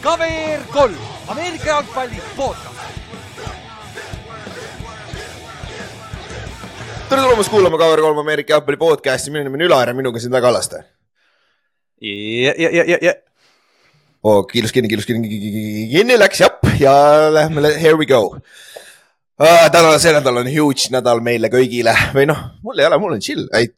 KVR 0.00 0.64
kolm, 0.72 0.96
Ameerika 1.28 1.66
jalgpalli 1.66 2.20
podcast. 2.36 2.66
tere 7.08 7.22
tulemast 7.22 7.50
kuulama 7.50 7.76
KVR3 7.80 8.20
Ameerika 8.20 8.52
jalgpalli 8.52 8.76
podcasti, 8.76 9.30
minu 9.30 9.44
nimi 9.44 9.62
on 9.62 9.66
Ülar 9.70 9.88
ja 9.88 9.94
minuga 9.94 10.20
siin 10.20 10.32
taga 10.32 10.46
Kallaste. 10.46 10.84
ja, 12.00 12.54
ja, 12.58 12.70
ja, 12.72 12.84
ja, 12.84 12.98
ja. 13.02 13.14
oo, 14.24 14.42
kiilus 14.42 14.72
kinni, 14.72 14.88
kiilus 14.88 15.06
kinni, 15.06 15.28
kinni 15.92 16.18
läks 16.18 16.40
jah 16.40 16.80
ja 16.80 16.94
lähme, 17.32 17.72
here 17.80 17.96
we 17.96 18.06
go 18.06 18.20
uh,. 18.26 19.68
täna, 19.72 19.98
see 19.98 20.12
nädal 20.12 20.44
on 20.44 20.52
huge 20.52 20.92
nädal 20.92 21.24
meile 21.24 21.48
kõigile 21.48 21.96
või 22.12 22.28
noh, 22.28 22.48
mul 22.62 22.78
ei 22.78 22.86
ole, 22.92 22.98
mul 23.00 23.16
on 23.16 23.24
chill, 23.24 23.48
ei. 23.56 23.72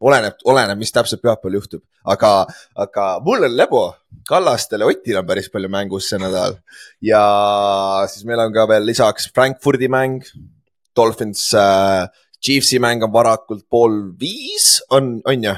Oleneb, 0.00 0.38
oleneb, 0.48 0.78
mis 0.80 0.92
täpselt 0.94 1.22
pühapäeval 1.22 1.58
juhtub, 1.58 1.82
aga, 2.04 2.46
aga 2.74 3.08
mul 3.24 3.48
on 3.48 3.56
lebo. 3.56 3.82
Kallastel 4.28 4.84
ja 4.84 4.86
Otil 4.86 5.18
on 5.18 5.26
päris 5.26 5.48
palju 5.50 5.68
mängus 5.72 6.06
see 6.10 6.18
nädal 6.20 6.54
ja 7.02 7.22
siis 8.10 8.22
meil 8.28 8.38
on 8.44 8.52
ka 8.54 8.66
veel 8.68 8.84
lisaks 8.86 9.30
Frankfurdi 9.34 9.88
mäng 9.90 10.20
Dolphins 10.96 11.48
äh,, 11.54 12.06
Chiefsi 12.40 12.78
mäng 12.78 13.02
on 13.04 13.12
varakult 13.12 13.64
pool 13.68 14.12
viis, 14.20 14.78
on, 14.90 15.16
on 15.26 15.48
ju? 15.48 15.54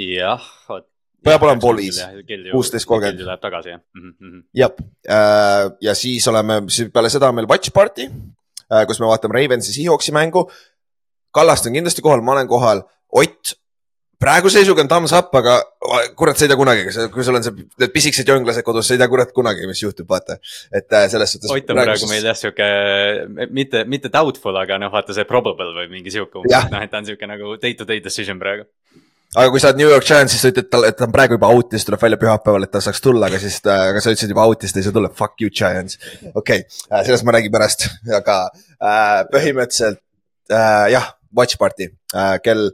jah, 0.00 0.44
vot. 0.68 0.86
peab 1.24 1.46
olema 1.46 1.62
pool 1.62 1.80
viis, 1.80 2.02
kuusteist 2.50 2.88
kolmkümmend. 2.90 3.24
läheb 3.24 3.42
tagasi, 3.42 3.72
jah 3.72 3.82
mm 3.94 4.12
-hmm.. 4.12 4.44
jah 4.60 4.76
äh,, 5.08 5.72
ja 5.80 5.94
siis 5.94 6.28
oleme, 6.28 6.62
siis 6.68 6.92
peale 6.92 7.10
seda 7.10 7.28
on 7.28 7.40
meil 7.40 7.48
watch 7.48 7.72
party 7.72 8.08
äh,, 8.08 8.84
kus 8.86 9.00
me 9.00 9.08
vaatame 9.10 9.40
Ravensi 9.40 9.72
Seahawksi 9.72 10.12
mängu. 10.12 10.50
Kallaste 11.34 11.70
on 11.70 11.78
kindlasti 11.78 12.04
kohal, 12.04 12.22
ma 12.24 12.36
olen 12.36 12.50
kohal, 12.50 12.84
Ott 13.14 13.54
praegu 14.24 14.50
seisuga 14.50 14.82
on 14.82 14.88
thumbs 14.90 15.12
up, 15.14 15.34
aga 15.38 15.58
kurat, 16.18 16.38
sa 16.38 16.46
ei 16.46 16.50
tea 16.50 16.58
kunagi, 16.58 16.84
kui 17.12 17.26
sul 17.26 17.38
on 17.38 17.44
see, 17.44 17.66
need 17.80 17.92
pisikesed 17.94 18.30
jõnglased 18.30 18.64
kodus, 18.66 18.88
sa 18.88 18.96
ei 18.96 19.00
tea 19.02 19.08
kurat 19.12 19.34
kunagi, 19.36 19.68
mis 19.70 19.82
juhtub, 19.82 20.08
vaata. 20.10 20.38
et 20.72 20.96
äh, 20.96 21.06
selles 21.12 21.34
suhtes. 21.36 21.52
Ott 21.52 21.70
on 21.70 21.80
praegu, 21.80 22.08
meil 22.10 22.26
jah, 22.26 22.38
sihuke 22.38 22.68
mitte, 23.54 23.84
mitte 23.90 24.10
doubtful, 24.12 24.56
aga 24.60 24.80
noh, 24.82 24.92
vaata 24.94 25.16
see 25.16 25.28
probable 25.28 25.70
või 25.76 25.90
mingi 25.92 26.14
sihuke, 26.14 26.42
noh, 26.42 26.80
et 26.80 26.92
ta 26.92 27.02
on 27.02 27.10
sihuke 27.10 27.28
nagu 27.30 27.58
day 27.62 27.76
to 27.78 27.86
day 27.88 28.02
decision 28.04 28.40
praegu 28.42 28.66
aga 29.34 29.50
kui 29.50 29.58
sa 29.58 29.72
oled 29.72 29.80
New 29.80 29.90
York 29.90 30.06
Giants, 30.06 30.30
siis 30.30 30.44
sa 30.44 30.50
ütled 30.52 30.68
talle, 30.70 30.92
et 30.92 30.98
ta 30.98 31.08
on 31.08 31.14
praegu 31.14 31.34
juba 31.34 31.50
out 31.50 31.72
ja 31.72 31.78
siis 31.80 31.88
tuleb 31.88 32.02
välja 32.04 32.18
pühapäeval, 32.20 32.66
et 32.66 32.70
ta 32.70 32.82
saaks 32.84 33.02
tulla, 33.02 33.26
aga 33.26 33.40
siis, 33.42 33.56
äh, 33.66 33.88
aga 33.90 34.02
sa 34.02 34.12
ütlesid 34.14 34.30
juba 34.30 34.46
out'ist, 34.46 34.76
ta 34.76 34.80
ei 34.80 34.86
saa 34.86 34.94
tulla, 34.94 35.10
fuck 35.10 35.42
you 35.42 35.50
Giants. 35.50 35.98
okei 36.30 36.62
okay., 36.62 36.62
äh, 36.92 37.02
sellest 37.02 37.26
ma 37.26 37.34
räägin 37.34 37.54
pärast, 37.54 37.88
aga 38.14 38.38
äh, 38.78 39.24
põhimõtteliselt 39.34 39.98
äh, 40.54 40.86
jah, 40.94 41.10
watch 41.36 41.58
party 41.60 41.90
äh, 42.14 42.36
kell 42.42 42.70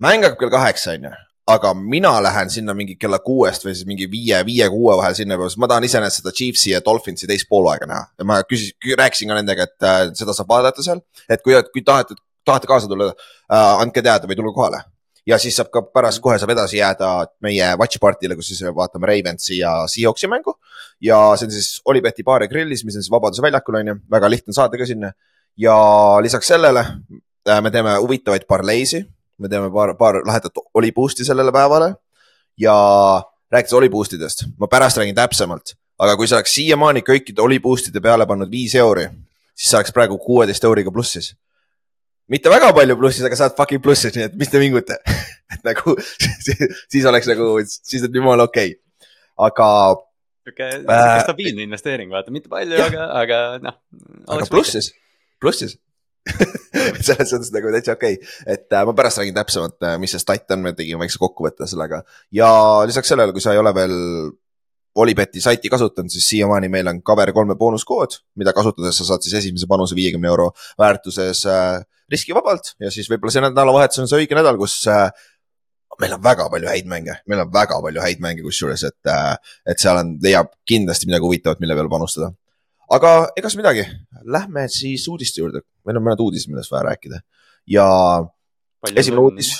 mäng 0.00 0.24
hakkab 0.24 0.40
kell 0.44 0.54
kaheksa, 0.54 0.96
on 0.96 1.08
ju, 1.08 1.12
aga 1.50 1.72
mina 1.74 2.12
lähen 2.22 2.50
sinna 2.52 2.74
mingi 2.76 2.96
kella 3.00 3.18
kuuest 3.24 3.64
või 3.66 3.74
siis 3.74 3.88
mingi 3.88 4.06
viie, 4.10 4.38
viie-kuue 4.46 4.96
vahel 5.00 5.16
sinna 5.18 5.36
juba, 5.36 5.50
sest 5.50 5.60
ma 5.62 5.70
tahan 5.70 5.88
iseenesest 5.88 6.22
seda 6.22 6.34
Chiefsi 6.36 6.74
ja 6.74 6.82
Dolphinsi 6.84 7.28
teist 7.30 7.48
poolaega 7.50 7.88
näha 7.90 8.06
ja 8.20 8.28
ma 8.28 8.40
küsis, 8.46 8.72
rääkisin 8.98 9.32
ka 9.32 9.40
nendega, 9.40 9.66
et 9.68 9.88
äh, 9.88 10.06
seda 10.18 10.36
saab 10.36 10.52
vaadata 10.52 10.86
seal, 10.86 11.02
et 11.28 11.42
kui, 11.44 11.56
kui 11.74 11.84
tahate, 11.86 12.16
tahate 12.46 12.70
kaasa 12.70 12.90
tulla 12.90 13.10
äh,, 13.12 13.82
andke 13.82 14.02
teada 14.04 14.30
või 14.30 14.38
tulge 14.38 14.56
kohale 14.56 14.84
ja 15.28 15.38
siis 15.40 15.56
saab 15.58 15.70
ka 15.72 15.82
pärast 15.94 16.22
kohe 16.24 16.38
saab 16.40 16.52
edasi 16.54 16.78
jääda 16.80 17.10
meie 17.44 17.72
watch 17.80 18.00
party'le, 18.02 18.36
kus 18.38 18.52
siis 18.52 18.62
vaatame 18.76 19.10
Ravensi 19.10 19.58
ja 19.58 19.74
Seahawksi 19.90 20.30
mängu. 20.32 20.54
ja 21.00 21.18
see 21.36 21.48
on 21.48 21.54
siis 21.54 21.80
Olibeti 21.84 22.24
baar 22.24 22.44
ja 22.44 22.48
grillis, 22.48 22.84
mis 22.84 22.96
on 22.96 23.04
siis 23.04 23.12
Vabaduse 23.12 23.42
väljakul 23.42 23.80
on 23.80 23.92
ju, 23.92 23.96
väga 24.10 24.30
lihtne 24.30 24.56
saada 24.56 24.78
ka 24.78 24.86
sinna. 24.86 25.12
ja 25.56 25.76
lisaks 26.22 26.48
sellele 26.48 26.84
me 27.48 27.70
teeme 27.70 27.96
huvitavaid 27.96 28.44
parleisi 28.48 29.04
me 29.40 29.48
teeme 29.48 29.70
paar, 29.72 29.94
paar 29.96 30.20
lahedat 30.26 30.60
oli 30.74 30.92
boost'i 30.92 31.24
sellele 31.24 31.52
päevale 31.52 31.94
ja 32.60 32.74
rääkides 33.52 33.76
oli 33.78 33.88
boost 33.90 34.14
idest, 34.16 34.44
ma 34.58 34.68
pärast 34.70 35.00
räägin 35.00 35.16
täpsemalt, 35.16 35.74
aga 35.98 36.16
kui 36.16 36.28
sa 36.28 36.38
oleks 36.38 36.54
siiamaani 36.58 37.02
kõikide 37.06 37.42
oli 37.44 37.58
boost'ide 37.62 38.02
peale 38.04 38.26
pannud 38.28 38.50
viis 38.52 38.76
euri, 38.78 39.08
siis 39.54 39.72
sa 39.72 39.80
oleks 39.80 39.94
praegu 39.96 40.18
kuueteist 40.20 40.64
euriga 40.68 40.92
plussis. 40.92 41.32
mitte 42.28 42.50
väga 42.50 42.72
palju 42.76 42.96
plussis, 42.96 43.24
aga 43.26 43.36
sa 43.36 43.48
oled 43.48 43.56
fucking 43.56 43.82
plussis, 43.82 44.14
nii 44.14 44.28
et 44.28 44.36
mis 44.38 44.52
te 44.52 44.60
vinguta 44.62 45.00
et 45.54 45.64
nagu 45.66 45.96
siis 46.92 47.04
oleks 47.08 47.32
nagu, 47.32 47.50
siis 47.64 48.06
on 48.06 48.14
jumala 48.20 48.48
okei 48.50 48.76
okay., 48.76 49.10
aga. 49.48 49.68
sihuke 50.44 50.72
äh, 50.84 51.20
stabiilne 51.24 51.64
investeering, 51.64 52.12
vaata, 52.12 52.30
mitte 52.34 52.52
palju, 52.52 52.76
aga, 52.84 53.12
aga 53.24 53.44
noh. 53.64 53.80
aga 54.28 54.50
plussis, 54.52 54.92
plussis 55.40 55.78
selles 57.06 57.30
suhtes 57.30 57.50
nagu 57.54 57.72
täitsa 57.72 57.94
okei. 57.96 58.18
Okay., 58.18 58.54
et 58.54 58.72
äh, 58.72 58.84
ma 58.86 58.94
pärast 58.96 59.20
räägin 59.20 59.36
täpsemalt, 59.36 59.78
äh, 59.86 59.96
mis 60.02 60.14
see 60.14 60.22
stat 60.22 60.52
on, 60.54 60.62
me 60.66 60.74
tegime 60.76 61.02
väikse 61.04 61.20
kokkuvõtte 61.22 61.68
sellega. 61.70 62.02
Ja 62.34 62.50
lisaks 62.88 63.10
sellele, 63.12 63.34
kui 63.36 63.44
sa 63.44 63.54
ei 63.54 63.62
ole 63.62 63.74
veel 63.76 63.96
Olibeti 65.00 65.38
saiti 65.38 65.70
kasutanud, 65.70 66.10
siis 66.10 66.26
siiamaani 66.32 66.68
meil 66.68 66.88
on 66.90 66.98
Cover 67.06 67.30
kolme 67.32 67.54
boonuskood, 67.56 68.16
mida 68.42 68.50
kasutades 68.52 68.98
sa 68.98 69.06
saad 69.06 69.22
siis 69.22 69.36
esimese 69.38 69.68
panuse 69.70 69.94
viiekümne 69.94 70.26
euro 70.28 70.48
väärtuses 70.82 71.44
äh, 71.46 71.78
riskivabalt. 72.10 72.74
Ja 72.82 72.90
siis 72.90 73.06
võib-olla 73.10 73.32
see 73.36 73.44
nädalavahetus 73.44 74.02
on 74.02 74.10
see 74.10 74.24
õige 74.24 74.34
nädal, 74.34 74.58
kus 74.58 74.80
meil 76.00 76.16
on 76.16 76.22
väga 76.24 76.48
palju 76.50 76.68
häid 76.72 76.90
mänge, 76.90 77.20
meil 77.30 77.44
on 77.44 77.54
väga 77.54 77.78
palju 77.84 78.02
häid 78.02 78.22
mänge 78.24 78.42
kusjuures, 78.42 78.82
et, 78.88 79.14
et 79.68 79.80
seal 79.82 80.00
on, 80.00 80.14
leiab 80.24 80.50
kindlasti 80.68 81.06
midagi 81.10 81.28
huvitavat, 81.28 81.62
mille 81.62 81.76
peale 81.78 81.92
panustada 81.92 82.32
aga 82.90 83.14
egas 83.38 83.56
midagi, 83.58 83.84
lähme 84.24 84.66
siis 84.72 85.06
uudiste 85.10 85.42
juurde, 85.42 85.64
meil 85.86 86.00
on 86.00 86.06
mõned 86.08 86.22
uudised, 86.24 86.50
millest 86.50 86.72
vaja 86.72 86.90
rääkida. 86.90 87.20
Ja 87.70 87.86
Palju 88.80 89.00
esimene 89.00 89.26
uudis 89.26 89.52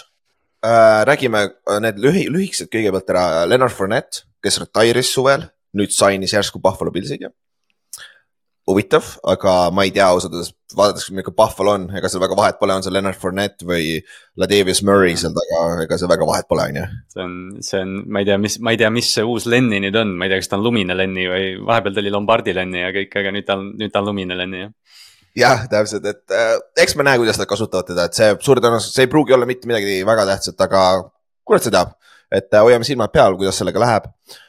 äh,. 0.64 1.04
räägime 1.08 1.44
äh, 1.50 1.80
need 1.84 2.00
lühi, 2.00 2.26
lühikesed 2.32 2.70
kõigepealt 2.72 3.12
ära, 3.12 3.24
Leonard 3.48 3.76
Fournette, 3.76 4.24
kes 4.42 4.58
retire'is 4.62 5.12
suvel, 5.14 5.44
nüüd 5.76 5.92
sainis 5.94 6.34
järsku 6.34 6.62
Buffalo 6.62 6.92
Pillsiga 6.94 7.30
huvitav, 8.69 9.06
aga 9.26 9.54
ma 9.75 9.84
ei 9.87 9.93
tea 9.94 10.06
ausalt 10.12 10.34
öeldes, 10.34 10.53
vaadates, 10.76 11.09
milline 11.10 11.34
Buffalo 11.37 11.75
on, 11.78 11.87
ega 11.97 12.10
seal 12.10 12.22
väga 12.22 12.37
vahet 12.38 12.59
pole, 12.60 12.76
on 12.76 12.84
see 12.84 12.93
Leonard 12.93 13.19
Fournette 13.19 13.66
või 13.66 13.97
Ladavius 14.41 14.82
Murray 14.87 15.16
seal 15.19 15.34
taga, 15.37 15.62
ega 15.84 15.98
seal 15.98 16.10
väga 16.10 16.28
vahet 16.28 16.48
pole, 16.50 16.66
on 16.69 16.81
ju. 16.81 16.87
see 17.15 17.25
on, 17.25 17.37
see 17.66 17.81
on, 17.81 17.94
ma 18.06 18.22
ei 18.22 18.28
tea, 18.28 18.38
mis, 18.43 18.59
ma 18.62 18.75
ei 18.75 18.81
tea, 18.81 18.91
mis 18.94 19.12
see 19.16 19.26
uus 19.26 19.48
Lenni 19.50 19.81
nüüd 19.82 19.97
on, 20.00 20.12
ma 20.19 20.26
ei 20.26 20.34
tea, 20.34 20.43
kas 20.43 20.53
ta 20.53 20.59
on 20.59 20.66
lumine 20.66 20.97
Lenni 20.97 21.26
või 21.31 21.47
vahepeal 21.71 21.97
ta 21.97 22.04
oli 22.04 22.12
Lombardi 22.15 22.54
Lenni 22.56 22.84
ja 22.84 22.93
kõik, 22.97 23.16
aga 23.22 23.32
nüüd 23.37 23.48
ta 23.48 23.56
on, 23.59 23.72
nüüd 23.81 23.94
ta 23.94 24.03
on 24.03 24.10
lumine 24.12 24.38
Lenni, 24.38 24.66
jah 24.66 24.77
jah, 25.38 25.65
täpselt, 25.71 26.06
et 26.10 26.37
äh, 26.37 26.53
eks 26.84 26.97
me 26.98 27.06
näe, 27.06 27.19
kuidas 27.22 27.38
nad 27.41 27.48
kasutavad 27.50 27.88
teda, 27.88 28.09
et 28.10 28.19
see 28.19 28.31
suure 28.42 28.62
tõenäosusega, 28.62 28.97
see 28.98 29.06
ei 29.06 29.10
pruugi 29.10 29.34
olla 29.37 29.48
mitte 29.48 29.71
midagi 29.71 30.00
väga 30.06 30.27
tähtsat, 30.34 30.59
aga 30.66 30.84
kurat 31.47 31.65
see 31.65 31.75
teab. 31.75 31.97
et 32.31 32.53
äh, 32.54 32.62
hoiame 32.62 32.87
silmad 32.87 33.10
peal, 33.15 33.34
kuidas 33.38 33.56
sellega 33.59 33.82
läheb 33.82 34.10
äh, 34.10 34.41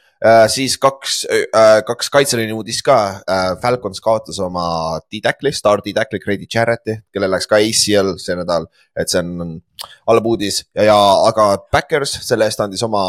siis 0.53 0.77
kaks 0.77 1.23
uh,, 1.25 1.81
kaks 1.85 2.09
kaitseliini 2.13 2.53
uudist 2.53 2.83
ka 2.85 2.97
uh,. 3.21 3.55
Falcons 3.61 4.01
kaotas 4.01 4.39
oma 4.43 4.99
D-tackli, 5.09 5.53
star 5.53 5.81
D-tackli 5.81 6.21
Grady 6.21 6.47
Jarretti, 6.53 6.99
kellel 7.13 7.33
läks 7.33 7.49
ka 7.49 7.57
ACL 7.57 8.15
see 8.21 8.37
nädal, 8.37 8.67
et 8.95 9.09
see 9.09 9.21
on 9.23 9.59
halb 10.07 10.31
uudis 10.33 10.63
ja, 10.75 10.91
ja 10.91 10.97
aga 11.25 11.51
Backers 11.73 12.19
selle 12.27 12.45
eest 12.45 12.61
andis 12.61 12.83
oma 12.85 13.05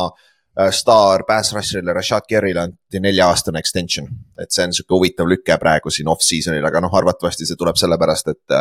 staar 0.52 1.24
pass 1.28 1.54
rusher'ile 1.56 1.94
Rashad 1.96 2.26
Kerrile 2.28 2.60
anti 2.60 3.00
nelja-aastane 3.00 3.60
extension. 3.60 4.08
et 4.38 4.50
see 4.52 4.64
on 4.64 4.72
sihuke 4.72 4.96
huvitav 4.96 5.28
lüke 5.28 5.56
praegu 5.60 5.90
siin 5.90 6.08
off-season'il, 6.12 6.64
aga 6.64 6.80
noh, 6.80 6.92
arvatavasti 6.92 7.46
see 7.48 7.56
tuleb 7.56 7.76
sellepärast, 7.80 8.28
et, 8.28 8.58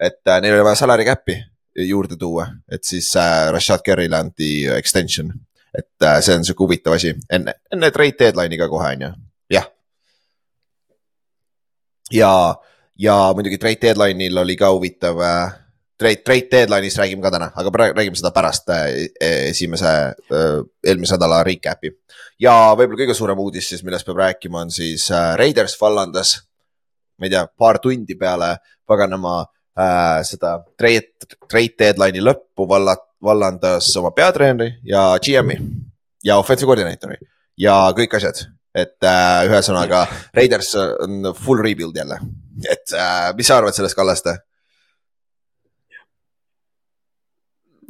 et 0.00 0.32
neil 0.40 0.56
oli 0.56 0.64
vaja 0.64 0.84
salary 0.84 1.04
cap'i 1.08 1.36
juurde 1.88 2.16
tuua, 2.18 2.48
et 2.72 2.84
siis 2.84 3.10
Rashad 3.52 3.84
Kerrile 3.84 4.16
anti 4.16 4.66
extension 4.72 5.32
et 5.74 6.06
äh, 6.06 6.20
see 6.24 6.36
on 6.38 6.44
sihuke 6.46 6.64
huvitav 6.64 6.96
asi 6.96 7.14
enne, 7.30 7.58
enne 7.72 7.90
trade 7.94 8.16
deadline'i 8.18 8.58
ka 8.60 8.68
kohe 8.72 8.92
on 8.96 9.06
ju, 9.06 9.12
jah. 9.52 9.68
ja, 12.12 12.32
ja 12.98 13.16
muidugi 13.36 13.58
trade 13.58 13.82
deadline'il 13.88 14.44
oli 14.44 14.56
ka 14.56 14.72
huvitav 14.74 15.20
äh, 15.24 15.56
trade, 15.98 16.22
trade 16.24 16.48
deadline'ist 16.52 16.98
räägime 16.98 17.22
ka 17.22 17.32
täna, 17.34 17.50
aga 17.54 17.72
praegu 17.74 17.98
räägime 17.98 18.18
seda 18.18 18.32
pärast 18.34 18.70
äh, 18.70 18.86
esimese 19.50 19.92
äh,, 20.32 20.60
eelmise 20.86 21.16
nädala 21.16 21.42
recap'i. 21.46 21.92
ja 22.40 22.54
võib-olla 22.78 23.02
kõige 23.02 23.18
suurem 23.18 23.42
uudis 23.42 23.68
siis, 23.72 23.84
millest 23.84 24.06
peab 24.06 24.22
rääkima, 24.22 24.64
on 24.66 24.74
siis 24.74 25.10
äh, 25.10 25.34
Raiders 25.40 25.76
vallandas, 25.80 26.36
ma 27.18 27.26
ei 27.26 27.34
tea, 27.34 27.44
paar 27.58 27.80
tundi 27.82 28.16
peale 28.18 28.54
paganama 28.86 29.40
äh, 29.42 30.22
seda 30.28 30.58
trade, 30.78 31.28
trade 31.48 31.76
deadline'i 31.82 32.24
lõppu 32.24 32.68
vallat-, 32.70 33.07
vallandas 33.24 33.90
oma 33.96 34.10
peatreeneri 34.14 34.78
ja 34.86 35.10
GM-i 35.22 35.58
ja 36.24 36.38
offensive 36.38 36.68
koordineetori 36.70 37.18
ja 37.58 37.80
kõik 37.96 38.16
asjad. 38.18 38.46
et 38.78 39.02
äh, 39.02 39.46
ühesõnaga 39.48 40.04
Raiders 40.36 40.74
on 40.78 41.32
full 41.34 41.62
rebuild 41.64 41.96
jälle, 41.96 42.20
et 42.68 42.92
äh, 42.94 43.32
mis 43.34 43.48
sa 43.48 43.56
arvad 43.58 43.74
sellest, 43.74 43.96
Kallaste? 43.96 44.36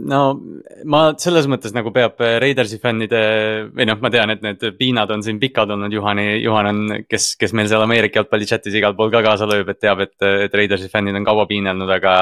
No 0.06 0.20
ma 0.86 1.00
selles 1.18 1.48
mõttes 1.50 1.72
nagu 1.74 1.90
peab 1.94 2.20
Raidersi 2.42 2.78
fännide 2.82 3.22
või 3.74 3.86
noh, 3.88 3.98
ma 4.02 4.10
tean, 4.14 4.30
et 4.30 4.44
need 4.44 4.62
piinad 4.78 5.10
on 5.10 5.24
siin 5.26 5.40
pikad 5.42 5.72
olnud, 5.74 5.92
Juhani, 5.94 6.26
Juhan 6.42 6.70
on, 6.70 6.80
kes, 7.10 7.32
kes 7.40 7.54
meil 7.56 7.70
seal 7.70 7.82
Ameerika 7.82 8.20
jalgpalli 8.20 8.46
chat'is 8.48 8.76
igal 8.78 8.94
pool 8.98 9.10
ka 9.14 9.22
kaasa 9.26 9.48
lööb, 9.50 9.72
et 9.72 9.80
teab, 9.82 10.04
et, 10.06 10.14
et 10.46 10.54
Raidersi 10.54 10.90
fännid 10.92 11.18
on 11.18 11.26
kaua 11.26 11.48
piinelnud, 11.50 11.90
aga. 11.98 12.14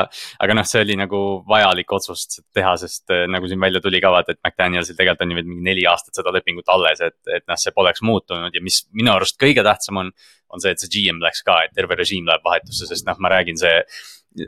aga 0.42 0.56
noh, 0.56 0.66
see 0.68 0.82
oli 0.86 0.96
nagu 0.98 1.22
vajalik 1.48 1.92
otsus 1.98 2.40
teha, 2.56 2.76
sest 2.80 3.12
nagu 3.32 3.48
siin 3.50 3.60
välja 3.60 3.82
tuli 3.84 4.00
ka 4.02 4.12
vaata, 4.14 4.36
et 4.36 4.40
McDanielsil 4.40 4.96
tegelikult 4.96 5.26
on 5.26 5.34
ju 5.34 5.42
mingi 5.42 5.68
neli 5.68 5.86
aastat 5.90 6.16
seda 6.16 6.32
lepingut 6.34 6.72
alles, 6.72 7.02
et, 7.04 7.18
et 7.28 7.44
noh, 7.44 7.60
see 7.60 7.74
poleks 7.76 8.04
muutunud 8.06 8.54
ja 8.54 8.64
mis 8.64 8.84
minu 8.96 9.12
arust 9.14 9.38
kõige 9.40 9.64
tähtsam 9.66 10.04
on. 10.04 10.16
on 10.54 10.62
see, 10.62 10.70
et 10.70 10.78
see 10.78 10.90
GM 10.92 11.18
läks 11.18 11.42
ka, 11.42 11.56
et 11.66 11.72
terve 11.74 11.96
režiim 11.98 12.28
läheb 12.28 12.44
vahetusse, 12.46 12.86
sest 12.86 13.04
noh, 13.08 13.16
ma 13.18 13.32
räägin, 13.32 13.58
see 13.58 13.80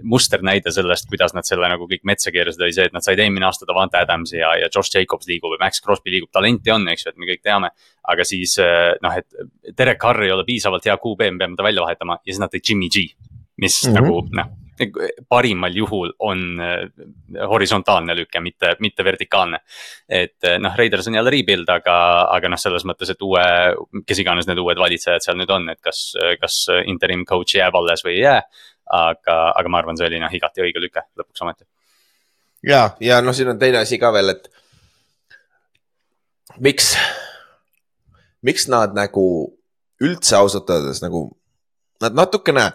musternäide 0.02 0.72
sellest, 0.74 1.08
kuidas 1.10 1.34
nad 1.36 1.46
selle 1.48 1.68
nagu 1.70 1.88
kõik 1.90 2.04
metsa 2.08 2.32
keerasid, 2.34 2.62
oli 2.64 2.76
see, 2.76 2.88
et 2.88 2.96
nad 2.96 3.04
said 3.04 3.20
eelmine 3.22 3.48
aasta 3.48 3.68
Davante 3.68 4.00
Adamsi 4.00 4.38
ja, 4.40 4.54
ja 4.60 4.70
Josh 4.74 4.94
Jacobs 4.94 5.28
liigub 5.30 5.56
ja 5.56 5.62
Max 5.64 5.82
Crosby 5.84 6.14
liigub, 6.14 6.32
talenti 6.34 6.74
on, 6.74 6.86
eks 6.92 7.06
ju, 7.06 7.14
et 7.14 7.20
me 7.20 7.30
kõik 7.30 7.42
teame. 7.44 7.72
aga 8.08 8.24
siis 8.24 8.56
noh, 9.02 9.18
et 9.18 9.74
Derek 9.76 10.00
Carr 10.00 10.24
ei 10.24 10.32
ole 10.32 10.46
piisavalt 10.48 10.86
hea 10.88 10.96
QB, 10.96 11.32
me 11.32 11.44
peame 11.44 11.58
ta 11.58 11.66
välja 11.66 11.84
vahetama 11.84 12.20
ja 12.22 12.32
siis 12.32 12.40
nad 12.42 12.52
tõid 12.52 12.70
Jimmy 12.70 12.88
G. 12.88 13.08
mis 13.58 13.82
mm 13.84 13.90
-hmm. 13.90 14.00
nagu 14.00 14.22
noh, 14.32 14.56
parimal 15.28 15.74
juhul 15.74 16.12
on 16.18 16.60
horisontaalne 17.50 18.14
lüke, 18.14 18.40
mitte, 18.40 18.76
mitte 18.80 19.04
vertikaalne. 19.04 19.58
et 20.08 20.48
noh, 20.58 20.76
Raiders 20.76 21.08
on 21.08 21.14
jälle 21.14 21.30
rebuild, 21.30 21.68
aga, 21.68 21.96
aga 22.30 22.48
noh, 22.48 22.60
selles 22.60 22.84
mõttes, 22.84 23.10
et 23.10 23.22
uue, 23.22 23.42
kes 24.06 24.18
iganes 24.18 24.46
need 24.46 24.58
uued 24.58 24.78
valitsejad 24.78 25.24
seal 25.24 25.36
nüüd 25.36 25.50
on, 25.50 25.68
et 25.68 25.80
kas, 25.80 26.14
kas 26.40 26.66
interim 26.86 27.24
coach 27.24 27.58
jääb 27.58 27.74
alles 27.74 28.04
või 28.04 28.18
ei 28.18 28.22
jää 28.22 28.42
aga, 28.94 29.36
aga 29.58 29.68
ma 29.70 29.82
arvan, 29.82 29.98
see 29.98 30.08
oli 30.08 30.20
noh, 30.22 30.32
igati 30.32 30.64
õige 30.64 30.82
lüke 30.82 31.04
lõpuks 31.18 31.44
ometi. 31.44 31.66
ja, 32.66 32.88
ja 33.04 33.20
noh, 33.24 33.36
siin 33.36 33.52
on 33.52 33.60
teine 33.60 33.82
asi 33.82 33.98
ka 34.00 34.12
veel, 34.14 34.34
et 34.34 34.48
miks, 36.64 36.92
miks 38.46 38.68
nad 38.72 38.96
nagu 38.96 39.24
üldse 40.04 40.38
ausalt 40.38 40.70
öeldes 40.70 41.02
nagu, 41.04 41.26
nad 42.02 42.16
natukene, 42.16 42.68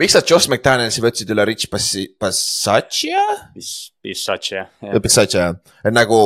miks 0.00 0.16
nad 0.16 0.30
Josh 0.30 0.50
McDanielsi 0.50 1.02
võtsid 1.04 1.30
üle 1.34 1.46
Rich 1.50 1.68
Passaccia? 1.70 3.22
Passaccia. 3.54 4.68
Passaccia 5.02 5.48
jah, 5.48 5.60
et 5.84 5.94
nagu 5.94 6.20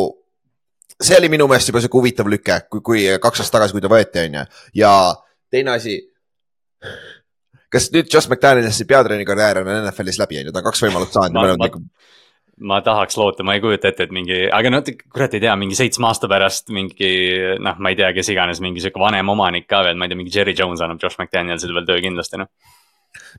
see 0.99 1.17
oli 1.19 1.31
minu 1.33 1.47
meelest 1.51 1.71
juba 1.71 1.83
sihuke 1.83 2.01
huvitav 2.01 2.31
lüke, 2.31 2.61
kui, 2.71 2.83
kui 2.85 3.05
kaks 3.23 3.43
aastat 3.43 3.61
tagasi, 3.61 3.77
kui 3.77 3.85
ta 3.85 3.91
võeti, 3.93 4.25
on 4.27 4.41
ju. 4.41 4.47
ja 4.83 4.93
teine 5.53 5.77
asi 5.77 5.99
kas 7.73 7.91
nüüd 7.95 8.09
Josh 8.13 8.31
McDanielsi 8.31 8.87
peatreeneri 8.89 9.27
karjäär 9.29 9.63
on 9.63 9.71
NFL-is 9.83 10.21
läbi, 10.21 10.41
on 10.41 10.49
ju, 10.49 10.55
ta 10.55 10.63
on 10.63 10.69
kaks 10.69 10.85
võimalust 10.87 11.17
saanud 11.17 11.37
ma, 11.37 11.57
ma, 11.61 11.69
ma 12.73 12.81
tahaks 12.85 13.19
loota, 13.21 13.45
ma 13.47 13.57
ei 13.57 13.63
kujuta 13.65 13.91
ette, 13.91 14.09
et 14.09 14.15
mingi, 14.15 14.41
aga 14.55 14.73
no 14.73 14.81
kurat 14.87 15.37
ei 15.37 15.45
tea, 15.45 15.55
mingi 15.61 15.77
seitsme 15.79 16.09
aasta 16.09 16.31
pärast 16.31 16.73
mingi 16.75 17.13
noh, 17.65 17.79
ma 17.83 17.93
ei 17.93 17.99
tea, 17.99 18.11
kes 18.17 18.33
iganes, 18.35 18.63
mingi 18.65 18.83
sihuke 18.85 19.03
vanem 19.03 19.35
omanik 19.35 19.69
ka 19.71 19.85
veel, 19.87 19.99
ma 20.01 20.09
ei 20.09 20.15
tea, 20.15 20.21
mingi 20.23 20.35
Jerry 20.35 20.57
Jones 20.59 20.83
annab 20.85 21.03
Josh 21.03 21.21
McDanielsile 21.21 21.77
veel 21.77 21.89
töö 21.89 22.01
kindlasti 22.05 22.41
noh. 22.41 22.51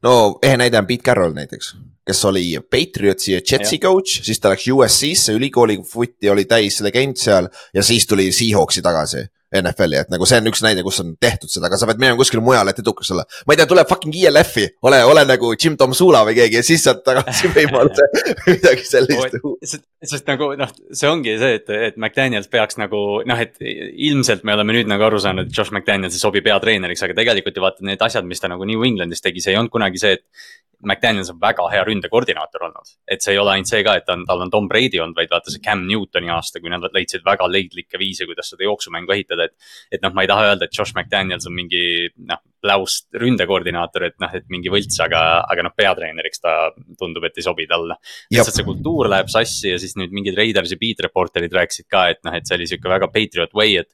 no 0.06 0.14
ehe 0.46 0.60
näide 0.62 0.80
on 0.82 0.88
Pete 0.90 1.10
Carroll 1.10 1.34
näiteks, 1.38 1.74
kes 2.06 2.24
oli 2.30 2.46
Patriotsi 2.62 3.34
ja 3.34 3.42
Jetsi 3.42 3.80
ja. 3.80 3.88
coach, 3.88 4.22
siis 4.28 4.40
ta 4.40 4.54
läks 4.54 4.70
USC-sse, 4.70 5.36
ülikooli 5.40 5.82
footi 5.90 6.30
oli 6.30 6.46
täis 6.50 6.80
legend 6.86 7.18
seal 7.18 7.50
ja 7.74 7.86
siis 7.86 8.08
tuli 8.08 8.30
Seahawksi 8.36 8.86
tagasi 8.86 9.26
NFL-i, 9.50 9.98
et 10.04 10.12
nagu 10.14 10.28
see 10.30 10.38
on 10.42 10.50
üks 10.52 10.62
näide, 10.62 10.84
kus 10.86 11.00
on 11.02 11.16
tehtud 11.22 11.50
seda, 11.50 11.66
aga 11.70 11.80
sa 11.80 11.88
pead 11.90 12.02
minema 12.02 12.20
kuskile 12.20 12.44
mujale, 12.46 12.74
et 12.74 12.82
edukas 12.84 13.10
olla. 13.16 13.26
ma 13.48 13.56
ei 13.56 13.60
tea, 13.60 13.68
tuleb 13.70 13.90
fucking 13.90 14.18
ELF-i, 14.30 14.68
ole, 14.86 15.00
ole 15.10 15.24
nagu 15.26 15.52
Jim 15.56 15.78
Tom 15.80 15.96
Sula 15.98 16.22
või 16.28 16.38
keegi 16.38 16.60
ja 16.60 16.66
siis 16.66 16.86
saad 16.86 17.02
tagasi 17.06 17.50
võimaluse 17.56 18.06
või 18.14 18.56
midagi 18.60 18.86
sellist. 18.86 19.40
sest, 19.64 19.86
sest 20.14 20.30
nagu 20.30 20.52
noh, 20.60 20.76
see 20.94 21.10
ongi 21.10 21.36
see, 21.42 21.58
et, 21.62 21.74
et 21.90 21.98
McDaniels 21.98 22.52
peaks 22.52 22.78
nagu 22.82 23.04
noh, 23.26 23.42
et 23.42 23.58
ilmselt 23.64 24.46
me 24.46 24.54
oleme 24.58 24.78
nüüd 24.78 24.92
nagu 24.92 25.10
aru 25.10 25.22
saanud, 25.24 25.50
et 25.50 25.58
Josh 25.58 25.74
McDaniels 25.74 26.18
ei 26.18 26.22
sobi 26.22 26.46
peatreeneriks, 26.46 27.08
aga 27.08 27.18
tegelikult 27.18 27.58
ju 27.58 27.66
vaata 27.66 27.90
need 27.90 28.06
asjad, 28.06 28.28
mis 28.30 28.44
ta 28.44 28.52
nagu 28.52 28.68
New 28.70 28.86
Englandis 28.86 29.26
tegi, 29.26 29.42
see 29.44 29.56
ei 29.56 29.62
olnud 29.62 29.74
kunagi 29.74 30.02
see, 30.02 30.18
et 30.20 30.60
McDaniels 30.86 31.32
on 31.34 31.40
väga 31.42 31.66
hea 31.74 31.82
ründekoordinaator 31.88 32.66
olnud. 32.70 32.92
et 33.08 33.24
see 33.24 33.34
ei 33.34 33.40
ole 33.42 33.56
ainult 33.56 33.72
see 33.72 33.82
ka, 33.84 33.96
et 34.00 34.06
ta 34.08 34.16
on, 34.16 34.26
tal 34.28 34.44
on 34.46 34.52
Tom 34.54 34.68
Brady 34.72 35.02
olnud, 35.02 35.18
vaid 35.18 35.32
vaata 35.32 35.52
see 35.52 35.64
Cam 35.64 35.84
Newtoni 35.88 36.32
aasta, 36.34 36.62
kui 36.62 36.72
nad 36.72 36.86
leidsid 36.96 37.26
väga 37.26 37.48
leidlikke 37.52 38.00
viise, 38.00 38.28
kuidas 38.30 38.52
seda 38.54 38.68
jooksumängu 38.68 39.16
ehitada, 39.16 39.50
et. 39.50 39.74
et 39.92 40.06
noh, 40.06 40.14
ma 40.16 40.24
ei 40.24 40.32
taha 40.32 40.52
öelda, 40.52 40.70
et 40.70 40.78
Josh 40.78 40.96
McDaniels 40.96 41.48
on 41.50 41.56
mingi 41.58 41.84
noh, 42.30 42.42
läust 42.64 43.08
ründekoordinaator, 43.16 44.08
et 44.10 44.18
noh, 44.24 44.32
et 44.36 44.48
mingi 44.52 44.72
võlts, 44.72 45.00
aga, 45.04 45.24
aga 45.52 45.68
noh, 45.68 45.76
peatreeneriks 45.76 46.44
ta 46.44 46.56
tundub, 47.00 47.28
et 47.28 47.40
ei 47.40 47.46
sobi 47.46 47.68
talle. 47.70 48.00
lihtsalt 48.32 48.60
see 48.60 48.68
kultuur 48.68 49.12
läheb 49.12 49.32
sassi 49.32 49.74
ja 49.74 49.80
siis 49.82 49.96
nüüd 50.00 50.16
mingid 50.16 50.40
Raidersi 50.40 50.80
beat 50.80 51.04
reporter'id 51.08 51.56
rääkisid 51.56 51.88
ka, 51.92 52.10
et 52.16 52.24
noh, 52.28 52.36
et 52.36 52.48
see 52.48 52.60
oli 52.60 52.68
sihuke 52.72 52.92
väga 52.92 53.12
patriot 53.14 53.56
way, 53.56 53.80
et 53.84 53.92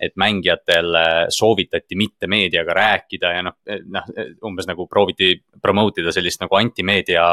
et 0.00 0.14
mängijatel 0.20 0.96
soovitati 1.34 1.96
mitte 1.98 2.28
meediaga 2.30 2.74
rääkida 2.76 3.32
ja 3.34 3.44
noh, 3.46 3.56
noh 3.94 4.10
umbes 4.46 4.68
nagu 4.68 4.86
prooviti 4.90 5.32
promote 5.62 6.02
ida 6.02 6.12
sellist 6.14 6.42
nagu 6.42 6.58
antimeedia 6.58 7.24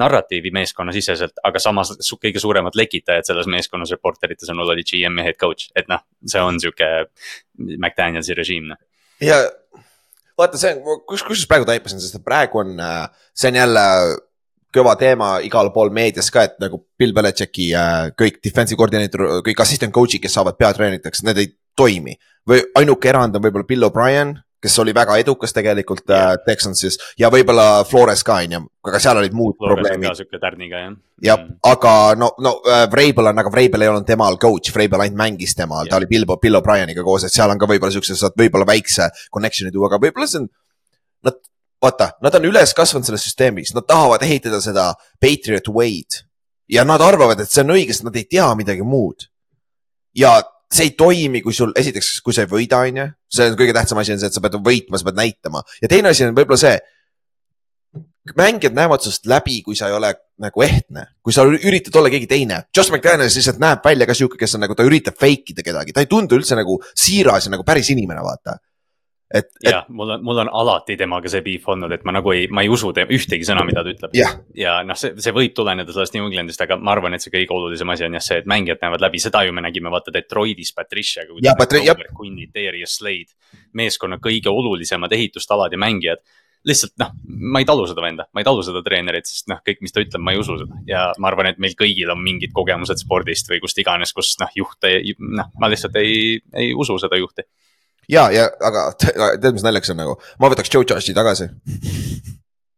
narratiivi 0.00 0.52
meeskonnasiseselt, 0.56 1.42
aga 1.44 1.62
samas 1.62 1.94
kõige 2.16 2.42
suuremad 2.42 2.78
lekitajad 2.78 3.28
selles 3.28 3.50
meeskonnas 3.52 3.92
reporterite 3.94 4.48
sõnul 4.48 4.74
oli 4.74 4.86
GM 4.86 5.20
ja 5.20 5.28
head 5.28 5.40
coach, 5.40 5.70
et 5.76 5.90
noh, 5.92 6.04
see 6.26 6.42
on 6.42 6.60
sihuke 6.62 6.90
McDanielsi 7.58 8.36
režiim 8.36 8.70
noh. 8.72 8.80
ja 9.20 9.42
vaata, 10.38 10.60
see 10.60 10.72
on, 10.76 11.02
kus, 11.08 11.24
kus 11.26 11.44
praegu 11.48 11.68
taipasin, 11.68 12.00
sest 12.02 12.22
praegu 12.24 12.64
on, 12.64 12.80
see 13.36 13.52
on 13.52 13.60
jälle 13.62 13.84
kõva 14.76 14.96
teema 15.00 15.36
igal 15.44 15.70
pool 15.74 15.92
meedias 15.94 16.28
ka, 16.32 16.44
et 16.46 16.58
nagu 16.60 16.82
Bill 16.98 17.14
Belichicki 17.16 17.70
äh, 17.76 18.10
kõik 18.18 18.40
defensive 18.44 18.78
koordineeter, 18.80 19.24
kõik 19.46 19.62
assistant 19.64 19.94
coach'id, 19.94 20.22
kes 20.22 20.36
saavad 20.36 20.58
peatreeneriteks, 20.60 21.24
need 21.26 21.40
ei 21.40 21.52
toimi. 21.76 22.16
või 22.46 22.60
ainuke 22.78 23.08
erand 23.10 23.34
on 23.36 23.42
võib-olla 23.42 23.66
Bill 23.66 23.86
O'Brien, 23.88 24.36
kes 24.62 24.78
oli 24.78 24.94
väga 24.94 25.16
edukas 25.20 25.52
tegelikult 25.54 26.08
yeah. 26.08 26.32
äh, 26.32 26.42
Texansis 26.46 26.98
ja 27.18 27.30
võib-olla 27.32 27.84
Flores 27.88 28.22
ka 28.26 28.38
on 28.44 28.54
ju, 28.56 28.60
aga 28.88 29.00
seal 29.02 29.20
olid 29.20 29.34
muud 29.36 29.56
Flores 29.58 29.82
probleemid. 29.82 30.16
sihuke 30.18 30.40
tärniga 30.42 30.80
jah. 30.80 30.94
jah 31.28 31.40
mm., 31.42 31.58
aga 31.70 31.92
no, 32.18 32.30
no 32.42 32.54
äh, 32.64 32.84
Vrabel 32.92 33.30
on, 33.32 33.42
aga 33.42 33.52
Vrabel 33.52 33.84
ei 33.84 33.90
olnud 33.92 34.08
temal 34.08 34.38
coach, 34.42 34.72
Vrabel 34.74 35.04
ainult 35.04 35.20
mängis 35.20 35.56
temal 35.58 35.84
yeah., 35.84 35.92
ta 35.92 36.00
oli 36.00 36.08
Bill, 36.10 36.28
Bill 36.42 36.60
O'Brieniga 36.60 37.04
koos, 37.06 37.26
et 37.26 37.34
seal 37.34 37.52
on 37.52 37.60
ka 37.60 37.68
võib-olla 37.70 37.94
siuksed, 37.94 38.18
saad 38.20 38.38
võib-olla 38.38 38.68
väikse 38.68 39.10
connection'i 39.34 39.74
tuua, 39.74 39.90
aga 39.90 40.00
võib-olla 40.06 40.30
see 40.30 40.42
on. 40.44 40.50
Nad, 41.26 41.38
vaata, 41.82 42.10
nad 42.24 42.38
on 42.38 42.48
üles 42.48 42.72
kasvanud 42.76 43.08
selles 43.08 43.24
süsteemis, 43.26 43.74
nad 43.76 43.86
tahavad 43.88 44.24
ehitada 44.24 44.62
seda 44.64 44.92
Patriot 45.22 45.68
Way'd 45.72 46.22
ja 46.72 46.84
nad 46.86 47.02
arvavad, 47.04 47.40
et 47.42 47.52
see 47.52 47.62
on 47.66 47.76
õige, 47.76 47.94
sest 47.94 48.06
nad 48.06 48.16
ei 48.18 48.26
tea 48.30 48.48
midagi 48.58 48.86
muud. 48.86 49.28
ja 50.16 50.38
see 50.72 50.88
ei 50.88 50.92
toimi, 50.98 51.42
kui 51.44 51.54
sul 51.54 51.72
esiteks, 51.78 52.20
kui 52.26 52.34
sa 52.34 52.44
ei 52.44 52.50
võida, 52.50 52.82
on 52.82 53.00
ju, 53.00 53.06
see 53.38 53.48
on 53.50 53.56
kõige 53.58 53.74
tähtsam 53.76 54.00
asi 54.02 54.14
on 54.14 54.20
see, 54.20 54.30
et 54.30 54.36
sa 54.36 54.42
pead 54.42 54.58
võitma, 54.66 54.98
sa 54.98 55.08
pead 55.08 55.18
näitama 55.20 55.62
ja 55.82 55.90
teine 55.90 56.10
asi 56.10 56.26
on 56.26 56.34
võib-olla 56.36 56.58
see. 56.60 56.76
mängijad 58.36 58.74
näevad 58.74 59.04
sinust 59.04 59.28
läbi, 59.30 59.60
kui 59.62 59.76
sa 59.78 59.86
ei 59.86 59.94
ole 59.94 60.10
nagu 60.42 60.62
ehtne, 60.62 61.06
kui 61.22 61.32
sa 61.32 61.44
üritad 61.46 61.94
olla 61.96 62.10
keegi 62.10 62.26
teine. 62.26 62.64
Josh 62.76 62.90
McDaniels 62.90 63.36
lihtsalt 63.38 63.60
näeb 63.62 63.84
välja 63.86 64.06
ka 64.06 64.16
sihuke, 64.18 64.36
kes 64.40 64.56
on 64.58 64.64
nagu, 64.66 64.74
ta 64.74 64.84
üritab 64.84 65.14
fake 65.14 65.54
ida 65.54 65.62
kedagi, 65.62 65.94
ta 65.94 66.02
ei 66.02 66.10
tundu 66.10 66.34
üldse 66.36 66.58
nagu 66.58 66.80
siiras 66.90 67.46
ja 67.46 67.54
nagu 67.54 67.64
päris 67.64 67.92
inimene, 67.94 68.24
vaata 68.26 68.58
et, 69.30 69.48
et.... 69.62 69.70
jah, 69.70 69.86
mul 69.88 70.10
on, 70.14 70.22
mul 70.24 70.40
on 70.44 70.50
alati 70.60 70.96
temaga 70.98 71.30
see 71.30 71.42
beef 71.44 71.66
olnud, 71.72 71.92
et 71.92 72.04
ma 72.06 72.14
nagu 72.16 72.32
ei, 72.34 72.46
ma 72.52 72.62
ei 72.62 72.70
usu 72.72 72.92
te, 72.96 73.06
ühtegi 73.16 73.46
sõna, 73.48 73.64
mida 73.66 73.82
ta 73.84 73.92
ütleb. 73.92 74.14
ja 74.58 74.78
noh, 74.86 74.98
see, 74.98 75.16
see 75.22 75.34
võib 75.34 75.54
tuleneda 75.56 75.92
sellest 75.94 76.16
New 76.16 76.28
Englandist, 76.28 76.62
aga 76.62 76.78
ma 76.78 76.94
arvan, 76.94 77.16
et 77.16 77.24
see 77.24 77.34
kõige 77.34 77.54
olulisem 77.56 77.90
asi 77.94 78.06
on 78.06 78.16
jah 78.18 78.26
see, 78.28 78.40
et 78.42 78.48
mängijad 78.50 78.82
näevad 78.84 79.04
läbi, 79.08 79.22
seda 79.22 79.42
ju 79.46 79.54
me 79.56 79.66
nägime 79.66 79.92
vaata 79.92 80.14
Detroitis 80.14 80.72
Patriciaga. 80.76 81.36
jah, 81.42 81.58
Patri-, 81.58 81.84
jah. 81.86 82.06
Quinny, 82.16 82.48
Darius 82.54 82.98
Slade, 83.00 83.34
meeskonna 83.76 84.20
kõige 84.22 84.52
olulisemad 84.52 85.12
ehitustalad 85.16 85.74
ja 85.74 85.80
mängijad 85.80 86.22
lihtsalt 86.66 86.96
noh, 86.98 87.12
ma 87.52 87.60
ei 87.62 87.66
talu 87.68 87.84
seda 87.86 88.02
venda, 88.02 88.24
ma 88.34 88.42
ei 88.42 88.46
talu 88.46 88.62
seda 88.66 88.80
treenerit, 88.82 89.28
sest 89.28 89.46
noh, 89.50 89.60
kõik, 89.62 89.84
mis 89.86 89.94
ta 89.94 90.02
ütleb, 90.02 90.22
ma 90.22 90.32
ei 90.34 90.40
usu 90.40 90.56
seda 90.58 90.80
ja 90.88 91.02
ma 91.22 91.30
arvan, 91.30 91.52
et 91.52 91.60
meil 91.62 91.76
kõigil 91.78 92.10
on 92.10 92.18
mingid 92.18 92.50
kogemused 92.56 92.98
spordist 93.04 93.46
või 93.52 93.60
kust 93.62 93.78
iganes, 93.78 94.10
kus 94.16 94.32
noh, 94.42 94.50
juht 94.58 94.88
ei, 94.88 95.14
noh, 95.22 95.52
ma 95.62 95.70
lihtsalt 95.70 95.94
ei, 96.02 96.40
ei 96.58 96.72
usu 96.74 96.98
seda 97.02 97.20
juhti 97.20 97.46
ja, 98.12 98.30
ja 98.34 98.48
aga 98.62 98.88
tead, 99.00 99.52
mis 99.52 99.66
naljakas 99.66 99.94
on 99.94 100.02
nagu, 100.02 100.16
ma 100.42 100.50
võtaks 100.52 100.72
Joe 100.72 100.86
Joshi 100.88 101.14
tagasi. 101.16 101.50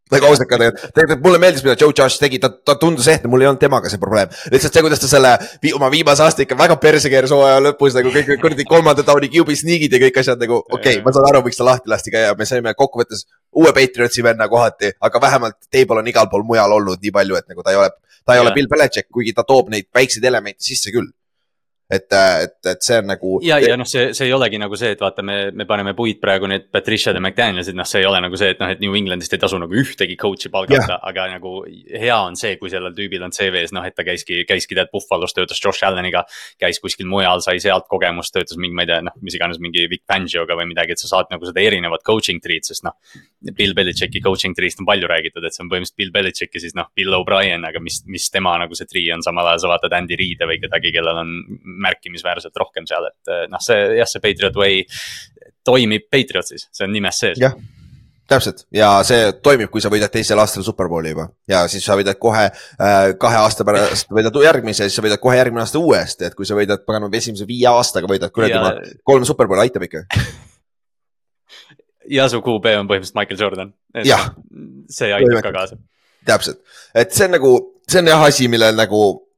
Nagu 0.09 0.25
ausalt 0.25 0.49
ka 0.49 0.57
tegelikult, 0.57 0.93
tegelikult 0.95 1.19
mulle 1.21 1.39
meeldis, 1.41 1.61
mida 1.61 1.75
Joe 1.77 1.93
Josh 1.93 2.17
tegi, 2.17 2.39
ta, 2.41 2.49
ta 2.49 2.73
tundus 2.81 3.05
ehtne, 3.11 3.29
mul 3.29 3.43
ei 3.43 3.49
olnud 3.49 3.61
temaga 3.61 3.91
see 3.91 4.01
probleem. 4.01 4.31
lihtsalt 4.49 4.73
see, 4.73 4.81
kuidas 4.81 5.03
ta 5.03 5.09
selle 5.11 5.35
vi, 5.61 5.69
oma 5.77 5.91
viimase 5.93 6.23
aasta 6.25 6.41
ikka 6.45 6.57
väga 6.57 6.79
perse 6.81 7.11
keeras 7.13 7.33
hooaja 7.35 7.59
lõpus 7.61 7.93
nagu 7.97 8.09
kõik 8.15 8.31
kuradi 8.41 8.65
kolmanda 8.65 9.05
tauni 9.05 9.29
QB 9.29 9.53
sneak'id 9.59 9.93
ja 9.93 10.01
kõik 10.01 10.17
asjad 10.23 10.41
nagu 10.41 10.57
okei 10.63 10.97
okay,, 10.97 11.03
ma 11.05 11.13
saan 11.13 11.29
aru, 11.29 11.43
miks 11.45 11.61
ta 11.61 11.67
lahti 11.67 11.93
lasti 11.93 12.15
ka 12.15 12.25
ja 12.25 12.33
me 12.39 12.49
saime 12.49 12.73
kokkuvõttes 12.79 13.27
uue 13.53 13.75
Patriotsi 13.77 14.25
venna 14.25 14.49
kohati, 14.49 14.95
aga 14.97 15.21
vähemalt 15.27 15.59
table 15.69 16.01
on 16.01 16.09
igal 16.09 16.31
pool 16.33 16.47
mujal 16.47 16.73
olnud 16.79 17.05
nii 17.05 17.13
palju, 17.13 17.37
et 17.37 17.53
nagu 17.53 17.61
ta 17.61 17.77
ei 17.77 17.81
ole, 17.83 17.93
ta 18.25 18.33
ei 18.33 18.41
ja. 18.41 18.47
ole 18.47 18.57
Bill 18.57 18.71
Belichik, 18.73 19.11
kuigi 19.13 19.37
ta 19.37 19.45
toob 19.45 19.69
neid 19.69 19.91
väikseid 19.93 20.25
elemente 20.25 20.65
sisse 20.65 20.89
küll 20.95 21.13
et, 21.89 22.05
et, 22.13 22.53
et 22.69 22.83
see 22.85 22.97
on 23.01 23.07
nagu. 23.09 23.31
ja, 23.41 23.57
ja 23.63 23.73
noh, 23.79 23.87
see, 23.89 24.11
see 24.13 24.27
ei 24.27 24.33
olegi 24.35 24.59
nagu 24.61 24.77
see, 24.77 24.91
et 24.93 24.99
vaata, 25.01 25.23
me, 25.25 25.37
me 25.57 25.65
paneme 25.69 25.95
puid 25.97 26.19
praegu 26.21 26.45
need 26.49 26.67
Patricia'd 26.73 27.17
ja 27.17 27.23
McDaniel'id, 27.23 27.77
noh, 27.77 27.87
see 27.89 28.03
ei 28.03 28.05
ole 28.05 28.19
nagu 28.21 28.37
see, 28.37 28.51
et 28.53 28.61
noh, 28.61 28.69
et 28.69 28.83
New 28.83 28.93
Englandist 28.97 29.33
ei 29.33 29.41
tasu 29.41 29.57
nagu 29.61 29.73
ühtegi 29.73 30.17
coach'i 30.19 30.51
palgata, 30.53 30.99
aga 31.09 31.25
nagu 31.33 31.55
hea 31.65 32.17
on 32.17 32.37
see, 32.37 32.59
kui 32.61 32.69
sellel 32.69 32.93
tüübil 32.97 33.25
on 33.25 33.33
CV-s, 33.33 33.73
noh, 33.73 33.87
et 33.89 33.97
ta 33.97 34.05
käiski, 34.05 34.43
käiski 34.49 34.77
tead 34.77 34.91
Buffalo's, 34.93 35.33
töötas 35.33 35.61
Josh 35.63 35.87
Alleniga. 35.87 36.23
käis 36.61 36.77
kuskil 36.83 37.09
mujal, 37.09 37.41
sai 37.41 37.57
sealt 37.63 37.87
kogemust, 37.89 38.35
töötas 38.35 38.59
mingi, 38.61 38.77
ma 38.77 38.85
ei 38.85 38.91
tea, 38.91 39.01
noh, 39.09 39.17
mis 39.25 39.39
iganes 39.39 39.57
mingi 39.63 39.87
Vic 39.89 40.05
Fangio'ga 40.09 40.57
või 40.59 40.69
midagi, 40.69 40.93
et 40.93 41.01
sa 41.01 41.09
saad 41.09 41.33
nagu 41.33 41.49
seda 41.49 41.63
erinevat 41.63 42.05
coaching 42.05 42.43
tree'd, 42.43 42.69
sest 42.69 42.85
noh. 42.85 42.93
Bill 43.55 43.73
Belichicki 43.73 44.21
coaching 44.21 44.53
tree'st 44.53 44.81
on 44.83 44.87
palju 44.89 45.09
räägitud, 45.09 45.41
et 45.47 45.55
see 45.55 45.63
on 45.63 45.71
põhimõtteliselt 45.71 45.97
Bill 45.97 46.13
Belichick 46.13 46.53
ja 46.53 46.61
siis 46.61 46.75
noh, 46.77 46.89
Bill 46.93 47.15
O'Brien, 47.15 47.63
aga 47.65 47.81
mis, 47.81 48.01
mis 48.05 48.27
tema 48.29 48.57
nagu 48.61 48.77
see 48.77 48.89
tree 48.89 49.09
on, 49.15 49.23
samal 49.25 49.47
ajal 49.47 49.63
sa 49.63 49.71
vaatad 49.71 49.95
Andy 49.95 50.17
Reid'e 50.19 50.47
või 50.49 50.59
kedagi, 50.61 50.91
kellel 50.93 51.21
on 51.23 51.31
märkimisväärselt 51.81 52.55
rohkem 52.59 52.87
seal, 52.89 53.09
et 53.11 53.33
eh, 53.33 53.43
noh, 53.51 53.61
see 53.63 53.81
jah, 53.99 54.09
see 54.09 54.23
Patriot 54.23 54.57
Way 54.59 54.85
toimib 55.67 56.07
Patriotsis, 56.11 56.69
see 56.73 56.87
on 56.87 56.95
nimes 56.95 57.19
sees. 57.21 57.39
jah, 57.41 57.55
täpselt. 58.29 58.65
Ja 58.75 58.91
see 59.07 59.31
toimib, 59.43 59.71
kui 59.73 59.81
sa 59.83 59.91
võidad 59.91 60.11
teisel 60.13 60.39
aastal 60.41 60.65
superbowli 60.65 61.13
juba. 61.13 61.27
Ja 61.49 61.63
siis 61.71 61.85
sa 61.85 61.97
võidad 61.99 62.19
kohe 62.21 62.45
äh, 62.49 62.97
kahe 63.21 63.39
aasta 63.41 63.65
pärast 63.67 64.11
võidad 64.13 64.35
järgmise 64.43 64.87
siis 64.87 64.99
sa 64.99 65.05
võidad 65.05 65.21
kohe 65.23 65.39
järgmine 65.39 65.65
aasta 65.65 65.81
uuesti, 65.81 66.29
et 66.29 66.37
kui 66.37 66.47
sa 66.47 66.57
võidad 66.57 66.85
paganama 66.87 67.17
esimese 67.17 67.47
viie 67.49 67.67
aastaga 67.71 68.09
võidad 68.11 68.33
kuradi 68.35 68.55
ja... 68.55 68.75
kolm 69.07 69.27
superbowli, 69.27 69.67
aitab 69.67 69.89
ikka. 69.89 70.05
Ja 72.09 72.23
su 72.25 72.39
QB 72.41 72.71
on 72.79 72.87
põhimõtteliselt 72.89 73.17
Michael 73.19 73.37
Jordan. 73.37 73.73
see 74.89 75.11
aitab 75.13 75.43
ka 75.45 75.51
kaasa. 75.53 75.75
täpselt, 76.25 76.57
et 76.97 77.13
see 77.13 77.27
on 77.27 77.35
nagu, 77.37 77.51
see 77.85 78.01
on 78.01 78.09
jah 78.09 78.23
asi, 78.25 78.47
millel 78.49 78.73
nagu 78.73 79.28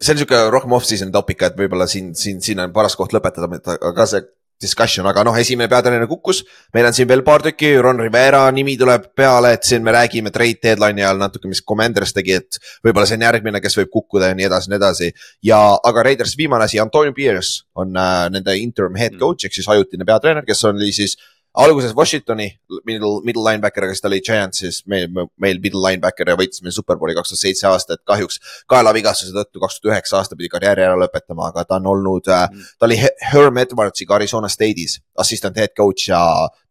see 0.00 0.12
on 0.12 0.20
sihuke 0.20 0.40
rohkem 0.52 0.74
off-season 0.76 1.12
topic, 1.12 1.42
et 1.46 1.58
võib-olla 1.58 1.86
siin, 1.90 2.14
siin, 2.18 2.40
siin 2.44 2.60
on 2.62 2.74
paras 2.74 2.96
koht 2.98 3.14
lõpetada, 3.16 3.48
aga 3.76 4.08
see 4.10 4.24
discussion, 4.60 5.04
aga 5.04 5.20
noh, 5.26 5.36
esimene 5.36 5.68
peatreener 5.68 6.08
kukkus. 6.08 6.42
meil 6.72 6.86
on 6.88 6.94
siin 6.96 7.08
veel 7.08 7.22
paar 7.24 7.42
tükki, 7.44 7.74
Ron 7.84 8.00
Rivera 8.00 8.46
nimi 8.56 8.76
tuleb 8.80 9.10
peale, 9.16 9.52
et 9.56 9.68
siin 9.68 9.84
me 9.84 9.92
räägime 9.92 10.32
trade 10.32 10.62
deadline'i 10.62 11.04
ajal 11.04 11.20
natuke, 11.20 11.48
mis 11.48 11.60
Commanders 11.60 12.14
tegi, 12.16 12.38
et 12.40 12.58
võib-olla 12.84 13.04
see 13.08 13.18
on 13.20 13.26
järgmine, 13.26 13.60
kes 13.60 13.76
võib 13.82 13.92
kukkuda 13.92 14.32
ja 14.32 14.38
nii 14.38 14.48
edasi, 14.48 14.72
nii 14.72 14.80
edasi. 14.80 15.10
ja, 15.44 15.60
aga 15.76 16.06
Raiders 16.08 16.36
viimane 16.40 16.64
asi, 16.64 16.80
Antonio 16.80 17.12
Pierce 17.12 17.66
on 17.76 17.96
äh, 18.00 18.30
nende 18.32 18.56
interim 18.56 18.96
head 18.96 19.20
coach 19.20 19.44
ehk 19.44 19.56
siis 19.58 19.68
ajutine 19.68 20.08
peatreener, 20.08 20.44
kes 20.48 20.64
oli 20.72 20.92
siis 20.92 21.18
äh, 21.18 21.35
alguses 21.56 21.94
Washingtoni 21.96 22.46
middle, 22.84 23.20
middle 23.24 23.42
linebacker, 23.44 23.84
aga 23.86 23.94
siis 23.94 24.04
ta 24.04 24.08
oli 24.10 24.18
Giantsis, 24.24 24.82
meil, 24.90 25.08
meil 25.40 25.60
middle 25.62 25.80
linebacker 25.80 26.28
ja 26.28 26.36
võitis 26.38 26.60
meil 26.64 26.74
superbowli 26.76 27.14
kaks 27.16 27.32
tuhat 27.32 27.42
seitse 27.42 27.68
aastat, 27.70 28.02
kahjuks 28.08 28.38
kaelavigastuse 28.70 29.32
tõttu 29.34 29.62
kaks 29.62 29.78
tuhat 29.80 29.94
üheksa 29.94 30.18
aasta 30.20 30.36
pidi 30.36 30.50
karjääri 30.52 30.84
ära 30.84 30.98
lõpetama, 31.00 31.48
aga 31.48 31.64
ta 31.64 31.78
on 31.80 31.88
olnud 31.94 32.28
mm., 32.28 32.66
ta 32.76 32.88
oli 32.88 32.98
Herm 33.00 33.60
Edwardsiga 33.62 34.18
Arizona 34.18 34.50
State'is, 34.52 34.98
assistant 35.24 35.56
head 35.56 35.72
coach 35.76 36.10
ja 36.10 36.20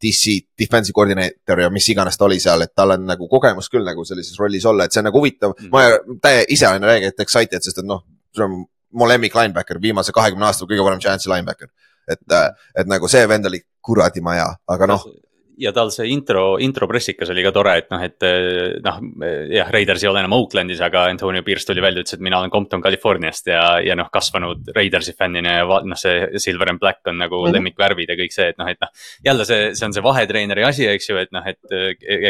DC, 0.02 0.38
defensive 0.60 0.96
coordinator 0.96 1.66
ja 1.66 1.72
mis 1.74 1.90
iganes 1.90 2.20
ta 2.20 2.30
oli 2.30 2.38
seal, 2.44 2.68
et 2.68 2.76
tal 2.78 2.94
on 2.94 3.10
nagu 3.10 3.30
kogemus 3.32 3.72
küll 3.74 3.88
nagu 3.88 4.06
sellises 4.06 4.38
rollis 4.40 4.70
olla, 4.70 4.86
et 4.86 4.94
see 4.94 5.02
on 5.02 5.10
nagu 5.10 5.22
huvitav 5.22 5.58
mm., 5.58 5.74
ma 5.74 6.20
täie, 6.22 6.46
ise 6.54 6.70
olen 6.70 6.86
rääginud 6.86 7.26
excited, 7.26 7.66
sest 7.66 7.82
et 7.82 7.90
noh, 7.90 8.06
see 8.36 8.46
on 8.46 8.62
mu 8.96 9.10
lemmik 9.10 9.34
linebacker, 9.36 9.82
viimase 9.82 10.14
kahekümne 10.16 10.46
aasta 10.52 10.70
kõige 10.70 10.86
parem 10.86 11.02
Giantsi 11.02 11.32
linebacker 11.32 11.74
et, 12.12 12.36
et 12.78 12.90
nagu 12.90 13.10
see 13.12 13.26
vend 13.30 13.50
oli 13.50 13.60
kuradi 13.86 14.26
maja, 14.26 14.50
aga 14.68 14.90
noh 14.90 15.06
ja 15.58 15.72
tal 15.76 15.92
see 15.94 16.10
intro, 16.12 16.58
intro 16.62 16.88
pressikas 16.90 17.30
oli 17.32 17.44
ka 17.46 17.52
tore, 17.56 17.76
et 17.80 17.88
noh, 17.92 18.02
et 18.04 18.26
noh, 18.84 19.00
jah, 19.52 19.70
Raiders 19.74 20.04
ei 20.04 20.10
ole 20.10 20.22
enam 20.24 20.36
Oaklandis, 20.38 20.82
aga 20.84 21.06
Antonio 21.12 21.44
Pierce 21.46 21.70
tuli 21.70 21.84
välja, 21.84 22.04
ütles, 22.04 22.18
et 22.18 22.24
mina 22.26 22.40
olen 22.40 22.52
Compton, 22.54 22.84
Californiast 22.84 23.50
ja, 23.52 23.64
ja 23.84 23.96
noh, 23.98 24.10
kasvanud 24.14 24.72
Raidersi 24.76 25.16
fännina 25.18 25.58
ja 25.60 25.80
noh, 25.88 26.00
see 26.00 26.42
silver 26.44 26.74
and 26.74 26.82
black 26.82 27.08
on 27.08 27.20
nagu 27.22 27.40
mm 27.40 27.48
-hmm. 27.48 27.58
lemmikvärvid 27.58 28.12
ja 28.12 28.20
kõik 28.20 28.36
see, 28.36 28.50
et 28.52 28.60
noh, 28.62 28.70
et 28.70 28.82
noh. 28.82 28.92
jälle 29.26 29.46
see, 29.46 29.72
see 29.76 29.88
on 29.88 29.94
see 29.94 30.04
vahetreeneri 30.04 30.64
asi, 30.64 30.88
eks 30.88 31.10
ju, 31.10 31.18
et 31.18 31.32
noh, 31.32 31.48
et 31.48 31.60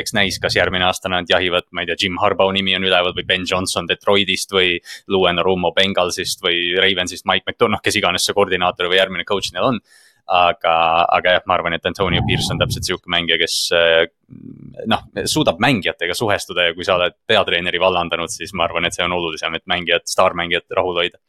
eks 0.01 0.13
näis, 0.13 0.39
kas 0.39 0.55
järgmine 0.55 0.85
aasta 0.85 1.09
nad 1.09 1.25
jahivad, 1.29 1.69
ma 1.71 1.81
ei 1.81 1.87
tea, 1.87 1.95
Jim 2.05 2.17
Harbaugh 2.21 2.53
nimi 2.53 2.75
on 2.75 2.83
üleval 2.83 3.13
või 3.15 3.25
Ben 3.25 3.45
Johnson 3.51 3.87
Detroitist 3.87 4.51
või. 4.51 4.79
Luen 5.07 5.39
Arumo 5.39 5.71
Bengalsist 5.71 6.41
või 6.43 6.75
Ravensist, 6.77 7.25
Mike 7.25 7.45
McDonald, 7.47 7.81
kes 7.83 7.95
iganes 7.95 8.25
see 8.25 8.33
koordinaator 8.33 8.89
või 8.89 8.97
järgmine 8.97 9.23
coach 9.23 9.53
neil 9.53 9.63
on 9.63 9.79
aga, 10.25 10.75
aga 11.17 11.35
jah, 11.35 11.43
ma 11.45 11.57
arvan, 11.57 11.75
et 11.77 11.85
Antonio 11.85 12.23
Pierce 12.25 12.53
on 12.53 12.61
täpselt 12.61 12.87
sihuke 12.87 13.11
mängija, 13.13 13.37
kes 13.41 13.57
eh, 13.77 14.07
noh, 14.89 15.05
suudab 15.29 15.61
mängijatega 15.61 16.17
suhestuda 16.17 16.69
ja 16.69 16.75
kui 16.77 16.87
sa 16.87 16.97
oled 16.97 17.17
peatreeneri 17.27 17.81
vallandanud, 17.81 18.31
siis 18.33 18.55
ma 18.57 18.65
arvan, 18.65 18.87
et 18.87 18.97
see 18.97 19.05
on 19.05 19.13
olulisem, 19.17 19.57
et 19.57 19.65
mängijad, 19.69 20.07
staarmängijad 20.09 20.65
rahul 20.77 21.01
hoida 21.03 21.21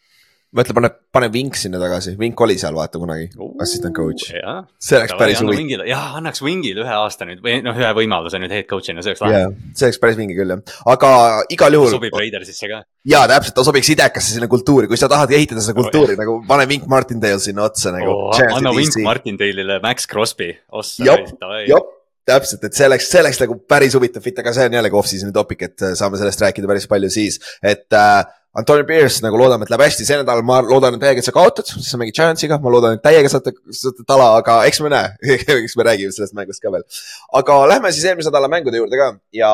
mõtle, 0.57 0.75
pane, 0.77 0.91
pane 1.15 1.29
Vink 1.33 1.59
sinna 1.59 1.81
tagasi, 1.81 2.15
Vink 2.21 2.41
oli 2.45 2.57
seal 2.61 2.77
vaata 2.77 3.01
kunagi, 3.01 3.29
assistant 3.63 3.97
coach. 3.97 4.31
see 4.31 4.99
oleks 4.99 5.17
päris 5.19 5.43
huvitav. 5.45 5.85
jah, 5.89 6.15
annaks 6.21 6.43
Wingile 6.45 6.85
ühe 6.85 6.95
aasta 6.97 7.29
nüüd 7.29 7.43
või 7.45 7.59
noh, 7.65 7.77
ühe 7.77 7.91
võimaluse 7.99 8.41
nüüd 8.43 8.55
head 8.55 8.69
coach'ina, 8.71 9.05
see 9.05 9.15
oleks 9.15 9.25
lahe 9.25 9.41
yeah,. 9.41 9.57
see 9.77 9.89
oleks 9.89 10.01
päris 10.03 10.19
vinge 10.21 10.37
küll 10.39 10.55
jah, 10.55 10.77
aga 10.93 11.11
igal 11.57 11.79
juhul. 11.79 11.93
sobib 11.97 12.17
Raidersisse 12.17 12.71
ka. 12.73 12.83
ja 13.09 13.25
täpselt, 13.31 13.57
ta 13.59 13.67
sobiks 13.67 13.93
idekasse 13.97 14.37
sinna 14.37 14.49
kultuuri, 14.53 14.91
kui 14.91 15.01
sa 15.01 15.11
tahad 15.13 15.35
ehitada 15.37 15.65
seda 15.65 15.77
kultuuri 15.79 16.17
oh, 16.17 16.23
nagu 16.23 16.39
pane 16.49 16.69
Vink 16.73 16.89
Martindale 16.91 17.43
sinna 17.43 17.69
otsa 17.69 17.93
nagu 17.97 18.17
oh,. 18.17 18.41
anna 18.47 18.73
Vink 18.77 18.99
Martindale'ile 19.05 19.81
Max 19.85 20.09
Crosby, 20.11 20.55
ossa. 20.73 21.05
jop, 21.07 21.93
täpselt, 22.27 22.65
et 22.67 22.75
see 22.75 22.87
oleks, 22.89 23.07
see 23.11 23.23
oleks 23.23 23.39
nagu 23.43 23.59
päris 23.71 23.95
huvitav 23.97 24.25
fit, 24.25 24.41
aga 24.43 24.55
see 24.55 24.67
on 24.69 24.77
jällegi 24.79 24.99
off-season'i 24.99 25.35
topic, 25.35 25.63
et 25.69 25.85
äh, 25.87 25.95
saame 25.99 26.19
sellest 26.21 26.43
rääkida 26.43 26.71
päris 26.71 26.89
palju 26.91 27.11
siis, 27.13 27.39
et 27.63 27.87
äh, 27.95 28.25
Antonio 28.57 28.87
Pierce 28.89 29.21
nagu 29.21 29.37
loodame, 29.37 29.67
et 29.67 29.73
läheb 29.73 29.85
hästi, 29.85 30.07
see 30.09 30.17
nädal 30.17 30.41
ma 30.47 30.63
loodan, 30.65 30.97
et 30.97 31.03
täiega, 31.03 31.25
sa 31.25 31.35
kaotad, 31.35 31.69
siis 31.69 31.91
sa 31.93 31.99
mängid 32.01 32.17
Giantsiga, 32.17 32.57
ma 32.63 32.73
loodan, 32.73 32.97
et 32.97 33.03
täiega 33.05 33.29
saate, 33.29 33.53
saate 33.77 34.07
tala, 34.09 34.31
aga 34.39 34.63
eks 34.71 34.81
me 34.85 34.93
näe 34.93 35.11
eks 35.59 35.77
me 35.77 35.85
räägime 35.85 36.15
sellest 36.17 36.37
mängust 36.39 36.65
ka 36.65 36.73
veel. 36.73 36.87
aga 37.37 37.59
lähme 37.75 37.93
siis 37.93 38.09
eelmise 38.09 38.33
nädala 38.33 38.49
mängude 38.53 38.81
juurde 38.81 39.01
ka 39.01 39.11
ja 39.37 39.53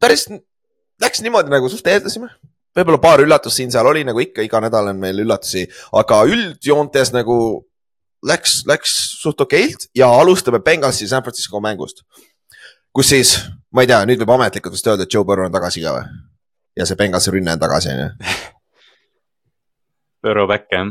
päris 0.00 0.26
läks 1.04 1.22
niimoodi, 1.24 1.52
nagu 1.52 1.68
suht 1.68 1.86
eeldasime. 1.90 2.32
võib-olla 2.74 3.00
paar 3.02 3.22
üllatust 3.22 3.60
siin-seal 3.60 3.86
oli, 3.86 4.02
nagu 4.08 4.24
ikka, 4.24 4.42
iga 4.42 4.64
nädal 4.64 4.88
on 4.94 5.00
meil 5.04 5.20
üllatusi, 5.20 5.66
aga 6.00 6.24
üldjoontes 6.30 7.12
nagu 7.14 7.38
läks, 8.24 8.62
läks 8.68 8.94
suht 9.20 9.40
okeilt 9.44 9.90
ja 9.94 10.08
alustame 10.08 10.64
Bengalsi 10.64 11.08
San 11.08 11.22
Francisco 11.22 11.60
mängust. 11.60 12.06
kus 12.94 13.08
siis, 13.10 13.40
ma 13.74 13.82
ei 13.82 13.90
tea, 13.90 14.04
nüüd 14.06 14.20
võib 14.22 14.38
ametlikult 14.38 14.72
vist 14.72 14.86
öelda, 14.86 15.04
et 15.04 15.12
Joe 15.12 15.26
Burrow 15.26 15.48
on 15.48 15.52
tagasi 15.52 15.82
ka 15.82 15.98
või? 15.98 16.32
Ja 16.76 16.86
see 16.86 16.98
Bengalsi 16.98 17.34
rünne 17.34 17.56
on 17.56 17.62
tagasi, 17.62 17.94
on 17.94 18.04
ju. 18.04 18.38
Burrow 20.22 20.48
back 20.52 20.72
jah 20.72 20.88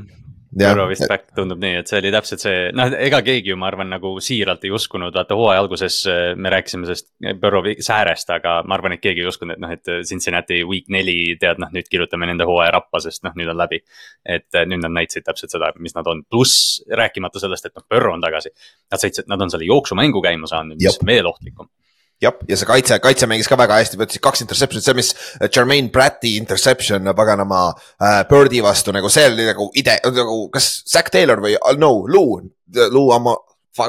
Burrow 0.53 0.89
vist 0.89 1.07
back 1.09 1.31
tundub 1.35 1.61
nii, 1.61 1.79
et 1.81 1.89
see 1.89 1.97
oli 1.99 2.11
täpselt 2.13 2.43
see, 2.43 2.57
noh, 2.77 2.93
ega 3.01 3.19
keegi 3.25 3.51
ju, 3.51 3.57
ma 3.59 3.67
arvan, 3.71 3.89
nagu 3.89 4.11
siiralt 4.23 4.65
ei 4.67 4.73
uskunud, 4.75 5.13
vaata 5.15 5.37
hooaja 5.37 5.63
alguses 5.63 5.97
äh, 6.09 6.21
me 6.37 6.51
rääkisime 6.53 6.87
sellest 6.87 7.09
Burrow 7.41 7.65
säärest, 7.81 8.29
aga 8.35 8.59
ma 8.67 8.77
arvan, 8.77 8.95
et 8.95 9.03
keegi 9.03 9.23
ei 9.23 9.29
uskunud, 9.31 9.57
et 9.57 9.63
noh, 9.63 9.73
et 9.73 9.93
Cincinnati 10.09 10.61
week 10.69 10.89
neli, 10.93 11.17
tead, 11.41 11.61
noh, 11.63 11.73
nüüd 11.73 11.89
kirjutame 11.89 12.29
nende 12.29 12.47
hooaja 12.49 12.75
rappa, 12.77 13.01
sest 13.03 13.25
noh, 13.25 13.33
nüüd 13.39 13.49
on 13.49 13.59
läbi. 13.59 13.81
et 14.23 14.55
äh, 14.55 14.67
nüüd 14.69 14.83
nad 14.83 14.93
näitasid 14.93 15.25
täpselt 15.25 15.55
seda, 15.55 15.71
mis 15.81 15.97
nad 15.97 16.07
on, 16.09 16.21
pluss 16.29 16.83
rääkimata 17.01 17.41
sellest, 17.41 17.69
et 17.69 17.79
noh, 17.79 17.87
Burrow 17.89 18.13
on 18.13 18.21
tagasi. 18.23 18.53
Nad 18.93 19.01
said, 19.01 19.23
nad 19.31 19.41
on 19.41 19.51
selle 19.53 19.65
jooksumängu 19.65 20.21
käima 20.21 20.49
saanud, 20.49 20.77
mis 20.77 21.01
on 21.01 21.09
veel 21.09 21.27
ohtlikum 21.33 21.71
jah, 22.23 22.35
ja 22.49 22.57
see 22.59 22.69
kaitse, 22.69 22.97
kaitse 23.03 23.29
mängis 23.29 23.49
ka 23.51 23.57
väga 23.59 23.79
hästi, 23.81 23.99
võttis 23.99 24.21
kaks 24.23 24.43
interception'it, 24.45 24.85
see, 24.85 24.97
mis 24.97 25.11
äh, 25.39 25.47
Jermaine 25.47 25.91
Pratti 25.93 26.35
interception 26.39 27.11
paganama 27.17 27.63
äh, 27.73 28.21
Birdi 28.29 28.61
vastu 28.65 28.95
nagu 28.95 29.11
see 29.13 29.25
oli 29.29 29.47
nagu 29.49 29.69
ide, 29.79 29.97
nagu 30.05 30.37
kas 30.53 30.69
Zack 30.89 31.13
Taylor 31.13 31.43
või 31.43 31.55
uh, 31.57 31.73
no, 31.79 31.95
Lou, 32.09 32.39
Lou 32.93 33.11
Amo, 33.15 33.35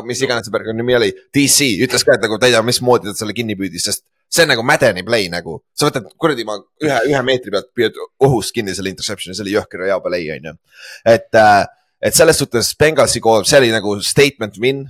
mis 0.09 0.25
iganes 0.25 0.51
see 0.51 0.75
nimi 0.77 0.99
oli, 0.99 1.13
DC 1.35 1.71
ütles 1.87 2.07
ka, 2.07 2.19
et 2.19 2.27
nagu 2.27 2.41
ta 2.41 2.51
ei 2.51 2.57
tea, 2.57 2.65
mismoodi 2.67 3.11
ta 3.11 3.17
selle 3.19 3.37
kinni 3.37 3.57
püüdis, 3.59 3.87
sest 3.91 4.07
see 4.35 4.45
on 4.47 4.51
nagu 4.51 4.65
Madeni 4.67 5.05
play 5.07 5.29
nagu, 5.33 5.61
sa 5.77 5.89
võtad 5.89 6.11
kuradi 6.19 6.47
ma 6.49 6.57
ühe, 6.59 6.99
ühe 7.11 7.23
meetri 7.27 7.55
pealt 7.55 7.71
püüad 7.77 7.99
õhust 8.25 8.55
kinni 8.57 8.75
selle 8.75 8.91
interception'i, 8.93 9.37
see 9.37 9.47
oli 9.47 9.55
jõhker 9.55 9.87
hea 9.87 9.99
play 10.05 10.31
on 10.35 10.51
ju. 10.51 10.55
et 11.15 11.39
äh,, 11.39 11.63
et 12.05 12.17
selles 12.17 12.37
suhtes 12.41 12.75
Bengalsi 12.81 13.23
kool, 13.25 13.47
see 13.49 13.63
oli 13.63 13.71
nagu 13.73 13.97
statement 14.05 14.59
win 14.61 14.85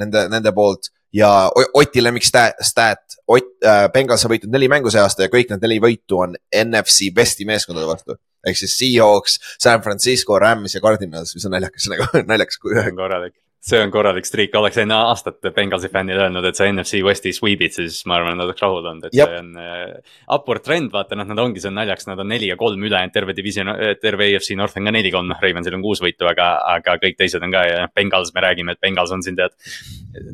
nende, 0.00 0.26
nende 0.32 0.52
poolt 0.56 0.90
ja 1.12 1.50
Oti 1.74 2.02
lemmik 2.02 2.26
stat, 2.26 3.18
Ott 3.30 3.62
äh,, 3.62 3.84
Bengals 3.94 4.24
on 4.26 4.32
võitnud 4.32 4.50
neli 4.50 4.66
mängu 4.70 4.90
see 4.90 5.02
aasta 5.02 5.26
ja 5.26 5.30
kõik 5.30 5.52
need 5.52 5.62
neli 5.62 5.78
võitu 5.82 6.18
on 6.24 6.34
NFC 6.56 7.12
besti 7.14 7.46
meeskondade 7.46 7.86
vastu. 7.86 8.16
ehk 8.46 8.56
siis 8.56 8.74
Seahawks, 8.78 9.36
San 9.60 9.82
Francisco, 9.84 10.38
Rams 10.38 10.74
ja 10.74 10.80
Cardinals, 10.80 11.34
mis 11.36 11.46
on 11.46 11.54
naljakas 11.54 11.86
nagu, 11.92 12.08
naljakas 12.32 12.58
kui 12.58 12.74
ühe. 12.74 12.90
korralik 12.96 13.36
see 13.60 13.80
on 13.84 13.90
korralik 13.92 14.24
striik, 14.24 14.54
oleks 14.56 14.78
enne 14.80 14.96
aastat 15.10 15.44
Bengalsi 15.56 15.90
fännid 15.92 16.16
öelnud, 16.16 16.46
et 16.48 16.56
sa 16.56 16.64
NFC 16.70 17.02
Westi 17.04 17.32
sweep'id, 17.36 17.74
siis 17.76 17.98
ma 18.08 18.16
arvan, 18.16 18.32
et 18.32 18.40
nad 18.40 18.48
oleks 18.48 18.62
rahul 18.64 18.80
olnud, 18.80 19.08
et 19.08 19.16
Jab. 19.18 19.28
see 19.28 19.40
on 19.42 19.50
äh, 19.60 20.14
upward 20.36 20.64
trend, 20.64 20.88
vaata 20.94 21.18
noh, 21.18 21.28
nad 21.28 21.42
ongi, 21.44 21.60
see 21.60 21.68
on 21.68 21.76
naljakas, 21.76 22.08
nad 22.08 22.22
on 22.24 22.30
neli 22.32 22.48
ja 22.48 22.56
kolm 22.60 22.86
ülejäänud 22.88 23.12
terve 23.12 23.34
division, 23.36 23.68
äh, 23.74 23.92
terve 24.00 24.30
AFC 24.30 24.56
North 24.56 24.80
on 24.80 24.88
ka 24.88 24.94
neli-kolm, 24.96 25.28
noh, 25.28 25.40
Ravensil 25.44 25.76
on 25.76 25.84
kuus 25.84 26.00
võitu, 26.04 26.28
aga, 26.30 26.52
aga 26.76 26.96
kõik 27.02 27.18
teised 27.20 27.44
on 27.44 27.52
ka 27.52 27.66
ja 27.68 27.82
noh, 27.84 27.92
Bengals, 27.96 28.32
me 28.36 28.46
räägime, 28.46 28.76
et 28.76 28.80
Bengals 28.80 29.12
on 29.12 29.24
siin 29.26 29.36
tead. 29.36 29.52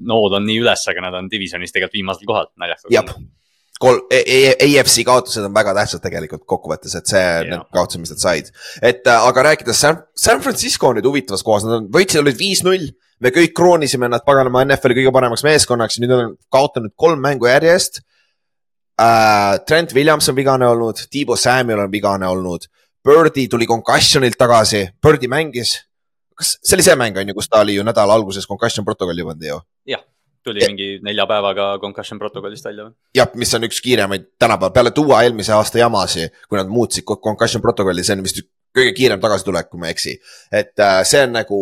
nood 0.06 0.36
on 0.38 0.46
nii 0.46 0.60
üles, 0.62 0.86
aga 0.92 1.08
nad 1.08 1.18
on 1.18 1.32
divisionis 1.32 1.74
tegelikult 1.74 1.98
viimasel 1.98 2.30
kohal, 2.30 2.46
naljakas. 2.62 2.86
kolm, 3.82 4.06
AFC 4.08 5.02
kaotused 5.04 5.44
on 5.44 5.54
väga 5.54 5.74
tähtsad 5.76 6.04
tegelikult 6.04 6.46
kokkuvõttes, 6.48 6.94
et 6.96 7.10
see 7.10 7.24
Jaa. 7.24 7.48
need 7.50 7.66
kaotused, 7.74 8.02
mis 8.04 8.14
nad 8.14 8.22
said. 8.22 8.52
et 8.80 9.02
äh, 9.02 9.26
aga 9.30 9.50
rääkides 9.50 9.82
San, 9.82 9.98
San 10.16 10.40
Francisco 10.44 10.92
on 10.92 11.00
nüüd 11.00 11.10
huvitavas 11.10 11.44
kohas, 11.46 11.66
nad 11.66 11.80
on, 11.80 11.90
võitsid 11.92 12.22
olid 12.22 12.38
viis-null. 12.38 12.86
Me 13.20 13.32
kõik 13.32 13.54
kroonisime 13.56 14.08
nad 14.12 14.24
paganama 14.26 14.64
NFL-i 14.66 14.98
kõige 15.00 15.12
paremaks 15.14 15.44
meeskonnaks 15.46 15.98
ja 15.98 16.04
nüüd 16.04 16.14
on 16.16 16.34
kaotanud 16.52 16.92
kolm 16.96 17.20
mängu 17.22 17.48
järjest 17.48 18.02
äh,. 19.00 19.58
Trent 19.66 19.94
Williams 19.94 20.28
on 20.28 20.36
vigane 20.36 20.66
olnud, 20.68 21.06
Tiibo 21.10 21.36
Samuel 21.36 21.84
on 21.86 21.92
vigane 21.92 22.28
olnud. 22.28 22.68
Birdi 23.06 23.46
tuli 23.48 23.66
concussion'ilt 23.66 24.38
tagasi, 24.38 24.88
Birdi 25.02 25.28
mängis. 25.30 25.76
kas 26.36 26.58
see 26.60 26.76
oli 26.76 26.84
see 26.84 26.96
mäng 27.00 27.16
on 27.16 27.28
ju, 27.28 27.34
kus 27.34 27.48
ta 27.48 27.62
oli 27.64 27.78
ju 27.78 27.84
nädala 27.86 28.12
alguses 28.12 28.44
concussion 28.46 28.84
protokolli 28.84 29.24
pannud 29.24 29.44
ju? 29.48 29.60
tuli 30.46 30.62
Ja- 30.62 30.68
mingi 30.68 30.98
nelja 31.02 31.26
päevaga 31.26 31.78
concussion 31.82 32.18
protokollist 32.18 32.64
välja 32.64 32.90
jah, 33.14 33.30
mis 33.34 33.54
on 33.54 33.64
üks 33.66 33.80
kiiremaid 33.82 34.28
tänapäeval 34.38 34.74
peale 34.74 34.90
tuua 34.94 35.22
eelmise 35.22 35.52
aasta 35.52 35.78
jamasid, 35.78 36.30
kui 36.48 36.58
nad 36.58 36.70
muutsid 36.70 37.04
co- 37.08 37.18
concussion 37.22 37.62
protokolli, 37.62 38.04
see 38.06 38.14
on 38.16 38.22
vist 38.26 38.42
kõige 38.76 38.92
kiirem 38.94 39.20
tagasitulek, 39.20 39.70
kui 39.70 39.80
ma 39.80 39.88
ei 39.88 39.96
eksi. 39.96 40.14
et 40.52 40.78
äh, 40.78 41.00
see 41.08 41.22
on 41.26 41.32
nagu, 41.32 41.60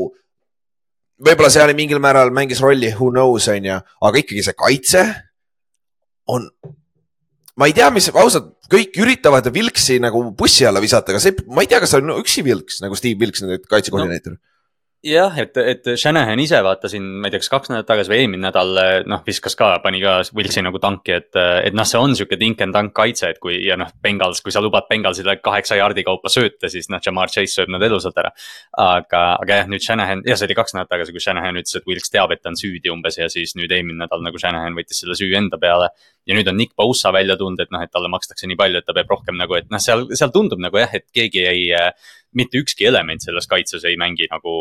võib-olla 1.22 1.50
see 1.52 1.62
oli 1.64 1.76
mingil 1.78 2.00
määral 2.02 2.32
mängis 2.34 2.62
rolli, 2.64 2.90
who 2.94 3.10
knows, 3.14 3.48
on 3.52 3.68
ju, 3.68 3.76
aga 4.08 4.22
ikkagi 4.22 4.44
see 4.46 4.56
kaitse 4.58 5.04
on. 6.30 6.48
ma 7.60 7.68
ei 7.70 7.76
tea, 7.76 7.90
mis 7.94 8.08
ausalt, 8.10 8.54
kõik 8.70 8.96
üritavad 8.98 9.46
Vilksi 9.54 10.00
nagu 10.02 10.24
bussi 10.36 10.66
alla 10.66 10.82
visata, 10.82 11.14
aga 11.14 11.22
see, 11.22 11.36
ma 11.46 11.62
ei 11.62 11.70
tea, 11.70 11.78
kas 11.82 11.94
see 11.94 12.02
on 12.02 12.16
üksi 12.16 12.42
Vilks 12.46 12.80
nagu 12.82 12.98
Steve 12.98 13.20
Vilks, 13.20 13.44
nüüd 13.46 13.68
kaitsekoordineeter 13.70 14.34
no.. 14.36 14.42
jah, 15.04 15.36
et, 15.40 15.56
et 15.56 15.88
Shanahan 16.00 16.40
ise 16.40 16.58
vaata 16.64 16.88
siin, 16.90 17.04
ma 17.20 17.28
ei 17.28 17.34
tea, 17.34 17.42
kas 17.42 17.50
kaks 17.52 17.70
nädalat 17.70 17.88
tagasi 17.88 18.10
või 18.12 18.20
eelmine 18.22 18.46
nädal, 18.46 18.78
noh 19.10 19.22
viskas 19.26 19.56
ka, 19.58 19.70
pani 19.84 20.00
ka 20.02 20.16
Wiltsi 20.36 20.62
nagu 20.64 20.80
tanki, 20.82 21.14
et, 21.18 21.30
et 21.36 21.76
noh, 21.76 21.86
see 21.88 22.00
on 22.00 22.16
sihuke 22.16 22.38
dink 22.40 22.62
and 22.64 22.76
dunk 22.76 22.94
kaitse, 22.96 23.28
et 23.34 23.40
kui 23.42 23.58
ja 23.66 23.76
noh, 23.80 23.90
Bengals, 24.04 24.40
kui 24.44 24.54
sa 24.54 24.62
lubad 24.64 24.88
Bengalsile 24.90 25.36
kaheksa 25.44 25.78
jaardi 25.80 26.06
kaupa 26.06 26.32
sööta, 26.32 26.70
siis 26.72 26.88
noh, 26.92 27.02
Jamar 27.04 27.32
Chase 27.32 27.52
sööb 27.52 27.72
nad 27.74 27.84
elusalt 27.84 28.18
ära. 28.20 28.32
aga, 28.80 29.22
aga 29.42 29.60
jah, 29.60 29.70
nüüd 29.70 29.84
Shanahan, 29.84 30.24
jah, 30.26 30.40
see 30.40 30.48
oli 30.48 30.58
kaks 30.58 30.76
nädalat 30.76 30.92
tagasi, 30.96 31.14
kui 31.14 31.24
Shanahan 31.24 31.60
ütles, 31.60 31.76
et 31.78 31.88
Wilks 31.90 32.12
teab, 32.14 32.32
et 32.32 32.42
ta 32.42 32.52
on 32.52 32.58
süüdi 32.60 32.92
umbes 32.92 33.20
ja 33.20 33.28
siis 33.32 33.54
nüüd 33.60 33.72
eelmine 33.72 34.04
nädal 34.06 34.24
nagu 34.24 34.40
Shanahan 34.40 34.76
võttis 34.78 35.04
selle 35.04 35.18
süü 35.18 35.32
enda 35.36 35.60
peale. 35.60 35.92
Ja 36.26 36.36
nüüd 36.36 36.48
on 36.48 36.56
Nick 36.56 36.74
Bosa 36.76 37.12
välja 37.12 37.36
tulnud, 37.40 37.60
et 37.60 37.72
noh, 37.74 37.82
et 37.84 37.92
talle 37.92 38.08
makstakse 38.12 38.48
nii 38.48 38.58
palju, 38.58 38.80
et 38.80 38.86
ta 38.88 38.96
peab 38.96 39.10
rohkem 39.12 39.36
nagu, 39.40 39.56
et 39.58 39.68
noh, 39.72 39.82
seal, 39.82 40.06
seal 40.16 40.32
tundub 40.34 40.62
nagu 40.62 40.80
jah, 40.80 40.92
et 40.96 41.06
keegi 41.14 41.44
ei 41.50 41.66
mitte 42.34 42.58
ükski 42.60 42.88
element 42.88 43.22
selles 43.22 43.46
kaitses 43.50 43.84
ei 43.88 43.98
mängi 44.00 44.28
nagu 44.30 44.54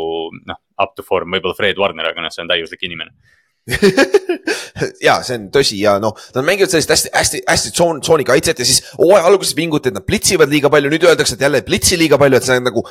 noh, 0.48 0.60
up 0.82 0.94
to 0.98 1.06
form, 1.06 1.34
võib-olla 1.34 1.58
Fred 1.58 1.80
Warner, 1.80 2.12
aga 2.12 2.26
noh, 2.26 2.34
see 2.34 2.44
on 2.44 2.52
täiuslik 2.52 2.86
inimene. 2.86 3.16
ja 5.08 5.16
see 5.24 5.38
on 5.40 5.46
tõsi 5.54 5.78
ja 5.80 5.96
noh, 6.04 6.18
nad 6.36 6.46
mängivad 6.46 6.74
sellist 6.74 6.92
hästi, 6.92 7.12
hästi, 7.16 7.42
hästi 7.48 7.72
tsoon, 7.78 8.02
tsoonikaitset 8.04 8.60
ja 8.60 8.68
siis 8.68 8.82
hooaja 8.98 9.24
alguses 9.30 9.56
vingutati, 9.56 9.94
et 9.94 9.98
nad 9.98 10.08
plitsivad 10.08 10.52
liiga 10.52 10.72
palju, 10.74 10.92
nüüd 10.92 11.08
öeldakse, 11.08 11.38
et 11.38 11.46
jälle 11.46 11.62
ei 11.64 11.68
plitsi 11.68 12.00
liiga 12.00 12.20
palju, 12.20 12.42
et 12.42 12.48
see 12.48 12.60
on 12.60 12.68
nagu. 12.68 12.84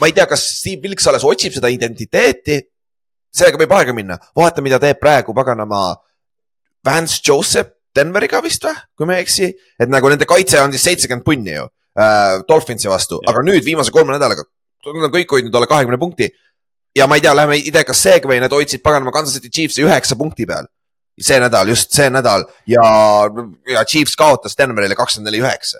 ma 0.00 0.08
ei 0.08 0.16
tea, 0.16 0.24
kas 0.30 0.46
Steve 0.62 0.88
Wilks 0.88 1.06
alles 1.12 1.26
otsib 1.28 1.54
seda 1.58 1.68
identiteeti. 1.72 2.62
sellega 3.36 3.60
võib 3.60 3.76
aega 3.76 3.92
minna, 3.92 4.16
vaata, 4.36 4.64
mida 4.64 4.80
teeb 4.80 4.96
praegu 4.96 5.34
paganama 5.36 5.90
Vance 6.86 7.20
Joseph 7.20 7.75
Denveriga 7.96 8.42
vist 8.44 8.64
või, 8.66 8.76
kui 8.96 9.08
ma 9.08 9.16
ei 9.16 9.24
eksi, 9.24 9.50
et 9.80 9.92
nagu 9.92 10.10
nende 10.12 10.28
kaitse 10.28 10.60
andis 10.60 10.84
seitsekümmend 10.86 11.24
punni 11.26 11.54
ju 11.56 11.64
äh, 11.66 12.42
Dolphinsi 12.48 12.90
vastu, 12.92 13.20
aga 13.28 13.42
nüüd 13.46 13.64
viimase 13.64 13.94
kolme 13.94 14.14
nädalaga, 14.14 14.44
nad 14.86 15.08
on 15.08 15.14
kõik 15.14 15.32
hoidnud 15.36 15.54
alla 15.56 15.68
kahekümne 15.70 15.98
punkti. 16.00 16.30
Ja 16.96 17.04
ma 17.06 17.18
ei 17.18 17.24
tea, 17.24 17.34
lähme 17.36 17.58
idekas 17.60 18.00
segway, 18.00 18.40
nad 18.40 18.52
hoidsid 18.52 18.80
paganama 18.84 19.12
Kansas 19.12 19.36
City 19.36 19.50
Chiefsi 19.52 19.84
üheksa 19.84 20.16
punkti 20.16 20.46
peal. 20.48 20.68
see 21.20 21.40
nädal, 21.40 21.68
just 21.68 21.92
see 21.96 22.10
nädal. 22.12 22.44
Ja, 22.68 22.84
ja 23.68 23.84
Chiefs 23.84 24.16
kaotas 24.16 24.56
Denverile 24.58 24.94
kakskümmend 24.94 25.30
neli 25.30 25.42
üheksa. 25.42 25.78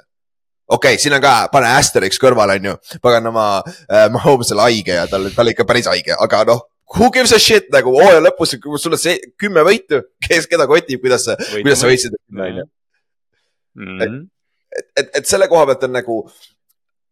okei 0.69 0.95
okay,, 0.95 0.99
siin 0.99 1.15
on 1.15 1.23
ka, 1.23 1.49
pane 1.53 1.69
asteriks 1.77 2.19
kõrvale, 2.19 2.57
onju, 2.59 2.77
paganama 3.03 3.63
äh, 3.65 4.09
Mahomes 4.11 4.53
oli 4.53 4.61
haige 4.61 4.97
ja 4.97 5.07
tal, 5.07 5.29
ta 5.31 5.45
oli 5.45 5.55
ikka 5.55 5.65
päris 5.65 5.87
haige, 5.87 6.17
aga 6.19 6.45
noh. 6.49 6.65
Who 6.95 7.11
gives 7.11 7.33
a 7.35 7.39
shit 7.43 7.67
nagu 7.75 7.91
hooaja 7.97 8.23
lõpus, 8.23 8.55
kui 8.63 8.79
sul 8.79 8.95
on 8.95 9.01
see 9.03 9.17
kümme 9.41 9.65
võitu, 9.67 10.05
kes 10.23 10.47
keda 10.51 10.69
kotib, 10.71 11.01
kuidas 11.03 11.27
sa, 11.27 11.35
kuidas 11.57 11.83
sa 11.83 11.91
võitsid, 11.91 12.15
onju. 12.31 12.67
Mhm. 13.77 14.21
et, 14.73 14.87
et, 15.03 15.09
et 15.21 15.27
selle 15.29 15.49
koha 15.53 15.67
pealt 15.69 15.83
on 15.85 15.93
nagu, 15.99 16.21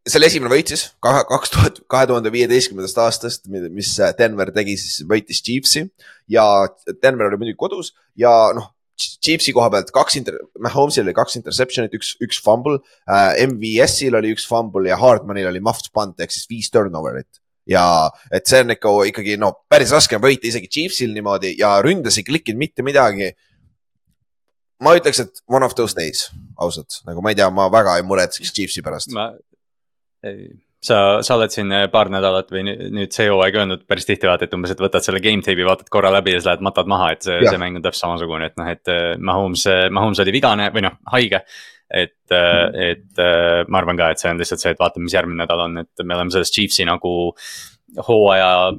selle 0.08 0.28
esimene 0.30 0.52
võit 0.52 0.70
siis 0.72 0.86
kahe, 1.04 1.24
kaks 1.28 1.52
tuhat, 1.52 1.80
kahe 1.90 2.08
tuhande 2.08 2.32
viieteistkümnendast 2.32 3.00
aastast, 3.02 3.50
mis 3.50 3.90
Denver 4.18 4.52
tegi, 4.54 4.78
siis 4.80 5.02
võitis 5.08 5.42
Chiefsi 5.44 5.84
ja 6.30 6.46
Denver 7.02 7.28
oli 7.28 7.42
muidugi 7.42 7.60
kodus 7.60 7.92
ja 8.20 8.30
noh, 8.56 8.70
Chiefsi 8.94 9.52
koha 9.54 9.70
pealt 9.74 9.90
kaks 9.94 10.18
inter-, 10.20 10.38
Mahomes'il 10.62 11.02
oli 11.02 11.14
kaks 11.16 11.34
interception'it, 11.40 11.94
üks, 11.98 12.12
üks 12.22 12.38
fumble 12.44 12.78
äh,, 13.10 13.42
MVS-il 13.48 14.14
oli 14.14 14.30
üks 14.36 14.46
fumble 14.46 14.86
ja 14.86 14.98
Hardmanil 15.00 15.50
oli 15.50 15.62
muffed 15.64 15.90
punt 15.94 16.20
ehk 16.22 16.34
siis 16.34 16.46
viis 16.50 16.70
turnover'it. 16.74 17.42
Ja 17.70 17.84
et 18.34 18.46
see 18.48 18.60
on 18.64 18.74
ikka 18.74 18.92
ikkagi 19.10 19.38
no 19.40 19.52
päris 19.70 19.92
raske 19.94 20.18
on 20.18 20.24
võita 20.24 20.48
isegi 20.50 20.68
Chiefsil 20.68 21.14
niimoodi 21.16 21.54
ja 21.58 21.76
ründas 21.84 22.18
ei 22.20 22.26
klikkinud 22.26 22.60
mitte 22.60 22.84
midagi 22.86 23.32
ma 24.84 24.94
ütleks, 24.98 25.22
et 25.22 25.42
one 25.48 25.64
of 25.64 25.74
those 25.78 25.96
days, 25.96 26.28
ausalt, 26.60 27.00
nagu 27.08 27.22
ma 27.24 27.32
ei 27.32 27.38
tea, 27.38 27.48
ma 27.54 27.70
väga 27.72 27.98
ei 27.98 28.06
muretseks 28.06 28.52
Chiefsi 28.54 28.82
pärast. 28.84 29.12
ma, 29.14 29.30
sa, 30.84 30.98
sa 31.24 31.36
oled 31.38 31.52
siin 31.54 31.72
paar 31.92 32.10
nädalat 32.12 32.50
või 32.52 32.64
nüüd 32.66 33.14
see 33.14 33.28
hooaeg 33.30 33.58
öelnud 33.60 33.84
päris 33.88 34.08
tihti 34.08 34.28
vaata, 34.28 34.48
et 34.48 34.56
umbes, 34.56 34.74
et 34.74 34.82
võtad 34.82 35.04
selle 35.04 35.22
game 35.24 35.44
tape'i, 35.44 35.66
vaatad 35.66 35.88
korra 35.92 36.12
läbi 36.14 36.34
ja 36.34 36.40
siis 36.40 36.50
lähed 36.50 36.64
matad 36.66 36.90
maha, 36.90 37.12
et 37.14 37.24
see, 37.26 37.40
see 37.46 37.60
mäng 37.60 37.80
on 37.80 37.84
täpselt 37.84 38.08
samasugune, 38.08 38.50
et 38.50 38.58
noh, 38.60 38.72
et 38.74 38.92
äh, 38.92 39.14
Mahomes, 39.20 39.66
Mahomes 39.94 40.20
oli 40.24 40.34
vigane 40.36 40.68
või 40.74 40.84
noh, 40.88 40.98
haige. 41.14 41.44
et, 41.94 42.16
et 42.30 43.22
äh, 43.22 43.62
ma 43.68 43.80
arvan 43.80 44.00
ka, 44.00 44.10
et 44.10 44.22
see 44.22 44.32
on 44.32 44.40
lihtsalt 44.40 44.62
see, 44.62 44.74
et 44.74 44.80
vaatame, 44.80 45.06
mis 45.06 45.14
järgmine 45.14 45.44
nädal 45.44 45.66
on, 45.68 45.78
et 45.84 46.04
me 46.04 46.16
oleme 46.16 46.34
sellest 46.34 46.56
Chiefsi 46.56 46.86
nagu 46.88 47.14
hooaja 48.08 48.72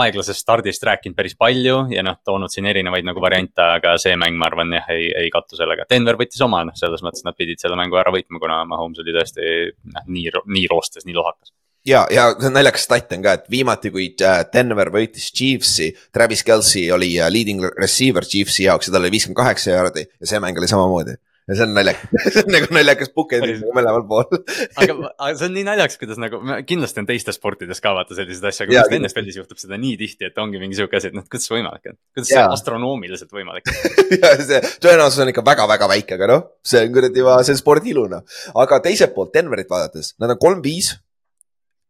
aeglasest 0.00 0.40
stardist 0.40 0.82
rääkinud 0.86 1.16
päris 1.16 1.36
palju 1.38 1.76
ja 1.92 2.02
noh, 2.06 2.18
toonud 2.24 2.52
siin 2.52 2.66
erinevaid 2.66 3.06
nagu 3.06 3.22
variante, 3.22 3.62
aga 3.62 3.94
see 4.02 4.16
mäng, 4.18 4.38
ma 4.38 4.48
arvan 4.50 4.72
jah, 4.74 4.88
ei, 4.94 5.10
ei 5.24 5.30
kattu 5.34 5.58
sellega. 5.58 5.86
Denver 5.90 6.18
võttis 6.18 6.42
oma, 6.44 6.64
noh, 6.66 6.76
selles 6.78 7.04
mõttes 7.06 7.24
nad 7.26 7.36
pidid 7.38 7.62
selle 7.62 7.78
mängu 7.78 7.98
ära 8.00 8.12
võitma, 8.14 8.40
kuna 8.42 8.62
Mahomes 8.68 9.02
oli 9.02 9.14
tõesti 9.14 9.52
noh, 9.92 10.08
nii, 10.08 10.32
nii 10.56 10.66
roostes, 10.72 11.06
nii 11.06 11.16
lohakas. 11.16 11.52
ja, 11.86 12.02
ja 12.10 12.28
naljakas 12.50 12.88
stat 12.88 13.14
on 13.14 13.22
ka, 13.22 13.36
et 13.38 13.46
viimati, 13.52 13.92
kui 13.94 14.08
äh, 14.18 14.42
Denver 14.52 14.90
võitis 14.94 15.30
Chiefsi, 15.30 15.92
Travis 16.12 16.42
Kelci 16.46 16.88
oli 16.92 17.14
äh, 17.20 17.30
leading 17.30 17.62
receiver 17.78 18.26
Chiefsi 18.26 18.66
jaoks 18.66 18.90
ja 18.90 18.96
tal 18.96 19.06
oli 19.06 19.14
viiskümmend 19.14 19.38
kaheksa 19.44 19.76
jaardi 19.76 20.08
ja 20.08 20.32
see 20.32 20.42
mäng 20.42 20.58
oli 20.58 20.70
samamoodi. 20.70 21.18
Ja 21.46 21.54
see 21.54 21.66
on 21.66 21.74
naljakas, 21.76 22.24
see 22.34 22.42
on 22.42 22.50
nagu 22.54 22.74
naljakas 22.74 23.10
bookend'is 23.14 23.60
nagu 23.60 23.74
mõlemal 23.76 24.04
pool. 24.08 24.40
aga, 24.80 24.96
aga 25.12 25.30
see 25.38 25.46
on 25.46 25.54
nii 25.54 25.66
naljakas, 25.68 25.98
kuidas 26.00 26.18
nagu 26.20 26.40
kindlasti 26.66 27.02
on 27.02 27.08
teistes 27.08 27.38
sportides 27.38 27.82
ka 27.84 27.92
vaata 27.96 28.16
selliseid 28.18 28.48
asju, 28.50 28.66
aga 28.66 28.74
just. 28.80 28.94
NFL-is 28.98 29.38
juhtub 29.38 29.62
seda 29.62 29.78
nii 29.80 29.94
tihti, 30.00 30.26
et 30.30 30.40
ongi 30.42 30.60
mingi 30.62 30.78
sihuke 30.78 30.98
asi, 30.98 31.12
et 31.12 31.18
noh, 31.18 31.26
kuidas 31.30 31.52
võimalik 31.52 31.92
on, 31.92 31.98
kuidas 32.16 32.32
see 32.32 32.42
astronoomiliselt 32.42 33.36
võimalik 33.36 33.70
on. 33.70 34.16
ja 34.18 34.32
see 34.40 34.60
tõenäosus 34.82 35.22
on 35.22 35.30
ikka 35.30 35.46
väga-väga 35.46 35.90
väike, 35.94 36.18
aga 36.18 36.30
noh, 36.32 36.42
see 36.66 36.82
on 36.82 36.98
kuradi, 36.98 37.26
see 37.46 37.54
on 37.54 37.62
spordi 37.62 37.94
ilu 37.94 38.08
noh. 38.10 38.26
aga 38.64 38.80
teiselt 38.88 39.14
poolt 39.14 39.34
Denverit 39.36 39.70
vaadates, 39.70 40.16
nad 40.22 40.34
on 40.34 40.42
kolm-viis. 40.42 40.96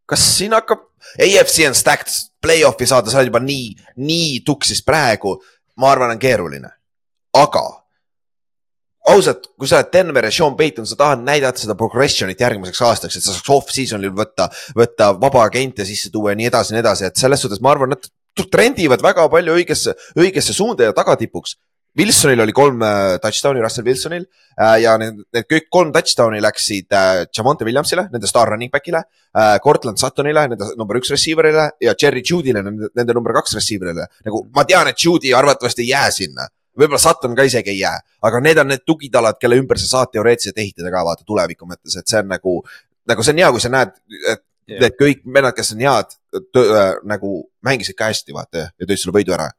kas 0.07 0.23
siin 0.37 0.53
hakkab, 0.55 0.85
AFC 1.17 1.65
on 1.67 1.75
stacked, 1.75 2.13
play-off'i 2.45 2.87
saada, 2.87 3.11
sa 3.11 3.23
oled 3.23 3.33
juba 3.33 3.41
nii, 3.43 3.73
nii 4.05 4.45
tuksis 4.47 4.85
praegu, 4.85 5.39
ma 5.81 5.91
arvan, 5.95 6.13
on 6.15 6.21
keeruline. 6.21 6.71
aga 7.37 7.65
ausalt, 9.13 9.51
kui 9.59 9.69
sa 9.71 9.81
oled 9.81 9.93
Denver 9.95 10.27
ja 10.27 10.33
Sean 10.35 10.57
Payton, 10.59 10.87
sa 10.89 10.99
tahad 10.99 11.23
näidata 11.27 11.63
seda 11.63 11.77
progression'it 11.79 12.41
järgmiseks 12.43 12.83
aastaks, 12.89 13.19
et 13.19 13.25
sa 13.25 13.35
saaks 13.35 13.53
off-season'il 13.55 14.15
võtta, 14.17 14.49
võtta 14.77 15.13
vaba 15.21 15.45
agente 15.47 15.87
sisse 15.89 16.11
tuua 16.15 16.35
ja 16.35 16.41
nii 16.41 16.51
edasi 16.51 16.73
ja 16.73 16.79
nii 16.79 16.85
edasi, 16.85 17.07
et 17.11 17.21
selles 17.21 17.43
suhtes 17.43 17.63
ma 17.63 17.75
arvan, 17.75 17.95
nad 17.95 18.11
trendivad 18.53 19.05
väga 19.05 19.29
palju 19.33 19.57
õigesse, 19.57 19.97
õigesse 20.19 20.57
suunda 20.57 20.91
ja 20.91 20.97
tagatipuks. 20.97 21.57
Wilsonil 21.97 22.43
oli 22.45 22.53
kolm 22.53 22.83
äh, 22.85 23.15
touchdown'i, 23.23 23.63
Russell 23.65 23.87
Wilsonil 23.87 24.27
äh, 24.27 24.75
ja 24.83 24.99
need, 25.01 25.23
need 25.33 25.47
kõik 25.49 25.71
kolm 25.73 25.95
touchdown'i 25.95 26.43
läksid 26.45 26.93
äh, 26.93 27.23
Jamonte 27.33 27.65
Williamsile, 27.65 28.05
nende 28.13 28.29
staar 28.29 28.53
running 28.53 28.73
back'ile 28.73 29.07
Cortland 29.65 30.01
Suttonile, 30.01 30.47
nende 30.49 30.71
number 30.81 30.97
üks 30.97 31.11
receiver'ile 31.13 31.67
ja 31.85 31.93
Jerry 32.01 32.23
Judy'le, 32.25 32.63
nende 32.65 33.17
number 33.17 33.35
kaks 33.37 33.57
receiver'ile. 33.59 34.07
nagu 34.25 34.43
ma 34.57 34.65
tean, 34.69 34.89
et 34.89 35.01
Judy 35.01 35.35
arvatavasti 35.37 35.85
ei 35.85 35.91
jää 35.91 36.13
sinna, 36.13 36.47
võib-olla 36.79 37.01
Sutton 37.03 37.37
ka 37.37 37.47
isegi 37.49 37.73
ei 37.75 37.81
jää, 37.81 38.01
aga 38.29 38.41
need 38.45 38.61
on 38.63 38.71
need 38.73 38.85
tugitalad, 38.87 39.39
kelle 39.41 39.59
ümber 39.61 39.81
sa 39.81 39.89
saad 39.93 40.13
teoreetiliselt 40.15 40.59
ehitada 40.63 40.93
ka 40.93 41.05
vaata 41.09 41.27
tuleviku 41.27 41.69
mõttes, 41.69 41.97
et 41.99 42.09
see 42.09 42.21
on 42.23 42.31
nagu, 42.33 42.57
nagu 43.09 43.27
see 43.27 43.37
on 43.37 43.43
hea, 43.45 43.51
kui 43.55 43.65
sa 43.65 43.73
näed, 43.73 43.95
et 44.33 44.43
Jah. 44.67 44.81
need 44.83 44.99
kõik 44.99 45.23
vennad, 45.35 45.55
kes 45.57 45.73
on 45.77 45.85
head, 45.87 46.17
nagu 47.07 47.37
mängisid 47.67 47.99
ka 47.99 48.11
hästi, 48.11 48.35
vaata 48.35 48.67
ja 48.67 48.89
tõid 48.89 48.99
sulle 49.03 49.15
võidu 49.21 49.37
ära. 49.37 49.51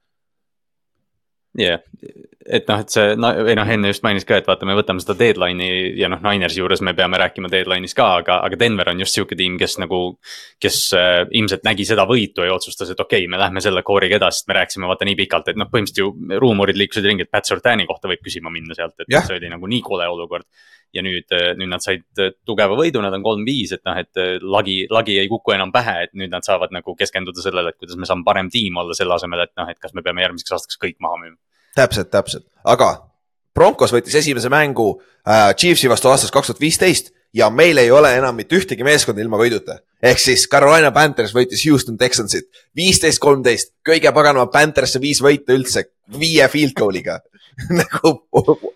Jah 1.57 1.77
yeah., 1.77 2.27
et 2.47 2.67
noh, 2.69 2.79
et 2.79 2.91
see, 2.91 3.15
või 3.19 3.55
noh, 3.59 3.69
enne 3.75 3.89
just 3.91 4.03
mainis 4.05 4.25
ka, 4.27 4.37
et 4.39 4.47
vaata, 4.47 4.67
me 4.67 4.75
võtame 4.77 5.03
seda 5.03 5.17
deadline'i 5.19 5.97
ja 5.99 6.07
noh, 6.11 6.21
Ninersi 6.23 6.61
juures 6.61 6.81
me 6.85 6.93
peame 6.97 7.19
rääkima 7.19 7.49
deadline'is 7.51 7.95
ka, 7.97 8.07
aga, 8.21 8.37
aga 8.47 8.59
Denver 8.59 8.93
on 8.93 9.03
just 9.03 9.17
sihuke 9.17 9.35
tiim, 9.39 9.57
kes 9.59 9.77
nagu. 9.83 9.99
kes 10.63 10.77
äh, 10.97 11.25
ilmselt 11.37 11.65
nägi 11.67 11.85
seda 11.85 12.07
võitu 12.09 12.45
ja 12.45 12.55
otsustas, 12.55 12.89
et 12.93 12.99
okei 12.99 13.25
okay,, 13.25 13.31
me 13.31 13.39
lähme 13.41 13.61
selle 13.63 13.83
core'iga 13.85 14.17
edasi, 14.17 14.41
sest 14.41 14.47
me 14.49 14.57
rääkisime 14.57 14.87
vaata 14.89 15.05
nii 15.07 15.17
pikalt, 15.19 15.51
et 15.51 15.59
noh, 15.59 15.69
põhimõtteliselt 15.71 16.01
ju 16.01 16.39
ruumorid 16.41 16.79
liikusid 16.79 17.05
ringi, 17.05 17.27
et 17.27 17.31
Pat 17.33 17.49
Surtani 17.49 17.85
kohta 17.89 18.09
võib 18.09 18.23
küsima 18.23 18.53
minna 18.53 18.77
sealt, 18.77 18.95
et 19.03 19.11
yeah. 19.11 19.25
see 19.27 19.37
oli 19.37 19.51
nagu 19.51 19.69
nii 19.69 19.83
kole 19.85 20.07
olukord 20.07 20.47
ja 20.95 21.03
nüüd, 21.03 21.27
nüüd 21.59 21.69
nad 21.69 21.83
said 21.83 22.05
tugeva 22.47 22.77
võidu, 22.79 23.01
nad 23.03 23.13
on 23.13 23.25
kolm-viis, 23.25 23.73
et 23.75 23.83
noh, 23.85 23.97
et 23.99 24.41
lagi, 24.41 24.77
lagi 24.89 25.17
ei 25.19 25.27
kuku 25.29 25.53
enam 25.57 25.73
pähe, 25.75 26.07
et 26.07 26.15
nüüd 26.17 26.31
nad 26.31 26.47
saavad 26.47 26.71
nagu 26.73 26.95
keskenduda 26.97 27.43
sellele, 27.43 27.75
et 27.75 27.81
kuidas 27.81 27.99
me 27.99 28.07
saame 28.07 28.23
parem 28.25 28.49
tiim 28.53 28.79
olla, 28.79 28.95
selle 28.97 29.17
asemel, 29.17 29.43
et 29.43 29.53
noh, 29.59 29.67
et 29.69 29.83
kas 29.83 29.93
me 29.97 30.05
peame 30.05 30.23
järgmiseks 30.23 30.55
aastaks 30.55 30.79
kõik 30.81 30.97
maha 31.03 31.19
müüma 31.25 31.37
täpselt, 31.77 32.09
täpselt, 32.13 32.47
aga 32.65 32.93
Broncos 33.57 33.93
võttis 33.93 34.17
esimese 34.19 34.49
mängu 34.53 34.89
äh, 34.97 35.53
Chiefsi 35.57 35.89
vastu 35.89 36.11
aastast 36.11 36.33
kaks 36.33 36.51
tuhat 36.51 36.61
viisteist 36.61 37.13
ja 37.37 37.49
meil 37.53 37.77
ei 37.81 37.91
ole 37.91 38.13
enam 38.17 38.37
mitte 38.37 38.57
ühtegi 38.57 38.85
meeskonda 38.85 39.21
ilma 39.23 39.39
võiduta. 39.39 39.79
ehk 40.01 40.21
siis 40.21 40.47
Carolina 40.49 40.91
Panthers 40.93 41.33
võitis 41.35 41.65
Houston 41.67 41.97
Texansit 41.97 42.47
viisteist, 42.75 43.19
kolmteist, 43.19 43.73
kõige 43.85 44.13
paganama 44.13 44.47
Pantherisse 44.53 45.01
viis 45.01 45.21
võitu 45.23 45.57
üldse 45.57 45.87
viie 46.19 46.47
field 46.53 46.77
goal'iga 46.77 47.19
nagu, 47.73 48.11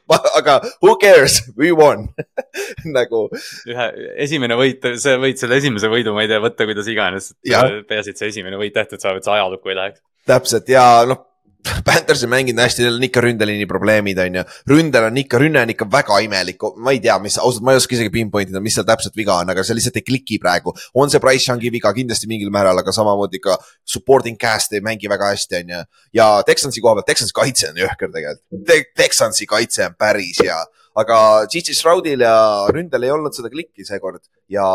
aga 0.10 0.56
who 0.82 0.96
cares, 0.98 1.42
we 1.58 1.70
won 1.72 2.08
nagu. 2.98 3.28
ühe, 3.70 3.90
esimene 4.26 4.58
võit, 4.58 4.88
sa 4.98 5.20
võid 5.22 5.38
selle 5.38 5.60
esimese 5.62 5.92
võidu, 5.92 6.16
ma 6.18 6.26
ei 6.26 6.32
tea, 6.32 6.42
võtta 6.42 6.66
kuidas 6.66 6.90
iganes. 6.90 7.34
peaasi, 7.46 8.16
et 8.16 8.18
see 8.18 8.32
esimene 8.34 8.58
võit 8.58 8.74
tehtud 8.74 9.04
saab, 9.04 9.22
et 9.22 9.28
see 9.28 9.36
ajalukku 9.38 9.70
ei 9.70 9.78
läheks. 9.78 10.02
täpselt 10.26 10.74
ja 10.74 10.86
noh 11.06 11.28
Panthers 11.88 12.24
on 12.26 12.32
mänginud 12.32 12.62
hästi, 12.64 12.84
neil 12.86 12.98
on 12.98 13.06
ikka 13.06 13.22
ründeliini 13.24 13.68
probleemid, 13.70 14.20
on 14.24 14.40
ju. 14.40 14.44
ründel 14.72 15.08
on 15.08 15.18
ikka, 15.22 15.40
rünne 15.42 15.62
on 15.62 15.74
ikka 15.74 15.88
väga 15.92 16.18
imelik, 16.26 16.66
ma 16.82 16.94
ei 16.96 17.02
tea, 17.04 17.18
mis, 17.22 17.38
ausalt, 17.42 17.64
ma 17.66 17.76
ei 17.76 17.82
oska 17.82 17.96
isegi 17.98 18.12
pinpoint 18.14 18.52
ida, 18.52 18.62
mis 18.64 18.76
seal 18.78 18.88
täpselt 18.88 19.18
viga 19.18 19.38
on, 19.44 19.54
aga 19.54 19.66
see 19.66 19.78
lihtsalt 19.78 20.02
ei 20.02 20.06
kliki 20.08 20.40
praegu. 20.42 20.74
on 20.98 21.14
see 21.14 21.22
Price 21.24 21.50
Youngi 21.50 21.72
viga 21.74 21.94
kindlasti 21.96 22.30
mingil 22.32 22.52
määral, 22.54 22.82
aga 22.82 22.94
samamoodi 22.96 23.42
ka 23.44 23.58
supporting 23.86 24.40
cast 24.42 24.74
ei 24.74 24.84
mängi 24.86 25.10
väga 25.12 25.32
hästi, 25.34 25.62
on 25.62 25.74
ju. 25.76 25.82
ja 26.22 26.30
Texansi 26.48 26.82
koha 26.82 27.00
pealt, 27.00 27.10
Texansi 27.14 27.38
kaitse 27.38 27.72
on 27.72 27.82
jõhker 27.84 28.14
tegelikult 28.14 28.68
Te. 28.68 28.84
Texansi 28.98 29.50
kaitse 29.50 29.86
on 29.90 29.98
päris 30.00 30.42
hea, 30.44 30.60
aga 30.98 31.18
Gigi 31.52 31.78
Stroudil 31.78 32.26
ja 32.26 32.36
ründel 32.74 33.06
ei 33.06 33.14
olnud 33.14 33.36
seda 33.38 33.54
klikki 33.54 33.86
seekord 33.88 34.26
ja 34.50 34.66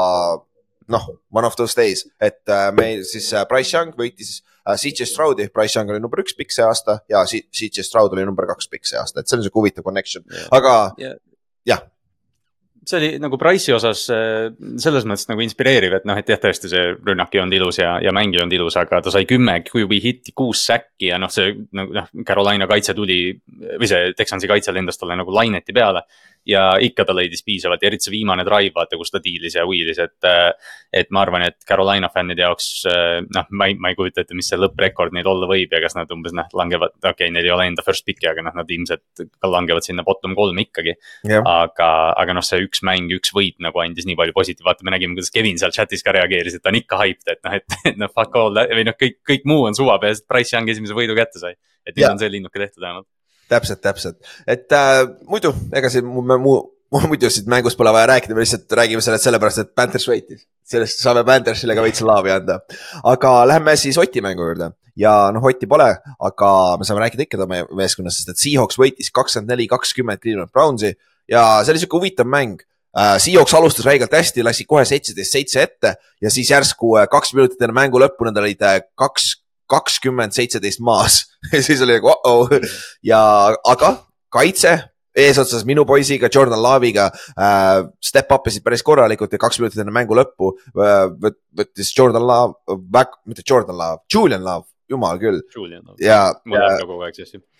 noh, 0.88 1.06
one 1.30 1.46
of 1.46 1.56
those 1.56 1.74
days, 1.74 2.06
et 2.20 2.46
äh, 2.46 2.70
meil 2.76 3.02
siis 3.04 3.32
äh, 3.34 3.46
Price 3.50 3.74
Young 3.74 3.96
võitis 3.98 4.40
Äh, 4.66 4.76
CJ 4.76 5.06
Stroudi, 5.06 5.48
Price 5.54 5.78
Young 5.78 5.92
oli 5.94 6.02
number 6.02 6.22
üks 6.24 6.34
pikk 6.34 6.54
see 6.54 6.64
aasta 6.66 7.00
ja 7.10 7.22
CJ 7.26 7.84
Stroud 7.86 8.16
oli 8.16 8.24
number 8.26 8.48
kaks 8.50 8.70
pikk 8.72 8.88
see 8.88 8.98
aasta, 8.98 9.22
et 9.22 9.30
see 9.30 9.38
on 9.38 9.44
sihuke 9.44 9.62
huvitav 9.62 9.86
connection, 9.86 10.26
aga 10.54 10.72
jah 10.98 11.14
ja. 11.66 11.78
see 12.86 12.98
oli 12.98 13.10
nagu 13.22 13.38
Price'i 13.38 13.74
osas 13.76 14.04
äh, 14.14 14.48
selles 14.82 15.06
mõttes 15.06 15.30
nagu 15.30 15.44
inspireeriv, 15.44 15.94
et 16.00 16.08
noh, 16.08 16.18
et 16.18 16.34
jah, 16.34 16.40
tõesti 16.42 16.70
see 16.72 16.84
rünnak 16.96 17.34
ei 17.34 17.42
olnud 17.44 17.58
ilus 17.60 17.80
ja, 17.82 17.96
ja 18.02 18.14
mäng 18.14 18.34
ei 18.34 18.42
olnud 18.42 18.58
ilus, 18.58 18.78
aga 18.82 19.00
ta 19.06 19.14
sai 19.14 19.26
kümme 19.28 19.60
QB 19.66 20.00
hitti, 20.02 20.34
kuus 20.34 20.64
säkki 20.66 21.12
ja 21.12 21.20
noh, 21.22 21.30
see 21.30 21.54
nagu 21.76 21.94
noh, 21.94 22.10
Carolina 22.26 22.66
kaitse 22.70 22.94
tuli. 22.94 23.20
või 23.76 23.90
see 23.90 24.14
Texansi 24.18 24.50
kaitse 24.50 24.74
lendas 24.74 24.98
talle 24.98 25.18
nagu 25.18 25.34
laineti 25.34 25.74
peale 25.74 26.02
ja 26.46 26.62
ikka 26.82 27.04
ta 27.06 27.14
leidis 27.16 27.42
piisavalt 27.46 27.82
ja 27.82 27.90
eriti 27.90 28.06
see 28.06 28.14
viimane 28.14 28.44
drive, 28.46 28.72
vaata, 28.76 28.98
kus 28.98 29.10
ta 29.12 29.20
diilis 29.22 29.56
ja 29.58 29.66
wheel'is, 29.66 29.98
et. 30.02 30.30
et 30.96 31.10
ma 31.12 31.20
arvan, 31.26 31.42
et 31.44 31.58
Carolina 31.68 32.08
fännide 32.12 32.44
jaoks 32.44 32.68
noh, 33.34 33.48
ma 33.58 33.66
ei, 33.68 33.74
ma 33.80 33.90
ei 33.90 33.98
kujuta 33.98 34.22
ette, 34.22 34.36
mis 34.38 34.48
see 34.50 34.58
lõpprekord 34.60 35.14
neil 35.16 35.26
olla 35.28 35.48
võib 35.50 35.72
ja 35.72 35.80
kas 35.82 35.96
nad 35.98 36.10
umbes 36.14 36.34
noh, 36.36 36.48
langevad, 36.56 36.94
okei 37.00 37.10
okay,, 37.10 37.32
neil 37.34 37.48
ei 37.48 37.52
ole 37.54 37.66
enda 37.70 37.84
first 37.86 38.06
pick'i, 38.06 38.28
aga 38.30 38.44
noh, 38.46 38.54
nad 38.56 38.70
ilmselt 38.70 39.24
ka 39.42 39.50
langevad 39.50 39.86
sinna 39.86 40.04
bottom 40.06 40.36
kolm 40.38 40.58
ikkagi. 40.62 40.96
aga, 41.42 41.90
aga 42.16 42.36
noh, 42.38 42.46
see 42.46 42.62
üks 42.64 42.82
mäng, 42.86 43.12
üks 43.16 43.34
võit 43.36 43.58
nagu 43.62 43.82
andis 43.82 44.08
nii 44.08 44.18
palju 44.18 44.36
positiivset, 44.36 44.66
vaata, 44.66 44.86
me 44.86 44.94
nägime, 44.94 45.18
kuidas 45.18 45.34
Kevin 45.34 45.60
seal 45.60 45.74
chat'is 45.74 46.04
ka 46.06 46.14
reageeris, 46.16 46.58
et 46.58 46.64
ta 46.64 46.72
on 46.72 46.80
ikka 46.80 47.02
hyped, 47.02 47.28
et 47.34 47.42
noh, 47.46 47.58
et, 47.58 47.78
et 47.92 48.00
noh, 48.00 48.12
fuck 48.12 48.38
all 48.40 48.62
või 48.62 48.86
noh, 48.88 48.96
kõik, 48.98 49.20
kõik 49.26 49.50
muu 49.50 49.66
on 49.68 49.76
suva 49.78 49.98
peas, 50.02 50.22
Price 50.26 50.54
Young 50.54 50.70
esimese 50.72 50.96
võidu 50.96 51.18
kätte 51.18 51.42
sai. 51.42 51.56
et 51.86 51.94
nüüd 51.94 52.08
on 52.08 52.18
see 52.22 52.32
linnuke 52.32 52.58
tehtud 52.58 52.82
vähemalt 52.82 53.06
täpselt, 53.52 53.82
täpselt, 53.84 54.18
et 54.46 54.72
äh, 54.74 55.02
muidu 55.30 55.52
ega 55.76 55.90
siin 55.92 56.06
mu, 56.08 56.22
mu, 56.22 56.56
mul 56.92 57.06
muidu 57.10 57.30
siit 57.32 57.48
mängust 57.50 57.78
pole 57.78 57.92
vaja 57.94 58.10
rääkida, 58.12 58.34
me 58.34 58.44
lihtsalt 58.44 58.72
räägime 58.78 59.04
sellest 59.04 59.26
sellepärast, 59.26 59.62
et 59.62 59.74
Panthers 59.74 60.08
võitis. 60.10 60.46
sellest 60.66 61.02
saame 61.02 61.22
Panthersile 61.26 61.76
ka 61.78 61.84
veits 61.84 62.02
laavi 62.02 62.34
anda. 62.34 62.60
aga 63.04 63.38
lähme 63.46 63.76
siis 63.76 63.98
Oti 63.98 64.22
mängu 64.24 64.46
juurde 64.46 64.72
ja 64.96 65.14
noh, 65.34 65.44
Otti 65.44 65.68
pole, 65.70 65.88
aga 66.28 66.50
me 66.78 66.86
saame 66.88 67.04
rääkida 67.04 67.26
ikka 67.26 67.42
tema 67.42 67.62
meeskonnast, 67.76 68.22
sest 68.22 68.32
et 68.32 68.42
Seahawks 68.42 68.78
võitis 68.80 69.12
kakskümmend 69.14 69.52
neli, 69.52 69.68
kakskümmend 69.70 70.22
Cleveland 70.22 70.52
Brownsi 70.54 70.94
ja 71.30 71.44
see 71.62 71.74
oli 71.74 71.82
sihuke 71.82 72.00
huvitav 72.00 72.28
mäng 72.30 72.62
uh,. 72.62 73.16
Seahawks 73.22 73.54
alustas 73.58 73.86
räigelt 73.88 74.14
hästi, 74.16 74.44
läksid 74.46 74.68
kohe 74.70 74.84
seitseteist, 74.88 75.36
seitse 75.36 75.64
ette 75.66 75.96
ja 76.22 76.32
siis 76.32 76.50
järsku 76.50 76.94
uh, 76.96 77.04
kaks 77.12 77.34
minutit 77.36 77.60
enne 77.62 77.76
mängu 77.76 78.00
lõppu 78.00 78.28
nad 78.28 78.38
olid 78.40 78.62
uh, 78.64 78.78
kaks 78.98 79.34
kakskümmend 79.70 80.36
seitseteist 80.36 80.82
maas 80.84 81.24
ja 81.52 81.62
siis 81.62 81.82
oli 81.84 81.98
nagu 81.98 82.12
oh-oh 82.12 82.52
ja, 83.04 83.22
aga 83.66 83.96
kaitse 84.32 84.76
eesotsas 85.16 85.64
minu 85.64 85.86
poisiga, 85.88 86.28
Jordan 86.32 86.60
Love'iga 86.60 87.08
äh, 87.08 87.86
step 88.04 88.32
up 88.36 88.48
isid 88.50 88.64
päris 88.66 88.84
korralikult 88.84 89.32
ja 89.32 89.40
kaks 89.40 89.60
minutit 89.62 89.80
enne 89.80 89.94
mängu 89.94 90.16
lõppu 90.18 90.52
äh, 90.76 91.06
võttis 91.56 91.92
Jordan 91.96 92.26
Love, 92.28 92.82
mitte 93.24 93.44
Jordan 93.46 93.78
Love, 93.78 94.04
Julian 94.12 94.44
Love 94.44 94.68
jumal 94.90 95.18
küll. 95.18 95.40
ja, 96.02 96.20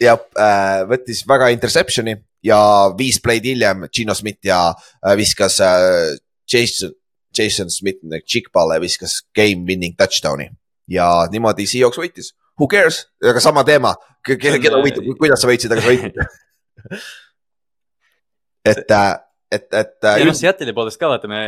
ja 0.02 0.14
äh, 0.38 0.82
võttis 0.90 1.24
väga 1.28 1.50
interception'i 1.54 2.16
ja 2.46 2.60
viis 2.98 3.18
play'd 3.22 3.48
hiljem 3.48 3.88
Gino 3.90 4.14
Smith 4.14 4.46
ja 4.46 4.60
äh, 4.70 5.16
viskas 5.18 5.58
äh, 5.64 6.14
Jason, 6.46 6.94
Jason 7.36 7.72
Smith, 7.72 8.04
Chick-Ball'e 8.22 8.78
viskas 8.84 9.22
game 9.36 9.66
winning 9.66 9.96
touchdown'i 9.98 10.52
ja 10.90 11.06
niimoodi 11.32 11.66
Seahawks 11.68 11.98
võitis. 12.00 12.32
Who 12.56 12.66
cares, 12.72 12.96
aga 13.20 13.40
sama 13.44 13.62
teema, 13.68 13.92
keda, 14.24 14.56
keda 14.62 14.76
huvitab, 14.80 15.04
kuidas 15.20 15.40
sa 15.42 15.48
võitsid, 15.50 15.72
aga 15.74 15.82
sa 15.84 15.92
võitsid 15.92 16.14
et, 18.72 18.94
et, 19.52 19.66
et. 19.82 19.96
ja 20.06 20.24
noh, 20.24 20.36
Seattle'i 20.36 20.74
poolest 20.76 21.00
ka 21.00 21.10
vaata, 21.10 21.26
me 21.30 21.40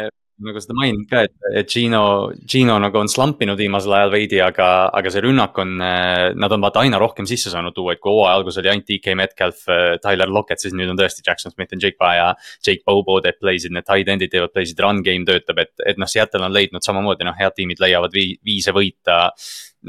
nagu 0.44 0.60
seda 0.62 0.76
maininud 0.78 1.08
ka, 1.10 1.22
et, 1.26 1.34
et 1.60 1.70
Gino, 1.72 2.02
Gino 2.48 2.76
nagu 2.82 3.00
on 3.00 3.10
slampinud 3.10 3.58
viimasel 3.58 3.94
ajal 3.96 4.12
veidi, 4.12 4.38
aga, 4.44 4.68
aga 4.94 5.12
see 5.12 5.22
rünnak 5.24 5.58
on, 5.62 5.74
nad 5.78 6.54
on 6.54 6.64
vaata 6.64 6.84
aina 6.84 7.00
rohkem 7.02 7.26
sisse 7.28 7.52
saanud 7.52 7.74
tuua, 7.76 7.96
et 7.96 8.02
kui 8.02 8.12
hooaja 8.14 8.36
alguses 8.38 8.60
oli 8.62 8.72
ainult 8.72 8.86
DK 8.88 9.16
Metcalf, 9.18 9.64
Tyler 10.04 10.30
Lockett, 10.32 10.62
siis 10.62 10.76
nüüd 10.78 10.92
on 10.92 11.00
tõesti 11.00 11.24
Jackson 11.26 11.54
Smith 11.54 11.74
ja 11.74 11.80
Jake 11.82 11.98
Baja. 12.00 12.28
Jake 12.64 12.84
Bobo 12.86 13.18
teeb 13.24 13.40
play'sid, 13.42 13.74
need 13.74 13.88
tight 13.88 14.12
end'id 14.14 14.32
teevad 14.34 14.54
play'sid, 14.54 14.80
run 14.84 15.02
game 15.06 15.26
töötab, 15.28 15.62
et, 15.64 15.74
et 15.86 16.00
noh, 16.00 16.10
Seattle 16.10 16.46
on 16.46 16.54
leidnud 16.54 16.84
samamoodi 16.86 17.26
noh, 17.26 17.36
head 17.38 17.56
tiimid 17.58 17.82
leiavad 17.82 18.14
vii, 18.14 18.38
viise 18.46 18.74
võita 18.76 19.24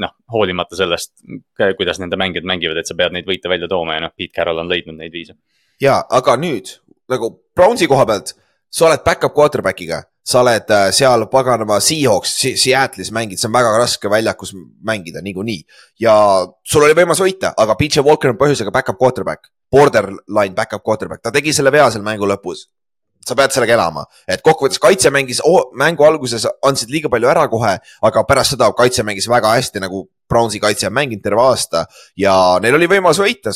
noh, 0.00 0.14
hoolimata 0.32 0.78
sellest, 0.78 1.16
kuidas 1.78 1.98
nende 2.02 2.18
mängijad 2.20 2.46
mängivad, 2.46 2.78
et 2.80 2.90
sa 2.90 2.96
pead 2.98 3.14
neid 3.14 3.28
võite 3.28 3.50
välja 3.50 3.68
tooma 3.70 3.96
ja 3.96 4.04
noh, 4.06 4.14
Pete 4.16 4.34
Carroll 4.36 4.62
on 4.62 4.70
leidnud 4.70 4.98
neid 4.98 5.14
viise. 5.14 5.36
ja, 5.82 6.00
aga 6.10 6.36
nüüd 6.40 6.76
nagu 7.10 7.32
Brownsi 7.56 7.88
koha 7.90 8.06
pealt, 8.06 8.34
sa 8.70 8.86
oled 8.86 9.02
back-up 9.06 9.34
quarterback'iga, 9.34 10.04
sa 10.26 10.42
oled 10.42 10.72
äh, 10.74 10.88
seal 10.94 11.24
paganama 11.32 11.80
Seahawks, 11.82 12.34
Seattle'is 12.60 13.12
mängid, 13.14 13.40
see 13.40 13.48
on 13.48 13.54
väga 13.56 13.72
raske 13.80 14.10
väljakus 14.12 14.52
mängida 14.86 15.22
niikuinii. 15.24 15.62
ja 16.00 16.14
sul 16.64 16.84
oli 16.84 16.96
võimalus 16.96 17.22
võita, 17.24 17.54
aga 17.56 17.76
PJ 17.78 18.04
Walker 18.06 18.34
on 18.34 18.40
põhjusega 18.40 18.72
back-up 18.74 19.00
quarterback, 19.00 19.50
borderline 19.72 20.54
back-up 20.54 20.84
quarterback, 20.84 21.22
ta 21.22 21.32
tegi 21.32 21.54
selle 21.56 21.72
vea 21.72 21.88
seal 21.90 22.04
mängu 22.06 22.28
lõpus. 22.28 22.68
Sa 23.20 23.34
pead 23.36 23.52
sellega 23.52 23.74
elama, 23.76 24.06
et 24.24 24.40
kokkuvõttes 24.40 24.80
kaitse 24.80 25.10
mängis 25.12 25.42
oh,, 25.44 25.68
mängu 25.76 26.06
alguses 26.06 26.46
andsid 26.64 26.88
liiga 26.88 27.10
palju 27.12 27.28
ära 27.28 27.42
kohe, 27.52 27.74
aga 28.08 28.22
pärast 28.24 28.54
seda 28.54 28.70
kaitse 28.76 29.04
mängis 29.04 29.28
väga 29.28 29.52
hästi, 29.58 29.82
nagu 29.84 30.06
Brownsi 30.30 30.60
kaitse 30.62 30.88
on 30.88 30.94
mänginud 30.96 31.24
terve 31.24 31.42
aasta. 31.42 31.84
Ja 32.16 32.32
neil 32.62 32.78
oli 32.78 32.88
võimalus 32.88 33.20
võita, 33.20 33.52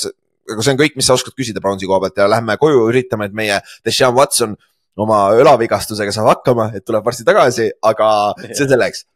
aga 0.51 0.65
see 0.67 0.75
on 0.75 0.81
kõik, 0.81 0.99
mis 0.99 1.09
sa 1.09 1.17
oskad 1.17 1.37
küsida 1.39 1.63
Brownsi 1.65 1.89
koha 1.89 2.03
pealt. 2.03 2.19
Ja 2.21 2.29
lähme 2.29 2.59
koju, 2.61 2.89
üritame, 2.91 3.31
et 3.31 3.37
meie 3.37 3.61
Deshaun 3.87 4.17
Watson 4.19 4.57
oma 5.01 5.21
õlavigastusega 5.35 6.15
saab 6.15 6.31
hakkama, 6.33 6.71
et 6.77 6.85
tuleb 6.87 7.05
varsti 7.07 7.27
tagasi, 7.27 7.71
aga 7.83 8.09
see 8.51 8.67
selleks 8.67 9.07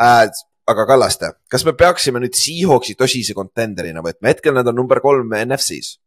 äh,. 0.00 0.28
aga 0.66 0.82
Kallaste, 0.88 1.28
kas 1.52 1.62
me 1.62 1.76
peaksime 1.78 2.18
nüüd 2.22 2.34
Seahawksi 2.34 2.96
tosise 2.98 3.36
kontenderina 3.38 4.02
võtma, 4.02 4.32
hetkel 4.32 4.56
nad 4.56 4.66
on 4.66 4.74
number 4.80 4.98
kolm 5.04 5.30
NFC-s. 5.38 5.98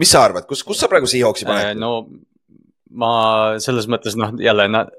mis 0.00 0.10
sa 0.10 0.24
arvad, 0.24 0.46
kus, 0.48 0.62
kus 0.64 0.80
sa 0.80 0.88
praegu 0.88 1.10
Seahawksi 1.10 1.48
paned 1.48 1.74
äh,? 1.74 1.78
no 1.78 2.06
ma 2.94 3.14
selles 3.62 3.90
mõttes 3.90 4.16
noh, 4.18 4.36
jälle 4.38 4.68
nad 4.70 4.94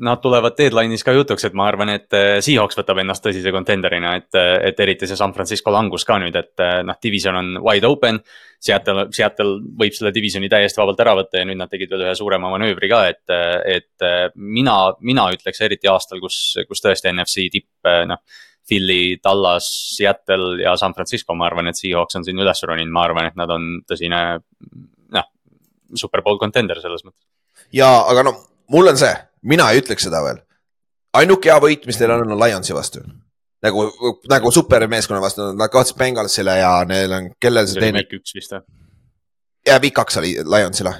nad 0.00 0.20
tulevad 0.22 0.54
deadline'is 0.56 1.04
ka 1.04 1.12
jutuks, 1.12 1.44
et 1.46 1.56
ma 1.56 1.66
arvan, 1.68 1.90
et 1.92 2.16
eh, 2.16 2.38
Seahawks 2.44 2.78
võtab 2.78 3.02
ennast 3.02 3.24
tõsise 3.24 3.52
contender'ina, 3.54 4.14
et, 4.20 4.30
eh, 4.38 4.54
et 4.70 4.80
eriti 4.80 5.08
see 5.08 5.18
San 5.18 5.34
Francisco 5.36 5.72
langus 5.74 6.06
ka 6.08 6.18
nüüd, 6.22 6.36
et 6.38 6.62
eh, 6.64 6.78
noh, 6.86 6.98
division 7.02 7.38
on 7.38 7.50
wide 7.64 7.88
open. 7.88 8.22
Seattle, 8.62 9.08
Seattle 9.12 9.58
võib 9.78 9.96
selle 9.96 10.12
divisioni 10.14 10.48
täiesti 10.50 10.78
vabalt 10.78 11.00
ära 11.02 11.16
võtta 11.18 11.40
ja 11.40 11.48
nüüd 11.48 11.58
nad 11.58 11.70
tegid 11.70 11.90
veel 11.90 12.06
ühe 12.06 12.14
suurema 12.14 12.50
manöövri 12.52 12.88
ka, 12.92 13.00
et, 13.10 13.32
et 13.66 14.06
mina, 14.38 14.76
mina 15.02 15.26
ütleks 15.34 15.64
eriti 15.66 15.90
aastal, 15.90 16.22
kus, 16.22 16.36
kus 16.68 16.84
tõesti 16.84 17.10
NFC 17.10 17.48
tipp 17.50 17.90
noh 18.06 18.22
Philly, 18.68 19.18
Tallas, 19.18 19.66
Seattle 19.96 20.62
ja 20.62 20.76
San 20.78 20.94
Francisco, 20.94 21.34
ma 21.34 21.48
arvan, 21.48 21.72
et 21.72 21.80
Seahawks 21.80 22.20
on 22.20 22.24
siin 22.26 22.38
üles 22.38 22.62
roninud, 22.62 22.94
ma 22.94 23.02
arvan, 23.08 23.26
et 23.32 23.38
nad 23.40 23.50
on 23.50 23.66
tõsine 23.90 24.22
noh, 25.18 25.28
superbowl 25.98 26.38
contender 26.38 26.78
selles 26.84 27.02
mõttes. 27.02 27.26
ja, 27.74 27.90
aga 28.06 28.28
no 28.30 28.36
mul 28.70 28.94
on 28.94 29.02
see, 29.02 29.10
mina 29.42 29.70
ei 29.72 29.82
ütleks 29.82 30.06
seda 30.08 30.22
veel. 30.24 30.40
ainuke 31.18 31.50
hea 31.50 31.58
võit, 31.60 31.86
mis 31.86 31.98
neil 32.00 32.14
on, 32.14 32.32
on 32.32 32.40
Lionsi 32.40 32.74
vastu. 32.74 33.02
nagu, 33.62 33.86
nagu 34.30 34.52
supermeeskonna 34.52 35.20
vastu, 35.22 35.52
nad 35.58 35.72
kaotasid 35.72 35.98
Bengalsile 35.98 36.58
ja 36.58 36.76
neil 36.88 37.18
on, 37.18 37.32
kellel 37.40 37.68
see 37.70 37.82
teine. 37.82 38.04
üks 38.06 38.36
vist 38.36 38.54
või? 38.54 38.62
ja 39.66 39.78
Week 39.82 39.94
kaks 39.94 40.18
oli 40.20 40.36
Lionsile, 40.42 40.94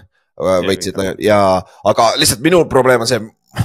võitsid 0.66 0.98
ja, 1.22 1.38
aga 1.88 2.10
lihtsalt 2.18 2.42
minu 2.44 2.64
probleem 2.70 3.02
on 3.02 3.10
see 3.10 3.22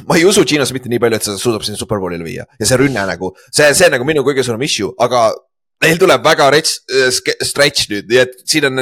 ma 0.08 0.18
ei 0.18 0.26
usu 0.28 0.44
Ginos 0.48 0.74
mitte 0.76 0.90
nii 0.92 1.00
palju, 1.00 1.20
et 1.20 1.28
ta 1.30 1.36
suudab 1.40 1.66
sinna 1.66 1.80
superbowlile 1.80 2.26
viia 2.26 2.48
ja 2.60 2.70
see 2.70 2.80
rünne 2.82 3.04
nagu, 3.08 3.32
see, 3.48 3.70
see 3.78 3.92
nagu 3.94 4.08
minu 4.08 4.24
kõige 4.26 4.44
suurem 4.46 4.66
issue, 4.68 4.92
aga 5.04 5.30
neil 5.84 6.00
tuleb 6.02 6.24
väga 6.26 6.50
rets, 6.56 6.80
stretch 7.46 7.92
nüüd, 7.92 8.10
nii 8.10 8.24
et 8.24 8.34
siin 8.50 8.68
on 8.72 8.82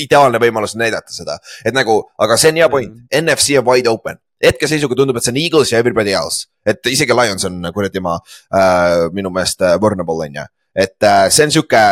ideaalne 0.00 0.40
võimalus 0.40 0.76
näidata 0.78 1.12
seda, 1.12 1.38
et 1.64 1.74
nagu, 1.76 1.98
aga 2.22 2.38
see 2.40 2.52
on 2.52 2.60
hea 2.60 2.70
point 2.72 2.92
mm, 2.92 3.02
-hmm. 3.10 3.24
NFC 3.24 3.58
on 3.60 3.66
wide 3.68 3.90
open 3.90 4.20
hetkeseisuga 4.44 4.98
tundub, 4.98 5.16
et 5.18 5.26
see 5.26 5.34
on 5.34 5.40
Eagles 5.40 5.72
ja 5.72 5.80
everybody 5.82 6.14
else, 6.16 6.46
et 6.66 6.92
isegi 6.92 7.16
Lions 7.16 7.46
on 7.48 7.58
kuradi 7.74 8.02
ma 8.04 8.16
äh, 8.20 9.06
minu 9.16 9.32
meelest 9.34 9.64
äh, 9.64 9.76
vulnerable 9.80 10.26
on 10.26 10.40
ju, 10.40 10.46
et 10.86 11.08
äh, 11.08 11.26
see 11.32 11.48
on 11.48 11.54
sihuke, 11.54 11.82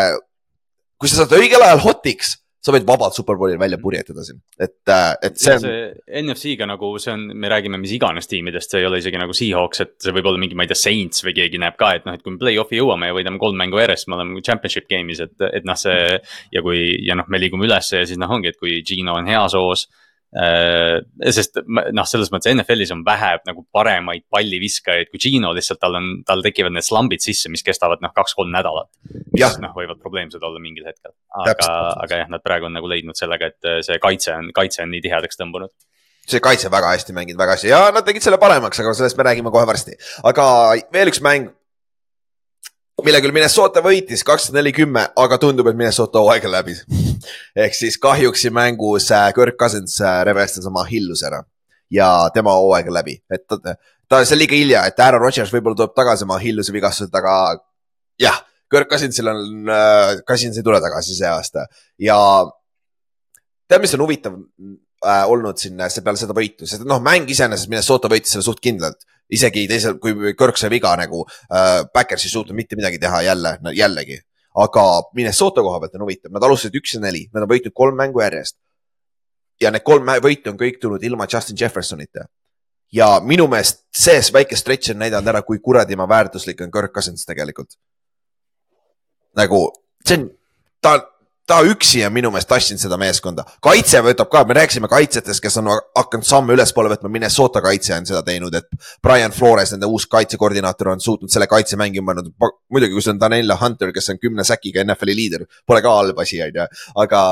kui 1.01 1.11
sa 1.11 1.23
saad 1.23 1.37
õigel 1.39 1.65
ajal 1.65 1.85
hot'iks 1.87 2.37
sa 2.65 2.73
võid 2.73 2.87
vabalt 2.89 3.17
superbowlil 3.17 3.59
välja 3.61 3.77
purjetada 3.81 4.23
siin, 4.25 4.39
et, 4.57 4.79
äh, 4.89 5.11
et 5.27 5.37
see 5.41 5.57
on. 5.59 5.67
NFC-ga 6.23 6.69
nagu 6.69 6.95
see 7.03 7.13
on, 7.13 7.27
me 7.37 7.51
räägime 7.53 7.77
mis 7.81 7.93
iganes 7.93 8.29
tiimidest, 8.31 8.73
see 8.73 8.81
ei 8.81 8.89
ole 8.89 9.03
isegi 9.03 9.21
nagu 9.21 9.37
Seahawks, 9.37 9.83
et 9.85 9.93
see 10.01 10.15
võib 10.17 10.31
olla 10.31 10.41
mingi, 10.41 10.57
ma 10.57 10.65
ei 10.65 10.73
tea, 10.73 10.81
Saints 10.81 11.25
või 11.27 11.35
keegi 11.37 11.61
näeb 11.61 11.77
ka, 11.81 11.93
et 11.99 12.09
noh, 12.09 12.17
et 12.17 12.25
kui 12.25 12.33
me 12.33 12.41
play-off'i 12.41 12.81
jõuame 12.81 13.11
ja 13.11 13.17
võidame 13.17 13.41
kolm 13.43 13.61
mängu 13.61 13.83
järjest, 13.83 14.09
me 14.09 14.17
oleme 14.17 14.41
championship 14.47 14.89
game'is, 14.89 15.21
et, 15.27 15.37
et 15.51 15.69
noh, 15.69 15.77
see. 15.77 16.17
ja 16.57 16.65
kui, 16.65 16.81
ja 17.05 17.19
noh, 17.21 17.29
me 17.29 17.43
liigume 17.43 17.69
ülesse 17.69 18.01
ja 18.01 18.09
siis 18.09 18.21
noh, 18.21 18.33
ongi, 18.33 18.55
et 18.55 18.61
kui 18.61 18.81
Gino 18.87 19.19
on 19.21 19.29
heas 19.29 19.57
hoos 19.59 19.85
sest 20.35 21.61
noh, 21.63 22.07
selles 22.11 22.33
mõttes 22.35 22.51
NFL-is 22.51 22.91
on 22.95 23.05
vähe 23.07 23.31
nagu 23.47 23.63
paremaid 23.75 24.25
palliviskajaid 24.35 25.13
kui 25.13 25.23
Gino, 25.23 25.53
lihtsalt 25.55 25.79
tal 25.83 25.95
on, 26.01 26.11
tal 26.27 26.43
tekivad 26.43 26.75
need 26.75 26.87
slambid 26.87 27.23
sisse, 27.23 27.51
mis 27.53 27.63
kestavad 27.67 28.03
noh, 28.03 28.11
kaks-kolm 28.17 28.51
nädalat. 28.55 28.91
mis 29.31 29.59
noh, 29.63 29.75
võivad 29.77 30.03
probleemsed 30.03 30.43
olla 30.43 30.63
mingil 30.63 30.89
hetkel. 30.91 31.15
aga, 31.45 31.71
aga 32.03 32.23
jah, 32.25 32.31
nad 32.35 32.43
praegu 32.43 32.67
on 32.67 32.75
nagu 32.75 32.91
leidnud 32.91 33.19
sellega, 33.19 33.53
et 33.55 33.69
äh, 33.71 33.81
see 33.87 34.01
kaitse 34.03 34.35
on, 34.35 34.51
kaitse 34.57 34.83
on 34.83 34.91
nii 34.95 35.05
tihedaks 35.07 35.39
tõmbunud 35.39 35.71
see 36.25 36.41
kaitse 36.41 36.71
väga 36.73 36.95
hästi 36.95 37.15
mänginud, 37.15 37.39
väga 37.39 37.57
hästi 37.57 37.69
ja 37.69 37.81
nad 37.93 38.07
tegid 38.07 38.25
selle 38.25 38.39
paremaks, 38.41 38.81
aga 38.81 38.95
sellest 38.97 39.19
me 39.19 39.27
räägime 39.29 39.53
kohe 39.55 39.67
varsti. 39.69 39.97
aga 40.25 40.47
veel 40.95 41.11
üks 41.13 41.21
mäng, 41.25 41.51
mille 43.03 43.21
küll 43.25 43.35
Minnesota 43.35 43.83
võitis 43.85 44.23
kakskümmend 44.27 44.61
neli, 44.61 44.73
kümme, 44.77 45.03
aga 45.19 45.39
tundub, 45.43 45.67
et 45.71 45.79
Minnesota 45.79 46.23
hooaeg 46.23 46.47
on 46.47 46.55
läbi. 46.55 46.77
Ehk 47.65 47.75
siis 47.75 47.99
kahjuks 48.01 48.45
siin 48.45 48.55
mängus 48.55 49.11
äh, 49.15 49.27
Kirk 49.35 49.59
Cousins 49.61 49.97
äh, 50.03 50.23
rebestas 50.29 50.67
oma 50.71 50.85
hilluse 50.89 51.27
ära. 51.31 51.43
Ja 51.93 52.31
tema 52.35 52.55
hooaeg 52.57 52.89
on 52.91 52.97
läbi, 52.97 53.19
et 53.33 53.45
ta, 53.51 53.59
ta, 53.61 54.23
see 54.25 54.37
on 54.37 54.41
liiga 54.41 54.57
hilja, 54.57 54.87
et 54.89 55.01
Aaron 55.05 55.23
Rodgers 55.23 55.53
võib-olla 55.53 55.79
tuleb 55.79 55.95
tagasi 55.99 56.25
oma 56.27 56.39
hilluse 56.43 56.73
vigastused, 56.75 57.15
aga 57.15 57.35
jah, 58.21 58.41
Kirk 58.73 58.89
Cousinsil 58.91 59.29
on 59.31 59.71
äh,, 59.71 60.23
Cousins 60.27 60.57
ei 60.59 60.67
tule 60.67 60.81
tagasi 60.83 61.15
see 61.19 61.29
aasta. 61.29 61.67
Ja 62.01 62.17
tead, 63.69 63.83
mis 63.85 63.95
on 63.95 64.03
huvitav 64.07 64.39
äh, 65.05 65.25
olnud 65.31 65.61
siin 65.61 65.77
peale 65.79 66.21
seda 66.21 66.37
võitu, 66.37 66.67
sest 66.69 66.85
noh, 66.89 67.03
mäng 67.05 67.29
iseenesest 67.31 67.71
Minnesota 67.71 68.11
võitis 68.13 68.35
selle 68.35 68.47
suht 68.47 68.63
kindlalt 68.65 69.05
isegi 69.33 69.65
teisel, 69.69 69.99
kui 70.03 70.35
Kirk 70.37 70.59
sai 70.61 70.71
viga 70.73 70.93
nagu 70.99 71.25
äh,, 71.25 71.83
Backers 71.95 72.27
ei 72.27 72.33
suutnud 72.33 72.57
mitte 72.57 72.77
midagi 72.77 73.01
teha 73.01 73.23
jälle, 73.23 73.59
jällegi. 73.73 74.21
aga 74.55 74.85
Minnesota 75.15 75.63
koha 75.63 75.81
pealt 75.81 75.97
on 75.99 76.05
huvitav, 76.05 76.31
nad 76.33 76.45
alustasid 76.47 76.77
üks 76.79 76.95
ja 76.95 77.01
neli, 77.03 77.25
nad 77.35 77.43
on 77.43 77.51
võitnud 77.51 77.75
kolm 77.75 77.97
mängu 77.99 78.23
järjest. 78.23 78.57
ja 79.61 79.71
need 79.71 79.85
kolm 79.87 80.07
võitu 80.23 80.51
on 80.51 80.59
kõik 80.59 80.81
tulnud 80.83 81.03
ilma 81.03 81.27
Justin 81.33 81.57
Jeffersonita. 81.61 82.27
ja 82.93 83.21
minu 83.21 83.49
meelest 83.49 83.85
see 83.91 84.21
väike 84.33 84.57
stretch 84.57 84.91
on 84.91 85.03
näidanud 85.03 85.29
ära, 85.29 85.43
kui 85.43 85.59
kuradi 85.59 85.97
väärtuslik 85.97 86.61
on 86.61 86.71
Kirk 86.71 86.93
Cousins 86.93 87.25
tegelikult. 87.25 87.79
nagu 89.37 89.73
see 90.07 90.19
on, 90.19 90.31
ta 90.81 90.99
ta 91.47 91.59
üksi 91.67 92.01
on 92.07 92.13
minu 92.15 92.31
meelest 92.33 92.49
tassinud 92.49 92.81
seda 92.81 92.97
meeskonda. 93.01 93.45
kaitse 93.63 94.01
võtab 94.05 94.31
ka, 94.33 94.45
me 94.49 94.57
rääkisime 94.57 94.89
kaitsjatest, 94.89 95.43
kes 95.45 95.59
on 95.61 95.69
hakanud 95.73 96.27
samme 96.27 96.55
ülespoole 96.57 96.93
võtma, 96.95 97.11
Minnesota 97.13 97.61
kaitse 97.65 97.95
on 97.97 98.07
seda 98.09 98.23
teinud, 98.25 98.55
et 98.57 98.69
Brian 99.05 99.33
Flores, 99.33 99.75
nende 99.75 99.89
uus 99.91 100.07
kaitsekoordinaator 100.13 100.95
on 100.95 101.05
suutnud 101.05 101.33
selle 101.33 101.47
kaitse 101.51 101.77
mängima 101.81 102.15
pannud. 102.15 102.33
muidugi, 102.73 102.93
kui 102.97 103.05
see 103.05 103.13
on 103.13 103.21
Daniela 103.21 103.59
Hunter, 103.61 103.93
kes 103.93 104.09
on 104.15 104.23
kümne 104.23 104.45
säkiga 104.45 104.85
NFL-i 104.85 105.17
liider, 105.17 105.45
pole 105.67 105.83
ka 105.85 105.93
halb 105.99 106.25
asi, 106.25 106.41
on 106.43 106.61
ju, 106.61 106.67
aga, 107.05 107.23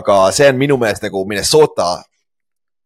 aga 0.00 0.20
see 0.36 0.48
on 0.52 0.60
minu 0.60 0.76
meelest 0.76 1.08
nagu 1.08 1.24
Minnesota 1.28 1.94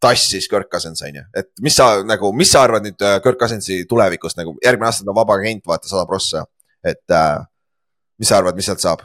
tassis 0.03 0.48
Kirk 0.51 0.70
Cousins 0.70 1.03
on 1.03 1.22
ju, 1.22 1.25
et 1.38 1.51
mis 1.62 1.75
sa 1.79 2.03
nagu, 2.07 2.33
mis 2.35 2.51
sa 2.55 2.64
arvad 2.66 2.87
nüüd 2.87 3.03
äh, 3.03 3.18
Kirk 3.22 3.38
Cousinsi 3.40 3.83
tulevikust 3.90 4.38
nagu, 4.38 4.55
järgmine 4.62 4.90
aasta 4.90 5.07
on 5.07 5.18
vaba 5.18 5.38
agent, 5.38 5.66
vaata 5.66 5.90
sada 5.90 6.07
prossa, 6.07 6.46
et 6.87 7.03
äh, 7.11 7.42
mis 8.18 8.31
sa 8.31 8.38
arvad, 8.38 8.59
mis 8.59 8.70
sealt 8.70 8.83
saab? 8.83 9.03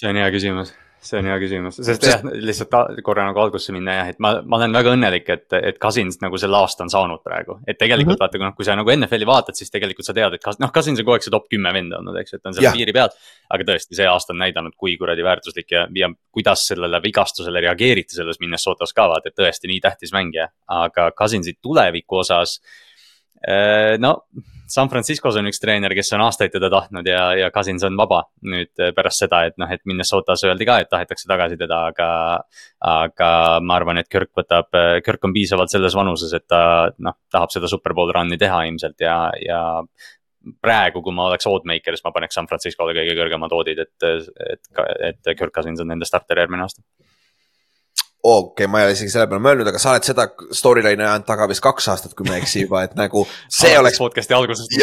See 0.00 0.08
on 0.10 0.18
hea 0.20 0.30
küsimus, 0.32 0.72
see 1.04 1.18
on 1.20 1.28
hea 1.28 1.36
küsimus, 1.40 1.78
sest 1.84 2.04
jah, 2.04 2.24
lihtsalt 2.24 3.02
korra 3.04 3.24
nagu 3.28 3.40
algusesse 3.42 3.74
minna 3.76 3.98
jah, 3.98 4.10
et 4.12 4.18
ma, 4.22 4.32
ma 4.44 4.58
olen 4.58 4.74
väga 4.76 4.94
õnnelik, 4.96 5.30
et, 5.32 5.46
et 5.58 5.78
Cousins 5.82 6.20
nagu 6.24 6.40
selle 6.40 6.58
aasta 6.58 6.84
on 6.86 6.92
saanud 6.92 7.22
praegu. 7.24 7.58
et 7.66 7.78
tegelikult 7.78 8.16
mm 8.16 8.16
-hmm. 8.16 8.24
vaata, 8.24 8.38
kui 8.38 8.46
noh, 8.46 8.56
kui 8.56 8.68
sa 8.68 8.76
nagu 8.80 8.92
NFL-i 8.96 9.28
vaatad, 9.28 9.60
siis 9.60 9.70
tegelikult 9.70 10.06
sa 10.06 10.16
tead, 10.16 10.36
et 10.36 10.60
noh, 10.64 10.72
Cousins 10.74 10.98
on 10.98 11.04
kogu 11.04 11.16
aeg 11.16 11.26
see 11.28 11.36
top 11.36 11.48
kümme 11.52 11.72
vend 11.72 11.96
olnud, 12.00 12.20
eks, 12.20 12.34
et 12.34 12.42
ta 12.42 12.50
on 12.50 12.58
seal 12.58 12.72
piiri 12.76 12.92
peal. 12.92 13.08
aga 13.50 13.64
tõesti, 13.72 13.96
see 13.96 14.06
aasta 14.06 14.32
on 14.32 14.40
näidanud, 14.40 14.76
kui 14.76 14.96
kuradi 14.96 15.24
väärtuslik 15.24 15.70
ja, 15.70 15.88
ja 15.94 16.10
kuidas 16.32 16.66
sellele 16.66 17.02
vigastusele 17.02 17.60
reageeriti 17.60 18.14
selles 18.14 18.40
Minnesotas 18.40 18.92
ka 18.92 19.08
vaata, 19.08 19.28
et 19.28 19.36
tõesti 19.36 19.68
nii 19.68 19.80
tähtis 19.80 20.12
mängija. 20.12 20.48
aga 20.68 21.10
Cousinsi 21.12 21.58
tuleviku 21.62 22.22
osas 22.24 22.60
Äh, 23.40 23.96
no 23.98 24.26
San 24.70 24.90
Franciscos 24.90 25.36
on 25.40 25.48
üks 25.50 25.58
treener, 25.62 25.92
kes 25.98 26.12
on 26.14 26.22
aastaid 26.24 26.52
teda 26.54 26.70
tahtnud 26.70 27.08
ja, 27.08 27.24
ja 27.38 27.48
Cousins 27.54 27.82
on 27.86 27.96
vaba 27.98 28.22
nüüd 28.46 28.70
äh, 28.78 28.92
pärast 28.96 29.24
seda, 29.24 29.42
et 29.48 29.58
noh, 29.60 29.70
et 29.70 29.82
Minnesotas 29.88 30.44
öeldi 30.46 30.68
ka, 30.68 30.78
et 30.82 30.90
tahetakse 30.92 31.28
tagasi 31.30 31.58
teda, 31.60 31.82
aga. 31.90 32.10
aga 32.90 33.30
ma 33.66 33.76
arvan, 33.76 34.00
et 34.00 34.08
Kirk 34.10 34.30
võtab, 34.38 34.70
äh, 34.78 35.00
Kirk 35.04 35.26
on 35.26 35.34
piisavalt 35.36 35.72
selles 35.72 35.96
vanuses, 35.98 36.32
et 36.36 36.46
ta 36.48 36.62
noh, 36.98 37.18
tahab 37.32 37.52
seda 37.54 37.70
superbowl 37.70 38.14
run'i 38.16 38.38
teha 38.40 38.62
ilmselt 38.70 39.02
ja, 39.04 39.18
ja 39.42 39.60
praegu, 40.62 41.02
kui 41.04 41.14
ma 41.14 41.28
oleks 41.28 41.48
oddmaker, 41.50 41.96
siis 41.96 42.06
ma 42.06 42.14
paneks 42.14 42.38
San 42.38 42.48
Franciscole 42.48 42.94
kõige 42.96 43.18
kõrgemad 43.18 43.52
oodid, 43.58 43.82
et, 43.84 44.08
et, 44.54 44.72
et 45.10 45.34
Kirk 45.34 45.52
Cousins 45.56 45.82
on 45.82 45.90
nende 45.92 46.08
starter 46.08 46.40
järgmine 46.40 46.64
aasta 46.64 46.84
okei 48.22 48.64
okay,, 48.64 48.70
ma 48.70 48.80
ei 48.80 48.88
ole 48.88 48.94
isegi 48.96 49.12
selle 49.12 49.26
peale 49.30 49.42
mõelnud, 49.44 49.68
aga 49.70 49.80
sa 49.80 49.94
oled 49.94 50.04
seda 50.04 50.26
storyline'i 50.56 51.06
ajanud 51.06 51.26
taga 51.28 51.46
vist 51.50 51.62
kaks 51.64 51.88
aastat, 51.92 52.14
kui 52.16 52.28
ma 52.28 52.36
ei 52.36 52.44
eksi 52.44 52.64
juba, 52.66 52.82
et 52.84 52.94
nagu 52.98 53.24
see 53.48 53.72
oleks. 53.78 54.00
podcast'i 54.02 54.36
algusest. 54.36 54.76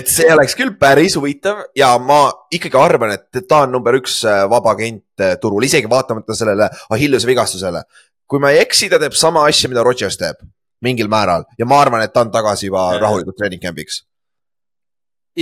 et 0.00 0.12
see 0.12 0.28
oleks 0.34 0.56
küll 0.58 0.74
päris 0.80 1.16
huvitav 1.16 1.64
ja 1.78 1.94
ma 2.02 2.22
ikkagi 2.52 2.80
arvan, 2.80 3.16
et 3.16 3.42
ta 3.48 3.64
on 3.64 3.74
number 3.76 3.96
üks 4.00 4.20
äh, 4.28 4.44
vaba 4.50 4.74
agent 4.76 5.24
äh, 5.24 5.36
turul, 5.40 5.64
isegi 5.68 5.90
vaatamata 5.90 6.36
sellele 6.36 6.68
Achilleuse 6.90 7.28
vigastusele. 7.30 7.84
kui 8.30 8.42
ma 8.42 8.52
ei 8.52 8.60
eksi, 8.62 8.90
ta 8.92 9.00
teeb 9.02 9.16
sama 9.16 9.46
asja, 9.48 9.72
mida 9.72 9.84
Rodgers 9.86 10.20
teeb 10.20 10.44
mingil 10.84 11.08
määral 11.12 11.48
ja 11.58 11.66
ma 11.68 11.80
arvan, 11.80 12.04
et 12.04 12.12
ta 12.12 12.24
on 12.24 12.32
tagasi 12.32 12.68
juba 12.68 12.92
rahulikult 13.00 13.36
treening 13.40 13.62
camp'iks 13.62 14.04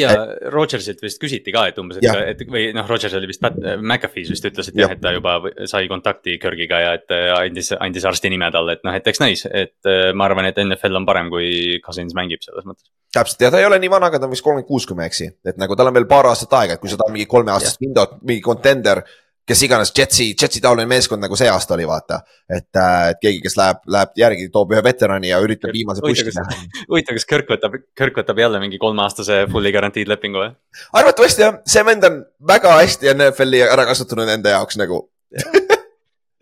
ja 0.01 0.13
et... 0.15 0.47
Rogersilt 0.55 1.03
vist 1.05 1.21
küsiti 1.23 1.53
ka, 1.55 1.67
et 1.71 1.79
umbes, 1.81 2.01
et, 2.01 2.09
et 2.33 2.43
või 2.51 2.69
noh, 2.77 2.87
Rogers 2.89 3.17
oli 3.19 3.31
vist, 3.31 3.45
McAfee's 3.45 4.33
vist 4.33 4.49
ütles, 4.51 4.71
et 4.71 4.81
jah, 4.81 4.95
et 4.95 5.03
ta 5.03 5.13
juba 5.15 5.39
sai 5.71 5.89
kontakti 5.91 6.39
Kirgiga 6.43 6.81
ja 6.85 6.95
et 6.99 7.15
äh, 7.15 7.31
andis, 7.37 7.73
andis 7.79 8.09
arsti 8.09 8.33
nime 8.33 8.51
talle, 8.55 8.79
et 8.79 8.87
noh, 8.87 8.97
et 8.97 9.13
eks 9.13 9.23
näis, 9.23 9.45
et 9.49 9.91
äh, 9.91 10.11
ma 10.17 10.29
arvan, 10.29 10.49
et 10.51 10.61
NFL 10.63 11.01
on 11.01 11.09
parem, 11.09 11.31
kui 11.33 11.79
Cousins 11.85 12.17
mängib 12.19 12.45
selles 12.45 12.67
mõttes. 12.69 12.91
Täpselt 13.15 13.47
ja 13.47 13.53
ta 13.53 13.63
ei 13.63 13.69
ole 13.69 13.79
nii 13.81 13.93
vana, 13.93 14.11
aga 14.13 14.21
ta 14.21 14.29
on 14.29 14.35
vist 14.35 14.45
kolmkümmend 14.45 14.69
kuus, 14.69 14.87
kui 14.89 14.99
ma 14.99 15.07
ei 15.07 15.13
eksi, 15.13 15.31
et 15.49 15.61
nagu 15.61 15.77
tal 15.79 15.91
on 15.91 15.97
veel 15.97 16.09
paar 16.11 16.29
aastat 16.31 16.59
aega, 16.61 16.77
et 16.77 16.83
kui 16.83 16.93
sa 16.93 17.01
tahad 17.01 17.15
mingi 17.15 17.29
kolmeaastast 17.31 17.81
window't, 17.85 18.21
mingi 18.29 18.45
contender 18.45 19.03
kes 19.49 19.63
iganes 19.65 19.93
Jetsi, 19.97 20.29
Jetsi 20.41 20.61
taoline 20.65 20.89
meeskond 20.91 21.23
nagu 21.25 21.37
see 21.39 21.49
aasta 21.51 21.75
oli, 21.77 21.87
vaata. 21.89 22.21
et, 22.49 22.69
äh, 22.77 23.11
et 23.13 23.21
keegi, 23.23 23.41
kes 23.45 23.57
läheb, 23.59 23.81
läheb 23.97 24.21
järgi, 24.21 24.49
toob 24.53 24.75
ühe 24.75 24.83
veterani 24.85 25.33
ja 25.33 25.41
üritab 25.45 25.73
viimase 25.75 26.05
push'i 26.05 26.27
teha. 26.29 26.45
huvitav, 26.91 27.17
kas 27.19 27.29
Kirk 27.29 27.53
võtab, 27.55 27.79
Kirk 27.99 28.21
võtab 28.21 28.43
jälle 28.43 28.61
mingi 28.63 28.81
kolmeaastase 28.83 29.47
fully 29.53 29.73
guaranteed 29.75 30.11
lepingu 30.11 30.43
või? 30.43 30.53
arvatavasti 31.01 31.47
jah, 31.47 31.61
see 31.69 31.85
vend 31.89 32.09
on 32.09 32.21
väga 32.53 32.77
hästi 32.83 33.13
NFL-i 33.15 33.65
ära 33.69 33.89
kasutanud 33.89 34.37
enda 34.37 34.57
jaoks 34.57 34.81
nagu 34.81 35.01
oh, 35.05 35.09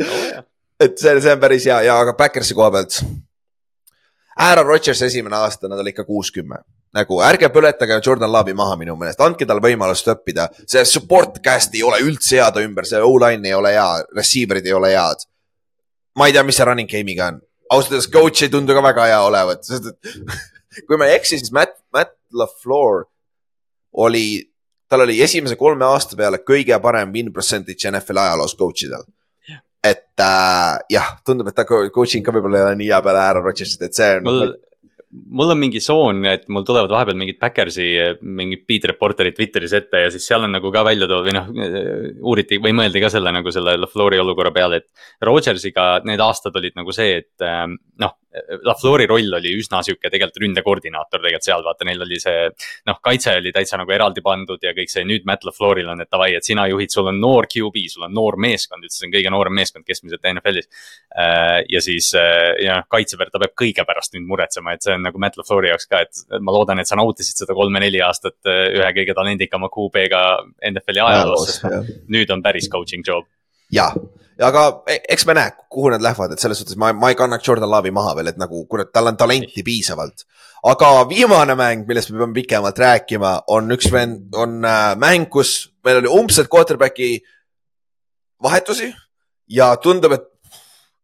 et 0.85 0.99
see, 0.99 1.16
see 1.21 1.33
on 1.33 1.42
päris 1.42 1.66
hea 1.69 1.81
ja, 1.88 2.01
aga 2.03 2.16
Backersi 2.19 2.57
koha 2.57 2.73
pealt. 2.75 3.01
Aaron 4.37 4.66
Rodgers 4.66 5.03
esimene 5.03 5.37
aasta, 5.37 5.68
nad 5.68 5.81
olid 5.81 5.94
ikka 5.94 6.05
kuuskümmend 6.05 6.64
nagu 6.96 7.18
ärge 7.25 7.49
põletage 7.53 7.99
Jordan 8.05 8.33
Love'i 8.33 8.55
maha 8.57 8.77
minu 8.81 8.96
meelest, 8.99 9.20
andke 9.25 9.46
talle 9.49 9.64
võimalust 9.64 10.09
õppida. 10.12 10.49
see 10.64 10.85
support 10.88 11.40
cast 11.44 11.75
ei 11.77 11.83
ole 11.85 12.01
üldse 12.05 12.38
hea 12.38 12.46
ta 12.53 12.62
ümber, 12.64 12.87
see 12.88 13.03
O-line 13.05 13.49
ei 13.49 13.57
ole 13.57 13.75
hea, 13.75 13.88
receiver'id 14.16 14.66
ei 14.66 14.77
ole 14.77 14.92
head. 14.94 15.27
ma 16.16 16.27
ei 16.27 16.33
tea, 16.33 16.42
mis 16.42 16.57
see 16.57 16.64
running 16.64 16.88
game'iga 16.88 17.29
on, 17.33 17.40
ausalt 17.70 17.96
öeldes 17.96 18.11
coach 18.12 18.42
ei 18.42 18.53
tundu 18.53 18.75
ka 18.77 18.83
väga 18.85 19.09
hea 19.11 19.20
olevat, 19.27 19.64
sest 19.68 19.90
et 19.92 20.14
kui 20.88 20.96
ma 20.96 21.11
ei 21.11 21.18
eksi, 21.18 21.40
siis 21.42 21.53
Matt, 21.53 21.77
Matt 21.92 22.16
LaFleur 22.33 23.05
oli, 24.07 24.40
tal 24.88 25.05
oli 25.05 25.20
esimese 25.22 25.59
kolme 25.61 25.85
aasta 25.85 26.16
peale 26.16 26.40
kõige 26.44 26.79
parem 26.81 27.12
win 27.12 27.33
percentage 27.33 27.90
NFL 27.90 28.25
ajaloos 28.25 28.57
coach 28.57 28.88
idel 28.88 29.05
et 29.90 30.22
äh, 30.22 30.79
jah, 30.92 31.11
tundub, 31.27 31.49
et 31.51 31.57
ta 31.57 31.66
coaching 31.66 32.25
ka 32.25 32.35
võib-olla 32.35 32.62
ei 32.62 32.66
ole 32.68 32.79
nii 32.83 32.90
hea 32.92 33.03
peale 33.05 33.22
Aaron 33.22 33.46
Rodgersit, 33.46 33.87
et 33.88 33.99
see 33.99 34.16
on. 34.22 34.55
Mul 35.11 35.53
on 35.55 35.59
mingi 35.61 35.81
soon, 35.81 36.25
et 36.27 36.47
mul 36.53 36.64
tulevad 36.66 36.90
vahepeal 36.90 37.19
mingid 37.19 37.38
Backersi 37.40 37.87
mingid 38.21 38.64
beat 38.69 38.88
reporter'id 38.90 39.37
Twitteris 39.37 39.77
ette 39.79 40.03
ja 40.07 40.11
siis 40.12 40.27
seal 40.27 40.45
on 40.47 40.55
nagu 40.57 40.73
ka 40.75 40.83
välja 40.87 41.07
toodud 41.07 41.29
või 41.29 41.37
noh, 41.37 41.51
uuriti 42.27 42.59
või 42.62 42.75
mõeldi 42.77 43.03
ka 43.03 43.11
selle 43.12 43.33
nagu 43.35 43.55
selle 43.55 43.77
LaFleuri 43.79 44.21
olukorra 44.23 44.53
peale, 44.55 44.83
et 44.83 45.27
Rodgersiga 45.27 45.88
need 46.05 46.23
aastad 46.23 46.59
olid 46.59 46.77
nagu 46.79 46.95
see, 46.95 47.21
et 47.23 47.47
ähm, 47.47 47.79
noh 48.03 48.16
LaFleuri 48.64 49.07
roll 49.09 49.33
oli 49.38 49.53
üsna 49.57 49.81
sihuke 49.85 50.11
tegelikult 50.12 50.42
ründekoordinaator 50.42 51.23
tegelikult 51.23 51.47
seal, 51.47 51.64
vaata, 51.64 51.87
neil 51.88 52.03
oli 52.05 52.19
see. 52.21 52.49
noh, 52.88 52.99
kaitse 53.05 53.37
oli 53.40 53.53
täitsa 53.55 53.79
nagu 53.81 53.92
eraldi 53.92 54.23
pandud 54.25 54.62
ja 54.62 54.75
kõik 54.77 54.92
see, 54.92 55.05
nüüd 55.09 55.27
Matt 55.29 55.47
LaFleuril 55.47 55.88
on, 55.92 56.03
et 56.05 56.11
davai, 56.12 56.33
et 56.37 56.47
sina 56.47 56.66
juhid, 56.71 56.92
sul 56.92 57.09
on 57.11 57.21
noor 57.21 57.49
QB, 57.53 57.87
sul 57.92 58.07
on 58.09 58.14
noor 58.16 58.38
meeskond, 58.42 58.85
üldse 58.85 59.01
see 59.01 59.09
on 59.09 59.14
kõige 59.14 59.33
noorem 59.33 59.57
meeskond 59.57 59.87
keskmiselt 59.88 60.29
NFL-is. 60.33 60.69
Äh, 61.16 61.62
ja 61.73 61.83
siis 61.85 62.12
äh, 62.19 62.53
ja 62.64 62.81
noh, 62.81 62.88
kaitse 62.92 63.21
pealt 63.21 63.33
ta 63.35 63.42
peab 63.42 63.57
kõige 63.57 63.87
pärast 63.88 64.16
nüüd 64.16 64.29
muretsema, 64.29 64.77
et 64.77 64.85
see 64.85 64.96
on 64.97 65.07
nagu 65.07 65.21
Matt 65.23 65.39
LaFleuri 65.39 65.71
jaoks 65.73 65.89
ka, 65.91 66.03
et 66.07 66.43
ma 66.43 66.55
loodan, 66.55 66.81
et 66.83 66.91
sa 66.91 66.99
nautisid 66.99 67.45
seda 67.45 67.57
kolme-neli 67.57 68.03
aastat 68.05 68.39
äh, 68.51 68.67
ühe 68.75 68.93
kõige 69.01 69.17
talendikama 69.17 69.71
QB-ga 69.73 70.23
NFL-i 70.73 71.05
ajaloos, 71.07 71.49
sest 71.51 72.07
nüüd 72.13 72.33
on 72.35 72.45
päris 72.45 72.71
coaching 72.73 73.07
job. 73.07 73.29
ja 73.73 73.91
aga 74.45 74.65
e, 74.91 74.99
eks 75.15 75.25
me 75.29 75.37
näe, 75.37 75.53
kuhu 75.73 75.91
nad 75.95 76.03
lähevad, 76.05 76.35
et 76.35 76.43
selles 76.43 76.61
suhtes 76.61 76.77
ma, 76.81 76.91
ma 76.97 77.11
ei 77.13 77.19
kannaks 77.19 77.47
Jordan 77.47 77.71
Love'i 77.73 77.95
maha 77.95 78.15
veel, 78.19 78.33
et 78.33 78.41
nagu 78.41 78.65
kurat, 78.71 78.91
tal 78.93 79.09
on 79.11 79.17
talenti 79.17 79.65
piisavalt. 79.65 80.27
aga 80.67 80.91
viimane 81.09 81.57
mäng, 81.59 81.87
millest 81.89 82.13
me 82.13 82.21
peame 82.21 82.37
pikemalt 82.37 82.79
rääkima, 82.83 83.33
on 83.55 83.73
üks 83.77 83.89
vend, 83.93 84.29
on 84.37 84.61
äh, 84.65 84.93
mäng, 85.01 85.31
kus 85.33 85.73
meil 85.87 86.03
oli 86.03 86.13
umbselt 86.13 86.53
quarterback'i 86.53 87.17
vahetusi 88.43 88.91
ja 89.49 89.73
tundub, 89.81 90.13
et 90.17 90.29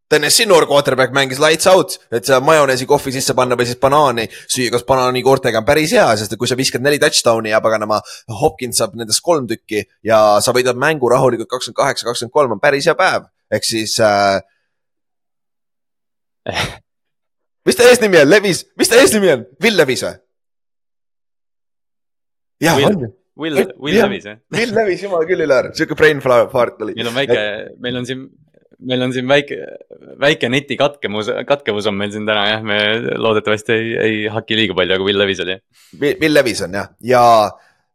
Tennessee 0.09 0.45
noor 0.45 0.67
quarterback 0.69 1.13
mängis 1.15 1.39
lights 1.41 1.67
out, 1.67 1.95
et 2.11 2.27
seda 2.27 2.39
majoneesi 2.43 2.85
kohvi 2.89 3.13
sisse 3.15 3.33
panna 3.37 3.55
või 3.57 3.65
siis 3.69 3.79
banaani 3.81 4.27
süüa 4.41 4.73
koos 4.73 4.83
banaanikoortega 4.87 5.61
on 5.61 5.67
päris 5.67 5.93
hea, 5.95 6.05
sest 6.19 6.35
et 6.35 6.39
kui 6.41 6.49
sa 6.49 6.57
viskad 6.59 6.83
neli 6.85 6.99
touchdown'i 7.01 7.53
ja 7.53 7.61
paganama 7.63 8.01
Hopkins 8.41 8.81
saab 8.81 8.97
nendest 8.99 9.23
kolm 9.25 9.47
tükki 9.49 9.81
ja 10.05 10.19
sa 10.43 10.53
võidad 10.55 10.77
mängu 10.79 11.09
rahulikult 11.09 11.49
kakskümmend 11.55 11.79
kaheksa, 11.79 12.07
kakskümmend 12.09 12.35
kolm 12.35 12.57
on 12.57 12.61
päris 12.63 12.89
hea 12.89 12.97
päev. 12.99 13.29
ehk 13.53 13.65
siis 13.65 13.95
äh... 14.03 14.41
mis 17.65 17.79
ta 17.79 17.89
eesnimi 17.89 18.21
on, 18.21 18.29
Levis, 18.29 18.65
mis 18.77 18.91
ta 18.91 19.01
eesnimi 19.01 19.33
on, 19.33 19.47
Will 19.63 19.79
Levis 19.79 20.05
või? 20.05 20.15
jah, 22.63 22.79
on 22.91 23.07
ju. 23.07 23.13
Will, 23.39 23.57
Will 23.81 23.97
Levis 23.97 24.29
jah. 24.29 24.37
Will 24.53 24.75
Levis, 24.77 25.01
jumal 25.01 25.25
küll 25.25 25.41
üle 25.41 25.55
ära, 25.57 25.73
sihuke 25.73 25.97
brain 25.97 26.21
fart 26.21 26.81
oli. 26.85 26.93
meil 26.99 27.09
on 27.09 27.17
väike, 27.17 27.43
meil 27.81 27.97
on 27.97 28.05
siin 28.05 28.27
meil 28.79 29.01
on 29.05 29.13
siin 29.13 29.27
väike, 29.27 29.57
väike 30.19 30.49
netikatkemus, 30.49 31.29
katkevus 31.47 31.87
on 31.89 31.97
meil 31.97 32.11
siin 32.13 32.25
täna 32.27 32.45
jah, 32.49 32.63
me 32.65 32.77
loodetavasti 33.21 33.73
ei, 33.73 33.91
ei 34.05 34.19
haki 34.31 34.57
liiga 34.57 34.77
palju, 34.77 34.97
aga 34.97 35.07
Will 35.07 35.19
Levis 35.21 35.43
oli. 35.43 35.57
Will 36.01 36.33
Levis 36.33 36.63
on 36.65 36.77
jah, 36.79 36.89
ja 37.03 37.23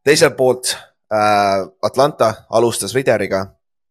teiselt 0.05 0.37
poolt 0.37 0.75
äh, 0.75 1.67
Atlanta 1.83 2.33
alustas 2.51 2.95
Rideriga 2.95 3.47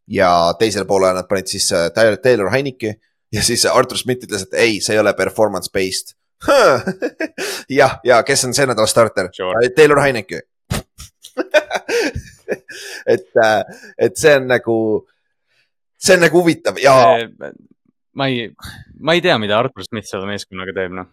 ja 0.07 0.53
teisel 0.59 0.85
poolel 0.87 1.15
nad 1.17 1.27
panid 1.29 1.47
siis 1.51 1.71
äh, 1.75 1.89
Taylor 2.23 2.51
Heineki 2.51 2.93
ja 3.33 3.43
siis 3.43 3.65
Artur 3.65 3.97
Schmidt 3.97 4.23
ütles, 4.23 4.47
et 4.47 4.53
ei, 4.53 4.79
see 4.81 4.95
ei 4.95 5.01
ole 5.01 5.13
performance 5.13 5.71
based 5.73 6.15
jah, 7.79 7.99
ja 8.05 8.21
kes 8.23 8.45
on 8.47 8.53
see 8.55 8.67
nädala 8.69 8.87
starter 8.87 9.29
sure.? 9.33 9.65
Äh, 9.65 9.73
Taylor 9.75 10.01
Heineki 10.01 10.39
et, 13.13 13.29
äh, 13.43 13.63
et 13.97 14.17
see 14.17 14.35
on 14.37 14.47
nagu 14.49 14.77
see 15.97 16.17
on 16.17 16.25
nagu 16.25 16.41
huvitav 16.41 16.79
ja. 16.81 16.95
ma 18.17 18.27
ei, 18.31 18.49
ma 18.99 19.17
ei 19.17 19.23
tea, 19.25 19.37
mida 19.41 19.59
Artur 19.59 19.85
Smith 19.85 20.09
selle 20.09 20.29
meeskonnaga 20.29 20.75
teeb, 20.77 20.95
noh 20.97 21.11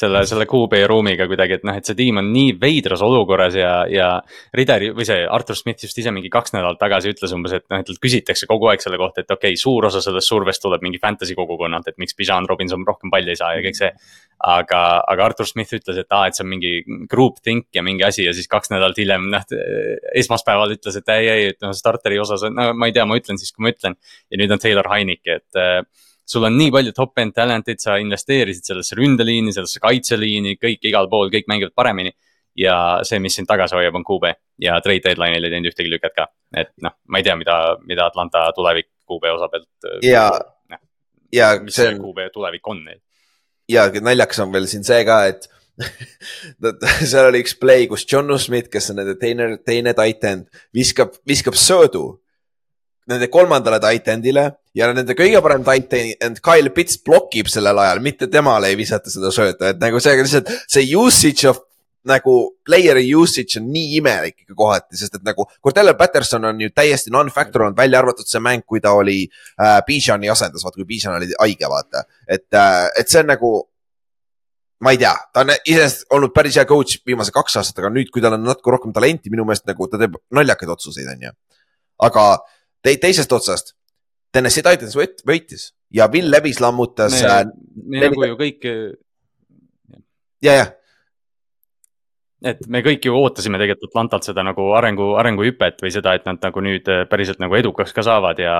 selle, 0.00 0.22
selle 0.28 0.46
QB 0.48 0.80
ruumiga 0.90 1.26
kuidagi, 1.30 1.58
et 1.58 1.66
noh, 1.66 1.76
et 1.76 1.86
see 1.86 1.96
tiim 1.98 2.20
on 2.20 2.30
nii 2.32 2.54
veidras 2.60 3.02
olukorras 3.04 3.56
ja, 3.58 3.72
ja. 3.90 4.08
Rideri 4.56 4.90
või 4.96 5.06
see 5.06 5.22
Artur 5.28 5.58
Smith 5.58 5.84
just 5.84 5.98
ise 6.00 6.12
mingi 6.14 6.30
kaks 6.32 6.54
nädalat 6.56 6.80
tagasi 6.80 7.12
ütles 7.12 7.34
umbes, 7.36 7.54
et 7.58 7.66
noh, 7.72 7.82
et 7.82 7.88
talt 7.88 8.00
küsitakse 8.02 8.48
kogu 8.50 8.70
aeg 8.70 8.82
selle 8.82 8.98
kohta, 9.00 9.24
et 9.24 9.30
okei 9.30 9.54
okay,, 9.54 9.60
suur 9.60 9.88
osa 9.90 10.02
sellest 10.04 10.30
survest 10.30 10.64
tuleb 10.64 10.84
mingi 10.86 11.00
fantasy 11.02 11.36
kogukonnalt, 11.38 11.90
et 11.90 12.00
miks 12.02 12.16
Bijan 12.18 12.48
Robinson 12.50 12.84
rohkem 12.86 13.12
palli 13.12 13.34
ei 13.34 13.40
saa 13.40 13.54
ja 13.56 13.64
kõik 13.64 13.78
see. 13.78 13.92
aga, 14.40 14.82
aga 15.12 15.24
Artur 15.28 15.44
Smith 15.44 15.74
ütles, 15.76 15.98
et 16.00 16.16
aa, 16.16 16.30
et 16.30 16.36
see 16.36 16.44
on 16.46 16.48
mingi 16.48 16.70
group 17.10 17.42
think 17.44 17.66
ja 17.76 17.82
mingi 17.84 18.06
asi 18.06 18.24
ja 18.24 18.32
siis 18.32 18.48
kaks 18.48 18.72
nädalat 18.72 18.96
hiljem, 18.96 19.26
noh. 19.32 19.44
esmaspäeval 20.16 20.72
ütles, 20.78 20.96
et 20.96 21.12
ei, 21.12 21.28
ei, 21.28 21.48
et 21.52 21.60
noh, 21.60 21.74
starteri 21.76 22.16
osas, 22.22 22.46
no 22.48 22.70
ma 22.72 22.88
ei 22.88 22.96
tea, 22.96 23.04
ma 23.04 23.18
ütlen 23.20 23.40
siis, 23.40 23.52
kui 23.52 23.66
ma 23.66 23.74
ütlen. 23.74 23.98
ja 24.30 24.40
nüüd 24.40 24.54
on 24.56 24.62
Taylor 24.62 24.88
Heineke, 24.88 25.42
et 25.42 25.60
sul 26.30 26.46
on 26.46 26.56
nii 26.58 26.70
palju 26.74 26.94
top-end 26.94 27.34
talent'id, 27.34 27.80
sa 27.82 27.96
investeerisid 28.00 28.68
sellesse 28.70 28.98
ründeliini, 28.98 29.54
sellesse 29.54 29.82
kaitseliini, 29.82 30.56
kõik 30.60 30.86
igal 30.90 31.08
pool, 31.10 31.30
kõik 31.32 31.48
mängivad 31.50 31.74
paremini. 31.76 32.14
ja 32.58 32.74
see, 33.06 33.20
mis 33.22 33.36
sind 33.38 33.46
tagasi 33.46 33.76
hoiab, 33.78 33.94
on 33.94 34.02
QB 34.04 34.32
ja 34.60 34.80
trade 34.82 35.04
deadline'il 35.04 35.44
ei 35.46 35.52
teinud 35.52 35.70
ühtegi 35.70 35.90
lüket 35.92 36.16
ka, 36.16 36.26
et 36.58 36.72
noh, 36.82 36.96
ma 37.06 37.20
ei 37.20 37.24
tea, 37.24 37.36
mida, 37.38 37.54
mida 37.86 38.08
Atlanta 38.10 38.42
tulevik 38.56 38.88
QB 39.06 39.30
osa 39.36 39.46
pealt. 39.52 39.68
Äh, 39.86 40.00
ja 40.10 40.24
noh, 40.34 40.80
ja 41.32 41.52
mis 41.62 41.78
see 41.78 41.94
QB 41.94 42.26
tulevik 42.34 42.66
on 42.68 42.82
neil. 42.88 42.98
ja 43.70 43.86
naljakas 44.02 44.42
on 44.42 44.52
veel 44.52 44.66
siin 44.70 44.84
see 44.84 45.06
ka, 45.06 45.20
et 45.30 45.46
seal 47.10 47.30
oli 47.30 47.44
üks 47.46 47.54
play, 47.58 47.86
kus 47.88 48.04
John 48.10 48.34
Smith, 48.38 48.68
kes 48.72 48.90
on 48.92 49.00
nende 49.00 49.14
teine, 49.22 49.52
teine 49.66 49.94
tight 49.96 50.26
end, 50.28 50.50
viskab, 50.76 51.14
viskab 51.30 51.56
söödu 51.58 52.04
nende 53.10 53.28
kolmandale 53.32 53.80
tight 53.82 54.08
end'ile 54.12 54.44
ja 54.76 54.90
nende 54.94 55.16
kõige 55.18 55.40
parem 55.44 55.64
tight 55.66 55.96
end 55.98 56.38
Kyle 56.44 56.70
Pitts 56.74 57.00
blokib 57.06 57.50
sellel 57.50 57.78
ajal, 57.82 58.02
mitte 58.04 58.30
temale 58.30 58.70
ei 58.70 58.78
visata 58.78 59.12
seda 59.12 59.32
sööta, 59.34 59.72
et 59.72 59.82
nagu 59.82 60.00
see 60.02 60.14
lihtsalt 60.20 60.52
see 60.70 60.86
usage 60.96 61.48
of 61.50 61.64
nagu 62.08 62.34
player'i 62.64 63.10
usage 63.14 63.58
on 63.60 63.66
nii 63.72 63.96
imelik 63.98 64.38
ikka 64.44 64.54
kohati, 64.56 64.96
sest 64.96 65.18
et 65.18 65.24
nagu 65.26 65.44
Cordell 65.60 65.92
Patterson 65.98 66.46
on 66.48 66.60
ju 66.64 66.70
täiesti 66.72 67.12
non-factor 67.12 67.66
olnud, 67.66 67.76
välja 67.76 68.00
arvatud 68.00 68.28
see 68.28 68.40
mäng, 68.42 68.64
kui 68.66 68.80
ta 68.80 68.94
oli 68.96 69.24
äh, 69.26 69.80
Bijani 69.86 70.30
asendas, 70.32 70.64
vaata 70.64 70.80
kui 70.80 70.88
Bijan 70.88 71.18
oli 71.18 71.28
haige, 71.34 71.68
vaata. 71.68 72.06
et 72.26 72.48
äh,, 72.56 72.86
et 73.00 73.12
see 73.12 73.20
on 73.20 73.28
nagu, 73.34 73.52
ma 74.80 74.94
ei 74.94 75.02
tea, 75.02 75.12
ta 75.34 75.44
on 75.44 75.52
iseenesest 75.58 76.08
olnud 76.16 76.32
päris 76.36 76.56
hea 76.56 76.64
coach 76.68 77.02
viimased 77.06 77.36
kaks 77.36 77.58
aastat, 77.60 77.82
aga 77.82 77.92
nüüd, 77.92 78.08
kui 78.14 78.24
tal 78.24 78.38
on 78.38 78.48
natuke 78.48 78.72
rohkem 78.72 78.96
talenti, 78.96 79.32
minu 79.32 79.44
meelest 79.48 79.68
nagu 79.68 79.90
ta 79.90 80.00
teeb 80.00 80.16
naljakaid 80.36 80.72
otsuseid, 80.76 81.10
on 81.12 81.28
ju. 81.28 81.36
aga 82.08 82.24
te 82.82 82.96
teisest 83.02 83.32
otsast. 83.32 83.74
Tennessee 84.30 84.62
Titans 84.62 84.94
võit, 84.94 85.22
võitis 85.26 85.70
ja 85.90 86.06
Will 86.12 86.30
Levis 86.30 86.60
lammutas. 86.62 87.16
me, 87.16 87.26
äh, 87.26 87.46
me 87.86 88.04
nagu 88.06 88.28
ju 88.30 88.36
kõik. 88.38 88.68
ja, 90.40 90.52
jah 90.52 90.76
et 92.40 92.60
me 92.72 92.80
kõik 92.84 93.04
ju 93.04 93.12
ootasime 93.16 93.58
tegelikult 93.60 93.90
Atlantalt 93.90 94.24
seda 94.24 94.42
nagu 94.46 94.70
arengu, 94.76 95.10
arenguhüpet 95.20 95.82
või 95.84 95.92
seda, 95.92 96.14
et 96.16 96.26
nad 96.28 96.40
nagu 96.40 96.62
nüüd 96.64 96.88
äh, 96.88 97.02
päriselt 97.10 97.40
nagu 97.42 97.56
edukaks 97.58 97.92
ka 97.96 98.04
saavad 98.06 98.40
ja, 98.40 98.54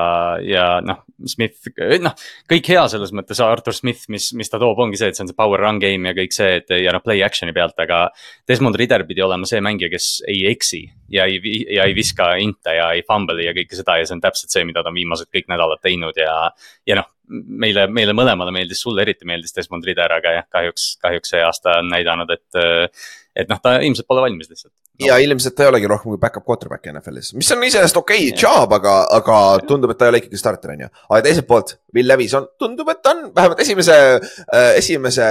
ja 0.44 0.64
noh, 0.84 1.00
Smith, 1.28 1.70
noh. 2.04 2.16
kõik 2.50 2.70
hea 2.74 2.82
selles 2.92 3.14
mõttes, 3.16 3.40
Artur 3.44 3.76
Smith, 3.76 4.04
mis, 4.12 4.30
mis 4.36 4.52
ta 4.52 4.60
toob, 4.60 4.82
ongi 4.84 5.00
see, 5.00 5.10
et 5.10 5.16
see 5.16 5.24
on 5.24 5.30
see 5.32 5.38
power 5.38 5.62
run 5.64 5.80
game 5.82 6.10
ja 6.10 6.16
kõik 6.16 6.36
see, 6.36 6.58
et 6.60 6.74
ja 6.76 6.92
noh, 6.96 7.04
play 7.04 7.24
action'i 7.24 7.56
pealt, 7.56 7.78
aga. 7.80 8.02
Desmond 8.48 8.76
Ridder 8.76 9.04
pidi 9.08 9.22
olema 9.24 9.48
see 9.48 9.62
mängija, 9.64 9.90
kes 9.92 10.10
ei 10.28 10.42
eksi 10.50 10.82
ja 11.14 11.24
ei, 11.28 11.40
ja 11.70 11.86
ei 11.88 11.94
viska 11.96 12.34
inte 12.42 12.74
ja 12.76 12.90
ei 12.96 13.04
fumble'i 13.06 13.48
ja 13.48 13.54
kõike 13.56 13.78
seda 13.78 13.96
ja 14.00 14.08
see 14.08 14.16
on 14.18 14.24
täpselt 14.24 14.52
see, 14.52 14.66
mida 14.68 14.84
ta 14.84 14.92
on 14.92 14.98
viimased 14.98 15.30
kõik 15.32 15.48
nädalad 15.50 15.80
teinud 15.84 16.20
ja. 16.20 16.34
ja 16.88 16.98
noh, 17.00 17.08
meile, 17.30 17.86
meile 17.90 18.14
mõlemale 18.16 18.52
meeldis, 18.54 18.82
sulle 18.82 19.04
eriti 19.04 19.28
meeldis 19.28 19.54
Desmond 19.56 19.86
Ridder, 19.86 20.12
aga 20.18 20.36
jah, 20.36 20.46
kahjuks, 20.52 20.92
kahjuks 21.02 21.34
see 21.34 21.42
aasta 21.46 21.78
on 21.80 21.90
näidanud, 21.94 22.30
et 22.34 22.60
et 23.42 23.50
noh, 23.50 23.60
ta 23.62 23.76
ilmselt 23.84 24.08
pole 24.10 24.22
valmis 24.24 24.50
lihtsalt. 24.50 24.72
No.. 25.00 25.06
ja 25.08 25.16
ilmselt 25.24 25.56
ta 25.56 25.64
ei 25.64 25.70
olegi 25.70 25.88
rohkem 25.90 26.12
kui 26.12 26.20
back-up 26.20 26.44
quarterback 26.46 26.90
NFL-is, 26.92 27.32
mis 27.38 27.50
on 27.54 27.64
iseenesest 27.64 28.00
okei 28.00 28.28
okay, 28.28 28.36
job, 28.42 28.74
aga, 28.76 28.96
aga 29.16 29.38
tundub, 29.68 29.94
et 29.94 30.00
ta 30.00 30.08
ei 30.08 30.14
ole 30.14 30.20
ikkagi 30.22 30.40
starter, 30.40 30.74
on 30.74 30.84
ju. 30.84 30.90
aga 31.08 31.22
teiselt 31.26 31.48
poolt, 31.48 31.74
Will 31.96 32.10
Levis 32.10 32.36
on, 32.38 32.50
tundub, 32.60 32.90
et 32.92 33.00
ta 33.04 33.14
on 33.16 33.24
vähemalt 33.36 33.64
esimese 33.64 33.96
äh,, 34.18 34.70
esimese 34.76 35.26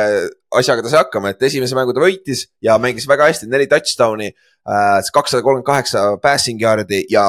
asjaga 0.59 0.85
ta 0.85 0.93
sai 0.93 1.03
hakkama, 1.03 1.35
et 1.35 1.47
esimese 1.49 1.77
mängu 1.77 1.93
ta 1.93 2.03
võitis 2.03 2.47
ja 2.65 2.79
mängis 2.81 3.07
väga 3.09 3.29
hästi, 3.29 3.51
neli 3.51 3.69
touchdown'i 3.69 4.31
äh,, 4.33 5.13
kakssada 5.13 5.45
kolmkümmend 5.45 5.69
kaheksa 5.69 6.09
passing 6.23 6.61
yard'i 6.65 7.05
ja 7.13 7.27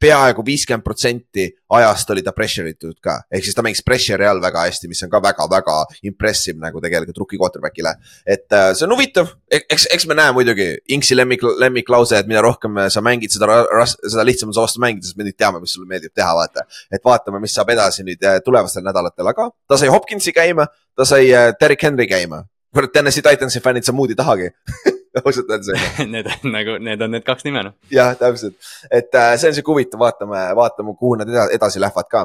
peaaegu 0.00 0.44
viiskümmend 0.46 0.84
protsenti 0.84 1.46
ajast 1.76 2.10
oli 2.14 2.22
ta 2.24 2.32
pressure 2.36 2.70
itud 2.72 2.96
ka, 3.04 3.18
ehk 3.30 3.44
siis 3.46 3.56
ta 3.56 3.64
mängis 3.64 3.82
pressure'i 3.86 4.26
all 4.28 4.40
väga 4.42 4.64
hästi, 4.66 4.88
mis 4.90 5.02
on 5.06 5.10
ka 5.12 5.20
väga-väga 5.22 5.76
impressive 6.08 6.58
nagu 6.60 6.80
tegelikult 6.82 7.20
rookie 7.22 7.40
quarterback'ile. 7.40 7.94
et 8.26 8.52
äh, 8.56 8.70
see 8.74 8.86
on 8.86 8.94
huvitav, 8.96 9.34
eks, 9.50 9.86
eks 9.94 10.06
me 10.10 10.16
näe 10.18 10.34
muidugi, 10.36 10.70
Inksi 10.96 11.16
lemmik, 11.16 11.44
lemmiklause, 11.60 12.18
et 12.18 12.30
mida 12.30 12.42
rohkem 12.44 12.78
sa 12.90 13.02
mängid, 13.04 13.32
seda 13.34 13.60
seda 13.86 14.24
lihtsam 14.26 14.50
on 14.50 14.56
su 14.56 14.64
vastu 14.64 14.82
mängida, 14.82 15.06
sest 15.06 15.18
me 15.20 15.26
nüüd 15.28 15.38
teame, 15.38 15.60
mis 15.62 15.74
sulle 15.76 15.88
meeldib 15.90 16.14
teha, 16.16 16.30
vaata. 16.36 16.64
et 16.90 17.04
vaatame, 17.04 17.42
mis 17.42 17.54
saab 17.56 17.72
edasi 17.74 18.06
nüüd 18.06 18.24
äh, 18.24 18.40
tulevastel 18.44 18.86
nädalatel, 18.86 19.28
aga 19.30 19.50
ta 19.68 19.78
sai 19.80 19.92
Hopkinsi 19.92 20.34
käima, 20.36 20.66
ta 20.96 21.06
sai 21.08 21.28
äh, 21.34 21.52
Derek 21.60 21.84
Henry 21.84 22.08
käima. 22.10 22.44
kurat, 22.74 22.92
Tennessee 22.92 23.22
Titansi 23.22 23.60
fännid, 23.60 23.84
sa 23.84 23.92
muud 23.92 24.12
ei 24.14 24.18
tahagi 24.18 24.50
ausalt 25.24 25.50
öeldes 25.50 25.70
Need 26.06 26.28
on 26.30 26.52
nagu, 26.54 26.76
need 26.82 27.00
on 27.02 27.14
need 27.14 27.24
kaks 27.26 27.46
nime 27.46 27.62
noh. 27.66 27.76
jah, 27.92 28.12
täpselt, 28.18 28.56
et 28.90 29.14
äh, 29.14 29.32
see 29.40 29.50
on 29.50 29.56
siuke 29.56 29.74
huvitav, 29.74 30.00
vaatame, 30.02 30.42
vaatame, 30.58 30.94
kuhu 30.98 31.16
nad 31.20 31.30
eda- 31.30 31.48
edasi 31.54 31.82
lähevad 31.82 32.08
ka. 32.10 32.22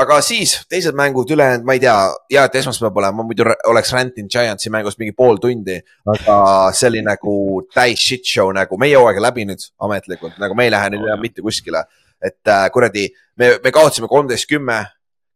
aga 0.00 0.20
siis 0.24 0.54
teised 0.70 0.96
mängud 0.96 1.30
ülejäänud, 1.34 1.66
ma 1.66 1.76
ei 1.76 1.82
tea, 1.82 1.96
ja 2.32 2.46
et 2.48 2.54
esmaspäev 2.60 2.94
pole, 2.94 3.10
ma 3.12 3.26
muidu 3.26 3.46
oleks 3.70 3.92
räntinud 3.92 4.32
Giantsi 4.32 4.72
mängust 4.72 4.98
mingi 5.02 5.12
pool 5.16 5.42
tundi. 5.42 5.80
aga 6.14 6.38
see 6.72 6.88
oli 6.92 7.02
nagu 7.04 7.34
täis 7.74 8.06
shit 8.06 8.24
show 8.30 8.52
nagu, 8.54 8.78
meie 8.80 8.96
hooaeg 8.96 9.20
on 9.20 9.28
läbi 9.28 9.46
nüüd 9.50 9.68
ametlikult, 9.88 10.38
nagu 10.42 10.54
me 10.54 10.68
ei 10.68 10.74
lähe 10.74 10.94
nüüd 10.94 11.02
enam 11.02 11.16
jah. 11.18 11.22
mitte 11.26 11.42
kuskile. 11.42 11.84
et 12.22 12.48
äh, 12.48 12.70
kuradi, 12.72 13.08
me, 13.36 13.58
me 13.64 13.70
kaotasime 13.70 14.08
kolmteist, 14.08 14.48
kümme, 14.48 14.78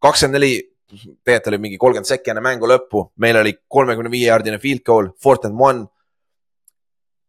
kakskümmend 0.00 0.38
neli, 0.38 0.54
tegelikult 0.88 1.50
oli 1.50 1.58
mingi 1.60 1.76
kolmkümmend 1.76 2.08
sekki 2.08 2.30
enne 2.32 2.40
mängu 2.40 2.70
lõppu, 2.70 3.10
meil 3.20 3.36
oli 3.42 3.58
kolmekümne 3.68 4.08
viie 4.08 4.30
jaardine 4.30 4.56
field 4.62 4.80
goal, 4.86 5.10
fourth 5.20 5.44
and 5.44 5.58
one 5.60 5.84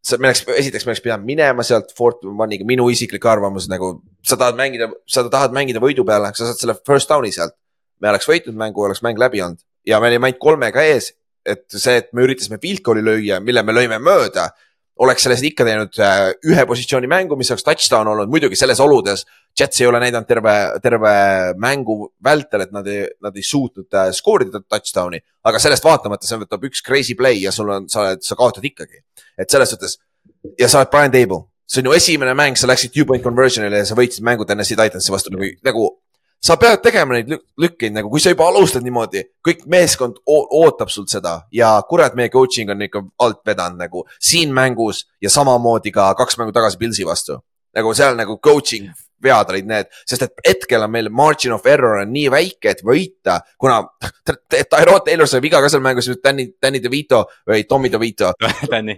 sa, 0.01 0.17
me 0.17 0.29
oleks, 0.29 0.43
esiteks 0.55 0.85
me 0.85 0.93
oleks 0.93 1.03
pidanud 1.05 1.27
minema 1.27 1.65
sealt 1.65 1.91
Fort 1.97 2.23
One'iga, 2.27 2.67
minu 2.67 2.87
isiklik 2.91 3.25
arvamus 3.29 3.67
nagu, 3.71 3.97
sa 4.25 4.37
tahad 4.39 4.57
mängida, 4.59 4.89
sa 5.09 5.25
tahad 5.29 5.55
mängida 5.55 5.81
võidu 5.83 6.05
peale, 6.07 6.31
sa 6.37 6.49
saad 6.49 6.61
selle 6.61 6.77
first 6.87 7.11
down'i 7.11 7.33
sealt. 7.35 7.55
me 7.99 8.07
oleks 8.07 8.29
võitnud 8.29 8.55
mängu, 8.55 8.85
oleks 8.85 9.01
mäng 9.03 9.19
läbi 9.19 9.41
olnud 9.43 9.59
ja 9.87 9.99
me 9.99 10.07
olime 10.07 10.29
ainult 10.29 10.41
kolmega 10.41 10.83
ees. 10.87 11.13
et 11.49 11.63
see, 11.71 11.95
et 11.97 12.09
me 12.13 12.25
üritasime 12.25 12.59
field 12.61 12.83
goal'i 12.85 13.01
lüüa, 13.01 13.39
mille 13.41 13.63
me 13.65 13.73
lõime 13.73 13.97
mööda, 14.03 14.49
oleks 14.99 15.23
sellest 15.23 15.45
ikka 15.47 15.65
teinud 15.67 15.99
äh, 16.03 16.25
ühe 16.51 16.65
positsiooni 16.67 17.07
mängu, 17.11 17.37
mis 17.39 17.51
oleks 17.53 17.63
touchdown 17.67 18.09
olnud, 18.11 18.31
muidugi 18.31 18.57
selles 18.59 18.81
oludes. 18.83 19.25
Jets 19.59 19.81
ei 19.81 19.87
ole 19.89 20.01
näidanud 20.03 20.27
terve, 20.29 20.55
terve 20.83 21.13
mängu 21.59 22.11
vältel, 22.23 22.65
et 22.65 22.73
nad 22.75 22.87
ei, 22.87 23.05
nad 23.23 23.35
ei 23.35 23.45
suutnud 23.45 23.95
äh, 23.95 24.11
skoorida 24.15 24.61
touchdown'i, 24.61 25.21
aga 25.49 25.61
sellest 25.61 25.87
vaatamata 25.87 26.27
see 26.27 26.41
võtab 26.43 26.67
üks 26.69 26.83
crazy 26.85 27.15
play 27.19 27.39
ja 27.45 27.53
sul 27.55 27.71
on, 27.75 27.87
sa 27.91 28.03
oled, 28.03 28.25
sa 28.25 28.37
kaotad 28.39 28.65
ikkagi. 28.67 29.03
et 29.39 29.49
selles 29.49 29.71
suhtes 29.71 29.97
ja 30.59 30.67
sa 30.67 30.81
oled 30.81 30.91
Brian 30.91 31.15
Table, 31.15 31.45
see 31.69 31.83
on 31.83 31.89
ju 31.89 31.95
esimene 31.97 32.35
mäng, 32.37 32.59
sa 32.59 32.67
läksid 32.69 32.93
two 32.95 33.07
point 33.07 33.23
conversion'ile 33.23 33.81
ja 33.81 33.87
sa 33.87 33.97
võitsid 33.97 34.25
mängu 34.25 34.47
Tennessee 34.47 34.77
Titansi 34.79 35.15
vastu 35.15 35.33
nagu, 35.35 35.51
nagu. 35.65 35.89
Sa 36.41 36.55
pead 36.57 36.81
tegema 36.81 37.13
neid 37.13 37.27
lük- 37.27 37.45
lükkeid 37.57 37.93
nagu, 37.93 38.09
kui 38.09 38.19
sa 38.19 38.29
juba 38.29 38.47
alustad 38.47 38.83
niimoodi, 38.83 39.23
kõik 39.45 39.65
meeskond 39.67 40.15
oo- 40.27 40.47
ootab 40.63 40.89
sult 40.89 41.09
seda 41.09 41.41
ja 41.51 41.81
kurat, 41.89 42.15
meie 42.15 42.29
coaching 42.29 42.69
on 42.69 42.81
ikka 42.81 43.03
alt 43.19 43.41
vedanud 43.45 43.77
nagu 43.77 44.05
siin 44.19 44.53
mängus 44.53 45.05
ja 45.21 45.29
samamoodi 45.29 45.91
ka 45.91 46.13
kaks 46.15 46.37
mängu 46.37 46.51
tagasi 46.51 46.77
Pilsi 46.77 47.03
vastu. 47.05 47.39
nagu 47.75 47.93
seal 47.93 48.15
nagu 48.15 48.37
coaching 48.37 48.89
vead 49.23 49.51
olid 49.53 49.67
need, 49.69 49.89
sest 50.07 50.25
et 50.25 50.43
hetkel 50.47 50.83
on 50.85 50.91
meil 50.93 51.09
margin 51.13 51.53
of 51.55 51.65
error 51.69 51.99
on 52.01 52.11
nii 52.13 52.27
väike, 52.31 52.73
et 52.73 52.83
võita, 52.85 53.39
kuna 53.59 53.81
Tyrod 54.49 55.05
Taylor 55.07 55.29
sai 55.29 55.41
viga 55.43 55.61
ka 55.63 55.71
seal 55.71 55.83
mängus, 55.85 56.09
Danny, 56.23 56.49
Danny 56.61 56.81
DeVito 56.83 57.23
või 57.49 57.65
Tommy 57.69 57.91
DeVito. 57.91 58.31
Danny, 58.71 58.95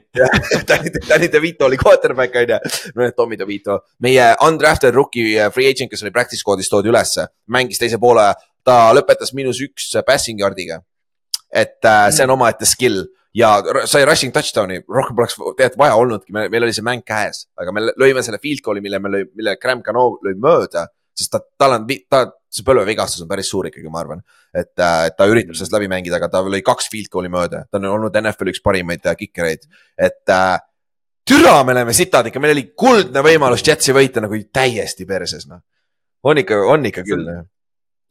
Danny, 0.67 0.93
Danny 1.07 1.31
DeVito 1.31 1.67
oli 1.69 1.79
quarterback 1.81 2.37
on 2.41 2.55
ju, 2.55 2.61
no 2.97 3.09
Tommy 3.17 3.39
DeVito, 3.39 3.81
meie 4.05 4.31
undrafted 4.47 4.95
rookie 4.95 5.37
äh, 5.39 5.51
free 5.53 5.69
agent, 5.71 5.91
kes 5.91 6.05
oli 6.05 6.13
practice 6.15 6.43
squad'is 6.43 6.71
toodi 6.71 6.91
ülesse, 6.91 7.27
mängis 7.51 7.81
teise 7.81 7.99
poole, 8.01 8.29
ta 8.65 8.77
lõpetas 8.95 9.33
miinus 9.37 9.61
üks 9.65 9.89
passing 10.07 10.41
yard'iga. 10.41 10.81
et 11.51 11.83
äh, 11.83 12.05
see 12.15 12.23
on 12.23 12.31
omaette 12.37 12.63
skill 12.63 13.01
ja 13.37 13.51
sai 13.89 14.03
rushing 14.07 14.33
touchdown'i, 14.35 14.81
rohkem 14.91 15.15
poleks 15.17 15.37
tegelikult 15.37 15.79
vaja 15.79 15.97
olnudki, 15.99 16.33
meil 16.35 16.65
oli 16.65 16.75
see 16.75 16.85
mäng 16.85 17.05
käes, 17.07 17.45
aga 17.59 17.73
me 17.75 17.85
lõime 17.89 18.23
selle 18.25 18.41
field 18.43 18.63
goal'i, 18.65 18.83
mille 18.83 18.99
me 18.99 19.11
lõi, 19.13 19.27
mille 19.37 19.55
Graham 19.61 19.83
Cano 19.85 20.07
lõi 20.25 20.35
mööda, 20.41 20.87
sest 21.17 21.31
ta, 21.33 21.41
tal 21.59 21.77
on, 21.77 21.87
ta, 22.11 22.25
see 22.51 22.65
põlvevigastus 22.67 23.23
on 23.23 23.29
päris 23.31 23.51
suur 23.51 23.69
ikkagi, 23.69 23.87
ma 23.91 24.01
arvan. 24.03 24.23
et 24.51 24.73
äh, 24.79 25.05
et 25.07 25.15
ta 25.15 25.27
üritab 25.31 25.55
sellest 25.55 25.75
läbi 25.75 25.87
mängida, 25.91 26.17
aga 26.19 26.27
ta 26.31 26.43
lõi 26.43 26.59
kaks 26.65 26.91
field 26.91 27.11
goal'i 27.13 27.31
mööda, 27.31 27.63
ta 27.71 27.79
on 27.79 27.87
olnud 27.93 28.19
NFL-i 28.19 28.55
üks 28.55 28.63
parimaid 28.63 29.07
äh, 29.07 29.15
kikereid, 29.19 29.63
et 29.95 30.35
äh, 30.35 30.59
türa, 31.27 31.61
me 31.63 31.75
oleme 31.75 31.95
sitad 31.95 32.27
ikka, 32.27 32.43
meil 32.43 32.57
oli 32.57 32.67
kuldne 32.75 33.23
võimalus 33.23 33.63
Jetsi 33.67 33.95
võita 33.95 34.23
nagu 34.23 34.35
täiesti 34.53 35.07
perses, 35.07 35.47
noh. 35.47 35.63
on 36.27 36.43
ikka, 36.43 36.59
on 36.67 36.91
ikka 36.91 37.05
küll, 37.07 37.23
noh. 37.27 37.47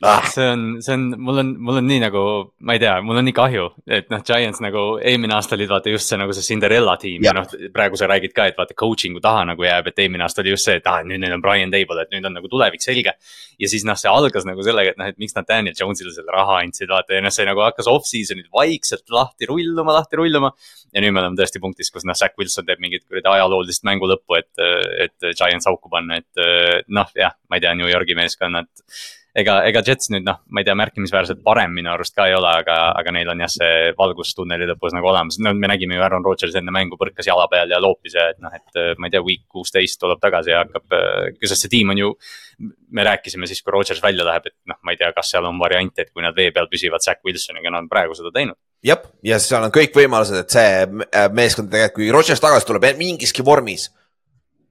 Ah, 0.03 0.23
see 0.25 0.47
on, 0.49 0.79
see 0.81 0.95
on, 0.95 1.03
mul 1.21 1.39
on, 1.43 1.49
mul 1.61 1.77
on 1.77 1.85
nii 1.85 2.01
nagu, 2.01 2.21
ma 2.65 2.73
ei 2.73 2.81
tea, 2.81 2.95
mul 3.05 3.19
on 3.21 3.27
nii 3.29 3.35
kahju, 3.37 3.67
et 3.85 4.07
noh, 4.09 4.23
Giants 4.25 4.63
nagu 4.65 4.85
eelmine 4.97 5.35
aasta 5.37 5.59
olid 5.59 5.69
vaata 5.69 5.93
just 5.93 6.09
see 6.09 6.17
nagu 6.17 6.33
see 6.33 6.47
Cinderella 6.47 6.95
tiim 7.03 7.21
ja, 7.21 7.35
ja 7.35 7.35
noh, 7.37 7.69
praegu 7.75 8.01
sa 8.01 8.09
räägid 8.09 8.33
ka, 8.33 8.47
et 8.49 8.57
vaata 8.57 8.73
coaching'u 8.81 9.21
taha 9.21 9.43
nagu 9.51 9.67
jääb, 9.67 9.91
et 9.91 10.01
eelmine 10.01 10.25
aasta 10.25 10.41
oli 10.41 10.55
just 10.55 10.71
see, 10.71 10.79
et 10.81 10.89
ah, 10.89 11.03
nüüd 11.05 11.21
neil 11.21 11.35
on 11.37 11.45
Brian 11.45 11.75
Table, 11.75 12.01
et 12.01 12.15
nüüd 12.17 12.31
on 12.31 12.33
nagu 12.39 12.49
tulevik 12.49 12.81
selge. 12.81 13.13
ja 13.61 13.71
siis 13.75 13.85
noh, 13.85 13.99
see 14.01 14.09
algas 14.09 14.49
nagu 14.49 14.65
sellega, 14.65 14.95
et 14.97 15.03
noh, 15.03 15.13
et 15.13 15.21
miks 15.21 15.37
nad 15.37 15.49
Daniel 15.53 15.77
Jones'ile 15.77 16.15
selle 16.17 16.33
raha 16.33 16.63
andsid, 16.63 16.89
vaata 16.89 17.19
ja 17.19 17.27
noh, 17.29 17.37
see 17.37 17.45
nagu 17.51 17.61
hakkas 17.67 17.93
off-season'il 17.93 18.49
vaikselt 18.57 19.05
lahti 19.13 19.53
rulluma, 19.53 19.99
lahti 20.01 20.17
rulluma. 20.17 20.55
ja 20.97 21.05
nüüd 21.05 21.13
me 21.13 21.27
oleme 21.27 21.37
tõesti 21.37 21.61
punktis, 21.61 21.93
kus 21.93 22.09
noh, 22.09 22.17
Zack 22.17 22.41
Wilson 22.41 22.65
teeb 22.65 22.81
mingit 22.81 23.05
kuradi 23.05 23.29
ajaloolist 23.37 23.85
mängu 23.85 24.09
lõppu, 24.09 24.41
et, 24.41 24.65
et 25.11 25.31
Giants 25.37 25.69
auku 25.69 25.93
panna, 25.93 26.23
et 26.25 26.89
noh, 26.89 27.17
jah, 27.21 27.37
ma 27.53 27.61
ei 27.61 27.69
tea, 27.69 27.77
New 27.77 27.93
Yorgi 27.93 28.17
meeskonnad 28.17 28.73
ega, 29.39 29.57
ega 29.69 29.83
Jets 29.87 30.11
nüüd 30.13 30.25
noh, 30.27 30.41
ma 30.51 30.63
ei 30.63 30.67
tea, 30.67 30.75
märkimisväärselt 30.79 31.43
parem 31.47 31.73
minu 31.77 31.93
arust 31.93 32.15
ka 32.17 32.27
ei 32.29 32.35
ole, 32.37 32.51
aga, 32.63 32.77
aga 32.99 33.15
neil 33.15 33.31
on 33.33 33.43
jah, 33.45 33.53
see 33.53 33.93
valgus 33.99 34.33
tunneli 34.37 34.67
lõpus 34.71 34.95
nagu 34.97 35.11
olemas, 35.11 35.39
no 35.43 35.53
me 35.57 35.71
nägime 35.71 35.97
ju 35.97 36.05
Aaron 36.05 36.27
Rodgers 36.27 36.57
enne 36.59 36.75
mängu 36.75 36.99
põrkas 37.01 37.29
jala 37.31 37.47
peal 37.53 37.71
ja 37.71 37.81
loopis 37.83 38.17
ja 38.19 38.31
et 38.33 38.41
noh, 38.43 38.55
et 38.55 38.81
ma 38.99 39.09
ei 39.09 39.15
tea, 39.15 39.23
week 39.27 39.47
kuusteist 39.51 40.01
tuleb 40.03 40.21
tagasi 40.23 40.55
ja 40.55 40.65
hakkab, 40.65 40.97
sest 41.45 41.67
see 41.67 41.75
tiim 41.77 41.95
on 41.95 42.03
ju. 42.03 42.15
me 42.91 43.05
rääkisime 43.07 43.47
siis, 43.47 43.63
kui 43.63 43.73
Rodgers 43.73 44.03
välja 44.03 44.25
läheb, 44.27 44.51
et 44.51 44.57
noh, 44.69 44.77
ma 44.85 44.93
ei 44.93 44.99
tea, 45.01 45.13
kas 45.17 45.31
seal 45.33 45.47
on 45.49 45.59
variante, 45.61 46.03
et 46.03 46.11
kui 46.11 46.25
nad 46.25 46.37
vee 46.37 46.51
peal 46.53 46.67
püsivad 46.69 47.01
Zack 47.05 47.25
Wilsoniga, 47.25 47.71
nad 47.71 47.85
on 47.85 47.89
praegu 47.89 48.17
seda 48.19 48.33
teinud. 48.35 48.59
jah, 48.85 49.01
ja 49.25 49.39
seal 49.41 49.65
on 49.65 49.73
kõik 49.73 49.97
võimalused, 49.97 50.43
et 50.43 50.59
see 50.59 50.75
äh, 50.83 51.31
meeskond 51.33 51.71
tegelikult, 51.71 52.01
kui 52.01 52.13
Rodgers 52.13 52.43
tagasi 52.43 52.69
tuleb 52.69 52.91
mingiski 52.99 53.47
vormis. 53.47 53.91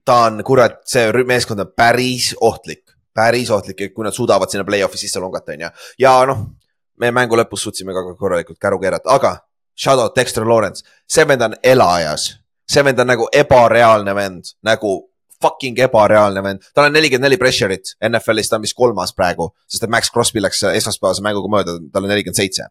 ta 0.04 0.26
on, 0.28 0.42
kurat, 0.44 0.80
see 0.88 1.08
meeskond 1.26 1.60
on 1.64 1.72
päris 1.76 2.34
ohtlik, 2.40 2.89
päris 3.14 3.50
ohtlik, 3.50 3.90
kui 3.94 4.06
nad 4.06 4.16
suudavad 4.16 4.50
sinna 4.50 4.64
play-off'i 4.64 5.00
sisse 5.00 5.20
longata, 5.20 5.52
on 5.52 5.66
ju. 5.66 5.70
ja 5.98 6.14
noh, 6.28 6.42
me 7.00 7.12
mängu 7.14 7.38
lõpus 7.38 7.64
suutsime 7.66 7.94
ka 7.96 8.04
korralikult 8.18 8.58
käru 8.60 8.80
keerata, 8.82 9.10
aga 9.14 9.36
shout 9.74 10.00
out 10.00 10.16
Dexter 10.16 10.46
Lawrence, 10.46 10.84
see 11.08 11.26
vend 11.28 11.42
on 11.42 11.56
elajas, 11.62 12.30
see 12.68 12.84
vend 12.84 13.00
on 13.00 13.10
nagu 13.14 13.28
ebareaalne 13.32 14.14
vend, 14.14 14.52
nagu 14.66 14.96
fucking 15.40 15.78
ebareaalne 15.86 16.42
vend, 16.44 16.68
tal 16.74 16.90
on 16.90 16.94
nelikümmend 16.94 17.28
neli 17.28 17.40
pressure'it 17.40 17.94
NFL-is, 18.10 18.50
ta 18.50 18.58
on 18.58 18.66
vist 18.66 18.76
kolmas 18.76 19.14
praegu, 19.16 19.48
sest 19.70 19.86
et 19.86 19.92
Max 19.92 20.12
Crosby 20.12 20.42
läks 20.44 20.62
esmaspäevase 20.74 21.24
mänguga 21.24 21.52
mööda, 21.56 21.78
tal 21.92 22.04
on 22.04 22.12
nelikümmend 22.12 22.38
seitse 22.42 22.68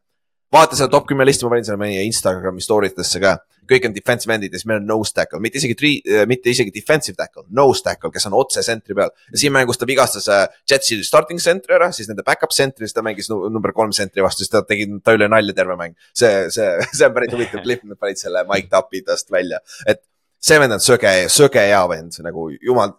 vaata 0.54 0.78
seda 0.78 0.90
top 0.92 1.08
kümme 1.10 1.26
listi, 1.28 1.46
ma 1.46 1.54
panin 1.54 1.68
selle 1.68 1.80
meie 1.82 2.04
Instagrami 2.08 2.64
story 2.64 2.92
desse 2.98 3.22
ka. 3.22 3.38
kõik 3.70 3.84
on 3.86 3.94
defensive 3.94 4.34
end'id 4.34 4.50
ja 4.50 4.58
siis 4.58 4.66
meil 4.66 4.80
on 4.80 4.88
nose 4.90 5.14
tackle, 5.14 5.38
mitte 5.46 5.60
isegi 5.60 5.76
three, 5.78 6.24
mitte 6.26 6.50
isegi 6.50 6.72
defensive 6.74 7.14
tackle, 7.14 7.44
nose 7.54 7.84
tackle, 7.86 8.10
kes 8.10 8.26
on 8.26 8.34
otse 8.34 8.64
sentri 8.66 8.96
peal. 8.98 9.12
ja 9.30 9.42
siin 9.44 9.54
mängus 9.54 9.78
ta 9.78 9.86
vigastas 9.86 10.26
äh, 10.34 10.48
Jetsi 10.72 10.98
starting 11.06 11.38
centri 11.44 11.76
ära, 11.78 11.92
siis 11.94 12.10
nende 12.10 12.26
back-up 12.26 12.56
centri, 12.56 12.88
siis 12.88 12.98
ta 12.98 13.04
mängis 13.06 13.30
nu- 13.30 13.44
number 13.54 13.76
kolm 13.78 13.94
sentri 13.94 14.26
vastu, 14.26 14.42
siis 14.42 14.50
ta 14.50 14.64
tegi, 14.66 14.88
ta 15.06 15.14
üle 15.14 15.28
nalja 15.30 15.54
terve 15.54 15.78
mäng. 15.78 15.94
see, 16.18 16.48
see, 16.50 16.72
see 16.98 17.06
on 17.06 17.14
päris 17.14 17.36
huvitav 17.36 17.62
klipp, 17.62 17.86
nad 17.86 18.02
panid 18.02 18.18
selle 18.18 18.42
Mike 18.50 18.74
Tapi 18.74 19.04
tast 19.06 19.30
välja, 19.30 19.62
et 19.86 20.02
see 20.42 20.58
vend 20.58 20.74
on 20.74 20.82
söge, 20.82 21.14
söge 21.30 21.68
hea 21.70 21.84
vend 21.94 22.18
nagu 22.26 22.50
jumal. 22.58 22.96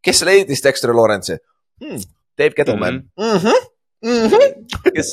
kes 0.00 0.24
leidis 0.24 0.64
Dexter 0.64 0.96
Lawrence'i 0.96 1.36
hmm,? 1.84 2.08
Dave 2.40 2.56
Gettleman 2.56 2.94
mm. 2.94 3.10
-hmm. 3.20 3.36
Mm 3.36 3.38
-hmm. 3.44 3.68
Kes 4.00 5.10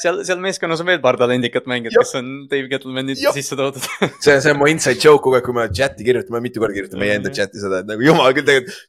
seal, 0.00 0.22
seal 0.24 0.40
meeskonnas 0.40 0.80
on 0.80 0.88
veel 0.88 1.02
paar 1.04 1.18
talendikat 1.20 1.66
mängijat, 1.68 1.96
kes 2.00 2.14
on 2.20 2.30
Dave 2.48 2.70
Gettleman'i 2.70 3.16
Jah. 3.20 3.36
sisse 3.36 3.58
toodud 3.58 3.84
see, 4.24 4.38
see 4.40 4.54
on 4.54 4.60
mu 4.62 4.68
inside 4.70 4.96
joke 4.96 5.20
kogu 5.26 5.36
aeg, 5.36 5.44
kui 5.44 5.56
me 5.56 5.66
chati 5.68 6.06
kirjutame, 6.06 6.40
mitu 6.44 6.62
korda 6.62 6.76
kirjutame 6.76 7.04
meie 7.04 7.18
enda 7.20 7.32
chati 7.34 7.60
seda, 7.60 7.82
et 7.84 7.90
nagu 7.90 8.06
jumal 8.06 8.32
küll 8.36 8.48
tegelikult. 8.48 8.80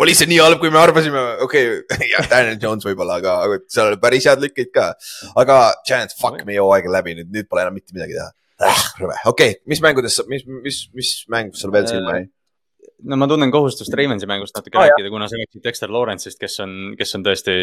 oli 0.00 0.16
see 0.16 0.30
nii 0.32 0.40
halb, 0.40 0.62
kui 0.64 0.72
me 0.72 0.80
arvasime, 0.80 1.26
okei 1.44 1.68
okay, 1.76 2.08
jah, 2.14 2.32
Daniel 2.32 2.56
Jones 2.62 2.88
võib-olla, 2.88 3.20
aga, 3.20 3.36
aga 3.44 3.60
seal 3.68 3.92
oli 3.92 4.00
päris 4.00 4.30
head 4.30 4.44
lükkeid 4.46 4.72
ka. 4.72 4.90
aga 5.44 5.62
Giants, 5.84 6.16
fuck, 6.16 6.40
meie 6.48 6.64
hooaeg 6.64 6.88
on 6.88 6.96
läbi 6.96 7.18
nüüd, 7.20 7.32
nüüd 7.36 7.52
pole 7.52 7.66
enam 7.66 7.76
mitte 7.76 7.92
midagi 7.96 8.16
teha 8.16 8.32
rõve, 9.00 9.16
okei 9.28 9.56
okay,, 9.56 9.62
mis 9.68 9.84
mängudest, 9.84 10.24
mis, 10.32 10.48
mis, 10.64 10.84
mis 10.96 11.16
mäng 11.32 11.52
sul 11.56 11.72
veel 11.76 11.88
silma 11.88 12.16
jäi? 12.16 12.30
No 13.08 13.16
ma 13.20 13.26
tunnen 13.30 13.50
kohustust 13.52 13.94
Ravensi 13.96 14.28
mängust 14.28 14.56
natuke 14.56 14.78
oh, 14.78 14.84
rääkida, 14.84 15.10
kuna 15.12 15.28
sa 15.30 15.38
rääkisid 15.38 15.64
Dexter 15.64 15.92
Lawrence'ist, 15.92 16.38
kes 16.40 16.60
on, 16.64 16.74
kes 16.98 17.16
on 17.16 17.24
tõesti 17.26 17.54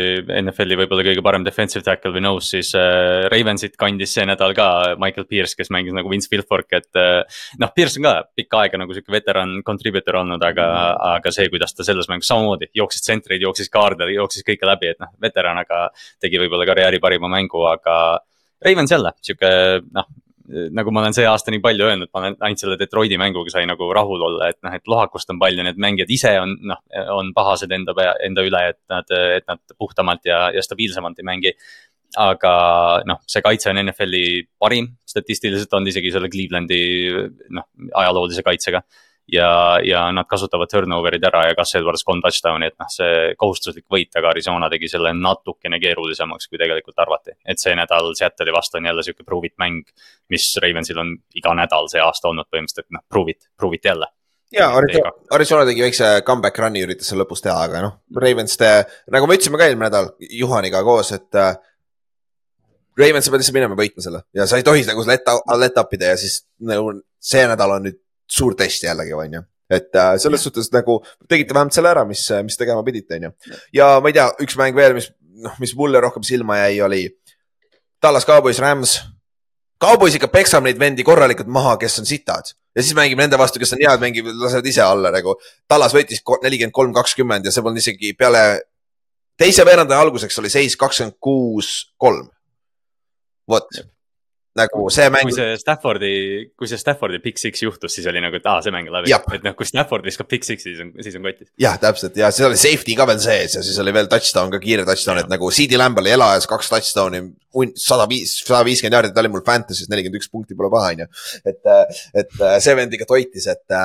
NFL-i 0.42 0.78
võib-olla 0.82 1.06
kõige 1.08 1.24
parem 1.26 1.46
defensive 1.46 1.86
tackle 1.86 2.14
või 2.16 2.24
nose, 2.26 2.50
siis 2.56 2.74
äh, 2.80 3.28
Ravensit 3.32 3.78
kandis 3.80 4.16
see 4.18 4.26
nädal 4.28 4.56
ka 4.58 4.68
Michael 5.02 5.28
Pierce, 5.30 5.58
kes 5.60 5.72
mängis 5.74 5.96
nagu 5.96 6.12
Vince 6.12 6.32
Wilfork, 6.34 6.78
et 6.80 7.02
äh, 7.02 7.42
noh, 7.62 7.74
Pierce 7.76 8.02
on 8.02 8.08
ka 8.08 8.16
pikka 8.38 8.64
aega 8.66 8.82
nagu 8.82 8.96
sihuke 8.96 9.14
veteran 9.14 9.58
contributor 9.68 10.22
olnud, 10.24 10.44
aga, 10.44 10.68
aga 11.16 11.34
see, 11.34 11.50
kuidas 11.54 11.76
ta 11.78 11.88
selles 11.88 12.10
mängus 12.12 12.30
samamoodi 12.32 12.72
jooksis 12.78 13.06
tsentreid, 13.06 13.44
jooksis 13.46 13.74
kaarde, 13.74 14.10
jooksis 14.14 14.46
kõike 14.48 14.70
läbi, 14.70 14.94
et 14.94 15.04
noh, 15.04 15.14
veteran, 15.24 15.60
aga 15.64 15.88
tegi 16.24 16.42
võib-olla 16.42 16.68
karjääri 16.70 17.02
parima 17.04 17.32
mängu, 17.32 17.66
aga 17.70 17.98
Ravens 18.64 18.92
jälle 18.92 19.14
sihuke 19.22 19.52
noh 19.94 20.08
nagu 20.48 20.92
ma 20.96 21.02
olen 21.04 21.16
see 21.16 21.26
aasta 21.28 21.52
nii 21.52 21.62
palju 21.64 21.88
öelnud, 21.90 22.10
ma 22.14 22.22
olen 22.22 22.38
ainult 22.48 22.62
selle 22.62 22.78
Detroiti 22.80 23.18
mänguga 23.20 23.52
sai 23.52 23.66
nagu 23.68 23.90
rahul 23.96 24.24
olla, 24.30 24.52
et 24.54 24.60
noh, 24.64 24.76
et 24.78 24.88
lohakust 24.88 25.34
on 25.34 25.42
palju, 25.42 25.66
need 25.66 25.82
mängijad 25.84 26.14
ise 26.14 26.34
on 26.40 26.56
noh, 26.72 26.80
on 27.16 27.34
pahased 27.36 27.74
enda 27.76 27.96
enda 28.24 28.46
üle, 28.48 28.62
et 28.72 28.80
nad, 28.92 29.12
et 29.40 29.48
nad 29.50 29.76
puhtamalt 29.78 30.24
ja, 30.30 30.48
ja 30.56 30.64
stabiilsemalt 30.64 31.20
ei 31.20 31.28
mängi. 31.28 31.54
aga 32.24 32.52
noh, 33.06 33.20
see 33.28 33.44
kaitse 33.44 33.68
on 33.70 33.82
NFL-i 33.82 34.48
parim, 34.58 34.88
statistiliselt 35.06 35.74
on 35.76 35.90
isegi 35.92 36.14
selle 36.16 36.30
Clevelandi 36.32 36.80
noh, 37.52 37.68
ajaloolise 38.00 38.46
kaitsega 38.48 38.82
ja, 39.32 39.80
ja 39.84 40.06
nad 40.16 40.28
kasutavad 40.30 40.70
turnover'id 40.72 41.24
ära 41.28 41.44
ja 41.50 41.56
Gus 41.58 41.76
Edwards 41.76 42.06
kolm 42.08 42.22
touchdown'i, 42.24 42.72
et 42.72 42.78
noh, 42.80 42.90
see 42.92 43.34
kohustuslik 43.40 43.86
võit, 43.94 44.12
aga 44.18 44.32
Arizona 44.32 44.70
tegi 44.72 44.90
selle 44.92 45.14
natukene 45.18 45.80
keerulisemaks, 45.84 46.48
kui 46.48 46.60
tegelikult 46.62 47.00
arvati. 47.04 47.36
et 47.46 47.60
see 47.60 47.76
nädal 47.76 48.14
Seattle'i 48.18 48.56
vastu 48.56 48.80
on 48.80 48.92
jälle 48.92 49.04
sihuke 49.04 49.26
prove 49.28 49.52
it 49.52 49.58
mäng, 49.60 49.84
mis 50.30 50.50
Ravensil 50.64 51.00
on 51.04 51.16
iga 51.36 51.56
nädal 51.58 51.90
see 51.92 52.04
aasta 52.04 52.32
olnud 52.32 52.48
põhimõtteliselt, 52.52 52.92
noh 52.96 53.04
prove 53.10 53.36
it, 53.36 53.50
prove 53.58 53.76
it 53.76 53.86
jälle 53.86 54.08
ja 54.52 54.70
Arizona, 54.76 55.12
Arizona 55.36 55.66
tegi 55.68 55.84
väikse 55.84 56.12
comeback 56.28 56.60
run'i 56.64 56.84
üritas 56.86 57.12
seal 57.12 57.20
lõpus 57.20 57.44
teha, 57.44 57.58
aga 57.68 57.84
noh, 57.84 57.98
Ravens, 58.16 58.56
nagu 59.12 59.28
me 59.28 59.36
ütlesime 59.36 59.60
ka 59.60 59.68
eelmine 59.68 59.90
nädal 59.90 60.14
Juhaniga 60.40 60.84
koos, 60.88 61.12
et 61.18 61.36
äh, 61.36 61.58
Ravens, 62.98 63.28
sa 63.28 63.34
pead 63.34 63.44
lihtsalt 63.44 63.60
minema 63.60 63.78
võitma 63.78 64.04
selle 64.04 64.24
ja 64.34 64.48
sa 64.48 64.58
ei 64.58 64.66
tohi 64.66 64.88
nagu 64.88 65.04
let, 65.06 65.28
let 65.60 65.80
up 65.84 65.92
ida 65.94 66.14
ja 66.14 66.20
siis 66.20 66.46
nagu 66.64 66.96
see 67.20 67.44
nädal 67.50 67.76
on 67.76 67.90
nüüd 67.90 68.00
suur 68.28 68.56
test 68.60 68.84
jällegi, 68.84 69.14
on 69.14 69.40
ju 69.40 69.44
et 69.68 69.96
äh, 70.00 70.14
selles 70.22 70.44
suhtes 70.44 70.70
nagu 70.72 71.02
tegite 71.28 71.56
vähemalt 71.56 71.76
selle 71.76 71.90
ära, 71.92 72.06
mis, 72.08 72.22
mis 72.48 72.56
tegema 72.60 72.84
pidite, 72.88 73.18
on 73.20 73.28
ju. 73.28 73.32
ja 73.76 73.98
ma 74.00 74.12
ei 74.12 74.16
tea, 74.16 74.30
üks 74.46 74.56
mäng 74.60 74.78
veel, 74.78 74.96
mis, 74.96 75.10
noh, 75.44 75.58
mis 75.60 75.74
mulle 75.76 76.00
rohkem 76.04 76.24
silma 76.24 76.62
jäi, 76.62 76.78
oli 76.86 77.02
Tallas 78.00 78.26
Cowboys, 78.30 78.62
Rams. 78.64 79.00
Cowboys 79.82 80.16
ikka 80.18 80.30
peksab 80.34 80.64
neid 80.66 80.80
vendi 80.80 81.04
korralikult 81.06 81.50
maha, 81.52 81.76
kes 81.82 82.00
on 82.02 82.08
sitad 82.10 82.54
ja 82.78 82.84
siis 82.84 82.96
mängib 82.98 83.20
nende 83.20 83.38
vastu, 83.42 83.60
kes 83.62 83.74
on 83.74 83.82
head, 83.82 84.02
mängivad, 84.02 84.38
lasevad 84.38 84.70
ise 84.70 84.84
alla 84.86 85.12
nagu. 85.14 85.36
Tallas 85.70 85.96
võitis 85.98 86.22
nelikümmend 86.46 86.76
kolm, 86.78 86.94
kakskümmend 86.96 87.46
ja 87.46 87.54
see 87.54 87.66
polnud 87.66 87.82
isegi 87.82 88.14
peale 88.18 88.44
teise 89.38 89.66
veerandaja 89.66 90.02
alguseks 90.06 90.38
oli 90.42 90.54
seis 90.54 90.78
kakskümmend 90.80 91.18
kuus, 91.22 91.76
kolm. 91.98 92.30
vot 93.50 93.70
nagu 94.58 94.88
see 94.94 95.08
mäng. 95.14 95.30
kui 95.30 95.36
see 95.36 95.56
Staffordi, 95.62 96.12
kui 96.58 96.70
see 96.70 96.80
Staffordi 96.82 97.20
Big 97.24 97.40
Six 97.42 97.62
juhtus, 97.64 97.94
siis 97.98 98.08
oli 98.10 98.22
nagu, 98.24 98.40
et 98.40 98.48
aa, 98.50 98.62
see 98.66 98.74
mäng 98.74 98.90
läbi. 98.94 99.14
et 99.14 99.46
noh, 99.46 99.56
kui 99.58 99.68
Stafford 99.70 100.06
viskab 100.08 100.30
Big 100.32 100.46
Six'i, 100.48 100.74
siis 100.74 100.84
on, 100.84 100.94
siis 101.04 101.18
on 101.20 101.26
kotis. 101.26 101.50
jah, 101.62 101.78
täpselt 101.82 102.18
ja 102.20 102.32
siis 102.34 102.48
oli 102.48 102.60
safety 102.62 102.96
ka 102.98 103.08
veel 103.10 103.22
sees 103.24 103.58
ja 103.60 103.66
siis 103.66 103.78
oli 103.84 103.94
veel 103.96 104.10
touchdown 104.12 104.54
ka, 104.54 104.62
kiire 104.64 104.86
touchdown, 104.88 105.22
et 105.24 105.32
nagu 105.32 105.52
CD 105.54 105.80
Lamb 105.80 106.02
oli 106.02 106.14
elajas 106.16 106.50
kaks 106.50 106.72
touchdown'i. 106.74 107.24
sada 107.82 108.06
viis, 108.10 108.36
sada 108.46 108.64
viiskümmend 108.68 109.00
jaardi, 109.00 109.14
ta 109.16 109.24
oli 109.24 109.34
mul 109.34 109.46
Fantasy's 109.46 109.90
nelikümmend 109.92 110.22
üks 110.22 110.32
punkti 110.32 110.58
pole 110.58 110.72
paha, 110.74 110.94
on 110.94 111.06
ju. 111.06 111.10
et, 111.54 111.72
et 112.22 112.44
see 112.64 112.76
vend 112.78 112.94
ikka 112.94 113.10
toitis, 113.10 113.48
et 113.54 113.78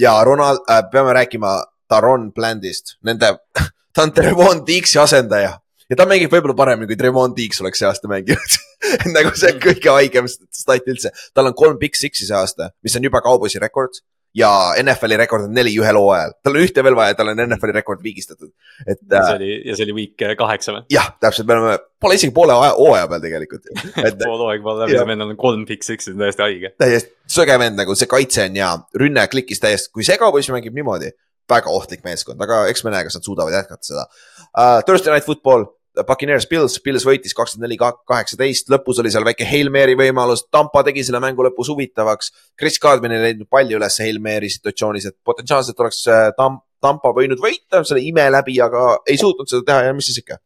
ja 0.00 0.16
Ronald, 0.26 0.64
peame 0.92 1.14
rääkima 1.18 1.58
Taron 1.92 2.30
Blandist, 2.34 2.96
nende 3.06 3.36
ta 3.94 4.06
on 4.06 4.14
Trevon 4.16 4.64
Deeksi 4.66 4.98
asendaja 5.02 5.58
ja 5.92 5.98
ta 5.98 6.08
mängib 6.08 6.32
võib-olla 6.32 6.56
paremini, 6.56 6.88
kui 6.88 6.98
Tremont 7.00 7.36
Deeks 7.36 7.60
oleks 7.64 7.82
see 7.82 7.88
aasta 7.90 8.10
mänginud 8.10 8.56
nagu 9.16 9.34
see 9.36 9.52
mm. 9.52 9.60
kõige 9.66 9.92
haigem 9.98 10.30
stat 10.32 10.88
üldse. 10.88 11.12
tal 11.36 11.50
on 11.50 11.58
kolm 11.58 11.78
Big 11.80 11.98
Six'i 11.98 12.24
see 12.24 12.38
aasta, 12.38 12.72
mis 12.84 12.96
on 12.96 13.08
juba 13.08 13.22
Cowboysi 13.24 13.60
rekord 13.62 14.00
ja 14.34 14.48
NFL-i 14.80 15.18
rekord 15.20 15.44
on 15.44 15.52
neli 15.52 15.74
ühel 15.76 15.98
hooajal. 15.98 16.32
tal 16.44 16.56
on 16.56 16.64
ühte 16.64 16.84
veel 16.84 16.96
vaja, 16.96 17.16
tal 17.18 17.32
on 17.32 17.42
NFL-i 17.44 17.74
rekord 17.76 18.00
viigistatud. 18.04 18.52
et. 18.86 18.98
ja 18.98 19.24
see 19.26 19.34
äh, 19.34 19.34
oli, 19.36 19.50
ja 19.68 19.76
see 19.76 19.86
oli 19.86 19.96
week 19.98 20.24
kaheksa 20.38 20.76
või? 20.76 20.86
jah, 20.92 21.10
täpselt, 21.20 21.48
me 21.50 21.58
oleme, 21.58 21.74
pole 22.00 22.16
isegi 22.16 22.34
poole 22.36 22.56
hooaja 22.56 23.10
peal 23.10 23.26
tegelikult 23.26 23.68
pool 24.24 24.46
hooaega 24.46 24.64
pole 24.64 24.86
läbi 24.86 25.02
vennal 25.12 25.34
on 25.34 25.40
kolm 25.40 25.66
Big 25.68 25.84
Six'i, 25.86 26.16
täiesti 26.16 26.46
haige. 26.46 26.72
täiesti 26.80 27.36
söge 27.36 27.58
vend 27.60 27.80
nagu 27.80 27.96
see 27.98 28.08
kaitse 28.10 28.48
on 28.48 28.56
ja 28.56 28.72
rünne 29.04 29.26
klikkis 29.32 29.60
täiesti, 29.60 29.92
kui 29.92 30.08
see 30.08 30.16
Cowboys 30.20 30.48
mängib 30.54 30.76
niimoodi 30.78 31.12
väga 31.52 31.72
ohtlik 31.74 32.04
meeskond, 32.06 32.40
aga 32.40 32.64
eks 32.72 32.84
me 32.86 32.92
näe, 32.94 33.04
kas 33.04 33.18
nad 33.18 33.28
suudavad 33.28 33.54
jätkata 33.54 33.84
seda 33.84 34.06
uh,. 34.08 34.80
Thursday 34.86 35.12
Night 35.12 35.28
Football, 35.28 35.68
Puccaneers 35.92 36.46
Pils, 36.48 36.78
Pils 36.84 37.04
võitis 37.04 37.34
kakskümmend 37.36 37.68
neli, 37.68 37.76
kaheksateist, 37.78 38.70
lõpus 38.72 39.00
oli 39.02 39.10
seal 39.12 39.26
väike 39.28 39.44
Hail 39.48 39.68
Mary 39.74 39.96
võimalus, 39.98 40.46
Tampa 40.52 40.84
tegi 40.86 41.04
selle 41.04 41.20
mängu 41.20 41.44
lõpus 41.44 41.68
huvitavaks. 41.72 42.32
Chris 42.58 42.80
Cardman 42.80 43.12
ei 43.16 43.26
leidnud 43.26 43.50
palli 43.52 43.76
üles 43.76 43.98
Hail 44.00 44.20
Mary 44.24 44.48
situatsioonis, 44.52 45.10
et 45.10 45.18
potentsiaalselt 45.24 45.82
oleks 45.84 46.00
äh, 46.08 46.30
Tam-, 46.38 46.62
Tampa 46.82 47.12
võinud 47.16 47.42
võita 47.42 47.82
selle 47.84 48.04
ime 48.06 48.24
läbi, 48.32 48.56
aga 48.64 49.02
ei 49.04 49.20
suutnud 49.20 49.50
seda 49.50 49.68
teha 49.68 49.90
ja 49.90 49.98
mis 49.98 50.08
siis 50.08 50.22
ikka. 50.24 50.40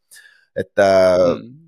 et 0.56 0.72
äh, 0.82 1.36
mm 1.36 1.65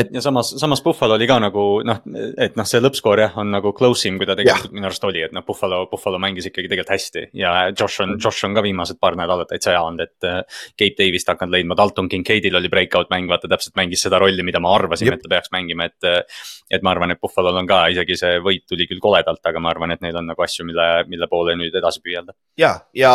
et 0.00 0.12
ja 0.14 0.22
samas, 0.24 0.52
samas 0.60 0.82
Buffalo 0.84 1.16
oli 1.16 1.26
ka 1.28 1.38
nagu 1.42 1.64
noh, 1.86 2.00
et 2.42 2.56
noh, 2.58 2.68
see 2.68 2.80
lõppskoor 2.82 3.22
jah, 3.22 3.36
on 3.40 3.50
nagu 3.54 3.72
close 3.76 4.08
im, 4.10 4.18
kui 4.20 4.28
ta 4.28 4.36
tegelikult 4.38 4.74
minu 4.76 4.88
arust 4.88 5.06
oli, 5.08 5.22
et 5.26 5.34
noh, 5.36 5.44
Buffalo, 5.46 5.82
Buffalo 5.90 6.20
mängis 6.22 6.50
ikkagi 6.50 6.70
tegelikult 6.72 6.94
hästi. 6.94 7.24
ja 7.40 7.54
Josh 7.72 8.04
on, 8.04 8.16
Josh 8.22 8.46
on 8.48 8.56
ka 8.56 8.64
viimased 8.66 9.00
paar 9.02 9.16
nädalat 9.18 9.50
täitsa 9.52 9.74
hea 9.74 9.82
olnud, 9.82 10.04
et 10.04 10.28
äh, 10.28 10.42
Gabe 10.78 10.98
Davis't 11.00 11.32
hakanud 11.32 11.56
leidma, 11.56 11.78
Dalton 11.78 12.10
Kincaidil 12.12 12.60
oli 12.60 12.70
breakout 12.72 13.10
mäng, 13.12 13.30
vaata 13.30 13.50
täpselt 13.50 13.76
mängis 13.78 14.04
seda 14.06 14.20
rolli, 14.22 14.44
mida 14.46 14.60
me 14.62 14.72
arvasime, 14.72 15.16
et 15.16 15.24
ta 15.24 15.32
peaks 15.36 15.52
mängima, 15.54 15.90
et. 15.90 15.98
Äh, 16.06 16.46
et 16.66 16.82
ma 16.82 16.90
arvan, 16.90 17.12
et 17.14 17.20
Buffalo'l 17.22 17.60
on 17.60 17.66
ka 17.68 17.84
isegi 17.92 18.16
see 18.18 18.40
võit 18.42 18.64
tuli 18.66 18.88
küll 18.90 18.98
koledalt, 19.02 19.38
aga 19.46 19.60
ma 19.62 19.70
arvan, 19.70 19.92
et 19.94 20.02
neil 20.02 20.16
on 20.18 20.26
nagu 20.26 20.42
asju, 20.42 20.66
mille, 20.66 20.86
mille 21.10 21.28
poole 21.30 21.54
nüüd 21.58 21.74
edasi 21.78 22.02
püüelda. 22.02 22.34
ja, 22.58 22.72
ja 22.96 23.12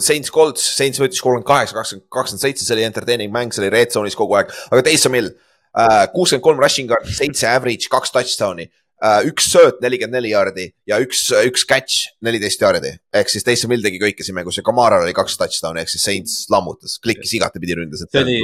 Saints 0.00 0.32
Colts, 0.32 0.64
Saints 0.78 1.02
võttis 1.02 1.20
kolmkümmend 1.20 1.48
kaheksa, 1.48 1.76
kakskümmend, 1.76 2.08
kakskümmend 2.08 2.46
seitse, 2.46 2.64
see 2.64 2.78
oli 2.78 2.86
entertaining 2.88 3.34
mäng, 3.34 3.52
see 3.52 3.64
oli 3.64 3.74
red 3.74 3.92
zone'is 3.92 4.16
kogu 4.16 4.38
aeg, 4.40 4.54
aga 4.72 4.86
Taysom 4.88 5.18
Hill 5.18 5.34
kuuskümmend 6.14 6.44
kolm 6.44 6.62
rushing 6.62 6.90
guard, 6.90 7.08
seitse 7.10 7.48
average, 7.50 7.90
kaks 7.92 8.14
touchdown'i 8.14 8.68
uh,. 8.68 9.20
üks 9.28 9.50
sööt, 9.52 9.80
nelikümmend 9.84 10.18
neli 10.20 10.30
jaardi 10.32 10.68
ja 10.90 11.00
üks, 11.02 11.26
üks 11.50 11.66
catch, 11.68 12.14
neliteist 12.24 12.62
jaardi. 12.62 12.94
ehk 13.14 13.32
siis 13.32 13.46
Taysom 13.46 13.74
Hill 13.74 13.84
tegi 13.84 14.00
kõike 14.02 14.26
siin 14.26 14.38
mängus 14.38 14.60
ja 14.60 14.66
Kamaral 14.66 15.06
oli 15.06 15.16
kaks 15.16 15.38
touchdown'i 15.40 15.82
ehk 15.82 15.92
siis 15.92 16.06
Saints 16.06 16.38
lammutas, 16.54 16.98
klikkis 17.02 17.34
igatepidi 17.40 17.80
ründas. 17.80 18.06
see 18.06 18.22
oli, 18.22 18.38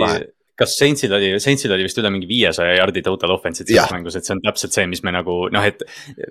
kas 0.61 0.77
Saintsil 0.79 1.15
oli, 1.17 1.33
Saintsil 1.43 1.73
oli 1.75 1.87
vist 1.87 1.99
üle 2.01 2.13
mingi 2.13 2.29
viiesaja 2.29 2.77
jardi 2.77 3.03
total 3.07 3.35
offense'it 3.35 3.71
selles 3.71 3.95
mängus, 3.95 4.19
et 4.19 4.29
see 4.29 4.37
on 4.37 4.43
täpselt 4.45 4.77
see, 4.77 4.87
mis 4.91 5.03
me 5.07 5.15
nagu 5.17 5.37
noh, 5.53 5.67
et. 5.67 5.85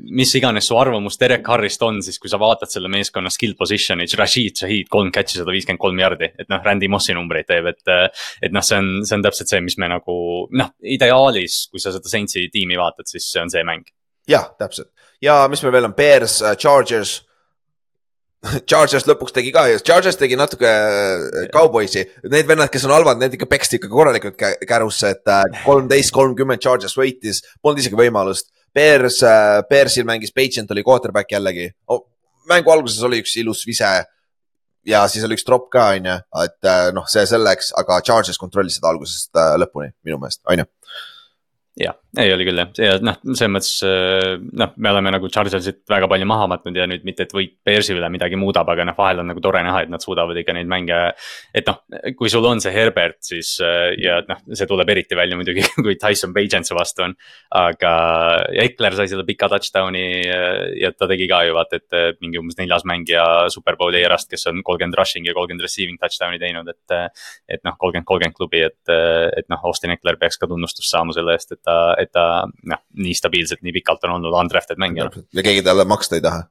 mis 0.05 0.31
iganes 0.37 0.69
su 0.69 0.77
arvamus 0.79 1.19
Derek 1.21 1.47
Harrist 1.49 1.83
on, 1.85 2.01
siis 2.05 2.19
kui 2.21 2.31
sa 2.31 2.39
vaatad 2.41 2.71
selle 2.71 2.91
meeskonna 2.91 3.31
skill 3.33 3.57
position'i, 3.59 4.07
Rashid 4.19 4.61
Shahid 4.61 4.91
kolm 4.91 5.11
catch'i, 5.15 5.39
sada 5.41 5.53
viiskümmend 5.55 5.81
kolm 5.81 5.99
jardi, 6.01 6.31
et 6.39 6.49
noh, 6.51 6.61
Randy 6.65 6.89
Mossi 6.91 7.15
numbreid 7.17 7.49
teeb, 7.49 7.71
et. 7.73 7.95
et 8.45 8.53
noh, 8.53 8.63
see 8.65 8.77
on, 8.79 8.91
see 9.07 9.17
on 9.17 9.25
täpselt 9.25 9.51
see, 9.51 9.63
mis 9.65 9.77
me 9.81 9.89
nagu 9.91 10.15
noh, 10.57 10.73
ideaalis, 10.95 11.65
kui 11.71 11.81
sa 11.81 11.93
seda 11.95 12.11
Saintsi 12.11 12.47
tiimi 12.53 12.77
vaatad, 12.79 13.09
siis 13.09 13.27
see 13.33 13.43
on 13.43 13.51
see 13.51 13.65
mäng. 13.67 13.87
jah, 14.29 14.51
täpselt 14.59 14.91
ja 15.23 15.41
mis 15.51 15.63
meil 15.63 15.75
veel 15.75 15.89
on, 15.89 15.95
Bears, 15.97 16.39
Chargers 16.59 17.19
Chargers 18.69 19.03
lõpuks 19.07 19.33
tegi 19.35 19.51
ka 19.55 19.65
ja 19.67 19.79
Chargers 19.83 20.17
tegi 20.19 20.37
natuke 20.39 20.69
äh, 20.69 21.47
Cowboysi, 21.53 22.05
need 22.31 22.47
vennad, 22.47 22.71
kes 22.71 22.85
on 22.87 22.93
halvad, 22.95 23.19
need 23.19 23.35
ikka 23.35 23.49
peksti 23.51 23.79
ikka 23.79 23.89
korralikult 23.91 24.39
kärusse, 24.69 25.11
et 25.15 25.31
äh, 25.31 25.43
kolmteist, 25.65 26.13
kolmkümmend 26.15 26.63
Chargers 26.63 26.95
võitis, 26.99 27.43
polnud 27.63 27.83
isegi 27.83 27.99
võimalust. 27.99 28.53
Bears, 28.75 29.19
äh, 29.25 29.59
Bearsil 29.69 30.07
mängis 30.07 30.31
Pageant 30.35 30.71
oli 30.71 30.85
quarterback 30.87 31.35
jällegi. 31.35 31.67
Oh,. 31.91 32.05
mängu 32.49 32.71
alguses 32.73 33.03
oli 33.05 33.19
üks 33.21 33.35
ilus 33.37 33.59
vise 33.67 33.89
ja 34.89 35.01
siis 35.11 35.25
oli 35.27 35.35
üks 35.37 35.45
drop 35.45 35.67
ka, 35.69 35.91
on 35.99 36.07
ju, 36.07 36.15
et 36.41 36.69
noh, 36.95 37.05
see 37.11 37.27
selleks, 37.29 37.73
aga 37.77 37.99
Chargers 38.01 38.39
kontrollis 38.41 38.79
seda 38.79 38.89
algusest 38.89 39.37
lõpuni 39.61 39.91
minu 40.07 40.17
meelest, 40.17 40.41
on 40.49 40.63
ju 40.63 40.65
jah, 41.79 41.95
ei 42.19 42.31
oli 42.33 42.45
küll 42.47 42.59
jah, 42.59 42.71
ja 42.81 42.95
noh, 43.03 43.15
selles 43.29 43.51
mõttes 43.53 43.71
äh, 43.87 44.33
noh, 44.59 44.71
me 44.81 44.91
oleme 44.91 45.13
nagu 45.15 45.29
Chargersit 45.31 45.81
väga 45.89 46.09
palju 46.11 46.27
maha 46.27 46.47
matnud 46.51 46.75
ja 46.75 46.87
nüüd 46.89 47.05
mitte, 47.07 47.23
et 47.23 47.35
võit 47.35 47.53
Bearsi 47.65 47.93
üle 47.95 48.09
midagi 48.11 48.39
muudab, 48.39 48.67
aga 48.73 48.85
noh, 48.89 48.97
vahel 48.97 49.21
on 49.23 49.29
nagu 49.31 49.43
tore 49.43 49.61
näha, 49.63 49.85
et 49.85 49.93
nad 49.93 50.03
suudavad 50.03 50.37
ikka 50.41 50.55
neid 50.57 50.67
mänge. 50.71 50.97
et 51.55 51.69
noh, 51.69 51.79
kui 52.19 52.31
sul 52.31 52.45
on 52.49 52.59
see 52.63 52.73
Herbert, 52.75 53.19
siis 53.25 53.55
äh, 53.63 53.93
ja 54.01 54.19
noh, 54.27 54.41
see 54.51 54.67
tuleb 54.69 54.91
eriti 54.91 55.17
välja 55.17 55.37
muidugi, 55.39 55.63
kui 55.85 55.95
Tyson 56.01 56.35
Bagent 56.35 56.67
su 56.67 56.75
vastu 56.77 57.05
on. 57.07 57.15
aga, 57.55 57.93
Ekler 58.65 58.99
sai 58.99 59.07
selle 59.11 59.25
pika 59.27 59.47
touchdown'i 59.51 60.05
äh, 60.27 60.65
ja 60.81 60.91
ta 60.91 61.07
tegi 61.09 61.29
ka 61.31 61.41
ju 61.47 61.55
vaata, 61.55 61.79
et 61.79 62.19
mingi 62.19 62.41
umbes 62.41 62.59
neljas 62.59 62.83
mängija 62.89 63.25
superbowli 63.53 64.03
erast, 64.03 64.29
kes 64.31 64.49
on 64.51 64.63
kolmkümmend 64.67 64.99
rushing 64.99 65.29
ja 65.29 65.37
kolmkümmend 65.37 65.63
receiving 65.63 66.01
touchdown'i 66.01 66.41
teinud, 66.41 66.67
et. 66.75 67.15
et 67.47 67.63
noh, 67.65 67.75
kolmkümmend, 67.79 68.07
kolmkümmend 68.07 68.35
klubi, 68.35 68.61
et, 68.65 68.91
et 69.37 69.47
noh, 69.51 69.61
Austin 69.69 69.93
Ekler 69.93 70.17
peaks 70.19 70.39
ka 70.39 70.47
tunnustust 70.49 70.89
saama 70.91 71.13
selle 71.15 71.35
eest, 71.37 71.53
et 71.55 71.68
ta, 71.69 71.75
et 72.01 72.13
ta 72.15 72.25
noh, 72.73 72.81
nii 72.99 73.17
stabiilselt, 73.17 73.61
nii 73.65 73.75
pikalt 73.79 74.07
on 74.07 74.17
olnud 74.17 74.35
undrafted 74.43 74.81
mängija. 74.81 75.11
ja 75.13 75.45
keegi 75.45 75.65
talle 75.65 75.85
maksta 75.89 76.17
ei 76.19 76.25
taha 76.25 76.47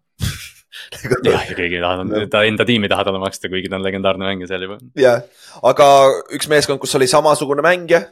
jah, 1.27 1.43
ja 1.49 1.57
keegi 1.57 1.79
ei 1.79 1.83
taha, 1.83 2.05
ta 2.33 2.45
enda 2.49 2.67
tiimi 2.69 2.89
ei 2.89 2.93
taha 2.93 3.07
talle 3.09 3.21
maksta, 3.23 3.51
kuigi 3.53 3.71
ta 3.71 3.79
on 3.79 3.85
legendaarne 3.87 4.29
mängija 4.29 4.51
seal 4.53 4.67
juba. 4.67 4.79
jah, 4.99 5.25
aga 5.71 5.89
üks 6.37 6.51
meeskond, 6.51 6.81
kus 6.83 6.95
oli 6.99 7.11
samasugune 7.11 7.65
mängija. 7.65 8.07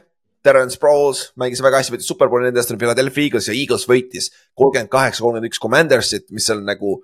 Terence 0.45 0.77
Sproles 0.77 1.23
mängis 1.41 1.59
väga 1.65 1.79
hästi, 1.81 1.95
võitis 1.95 2.07
superbowli, 2.07 2.45
nende 2.45 2.61
eest 2.61 2.69
on 2.71 2.77
Philadelphia 2.79 3.25
Eagles 3.25 3.47
ja 3.49 3.55
Eagles 3.57 3.87
võitis 3.89 4.29
kolmkümmend 4.55 4.91
kaheksa, 4.93 5.23
kolmkümmend 5.25 5.49
üks 5.49 5.59
Commandersit, 5.59 6.27
mis 6.31 6.45
on 6.53 6.61
nagu. 6.63 6.99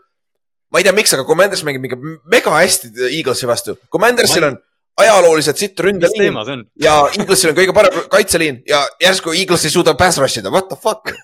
ma 0.71 0.79
ei 0.79 0.85
tea, 0.85 0.93
miks, 0.95 1.11
aga 1.17 1.25
Commanders 1.27 1.65
mängib 1.65 1.83
mingi 1.83 1.97
mega 2.29 2.53
hästi 2.53 2.93
Eaglesi 3.09 3.49
vastu, 3.49 3.75
Commandersil 3.91 4.47
on 4.47 4.59
ajalooliselt 4.97 5.57
sitt 5.57 5.79
ründeliin 5.79 6.37
ja 6.81 6.99
Eaglesil 7.17 7.51
on 7.51 7.57
kõige 7.57 7.75
parem 7.75 8.05
kaitseliin 8.13 8.61
ja 8.69 8.83
järsku 9.01 9.33
Eagles 9.33 9.65
ei 9.65 9.73
suuda 9.73 9.95
pass 9.97 10.21
rush 10.21 10.41
ida, 10.41 10.53
what 10.53 10.69
the 10.69 10.77
fuck? 10.79 11.09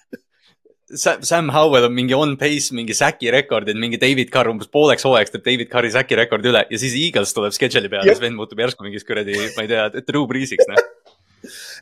Sam 0.89 1.51
Howell 1.53 1.85
on 1.85 1.93
mingi 1.93 2.15
on 2.17 2.31
pace, 2.41 2.73
mingi 2.73 2.95
säki 2.97 3.29
rekordid, 3.29 3.77
mingi 3.77 3.99
David 4.01 4.31
Carr 4.33 4.49
umbes 4.49 4.71
pooleks 4.73 5.05
hooajaks 5.05 5.35
teeb 5.35 5.43
David 5.45 5.69
Carri 5.69 5.91
säki 5.93 6.17
rekordi 6.17 6.49
üle 6.49 6.63
ja 6.65 6.79
siis 6.81 6.95
Eagles 6.97 7.35
tuleb 7.37 7.53
schedule'i 7.53 7.91
peale, 7.91 8.09
siis 8.09 8.23
vend 8.23 8.39
muutub 8.39 8.63
järsku 8.63 8.87
mingiks 8.87 9.05
kuradi, 9.05 9.37
ma 9.53 9.67
ei 9.67 9.69
tea, 9.69 9.85
Drew 10.07 10.25
Brees'iks 10.29 10.65
noh 10.71 10.81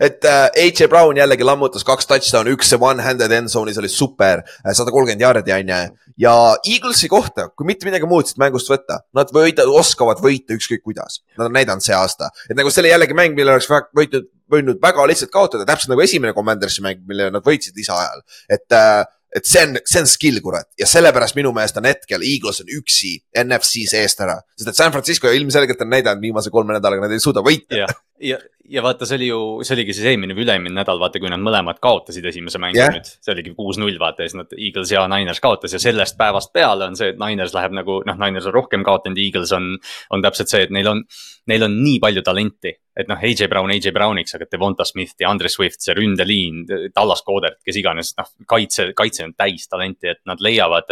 et 0.03 0.25
äh, 0.27 0.47
AJ 0.63 0.87
Brown 0.91 1.17
jällegi 1.17 1.45
lammutas 1.47 1.85
kaks 1.87 2.09
touchdown'i, 2.09 2.53
üks 2.57 2.71
see 2.71 2.81
one-handed 2.81 3.33
end 3.33 3.51
zone'is 3.53 3.79
oli 3.81 3.89
super, 3.91 4.43
sada 4.65 4.93
kolmkümmend 4.93 5.25
jaardi 5.25 5.55
on 5.55 5.73
ju. 5.73 5.81
ja 6.23 6.33
Eaglesi 6.73 7.09
kohta, 7.11 7.49
kui 7.49 7.67
mitte 7.69 7.87
midagi 7.89 8.09
muud 8.09 8.29
siit 8.29 8.41
mängust 8.41 8.71
võtta, 8.71 9.01
nad 9.17 9.33
võida, 9.33 9.67
oskavad 9.69 10.21
võita 10.23 10.55
ükskõik 10.57 10.85
kuidas. 10.85 11.21
Nad 11.37 11.49
on 11.49 11.57
näidanud 11.57 11.85
see 11.85 11.95
aasta, 11.97 12.31
et 12.49 12.57
nagu 12.57 12.71
see 12.73 12.85
oli 12.85 12.93
jällegi 12.93 13.17
mäng, 13.17 13.37
mille 13.37 13.53
oleks 13.55 13.69
võitud, 13.69 14.31
võinud 14.51 14.81
väga 14.81 15.05
lihtsalt 15.09 15.33
kaotada, 15.33 15.67
täpselt 15.67 15.93
nagu 15.93 16.03
esimene 16.05 16.35
Commandersi 16.37 16.85
mäng, 16.85 17.03
mille 17.07 17.29
nad 17.33 17.45
võitsid 17.45 17.77
lisaajal. 17.77 18.25
et 18.49 18.75
äh, 18.75 19.05
et 19.35 19.45
see 19.45 19.61
on, 19.65 19.77
see 19.85 20.01
on 20.01 20.07
skill, 20.09 20.39
kurat, 20.43 20.67
ja 20.79 20.87
sellepärast 20.89 21.35
minu 21.37 21.51
meelest 21.55 21.77
on 21.79 21.87
hetkel 21.89 22.23
Eagles 22.25 22.61
on 22.63 22.71
üksi 22.77 23.17
NFC 23.43 23.83
seest 23.91 24.21
ära, 24.23 24.37
sest 24.57 24.71
et 24.71 24.79
San 24.79 24.93
Francisco 24.95 25.31
ilmselgelt 25.33 25.83
on 25.83 25.91
näidanud 25.91 26.23
viimase 26.23 26.53
kolme 26.53 26.77
nädalaga, 26.77 27.05
nad 27.05 27.15
ei 27.15 27.23
suuda 27.23 27.43
võita. 27.45 27.81
ja, 27.83 27.89
ja, 28.21 28.37
ja 28.69 28.83
vaata, 28.83 29.07
see 29.07 29.17
oli 29.19 29.27
ju, 29.29 29.39
see 29.67 29.75
oligi 29.77 29.95
siis 29.95 30.07
eelmine 30.11 30.35
või 30.37 30.45
üle-eelmine 30.45 30.75
nädal, 30.79 30.99
vaata, 31.01 31.21
kui 31.21 31.31
nad 31.31 31.41
mõlemad 31.43 31.79
kaotasid 31.83 32.25
esimese 32.31 32.61
mängu 32.61 32.79
yeah. 32.79 32.91
nüüd. 32.93 33.07
see 33.07 33.33
oligi 33.33 33.53
kuus-null, 33.57 33.99
vaata 34.01 34.25
ja 34.25 34.31
siis 34.31 34.39
nad, 34.41 34.57
Eagles 34.57 34.91
ja 34.93 35.05
Niners 35.11 35.41
kaotas 35.43 35.75
ja 35.75 35.81
sellest 35.81 36.17
päevast 36.19 36.53
peale 36.55 36.89
on 36.89 36.97
see, 36.99 37.13
et 37.13 37.21
Niners 37.21 37.55
läheb 37.57 37.77
nagu 37.77 38.01
noh, 38.07 38.19
Niners 38.23 38.49
on 38.49 38.57
rohkem 38.57 38.85
kaotanud, 38.87 39.21
Eagles 39.21 39.53
on, 39.55 39.73
on 40.13 40.25
täpselt 40.25 40.53
see, 40.53 40.65
et 40.67 40.73
neil 40.73 40.91
on, 40.91 41.03
neil 41.51 41.67
on 41.69 41.79
nii 41.83 42.01
palju 42.03 42.25
talenti 42.27 42.75
et 42.97 43.09
noh, 43.09 43.19
AJ 43.21 43.45
Brown 43.51 43.71
AJ 43.73 43.93
Browniks, 43.93 44.33
aga 44.35 44.47
Devonta 44.49 44.85
Smith 44.87 45.13
ja 45.21 45.29
Andre 45.29 45.51
Swift, 45.53 45.83
see 45.83 45.93
ründeliin, 45.97 46.63
Dallas 46.95 47.21
Codert, 47.27 47.59
kes 47.65 47.77
iganes, 47.77 48.13
noh, 48.17 48.31
kaitse, 48.49 48.89
kaitse 48.97 49.27
on 49.27 49.35
täis 49.37 49.67
talenti, 49.69 50.09
et 50.15 50.23
nad 50.29 50.41
leiavad. 50.41 50.89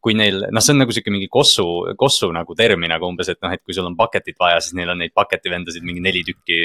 Kui 0.00 0.14
neil, 0.16 0.46
noh, 0.48 0.64
see 0.64 0.72
on 0.72 0.80
nagu 0.80 0.94
sihuke 0.96 1.12
mingi 1.12 1.28
kossu, 1.32 1.64
kossu 2.00 2.30
nagu 2.32 2.54
termin 2.56 2.88
nagu 2.92 3.08
umbes, 3.10 3.28
et 3.32 3.40
noh, 3.44 3.52
et 3.52 3.60
kui 3.60 3.76
sul 3.76 3.88
on 3.88 3.96
bucket'it 3.98 4.38
vaja, 4.40 4.60
siis 4.64 4.76
neil 4.78 4.92
on 4.92 5.00
neid 5.02 5.12
bucket'i 5.16 5.52
vendasid 5.52 5.84
mingi 5.84 6.00
neli 6.04 6.22
tükki. 6.24 6.60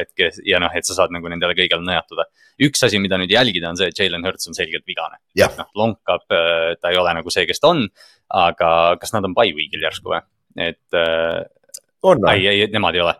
et 0.00 0.10
kes 0.18 0.40
ja 0.46 0.58
noh, 0.62 0.72
et 0.74 0.86
sa 0.86 0.96
saad 0.96 1.14
nagu 1.14 1.30
nendele 1.30 1.54
kõigele 1.58 1.86
nõjatuda. 1.86 2.26
üks 2.66 2.82
asi, 2.86 2.98
mida 3.02 3.20
nüüd 3.20 3.30
jälgida, 3.30 3.70
on 3.70 3.78
see, 3.78 3.92
et 3.92 3.98
Jalen 3.98 4.26
Hurts 4.26 4.50
on 4.50 4.58
selgelt 4.58 4.86
vigane. 4.90 5.20
noh, 5.58 5.70
lonkab, 5.78 6.26
ta 6.28 6.90
ei 6.90 6.98
ole 6.98 7.14
nagu 7.20 7.30
see, 7.30 7.46
kes 7.46 7.62
ta 7.62 7.70
on. 7.74 7.86
aga 8.28 8.98
kas 9.00 9.14
nad 9.14 9.24
on 9.24 9.38
by 9.38 9.54
week'il 9.54 9.86
järsku 9.86 10.10
või, 10.10 10.20
et. 10.58 10.82
või? 12.26 12.34
ei, 12.34 12.46
ei, 12.46 12.68
nemad 12.74 12.98
ei 12.98 13.06
ole 13.06 13.14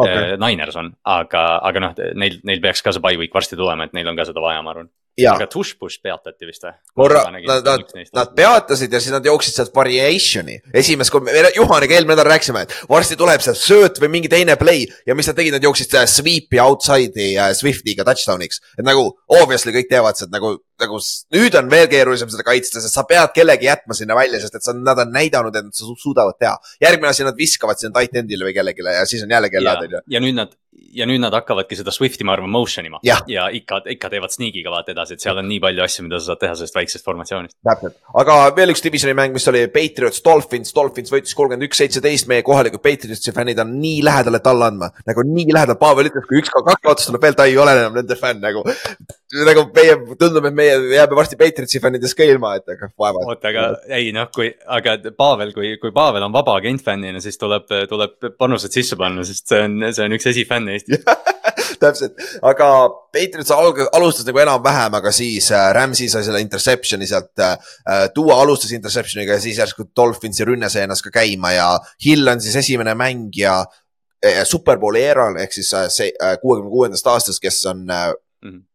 okay.. 0.00 0.36
Niners 0.40 0.76
on, 0.80 0.92
aga, 1.04 1.44
aga 1.66 1.82
noh, 1.82 2.00
neil, 2.18 2.38
neil 2.46 2.62
peaks 2.62 2.82
ka 2.84 2.94
see 2.94 3.02
by 3.04 3.18
week 3.20 3.34
varsti 3.34 3.58
tulema, 3.58 3.86
et 3.86 3.96
neil 3.96 4.08
on 4.10 4.18
ka 4.18 4.26
seda 4.28 4.42
vaja, 4.44 4.62
ma 4.64 4.74
arvan. 4.74 4.90
Aga 5.30 5.48
Tush-Push 5.50 6.00
peatati 6.04 6.48
vist 6.48 6.64
või? 6.64 6.74
korra, 7.02 7.24
nad, 7.34 7.66
nad, 7.66 7.94
nad 8.16 8.32
peatasid 8.36 8.92
ja 8.92 9.00
siis 9.02 9.14
nad 9.14 9.26
jooksid 9.26 9.56
sealt 9.56 9.74
variation'i. 9.76 10.60
esimest, 10.82 11.12
kui 11.12 11.24
me 11.26 11.34
Juhaniga 11.56 11.96
eelmine 11.96 12.14
nädal 12.14 12.30
rääkisime, 12.32 12.64
et 12.66 12.74
varsti 12.90 13.18
tuleb 13.20 13.44
see 13.44 13.56
sööt 13.58 14.00
või 14.02 14.12
mingi 14.16 14.32
teine 14.32 14.56
play 14.60 14.86
ja 15.06 15.16
mis 15.18 15.28
nad 15.30 15.38
tegid, 15.38 15.56
nad 15.56 15.66
jooksid 15.66 15.96
sweep'i 16.04 16.62
outside'i 16.62 17.34
äh, 17.36 17.52
Swiftiga 17.58 18.06
touchdown'iks. 18.08 18.62
et 18.78 18.86
nagu 18.86 19.06
obviously 19.40 19.74
kõik 19.76 19.90
teavad 19.90 20.18
seda 20.20 20.38
nagu 20.38 20.56
nagu 20.80 21.00
nüüd 21.34 21.56
on 21.58 21.68
veel 21.72 21.88
keerulisem 21.92 22.30
seda 22.32 22.44
kaitsta, 22.46 22.80
sest 22.82 22.96
sa 22.96 23.04
pead 23.08 23.34
kellegi 23.36 23.68
jätma 23.68 23.96
sinna 23.96 24.16
välja, 24.16 24.40
sest 24.42 24.56
et 24.58 24.64
sa, 24.64 24.74
nad 24.76 24.98
on 25.04 25.12
näidanud, 25.14 25.56
et 25.56 25.68
nad 25.68 25.76
suudavad 25.76 26.38
teha. 26.40 26.56
järgmine 26.82 27.12
asi, 27.12 27.26
nad 27.26 27.36
viskavad 27.38 27.80
sinna 27.80 27.98
tight 27.98 28.16
end'ile 28.22 28.48
või 28.48 28.56
kellelegi 28.56 28.86
ja 28.96 29.04
siis 29.08 29.24
on 29.26 29.34
jälle 29.36 29.50
kellad, 29.52 29.84
on 29.84 29.98
ju. 29.98 30.02
ja 30.14 30.22
nüüd 30.22 30.38
nad, 30.38 30.54
ja 30.94 31.06
nüüd 31.06 31.20
nad 31.22 31.34
hakkavadki 31.34 31.78
seda 31.78 31.92
Swifti, 31.94 32.24
ma 32.26 32.34
arvan, 32.34 32.50
motion 32.50 32.86
ima. 32.86 33.00
ja 33.02 33.46
ikka, 33.54 33.80
ikka 33.94 34.10
teevad 34.12 34.32
sneak'iga 34.34 34.72
vaata 34.72 34.94
edasi, 34.94 35.16
et 35.16 35.24
seal 35.24 35.38
on 35.38 35.48
nii 35.50 35.60
palju 35.62 35.84
asju, 35.84 36.04
mida 36.06 36.20
sa 36.20 36.32
saad 36.32 36.42
teha 36.42 36.56
sellest 36.58 36.78
väiksest 36.78 37.06
formatsioonist. 37.06 37.56
täpselt, 37.66 37.96
aga 38.22 38.38
veel 38.56 38.74
üks 38.74 38.82
divisioni 38.84 39.14
mäng, 39.18 39.34
mis 39.34 39.46
oli 39.50 39.64
Patriots, 39.72 40.22
Dolphins, 40.26 40.74
Dolphins 40.76 41.12
võitis 41.14 41.36
kolmkümmend 41.38 41.68
üks, 41.68 41.80
seitseteist, 41.82 42.28
meie 42.30 42.44
kohalikud 42.46 42.82
Patriotsi 42.82 43.34
fännid 43.34 43.62
on 43.62 43.72
nii 43.80 44.02
lähedal, 44.06 44.38
et 44.38 44.50
alla 44.50 44.70
andma. 44.70 44.90
nagu 45.06 45.26
nii 45.26 45.54
lähedal, 45.54 45.78
Pavel 45.80 46.10
ütles, 46.10 46.26
kui 46.28 46.42
üks, 46.42 46.52
kaks 46.54 46.82
kaotust 46.86 47.10
tuleb 47.10 47.26
veel, 47.26 47.38
ta 47.38 47.48
ei 47.50 47.58
ole 47.58 47.76
enam 47.78 47.98
nende 47.98 48.18
fänn 48.18 48.42
nagu. 48.42 48.64
nagu 49.46 49.66
meie, 49.74 49.94
tundub, 50.18 50.46
et 50.50 50.56
meie 50.58 50.78
jääme 50.94 51.18
varsti 51.18 51.38
Patriotsi 51.38 51.82
fännidest 51.82 52.18
ka 52.18 52.26
ilma, 52.26 52.56
et 52.58 52.74
aga 52.74 52.90
vaevalt. 52.98 53.30
oota, 53.30 53.52
aga 53.52 53.66
ei 53.94 54.10
noh, 54.14 54.26
kui, 54.34 54.50
aga 54.66 54.96
Pavel, 55.16 55.54
kui, 55.54 55.76
kui 55.82 55.94
Pavel 55.94 56.26
on 56.26 56.34
vaba 56.34 56.58
agent 56.58 56.82
fännina, 56.82 57.22
siis 57.22 57.38
tuleb, 57.38 57.70
tuleb 57.90 58.32
panused 58.38 58.74
sisse 58.74 58.98
panna, 58.98 59.22
sest 59.26 59.46
see 59.50 59.62
on, 59.62 59.78
see 59.94 60.06
on 60.06 60.18
üks 60.18 60.26
esifänn 60.32 60.59
Eestis 60.68 61.04
täpselt, 61.82 62.20
aga 62.44 62.68
Patriots 63.14 63.52
alustas 63.96 64.26
nagu 64.28 64.42
enam-vähem, 64.42 64.96
aga 65.00 65.12
siis 65.14 65.50
äh, 65.54 65.70
Rams'i 65.76 66.08
sai 66.12 66.24
selle 66.26 66.42
interception'i 66.44 67.08
sealt 67.08 67.44
äh,. 67.44 67.56
Duo 68.14 68.34
alustas 68.36 68.72
interception'iga 68.76 69.38
ja 69.38 69.42
siis 69.42 69.58
järsku 69.60 69.88
Dolphinsi 69.96 70.44
rünne 70.48 70.68
sai 70.72 70.84
ennast 70.86 71.06
ka 71.06 71.14
käima 71.20 71.54
ja 71.56 71.68
Hill 72.04 72.28
on 72.28 72.42
siis 72.44 72.56
esimene 72.60 72.94
mängija 72.98 73.60
äh, 73.62 74.42
Superbowli 74.44 75.04
eeral 75.08 75.38
ehk 75.40 75.56
siis 75.56 75.72
äh, 75.74 75.88
see 75.92 76.12
äh, 76.20 76.36
kuuekümne 76.42 76.70
kuuendast 76.70 77.06
aastast, 77.06 77.42
kes 77.42 77.64
on 77.72 77.86
äh, 77.90 78.10
mm. 78.44 78.50
-hmm 78.50 78.66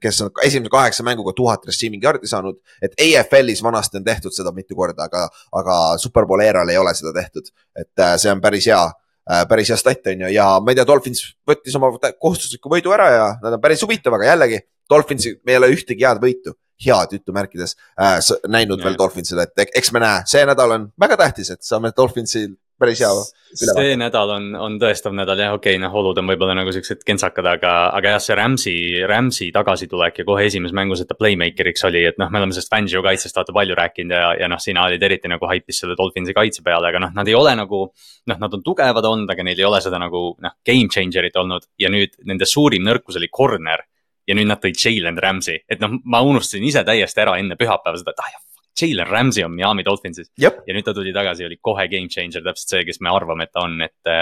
kes, 0.00 0.20
on 0.22 0.30
esimese 0.44 0.70
kaheksa 0.70 1.02
mänguga 1.02 1.32
tuhat 1.36 1.66
receiving 1.66 2.04
yard'i 2.04 2.28
saanud. 2.28 2.58
et 2.82 2.92
EFL-is 2.98 3.62
vanasti 3.62 3.96
on 3.96 4.04
tehtud 4.04 4.34
seda 4.36 4.52
mitu 4.52 4.76
korda, 4.76 5.08
aga, 5.08 5.28
aga 5.52 5.78
Superbowl 5.98 6.40
eeral 6.44 6.68
ei 6.68 6.78
ole 6.78 6.94
seda 6.94 7.12
tehtud. 7.12 7.48
et 7.76 7.98
äh, 7.98 8.16
see 8.16 8.32
on 8.32 8.40
päris 8.40 8.66
hea 8.66 8.82
äh,, 8.84 9.01
päris 9.48 9.70
hea 9.70 9.78
stat 9.78 10.10
on 10.12 10.24
ju 10.26 10.32
ja 10.34 10.48
ma 10.60 10.72
ei 10.72 10.78
tea, 10.78 10.86
Dolphins 10.88 11.22
võttis 11.48 11.76
oma 11.78 11.92
kohustusliku 11.94 12.72
võidu 12.72 12.94
ära 12.94 13.08
ja 13.12 13.26
nad 13.42 13.58
on 13.58 13.62
päris 13.62 13.82
huvitav, 13.84 14.16
aga 14.18 14.32
jällegi. 14.32 14.62
Dolphinsi, 14.90 15.36
me 15.46 15.54
ei 15.54 15.60
ole 15.60 15.70
ühtegi 15.72 16.04
head 16.04 16.18
võitu, 16.20 16.52
head 16.82 17.14
jutumärkides 17.16 17.76
äh, 17.94 18.18
näinud 18.50 18.80
yeah. 18.80 18.88
veel 18.88 18.98
Dolphinsile, 18.98 19.46
et 19.46 19.70
eks 19.78 19.92
me 19.94 20.02
näe, 20.02 20.24
see 20.28 20.42
nädal 20.48 20.74
on 20.74 20.88
väga 21.00 21.16
tähtis, 21.20 21.52
et 21.54 21.62
saame 21.64 21.94
Dolphinsil 21.96 22.50
päris 22.80 23.00
hea. 23.02 23.10
see 23.52 23.96
nädal 24.00 24.30
on, 24.32 24.46
on 24.56 24.76
tõestav 24.80 25.12
nädal 25.16 25.40
jah, 25.42 25.54
okei 25.56 25.74
okay,, 25.76 25.80
noh, 25.82 25.92
olud 26.00 26.18
on 26.18 26.30
võib-olla 26.30 26.54
nagu 26.56 26.72
siuksed 26.72 27.02
kentsakad, 27.06 27.46
aga, 27.50 27.72
aga 27.98 28.14
jah, 28.14 28.22
see 28.24 28.36
Rams'i, 28.38 28.74
Rams'i 29.08 29.50
tagasitulek 29.54 30.22
ja 30.22 30.26
kohe 30.28 30.46
esimeses 30.48 30.74
mängus, 30.76 31.02
et 31.04 31.10
ta 31.10 31.16
playmaker'iks 31.18 31.84
oli, 31.88 32.04
et 32.08 32.20
noh, 32.20 32.30
me 32.32 32.40
oleme 32.40 32.56
sellest 32.56 32.72
Fangio 32.72 33.02
kaitsest 33.04 33.36
vaata 33.36 33.54
palju 33.56 33.76
rääkinud 33.78 34.16
ja, 34.16 34.32
ja 34.40 34.50
noh, 34.50 34.60
sina 34.62 34.86
olid 34.88 35.04
eriti 35.04 35.30
nagu 35.30 35.48
haipis 35.50 35.82
selle 35.84 35.96
Dolphinsi 35.98 36.34
kaitse 36.36 36.64
peale, 36.64 36.88
aga 36.88 37.02
noh, 37.06 37.14
nad 37.16 37.28
ei 37.28 37.36
ole 37.38 37.54
nagu. 37.58 37.84
noh, 38.30 38.38
nad 38.38 38.52
on 38.54 38.62
tugevad 38.62 39.04
olnud, 39.04 39.30
aga 39.30 39.44
neil 39.44 39.58
ei 39.58 39.66
ole 39.66 39.80
seda 39.82 39.98
nagu 40.00 40.22
noh, 40.40 40.54
game 40.66 40.88
changer'it 40.92 41.36
olnud 41.36 41.66
ja 41.80 41.90
nüüd 41.92 42.14
nende 42.28 42.46
suurim 42.48 42.84
nõrkus 42.86 43.18
oli 43.18 43.28
corner 43.28 43.82
ja 44.28 44.36
nüüd 44.38 44.48
nad 44.48 44.62
tõid 44.62 44.78
Jalen 44.78 45.18
Rams'i, 45.20 45.58
et 45.68 45.82
noh, 45.82 45.98
ma 46.06 46.22
unustasin 46.24 46.64
ise 46.64 46.84
täiesti 46.86 47.24
ära 47.24 47.36
enne 47.42 47.58
pühapäeva 47.58 47.98
seda, 47.98 48.14
et 48.14 48.24
ah 48.24 48.32
jah 48.32 48.42
Jalen 48.80 49.06
Ramsey 49.08 49.44
on 49.44 49.52
Miami 49.54 49.84
Dolphinsis 49.84 50.30
yep.. 50.40 50.62
ja 50.66 50.74
nüüd 50.74 50.86
ta 50.86 50.94
tuli 50.96 51.12
tagasi, 51.14 51.46
oli 51.46 51.58
kohe 51.60 51.86
game 51.92 52.10
changer, 52.12 52.44
täpselt 52.44 52.74
see, 52.74 52.84
kes 52.88 53.00
me 53.04 53.12
arvame, 53.12 53.46
et 53.46 53.52
ta 53.52 53.64
on, 53.66 53.78
et. 53.84 54.12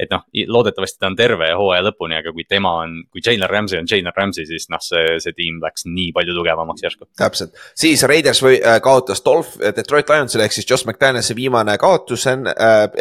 et 0.00 0.12
noh, 0.12 0.24
loodetavasti 0.52 1.00
ta 1.00 1.10
on 1.10 1.16
terve 1.18 1.48
hooaja 1.58 1.84
lõpuni, 1.88 2.18
aga 2.20 2.32
kui 2.34 2.46
tema 2.48 2.72
on, 2.82 2.98
kui 3.12 3.24
Jalen 3.24 3.48
Ramsey 3.50 3.80
on 3.80 3.90
Jalen 3.90 4.14
Ramsey, 4.16 4.46
siis 4.48 4.68
noh, 4.72 4.82
see, 4.82 5.16
see 5.22 5.34
tiim 5.36 5.58
läks 5.62 5.86
nii 5.88 6.12
palju 6.16 6.36
tugevamaks 6.36 6.86
järsku. 6.86 7.08
täpselt, 7.18 7.56
siis 7.78 8.04
Raiders 8.06 8.42
või 8.44 8.60
äh, 8.60 8.78
kaotas 8.84 9.24
Dolph, 9.26 9.56
Detroit 9.76 10.10
Lionsile 10.12 10.46
ehk 10.46 10.56
siis 10.56 10.68
Josh 10.68 10.86
McDanielsi 10.86 11.36
viimane 11.38 11.76
kaotus 11.82 12.26
äh, 12.30 12.38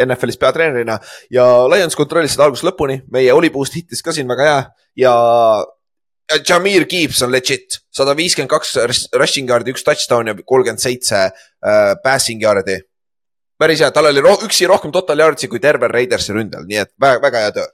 NFL-is 0.05 0.41
peatreenerina. 0.41 0.99
ja 1.33 1.45
Lions 1.71 1.97
kontrollis 1.97 2.35
seda 2.35 2.49
algusest 2.49 2.67
lõpuni, 2.71 3.01
meie 3.11 3.33
Oli 3.33 3.51
Boost 3.53 3.77
hittis 3.77 4.03
ka 4.05 4.15
siin 4.15 4.29
väga 4.31 4.49
hea 4.49 4.59
ja 5.05 5.15
Jamir 6.47 6.88
Gibbs 6.89 7.21
on 7.21 7.32
legit, 7.34 7.80
sada 7.93 8.15
viiskümmend 8.17 8.49
kaks 8.49 8.76
rushing 9.13 9.49
yard'i, 9.49 9.76
üks 9.76 9.86
touchdown 9.86 10.32
ja 10.32 10.36
kolmkümmend 10.41 10.82
seitse 10.82 11.28
äh, 11.30 11.93
passing 12.03 12.41
yard'i. 12.41 12.80
päris 13.61 13.80
hea, 13.80 13.91
tal 13.93 14.09
oli 14.09 14.23
roh 14.23 14.41
üksi 14.43 14.67
rohkem 14.67 14.91
total 14.91 15.21
yard'i 15.21 15.47
kui 15.47 15.61
tervel 15.63 15.93
Raidersi 15.93 16.34
ründel, 16.36 16.65
nii 16.67 16.82
et 16.82 16.91
väga, 16.99 17.21
väga 17.23 17.43
hea 17.45 17.53
töö. 17.59 17.67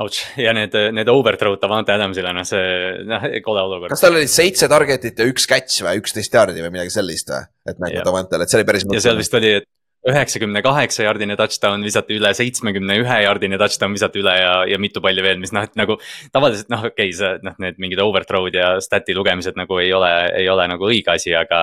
Ouch 0.00 0.22
ja 0.40 0.54
need, 0.56 0.72
need 0.96 1.10
overthrow'd 1.12 1.60
Davante 1.60 1.92
Adamsile, 1.92 2.30
noh 2.32 2.46
see, 2.48 2.62
noh 3.04 3.26
kole 3.44 3.66
olukord. 3.66 3.92
kas 3.92 4.00
tal 4.00 4.16
oli 4.16 4.30
seitse 4.30 4.70
target'it 4.72 5.18
ja 5.20 5.26
üks 5.28 5.44
catch 5.50 5.82
või 5.84 6.00
üksteist 6.00 6.32
yard'i 6.38 6.64
või 6.64 6.72
midagi 6.78 6.94
sellist 6.94 7.28
või? 7.34 7.44
et 7.68 7.82
nagu 7.82 8.06
Davantele, 8.06 8.46
et 8.46 8.52
see 8.54 8.62
oli 8.62 8.68
päris. 8.70 8.86
ja 8.88 9.02
seal 9.04 9.20
vist 9.20 9.36
oli, 9.36 9.58
et 9.60 9.68
üheksakümne 10.08 10.62
kaheksa 10.64 11.04
jardine 11.06 11.36
touchdown 11.38 11.84
visati 11.86 12.16
üle, 12.18 12.32
seitsmekümne 12.34 12.96
ühe 13.02 13.18
jardine 13.22 13.58
touchdown 13.60 13.94
visati 13.94 14.22
üle 14.22 14.34
ja, 14.34 14.54
ja 14.66 14.78
mitu 14.82 15.02
palli 15.04 15.22
veel, 15.22 15.38
mis 15.42 15.52
noh, 15.54 15.66
et 15.66 15.76
nagu. 15.78 15.98
tavaliselt 16.34 16.72
noh, 16.72 16.86
okei 16.90 17.10
okay,, 17.10 17.16
see 17.18 17.34
noh, 17.46 17.58
need 17.62 17.78
mingid 17.82 18.02
overthrow'd 18.02 18.56
ja 18.58 18.72
stat'i 18.82 19.14
lugemised 19.14 19.58
nagu 19.58 19.78
ei 19.82 19.92
ole, 19.94 20.10
ei 20.40 20.48
ole 20.50 20.66
nagu 20.74 20.88
õige 20.90 21.14
asi, 21.14 21.34
aga. 21.38 21.62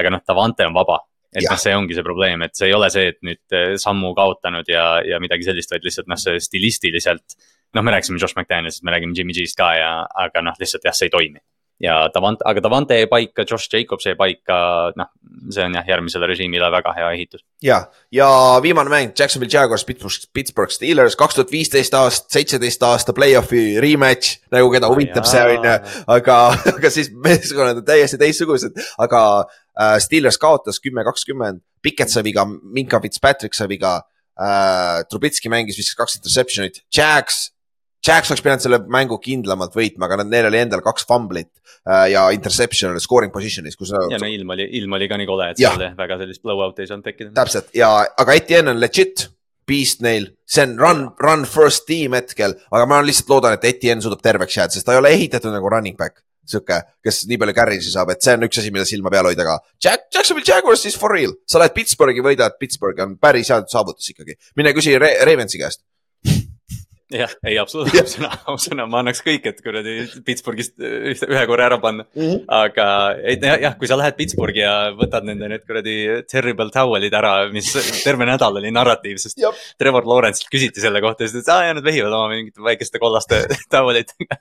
aga 0.00 0.12
noh, 0.12 0.24
Davante 0.28 0.66
on 0.68 0.76
vaba, 0.76 1.00
et 1.32 1.46
noh, 1.46 1.60
see 1.60 1.72
ongi 1.76 1.96
see 1.96 2.04
probleem, 2.06 2.44
et 2.46 2.56
see 2.56 2.68
ei 2.68 2.76
ole 2.76 2.90
see, 2.92 3.14
et 3.14 3.18
nüüd 3.26 3.56
eh, 3.56 3.72
sammu 3.80 4.12
kaotanud 4.18 4.68
ja, 4.70 4.84
ja 5.06 5.20
midagi 5.22 5.48
sellist, 5.48 5.72
vaid 5.72 5.86
lihtsalt 5.86 6.10
noh, 6.10 6.20
see 6.20 6.40
stilistiliselt. 6.42 7.38
noh, 7.76 7.86
me 7.86 7.96
rääkisime 7.96 8.20
Josh 8.20 8.36
McDanielsist, 8.36 8.84
me 8.84 8.92
räägime 8.92 9.16
Jimmy 9.16 9.32
G-st 9.36 9.56
ka 9.58 9.72
ja, 9.78 9.94
aga 10.26 10.44
noh, 10.44 10.58
lihtsalt 10.60 10.84
jah, 10.84 10.96
see 10.96 11.08
ei 11.08 11.16
toimi 11.16 11.40
ja 11.80 11.94
Davant, 12.14 12.42
aga 12.44 12.62
Davante 12.62 12.98
jäi 12.98 13.08
paika, 13.10 13.44
Josh 13.48 13.70
Jacobs 13.72 14.06
jäi 14.06 14.14
paika, 14.18 14.56
noh, 14.98 15.08
see 15.52 15.64
on 15.64 15.76
jah, 15.78 15.86
järgmisele 15.88 16.28
režiimile 16.28 16.68
väga 16.72 16.92
hea 16.96 17.08
ehitus. 17.16 17.42
ja, 17.64 17.80
ja 18.12 18.28
viimane 18.62 18.92
mäng 18.92 19.14
Jacksonville 19.18 19.52
Jaguars, 19.52 19.84
Pittsburgh, 19.88 20.28
Pittsburgh 20.36 20.74
Steelers, 20.74 21.16
kaks 21.20 21.38
tuhat 21.38 21.52
viisteist 21.52 21.94
aasta, 21.96 22.28
seitseteist 22.36 22.84
aasta 22.86 23.14
play-off'i 23.16 23.80
rematch. 23.80 24.38
nagu 24.52 24.70
keda 24.72 24.90
huvitab 24.92 25.28
see 25.28 25.42
on 25.46 25.68
ju, 25.70 25.76
aga, 26.18 26.38
aga 26.76 26.92
siis 26.92 27.10
meeskonnad 27.14 27.80
on 27.80 27.88
täiesti 27.88 28.20
teistsugused, 28.20 28.76
aga 29.00 29.22
äh, 29.40 29.96
Steelers 30.04 30.38
kaotas 30.40 30.80
kümme, 30.84 31.04
kakskümmend. 31.08 31.64
Pickett 31.80 32.12
sai 32.12 32.20
viga, 32.26 32.44
Minka 32.44 33.00
Fitzpatrick 33.00 33.56
sai 33.56 33.70
viga 33.70 34.02
äh,. 34.36 35.00
Trubitski 35.08 35.48
mängis 35.48 35.80
vist 35.80 35.96
kaks 35.96 36.18
interception'it, 36.18 36.82
Jags 36.92 37.46
Jax 38.06 38.30
oleks 38.32 38.44
pidanud 38.44 38.64
selle 38.64 38.78
mängu 38.88 39.18
kindlamalt 39.20 39.74
võitma, 39.76 40.06
aga 40.08 40.24
neil 40.24 40.48
oli 40.48 40.60
endal 40.62 40.80
kaks 40.84 41.04
fumblit 41.08 41.50
äh, 41.84 42.06
ja 42.14 42.28
interception 42.32 42.94
oli 42.94 43.02
scoring 43.04 43.32
position'is, 43.34 43.76
kus. 43.76 43.92
ja 43.92 44.20
no 44.20 44.30
ilm 44.30 44.54
oli, 44.56 44.64
ilm 44.80 44.96
oli 44.96 45.08
ka 45.10 45.18
nii 45.20 45.28
kole, 45.28 45.50
et 45.52 45.60
seal 45.60 45.84
väga 45.98 46.16
sellist 46.22 46.42
blowout'i 46.46 46.86
ei 46.86 46.88
saanud 46.88 47.04
tekkida. 47.04 47.34
täpselt 47.36 47.68
ja, 47.76 47.92
aga 48.20 48.38
Etienne 48.40 48.72
on 48.72 48.80
legit 48.80 49.26
beast 49.70 50.00
neil, 50.04 50.30
see 50.48 50.64
on 50.66 50.74
run, 50.80 51.04
run 51.22 51.44
first 51.46 51.84
team 51.88 52.16
hetkel, 52.16 52.56
aga 52.72 52.88
ma 52.88 53.02
lihtsalt 53.04 53.30
loodan, 53.30 53.58
et 53.58 53.68
Etienne 53.68 54.02
suudab 54.04 54.24
terveks 54.24 54.56
jääda, 54.58 54.74
sest 54.74 54.88
ta 54.88 54.96
ei 54.96 55.02
ole 55.02 55.12
ehitatud 55.18 55.52
nagu 55.54 55.70
running 55.70 55.98
back. 56.00 56.24
sihuke, 56.50 56.80
kes 57.04 57.20
nii 57.30 57.36
palju 57.38 57.52
carry'si 57.54 57.92
saab, 57.92 58.08
et 58.10 58.24
see 58.24 58.32
on 58.34 58.42
üks 58.42 58.58
asi, 58.58 58.72
mida 58.74 58.82
silma 58.88 59.10
peal 59.12 59.28
hoida 59.28 59.44
ka. 59.46 59.52
Jack, 59.84 60.08
Jacksonville 60.10 60.48
Jaguars 60.48 60.82
is 60.88 60.96
for 60.98 61.12
real, 61.14 61.36
sa 61.46 61.60
lähed 61.62 61.76
Pittsburghi, 61.76 62.24
võidad 62.26 62.56
Pittsburghi 62.58 63.04
on 63.04 63.12
päris 63.22 63.52
hea 63.52 63.60
saavutus 63.70 64.10
ikkagi. 64.10 64.34
mine 64.58 64.72
küsi 64.74 64.96
Ravensi 64.98 65.60
käest 65.60 65.84
jah, 67.14 67.32
ei 67.46 67.56
absoluutselt 67.60 68.00
ausõna, 68.04 68.30
ausõna, 68.52 68.86
ma 68.90 69.00
annaks 69.02 69.22
kõik, 69.26 69.46
et 69.50 69.60
kuradi 69.64 69.94
Pittsburghist 70.26 70.76
ühe 70.80 71.42
korra 71.50 71.66
ära 71.66 71.78
panna 71.82 72.04
mm. 72.06 72.22
-hmm. 72.22 72.44
aga 72.54 72.86
et 73.32 73.44
jah, 73.46 73.58
jah, 73.64 73.76
kui 73.78 73.90
sa 73.90 73.98
lähed 73.98 74.16
Pittsburghi 74.18 74.62
ja 74.62 74.74
võtad 74.96 75.26
nende 75.26 75.48
need 75.50 75.66
kuradi 75.66 75.96
terrible 76.30 76.70
towel'id 76.74 77.16
ära, 77.16 77.34
mis 77.52 77.72
terve 78.04 78.28
nädal 78.28 78.60
oli 78.60 78.70
narratiiv, 78.74 79.18
sest 79.22 79.42
Jop. 79.42 79.58
Trevor 79.80 80.06
Lawrence'ilt 80.06 80.50
küsiti 80.52 80.82
selle 80.82 81.02
kohta 81.04 81.26
ja 81.26 81.32
siis 81.32 81.40
ta 81.40 81.42
ütles, 81.42 81.54
aa 81.56 81.68
ja 81.68 81.76
nad 81.78 81.86
vehivad 81.86 82.14
oma 82.14 82.30
mingite 82.34 82.62
väikeste 82.64 83.02
kollaste 83.02 83.42
towel'itega 83.74 84.40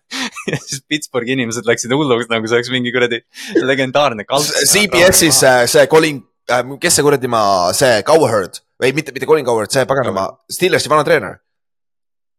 ja 0.52 0.62
siis 0.62 0.86
Pittsburghi 0.88 1.38
inimesed 1.38 1.68
läksid 1.70 1.94
hulluks, 1.96 2.30
nagu 2.30 2.48
see 2.48 2.60
oleks 2.60 2.74
mingi 2.74 2.94
kuradi 2.96 3.24
legendaarne 3.66 4.28
kalts. 4.30 4.54
CBS-is 4.70 5.44
äh, 5.48 5.66
see 5.70 5.90
Colin 5.90 6.24
äh,, 6.52 6.64
kes 6.82 7.00
see 7.00 7.06
kuradi 7.06 7.32
maa, 7.32 7.70
see 7.74 8.02
Cowherd 8.06 8.62
või 8.80 8.94
mitte, 8.96 9.16
mitte 9.16 9.28
Colin 9.28 9.48
Cowherd, 9.48 9.74
see 9.74 9.90
paganama, 9.90 10.30
Steelersi 10.52 10.92
vana 10.92 11.08
treener 11.08 11.40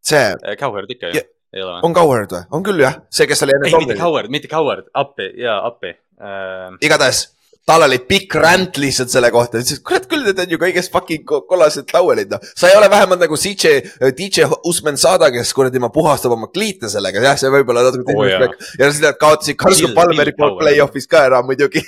see. 0.03 0.30
Äh, 0.42 0.57
Coward 0.61 0.90
ikka 0.92 1.12
ju, 1.14 1.24
ei 1.55 1.64
ole 1.64 1.76
või? 1.76 1.82
on 1.88 1.96
Coward 1.96 2.32
või? 2.36 2.44
on 2.57 2.64
küll 2.66 2.84
jah, 2.84 3.01
see, 3.11 3.28
kes 3.30 3.44
oli 3.46 3.57
enne. 3.57 3.70
ei, 3.70 3.82
mitte 3.84 3.98
Coward, 4.01 4.32
mitte 4.32 4.51
Coward, 4.51 4.88
appi, 4.94 5.30
jaa, 5.40 5.61
appi 5.70 5.92
äh.... 5.92 6.78
igatahes 6.86 7.26
tal 7.68 7.84
oli 7.86 7.98
pikk 8.08 8.34
ränd 8.40 8.78
lihtsalt 8.80 9.12
selle 9.12 9.30
kohta, 9.34 9.61
ütles, 9.61 9.78
et 9.78 9.84
kurat 9.86 10.06
küll, 10.11 10.24
need 10.26 10.40
on 10.42 10.54
ju 10.54 10.58
kõigest 10.61 10.92
fucking 10.94 11.26
kollased 11.48 11.92
lauelid, 11.94 12.32
noh. 12.32 12.48
sa 12.56 12.70
ei 12.70 12.76
ole 12.78 12.88
vähemalt 12.90 13.22
nagu 13.22 13.38
CJ, 13.38 13.82
DJ 14.16 14.48
Usman 14.68 14.98
Sada, 15.00 15.30
kes 15.34 15.52
kuradi 15.56 15.82
ma 15.82 15.92
puhastab 15.94 16.34
oma 16.36 16.48
kliite 16.50 16.90
sellega, 16.92 17.22
jah, 17.24 17.38
see 17.40 17.52
võib-olla 17.52 17.84
natuke 17.86 18.16
oh,. 18.16 18.26
ja 18.26 18.88
siis 18.88 19.02
nad 19.04 19.18
kaotasid 19.20 19.61
Carson 19.61 19.94
Palmeri 19.96 20.34
poolt 20.38 20.58
play-off'is 20.62 21.08
ka 21.11 21.26
ära 21.28 21.42
muidugi 21.46 21.84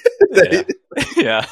jah. 1.25 1.49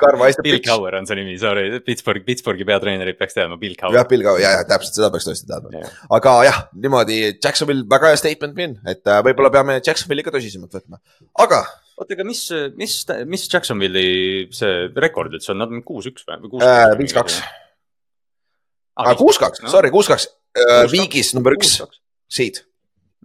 karva 0.00 0.26
haistab. 0.26 0.44
Bill 0.46 0.60
Cower 0.64 0.98
on 0.98 1.06
see 1.08 1.18
nimi, 1.20 1.36
sorry, 1.40 1.78
Pittsburghi, 1.86 2.24
Pittsburghi 2.26 2.66
peatreenerit 2.68 3.20
peaks 3.20 3.38
teadma, 3.38 3.58
Bill 3.60 3.78
Cower. 3.80 3.96
jah, 4.00 4.08
Bill 4.10 4.26
Cower, 4.26 4.42
ja, 4.42 4.56
ja 4.58 4.66
täpselt 4.68 4.98
seda 4.98 5.12
peaks 5.14 5.30
tõesti 5.30 5.48
teadma. 5.50 5.86
aga 6.18 6.34
jah, 6.48 6.60
niimoodi 6.74 7.22
Jacksonville 7.38 7.86
väga 7.90 8.12
hea 8.12 8.20
statement 8.20 8.60
win, 8.60 8.76
et 8.90 9.06
äh, 9.06 9.22
võib-olla 9.24 9.52
peame 9.54 9.78
Jacksonville'i 9.80 10.26
ka 10.26 10.34
tõsisemalt 10.34 10.74
võtma, 10.80 11.00
aga 11.46 11.62
oota, 12.00 12.14
aga 12.16 12.26
mis, 12.26 12.42
mis, 12.78 12.98
mis 13.30 13.46
Jacksonville'i 13.50 14.46
see 14.54 14.86
rekord 15.00 15.34
üldse 15.36 15.54
on, 15.54 15.62
nad 15.62 15.72
on 15.72 15.84
kuus-üks 15.86 16.26
või? 16.28 16.50
Äh, 16.64 16.92
viis-kaks. 16.98 17.40
aa, 19.00 19.16
kuus-kaks, 19.18 19.64
sorry, 19.70 19.92
kuus-kaks, 19.94 20.28
äh, 20.58 20.84
viigis 20.92 21.34
number 21.36 21.56
üks, 21.58 21.76
seed. 22.32 22.64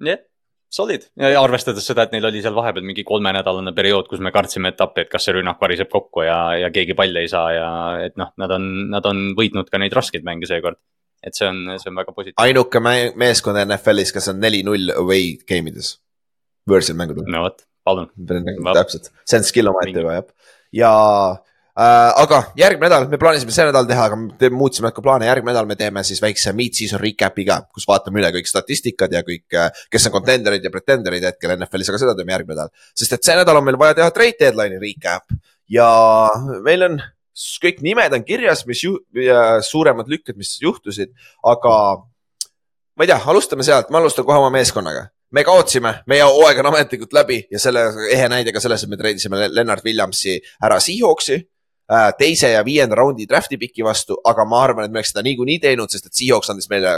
jah, 0.05 0.21
solid 0.69 1.07
ja 1.17 1.33
arvestades 1.41 1.87
seda, 1.89 2.05
et 2.05 2.13
neil 2.13 2.27
oli 2.29 2.43
seal 2.45 2.53
vahepeal 2.57 2.85
mingi 2.85 3.03
kolmenädalane 3.07 3.73
periood, 3.77 4.05
kus 4.11 4.21
me 4.21 4.33
kartsime 4.35 4.73
etappi, 4.75 5.05
et 5.05 5.11
kas 5.11 5.25
see 5.25 5.39
rünnak 5.39 5.61
variseb 5.61 5.89
kokku 5.89 6.27
ja, 6.27 6.37
ja 6.65 6.69
keegi 6.73 6.97
palli 6.97 7.25
ei 7.25 7.31
saa 7.31 7.49
ja 7.55 7.69
et 8.05 8.19
noh, 8.21 8.29
nad 8.37 8.53
on, 8.53 8.69
nad 8.93 9.09
on 9.09 9.29
võitnud 9.37 9.71
ka 9.71 9.81
neid 9.81 9.97
raskeid 9.97 10.27
mänge 10.27 10.49
seekord 10.49 10.77
et 11.23 11.35
see 11.35 11.47
on, 11.49 11.63
see 11.79 11.89
on 11.91 11.99
väga 11.99 12.13
positiivne. 12.15 12.43
ainuke 12.45 12.81
meeskond 13.19 13.59
NFL-is, 13.65 14.13
kes 14.15 14.29
on 14.31 14.39
neli-null 14.43 14.93
away 14.95 15.33
game 15.49 15.71
ides, 15.71 15.97
võõrsil 16.69 16.97
mängudel. 16.99 17.27
no 17.31 17.43
vot, 17.47 17.65
palun. 17.89 18.09
täpselt, 18.77 19.11
see 19.27 19.41
on 19.41 19.47
skill 19.47 19.71
omaette 19.71 20.03
juba 20.03 20.17
jah, 20.19 20.33
ja 20.75 20.91
äh, 21.73 22.21
aga 22.23 22.41
järgmine 22.59 22.89
nädal, 22.89 23.07
me 23.11 23.19
plaanisime 23.21 23.53
see 23.55 23.67
nädal 23.69 23.87
teha, 23.89 24.07
aga 24.09 24.17
me 24.19 24.51
muutsime 24.53 24.91
ka 24.95 25.03
plaane, 25.05 25.27
järgmine 25.29 25.53
nädal 25.53 25.69
me 25.69 25.77
teeme 25.79 26.03
siis 26.07 26.21
väikse 26.23 26.53
mid-season 26.57 27.01
recap'i 27.01 27.45
ka, 27.49 27.61
kus 27.73 27.87
vaatame 27.89 28.21
üle 28.21 28.31
kõik 28.37 28.49
statistikad 28.49 29.13
ja 29.15 29.23
kõik, 29.27 29.45
äh, 29.57 29.69
kes 29.91 30.09
on 30.09 30.17
contender'id 30.19 30.65
ja 30.65 30.73
pretender'id 30.73 31.29
hetkel 31.31 31.55
NFL-is, 31.57 31.93
aga 31.93 32.01
seda 32.05 32.17
teeme 32.17 32.35
järgmine 32.35 32.57
nädal. 32.57 32.89
sest 32.97 33.17
et 33.17 33.29
see 33.29 33.37
nädal 33.39 33.61
on 33.61 33.67
meil 33.67 33.79
vaja 33.81 33.97
teha 34.01 34.11
trade 34.15 34.37
deadline'i 34.41 34.81
recap. 34.83 35.39
Ja 35.69 35.89
meil 36.65 36.85
on 36.87 37.01
kõik 37.63 37.83
nimed 37.85 38.13
on 38.15 38.25
kirjas, 38.27 38.65
mis 38.67 38.81
ju, 38.83 38.97
suuremad 39.63 40.09
lükked, 40.11 40.35
mis 40.35 40.57
juhtusid, 40.59 41.13
aga 41.47 41.73
ma 42.99 43.05
ei 43.05 43.07
tea, 43.07 43.19
alustame 43.31 43.63
sealt, 43.63 43.93
ma 43.93 44.01
alustan 44.01 44.27
kohe 44.27 44.41
oma 44.41 44.51
meeskonnaga 44.51 45.07
me 45.31 45.43
kaotasime, 45.45 45.93
meie 46.09 46.25
hooaeg 46.25 46.59
on 46.63 46.71
ametlikult 46.71 47.13
läbi 47.13 47.39
ja 47.51 47.61
selle 47.61 47.85
ehe 48.11 48.29
näide 48.31 48.53
ka 48.55 48.61
selles, 48.63 48.83
et 48.83 48.91
me 48.91 48.97
treidisime 48.97 49.49
Lennart 49.53 49.85
Williamsi 49.85 50.39
ära 50.65 50.79
Seahawksi 50.83 51.37
äh, 51.37 52.07
teise 52.17 52.53
ja 52.55 52.63
viienda 52.65 52.97
raundi 52.99 53.27
draft'i 53.29 53.59
piki 53.61 53.85
vastu, 53.85 54.17
aga 54.25 54.45
ma 54.45 54.63
arvan, 54.63 54.87
et 54.87 54.95
me 54.95 55.01
oleks 55.01 55.13
seda 55.13 55.25
niikuinii 55.27 55.59
teinud, 55.67 55.91
sest 55.91 56.09
et 56.09 56.17
Seahawks 56.17 56.49
andis 56.53 56.69
meile 56.71 56.97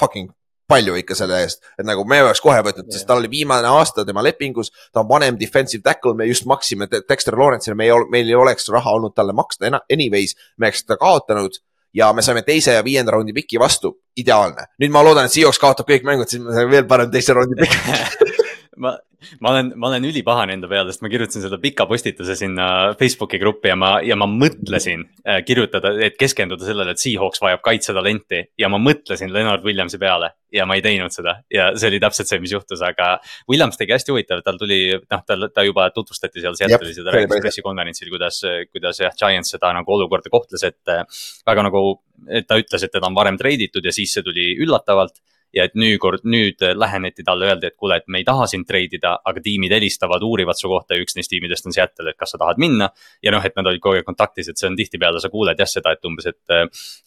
fucking 0.00 0.30
palju 0.72 0.94
ikka 1.00 1.16
selle 1.18 1.42
eest, 1.44 1.64
et 1.78 1.86
nagu 1.86 2.04
me 2.08 2.22
oleks 2.24 2.40
kohe 2.40 2.60
võtnud 2.64 2.86
yeah., 2.86 2.96
sest 2.96 3.08
tal 3.08 3.20
oli 3.20 3.30
viimane 3.32 3.68
aasta 3.68 4.06
tema 4.08 4.22
lepingus, 4.24 4.70
ta 4.92 5.02
on 5.02 5.10
vanem 5.10 5.36
defensive 5.40 5.84
tackle, 5.84 6.14
me 6.16 6.28
just 6.30 6.46
maksime 6.48 6.88
Dexter 6.92 7.36
Lawrence'ile, 7.36 7.76
me 7.78 7.88
ei, 7.90 7.98
meil 8.12 8.30
ei 8.30 8.38
oleks 8.38 8.70
raha 8.72 8.94
olnud 8.96 9.14
talle 9.16 9.34
maksta 9.36 9.68
anyways, 9.92 10.36
me 10.56 10.70
oleks 10.70 10.86
teda 10.86 11.00
kaotanud 11.02 11.58
ja 11.94 12.12
me 12.12 12.22
saime 12.24 12.42
teise 12.46 12.76
ja 12.76 12.84
viienda 12.84 13.12
raundi 13.12 13.34
piki 13.36 13.60
vastu, 13.60 13.94
ideaalne. 14.16 14.68
nüüd 14.82 14.94
ma 14.94 15.04
loodan, 15.04 15.28
et 15.28 15.34
Seahawks 15.34 15.60
kaotab 15.62 15.88
kõik 15.88 16.06
mängud, 16.08 16.30
siis 16.30 16.42
me 16.42 16.54
saame 16.54 16.70
veel 16.72 16.88
parem 16.88 17.10
teise 17.12 17.36
raundi 17.36 17.58
piki 17.60 18.38
ma, 18.76 18.92
ma 19.40 19.50
olen, 19.50 19.72
ma 19.76 19.88
olen 19.88 20.04
ülipahane 20.08 20.54
enda 20.56 20.68
peale, 20.70 20.92
sest 20.92 21.02
ma 21.04 21.10
kirjutasin 21.12 21.44
selle 21.44 21.58
pika 21.62 21.84
postituse 21.88 22.36
sinna 22.38 22.66
Facebooki 22.98 23.40
gruppi 23.42 23.70
ja 23.70 23.76
ma, 23.78 23.90
ja 24.04 24.16
ma 24.18 24.28
mõtlesin 24.30 25.04
äh, 25.26 25.40
kirjutada, 25.46 25.92
et 26.06 26.16
keskenduda 26.20 26.66
sellele, 26.66 26.94
et 26.94 27.02
Seahawks 27.02 27.42
vajab 27.42 27.62
kaitsetalenti. 27.64 28.42
ja 28.58 28.70
ma 28.72 28.80
mõtlesin 28.82 29.32
Leonard 29.32 29.64
Williamsi 29.66 30.00
peale 30.00 30.32
ja 30.52 30.66
ma 30.68 30.76
ei 30.78 30.84
teinud 30.84 31.14
seda 31.14 31.38
ja 31.52 31.70
see 31.76 31.90
oli 31.92 32.00
täpselt 32.02 32.30
see, 32.30 32.40
mis 32.42 32.54
juhtus, 32.54 32.82
aga. 32.84 33.14
Williams 33.50 33.78
tegi 33.80 33.94
hästi 33.94 34.14
huvitav, 34.14 34.42
tal 34.44 34.60
tuli, 34.60 34.80
noh, 35.00 35.24
tal, 35.26 35.48
ta 35.54 35.64
juba 35.66 35.88
tutvustati 35.94 36.42
seal 36.44 36.56
Seattle'is 36.58 37.00
ja 37.00 37.06
ta 37.06 37.16
rääkis 37.16 37.44
pressikonverentsil, 37.44 38.10
kuidas, 38.12 38.42
kuidas 38.72 39.02
jah, 39.04 39.16
Giants 39.18 39.52
seda 39.56 39.72
nagu 39.76 39.96
olukorda 39.96 40.32
kohtles, 40.32 40.64
et 40.68 40.92
äh, 40.92 41.04
väga 41.48 41.68
nagu. 41.68 42.00
et 42.30 42.46
ta 42.46 42.54
ütles, 42.54 42.84
et 42.84 42.92
teda 42.92 43.08
on 43.08 43.16
varem 43.16 43.34
treiditud 43.34 43.84
ja 43.84 43.90
siis 43.90 44.12
see 44.14 44.22
tuli 44.22 44.52
üllatavalt 44.62 45.16
ja 45.54 45.66
et 45.68 45.74
nüüd 45.78 45.98
kord, 46.02 46.24
nüüd 46.28 46.62
läheneti 46.78 47.24
talle, 47.26 47.50
öeldi, 47.50 47.68
et 47.68 47.76
kuule, 47.76 47.98
et 48.00 48.08
me 48.08 48.22
ei 48.22 48.26
taha 48.26 48.46
sind 48.50 48.66
treidida, 48.68 49.14
aga 49.28 49.42
tiimid 49.44 49.74
helistavad, 49.76 50.24
uurivad 50.24 50.58
su 50.58 50.70
kohta 50.70 50.96
ja 50.96 51.04
üks 51.04 51.16
neist 51.18 51.30
tiimidest 51.32 51.68
on 51.68 51.76
Seattle, 51.76 52.12
et 52.12 52.18
kas 52.18 52.34
sa 52.34 52.40
tahad 52.40 52.60
minna. 52.62 52.88
ja 53.22 53.32
noh, 53.34 53.44
et 53.44 53.56
nad 53.56 53.68
olid 53.68 53.82
kogu 53.82 54.00
aeg 54.00 54.06
kontaktis, 54.08 54.48
et 54.48 54.60
see 54.60 54.68
on 54.68 54.76
tihtipeale, 54.78 55.20
sa 55.20 55.30
kuuled 55.32 55.58
jah 55.58 55.68
seda, 55.68 55.92
et 55.92 56.08
umbes, 56.08 56.28
et, 56.30 56.54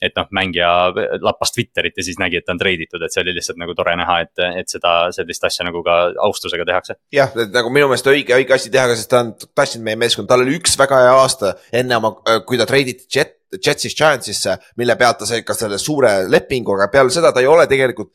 et 0.01 0.17
noh, 0.17 0.29
mängija 0.35 0.69
lappas 1.23 1.55
Twitterit 1.55 1.97
ja 1.97 2.05
siis 2.05 2.19
nägi, 2.21 2.39
et 2.39 2.45
ta 2.47 2.53
on 2.55 2.61
treiditud, 2.61 3.01
et 3.01 3.13
see 3.13 3.23
oli 3.23 3.35
lihtsalt 3.35 3.59
nagu 3.61 3.75
tore 3.77 3.95
näha, 3.99 4.19
et, 4.25 4.43
et 4.61 4.71
seda, 4.71 4.95
sellist 5.15 5.49
asja 5.49 5.65
nagu 5.67 5.81
ka 5.85 5.97
austusega 6.27 6.67
tehakse. 6.67 6.99
jah, 7.15 7.33
nagu 7.53 7.73
minu 7.73 7.89
meelest 7.89 8.11
õige, 8.11 8.37
õige 8.37 8.57
asi 8.57 8.73
teha, 8.73 8.91
sest 8.93 9.11
ta 9.11 9.23
on 9.25 9.33
tassinud 9.57 9.87
meie 9.89 9.99
meeskonda, 10.05 10.33
tal 10.33 10.45
oli 10.45 10.57
üks 10.59 10.77
väga 10.79 11.01
hea 11.07 11.17
aasta 11.23 11.55
enne 11.73 11.97
oma, 11.97 12.15
kui 12.45 12.61
ta 12.61 12.69
treiditi 12.69 13.09
Jet 13.09 13.41
Jetsist 13.55 13.97
Giantsisse, 13.97 14.57
mille 14.81 14.95
pealt 14.99 15.21
ta 15.21 15.27
sai 15.29 15.43
ka 15.45 15.55
selle 15.55 15.77
suure 15.79 16.25
lepingu, 16.27 16.73
aga 16.75 16.89
peale 16.91 17.13
seda 17.13 17.31
ta 17.31 17.43
ei 17.43 17.47
ole 17.47 17.67
tegelikult 17.71 18.11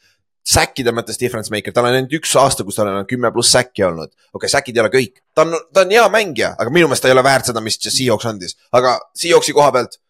säkkide 0.46 0.92
mõttes 0.96 1.18
difference 1.20 1.52
maker, 1.52 1.74
tal 1.74 1.88
on 1.88 1.96
ainult 1.98 2.14
üks 2.20 2.32
aasta, 2.40 2.64
kus 2.66 2.78
tal 2.78 2.88
on 2.90 3.08
kümme 3.08 3.32
pluss 3.34 3.52
säkki 3.52 3.84
olnud. 3.86 4.12
okei 4.12 4.38
okay,, 4.38 4.52
säkid 4.52 4.78
ei 4.78 4.84
ole 4.84 4.92
kõik, 4.94 5.20
ta 5.34 5.44
on, 5.46 5.58
ta 5.74 5.84
on 5.84 5.92
hea 5.96 6.06
mängija, 6.12 6.54
aga 6.58 6.72
minu 6.72 6.88
meelest 6.88 7.04
ta 7.04 7.10
ei 7.10 7.16
ole 7.16 7.24
väärt 7.26 7.50
seda, 7.50 7.62
mis 7.64 7.78
Seahawks 7.82 8.30
andis, 8.30 8.56
aga 8.72 8.96
Seahawksi 9.16 9.56
koha 9.56 9.74
pealt. 9.76 10.00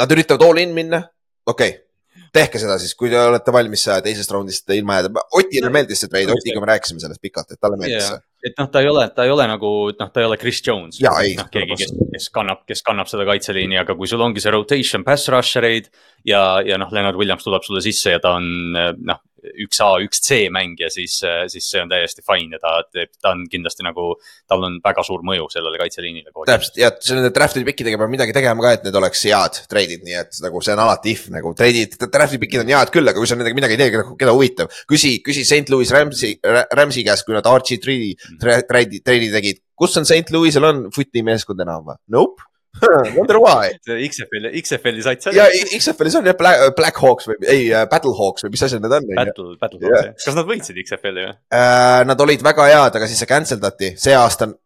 Nad 0.00 0.12
üritavad 0.14 0.42
all 0.46 0.60
in 0.62 0.74
minna, 0.74 1.02
okei 1.46 1.74
okay 1.74 1.86
tehke 2.34 2.60
seda 2.62 2.76
siis, 2.78 2.94
kui 2.98 3.10
te 3.10 3.18
olete 3.18 3.52
valmis 3.54 3.84
teisest 4.04 4.30
raundist 4.34 4.70
ilma 4.74 5.00
jääda. 5.00 5.24
Otile 5.38 5.70
meeldis 5.74 6.04
see 6.04 6.10
trade, 6.10 6.34
Otiga 6.34 6.62
me 6.62 6.68
rääkisime 6.72 7.02
sellest 7.02 7.22
pikalt, 7.22 7.50
et 7.50 7.60
talle 7.60 7.78
meeldis 7.80 8.06
see. 8.06 8.20
Et 8.44 8.56
noh, 8.58 8.68
ta 8.72 8.82
ei 8.82 8.88
ole, 8.90 9.06
ta 9.14 9.26
ei 9.26 9.32
ole 9.32 9.46
nagu 9.50 9.72
noh, 9.92 10.12
ta 10.12 10.22
ei 10.22 10.28
ole 10.28 10.38
Chris 10.40 10.62
Jones. 10.66 11.00
noh, 11.38 11.50
keegi, 11.52 11.78
kes, 11.82 11.94
kes 12.14 12.28
kannab, 12.34 12.64
kes 12.68 12.84
kannab 12.86 13.10
seda 13.10 13.26
kaitseliini, 13.28 13.78
aga 13.80 13.96
kui 13.98 14.10
sul 14.10 14.22
ongi 14.24 14.42
see 14.42 14.54
rotation 14.54 15.04
pass 15.06 15.28
rusher 15.32 15.66
eid 15.68 15.90
ja, 16.26 16.60
ja 16.66 16.78
noh, 16.80 16.92
Leonard 16.92 17.18
Williams 17.20 17.46
tuleb 17.46 17.66
sulle 17.66 17.84
sisse 17.84 18.16
ja 18.16 18.22
ta 18.22 18.36
on 18.38 18.48
noh 18.76 19.20
üks 19.64 19.80
A, 19.84 19.90
üks 20.04 20.22
C 20.24 20.40
mängija, 20.52 20.90
siis, 20.92 21.18
siis 21.52 21.68
see 21.70 21.82
on 21.82 21.90
täiesti 21.90 22.24
fine 22.26 22.56
ja 22.56 22.62
ta 22.62 22.74
teeb, 22.88 23.12
ta 23.20 23.32
on 23.34 23.44
kindlasti 23.50 23.86
nagu, 23.86 24.12
tal 24.50 24.66
on 24.66 24.78
väga 24.84 25.04
suur 25.06 25.24
mõju 25.26 25.48
sellele 25.52 25.80
kaitseliinile. 25.80 26.32
täpselt 26.48 26.80
ja 26.80 26.90
nende 27.14 27.32
draft'i 27.36 27.64
pikkidega 27.66 28.00
peab 28.00 28.12
midagi 28.12 28.36
tegema 28.36 28.64
ka, 28.64 28.74
et 28.78 28.86
need 28.88 29.00
oleks 29.00 29.24
head 29.28 29.62
treidid, 29.70 30.04
nii 30.06 30.18
et 30.22 30.42
nagu 30.44 30.62
see 30.64 30.76
on 30.76 30.84
alati 30.84 31.14
if 31.14 31.26
nagu 31.32 31.54
treidid, 31.56 31.96
draft'i 32.04 32.40
pikid 32.42 32.64
on 32.64 32.74
head 32.74 32.92
küll, 32.94 33.08
aga 33.08 33.20
kui 33.20 33.30
sa 33.30 33.38
nendega 33.38 33.58
midagi 33.58 33.78
ei 33.78 33.82
tee, 33.84 34.04
keda 34.20 34.36
huvitab. 34.36 34.76
küsi, 34.90 35.16
küsi 35.26 35.46
St 35.46 35.72
Louis 35.72 35.90
Rams'i, 35.94 36.36
Rams'i 36.76 37.06
käest, 37.06 37.26
kui 37.26 37.36
nad 37.36 37.48
RG3 37.48 37.98
treidi, 38.40 39.02
treidi 39.04 39.32
tegid, 39.32 39.64
kus 39.78 39.96
on 40.00 40.08
St 40.08 40.34
Louis'el 40.34 40.68
on 40.68 40.86
footi 40.94 41.24
meeskond 41.26 41.60
enam 41.64 41.88
või? 41.88 42.00
Nope 42.12 42.49
Wonder 43.16 43.40
why 43.42 43.72
see 43.86 44.08
XFL-i, 44.08 44.52
XFL-i 44.62 45.04
sait 45.04 45.26
seal. 45.26 45.36
ja 45.36 45.48
XFL-is 45.78 46.16
on 46.20 46.30
jah 46.30 46.36
Black, 46.38 46.70
Black 46.78 47.02
Hawks 47.04 47.28
või 47.30 47.38
ei 47.50 47.68
Battle 47.90 48.14
Hawks 48.18 48.46
või 48.46 48.54
mis 48.54 48.64
asjad 48.66 48.84
need 48.84 48.96
on? 48.96 49.10
Battle, 49.18 49.54
Battle 49.60 49.82
Hawks 49.84 50.06
yeah., 50.06 50.16
kas 50.24 50.38
nad 50.38 50.48
võitsid 50.48 50.80
XFL-i 50.84 51.26
või 51.26 51.34
uh,? 51.34 52.00
Nad 52.10 52.24
olid 52.26 52.42
väga 52.44 52.66
head, 52.70 52.98
aga 53.00 53.10
siis 53.10 53.20
see 53.22 53.30
cancel 53.30 53.60
dati, 53.62 53.92
see 54.00 54.16
aasta 54.16 54.48
on, 54.48 54.56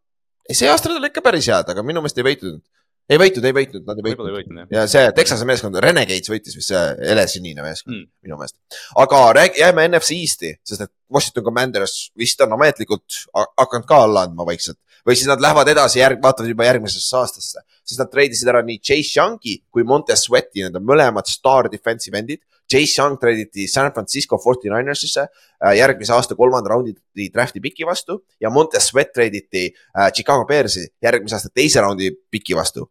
see 0.51 0.71
aasta 0.71 0.91
nad 0.91 1.01
olid 1.01 1.13
ikka 1.13 1.25
päris 1.25 1.49
head, 1.51 1.75
aga 1.75 1.85
minu 1.87 2.03
meelest 2.05 2.21
ei 2.21 2.29
võitnud. 2.29 2.63
Ei 3.11 3.21
võitnud, 3.21 3.45
ei 3.45 3.57
võitnud, 3.57 3.85
nad 3.89 4.01
ei 4.01 4.07
võitnud. 4.07 4.31
ei 4.31 4.37
võitnud 4.39 4.75
ja 4.75 4.87
see 4.91 5.11
Texase 5.17 5.49
meeskond, 5.49 5.77
Renegades 5.85 6.31
võitis 6.33 6.57
vist 6.57 6.73
see 6.73 6.85
helesinine 7.11 7.65
meeskond 7.65 7.97
mm. 7.97 8.07
minu 8.25 8.39
meelest. 8.41 8.57
aga 9.03 9.25
räägi, 9.41 9.61
jääme 9.61 9.89
NFC 9.91 10.17
Eest'i, 10.17 10.55
sest 10.65 10.87
et 10.87 10.93
Washington 11.13 11.45
Commanders 11.47 11.99
vist 12.19 12.41
on 12.45 12.57
ametlikult 12.57 13.25
hakanud 13.35 13.89
ka 13.89 14.01
alla 14.07 14.25
andma 14.29 14.49
vaikselt 14.49 14.81
või 15.05 15.19
siis 15.19 15.29
nad 15.29 15.43
lähevad 15.43 15.69
edasi, 15.69 16.01
järg, 16.01 16.23
vaatavad 16.23 16.49
juba 16.49 16.67
järgmisesse 16.69 17.17
aastasse, 17.19 17.63
siis 17.85 18.01
nad 18.01 18.11
treidisid 18.13 18.49
ära 18.49 18.65
nii 18.65 18.81
Chase 18.81 19.19
Youngi 19.19 19.59
kui 19.73 19.85
Montez 19.85 20.25
Sweati, 20.25 20.65
need 20.65 20.81
on 20.81 20.87
mõlemad 20.89 21.29
star 21.29 21.69
defensive 21.73 22.19
end'id. 22.21 22.41
Chase 22.65 22.97
Young 22.97 23.19
treiditi 23.21 23.67
San 23.69 23.91
Francisco 23.93 24.39
49ersisse 24.41 25.27
äh, 25.27 25.75
järgmise 25.77 26.15
aasta 26.17 26.33
kolmanda 26.35 26.73
raundi 26.73 26.95
draft'i 27.29 27.61
piki 27.61 27.85
vastu 27.85 28.23
ja 28.41 28.49
Montez 28.49 28.89
Sweat 28.89 29.13
treiditi 29.13 29.67
äh, 29.69 30.09
Chicago 30.17 30.47
Bearsi 30.49 30.87
järgmise 31.05 31.37
aasta 31.37 31.53
teise 31.53 31.85
raundi 31.85 32.09
piki 32.33 32.57
vastu. 32.57 32.89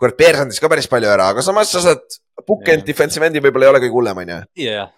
Kurat, 0.00 0.18
Bears 0.18 0.44
andis 0.44 0.60
ka 0.62 0.70
päris 0.72 0.90
palju 0.90 1.10
ära, 1.10 1.30
aga 1.34 1.44
samas 1.44 1.72
sa 1.74 1.82
saad 1.84 2.20
bookend 2.46 2.82
yeah. 2.82 2.86
defensive 2.90 3.26
end'i 3.26 3.42
võib-olla 3.42 3.68
ei 3.68 3.74
ole 3.74 3.82
kõige 3.86 3.98
hullem, 3.98 4.22
on 4.24 4.32
ju. 4.32 4.38
jah, 4.66 4.90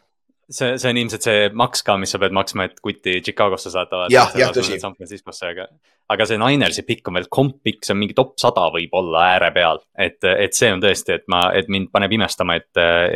see, 0.51 0.77
see 0.79 0.91
on 0.93 1.01
ilmselt 1.01 1.27
see 1.27 1.51
maks 1.59 1.85
ka, 1.87 1.97
mis 2.01 2.13
sa 2.15 2.21
pead 2.23 2.35
maksma, 2.37 2.69
et 2.69 2.81
kuti 2.83 3.19
Chicagosse 3.25 3.73
saata. 3.73 4.07
jah, 4.13 4.33
jah, 4.39 4.53
tõsi. 4.55 4.79
San 4.83 4.95
Franciscosse, 4.97 5.51
aga, 5.51 5.67
aga 6.13 6.27
see 6.29 6.41
Ninersi 6.41 6.85
pikk 6.87 7.11
on 7.11 7.19
veel 7.19 7.29
komp 7.33 7.59
pikk, 7.67 7.85
see 7.87 7.95
on 7.97 8.01
mingi 8.01 8.17
top 8.17 8.35
sada 8.41 8.67
võib-olla 8.75 9.25
ääre 9.35 9.51
peal. 9.55 9.83
et, 9.99 10.19
et 10.33 10.57
see 10.57 10.71
on 10.75 10.83
tõesti, 10.83 11.19
et 11.21 11.27
ma, 11.33 11.47
et 11.57 11.71
mind 11.73 11.91
paneb 11.95 12.15
imestama, 12.19 12.59
et, 12.61 12.71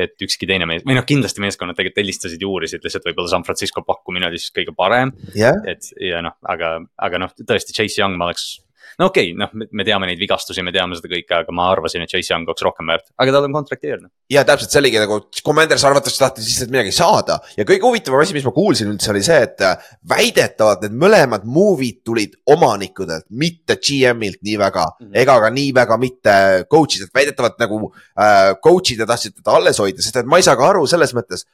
et 0.07 0.26
ükski 0.26 0.49
teine 0.51 0.68
mees, 0.70 0.85
või 0.87 0.99
noh, 0.99 1.07
kindlasti 1.07 1.45
meeskonnad 1.45 1.78
tegelikult 1.78 2.03
helistasid 2.05 2.43
ja 2.43 2.51
uurisid 2.51 2.87
lihtsalt 2.87 3.07
võib-olla 3.11 3.35
San 3.35 3.47
Francisco 3.47 3.85
pakkumine 3.87 4.31
oli 4.31 4.41
siis 4.41 4.55
kõige 4.57 4.74
parem 4.76 5.14
yeah.. 5.37 5.59
et 5.70 5.93
ja 6.03 6.22
noh, 6.24 6.37
aga, 6.51 6.78
aga 7.01 7.24
noh, 7.26 7.39
tõesti 7.41 7.76
Chase 7.76 8.03
Young 8.03 8.18
ma 8.18 8.31
oleks 8.31 8.59
no 9.01 9.09
okei 9.09 9.30
okay,, 9.32 9.36
noh, 9.38 9.68
me 9.76 9.84
teame 9.86 10.09
neid 10.11 10.20
vigastusi, 10.20 10.62
me 10.66 10.72
teame 10.74 10.96
seda 10.98 11.11
kõike, 11.11 11.38
aga 11.42 11.55
ma 11.57 11.68
arvasin, 11.72 12.05
et 12.05 12.12
Chase 12.12 12.32
Young 12.32 12.48
oleks 12.48 12.64
rohkem 12.66 12.90
väärt, 12.90 13.07
aga 13.22 13.34
tal 13.34 13.46
on 13.46 13.55
kontrakteerinud. 13.57 14.11
ja 14.32 14.44
täpselt, 14.48 14.72
see 14.72 14.82
oligi 14.82 15.01
nagu, 15.01 15.18
Commanders 15.46 15.84
arvatavasti 15.88 16.22
tahtis 16.22 16.48
lihtsalt 16.51 16.74
midagi 16.74 16.92
saada 16.94 17.38
ja 17.57 17.66
kõige 17.68 17.86
huvitavam 17.86 18.24
asi, 18.24 18.36
mis 18.36 18.46
ma 18.46 18.53
kuulsin 18.57 18.90
üldse 18.92 19.12
oli 19.14 19.22
see, 19.24 19.38
et 19.46 19.64
äh, 19.64 19.88
väidetavalt 20.12 20.84
need 20.84 20.98
mõlemad 21.05 21.46
movie'd 21.48 22.03
tulid 22.07 22.36
omanikudelt, 22.53 23.28
mitte 23.30 23.78
GM-ilt 23.80 24.42
nii 24.46 24.59
väga 24.61 24.86
mm 24.90 25.07
-hmm. 25.07 25.22
ega 25.22 25.38
ka 25.46 25.51
nii 25.57 25.72
väga 25.80 26.01
mitte 26.03 26.36
coach 26.70 27.01
idelt, 27.01 27.14
väidetavalt 27.16 27.59
nagu 27.62 27.80
äh, 27.88 28.53
coach'id 28.66 29.07
tahtsid 29.07 29.40
teda 29.40 29.57
alles 29.57 29.80
hoida, 29.80 30.03
sest 30.03 30.20
et 30.20 30.28
ma 30.28 30.40
ei 30.40 30.46
saa 30.46 30.59
ka 30.61 30.68
aru 30.74 30.86
selles 30.86 31.16
mõttes. 31.16 31.46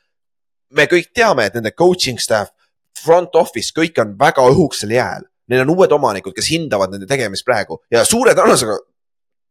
me 0.77 0.89
kõik 0.91 1.13
teame, 1.15 1.47
et 1.47 1.55
nende 1.55 1.71
coaching 1.71 2.19
staff, 2.19 2.51
front 2.99 3.37
office, 3.39 3.71
kõik 3.71 4.01
on 4.03 4.17
väga 4.19 4.43
õhukesel 4.43 4.91
jääl 4.91 5.23
neil 5.51 5.65
on 5.65 5.73
uued 5.77 5.93
omanikud, 5.93 6.35
kes 6.37 6.51
hindavad 6.55 6.93
nende 6.93 7.09
tegemist 7.11 7.47
praegu. 7.47 7.81
Ja 7.93 8.05
suure 8.09 8.35
tõenäosusega, 8.37 8.79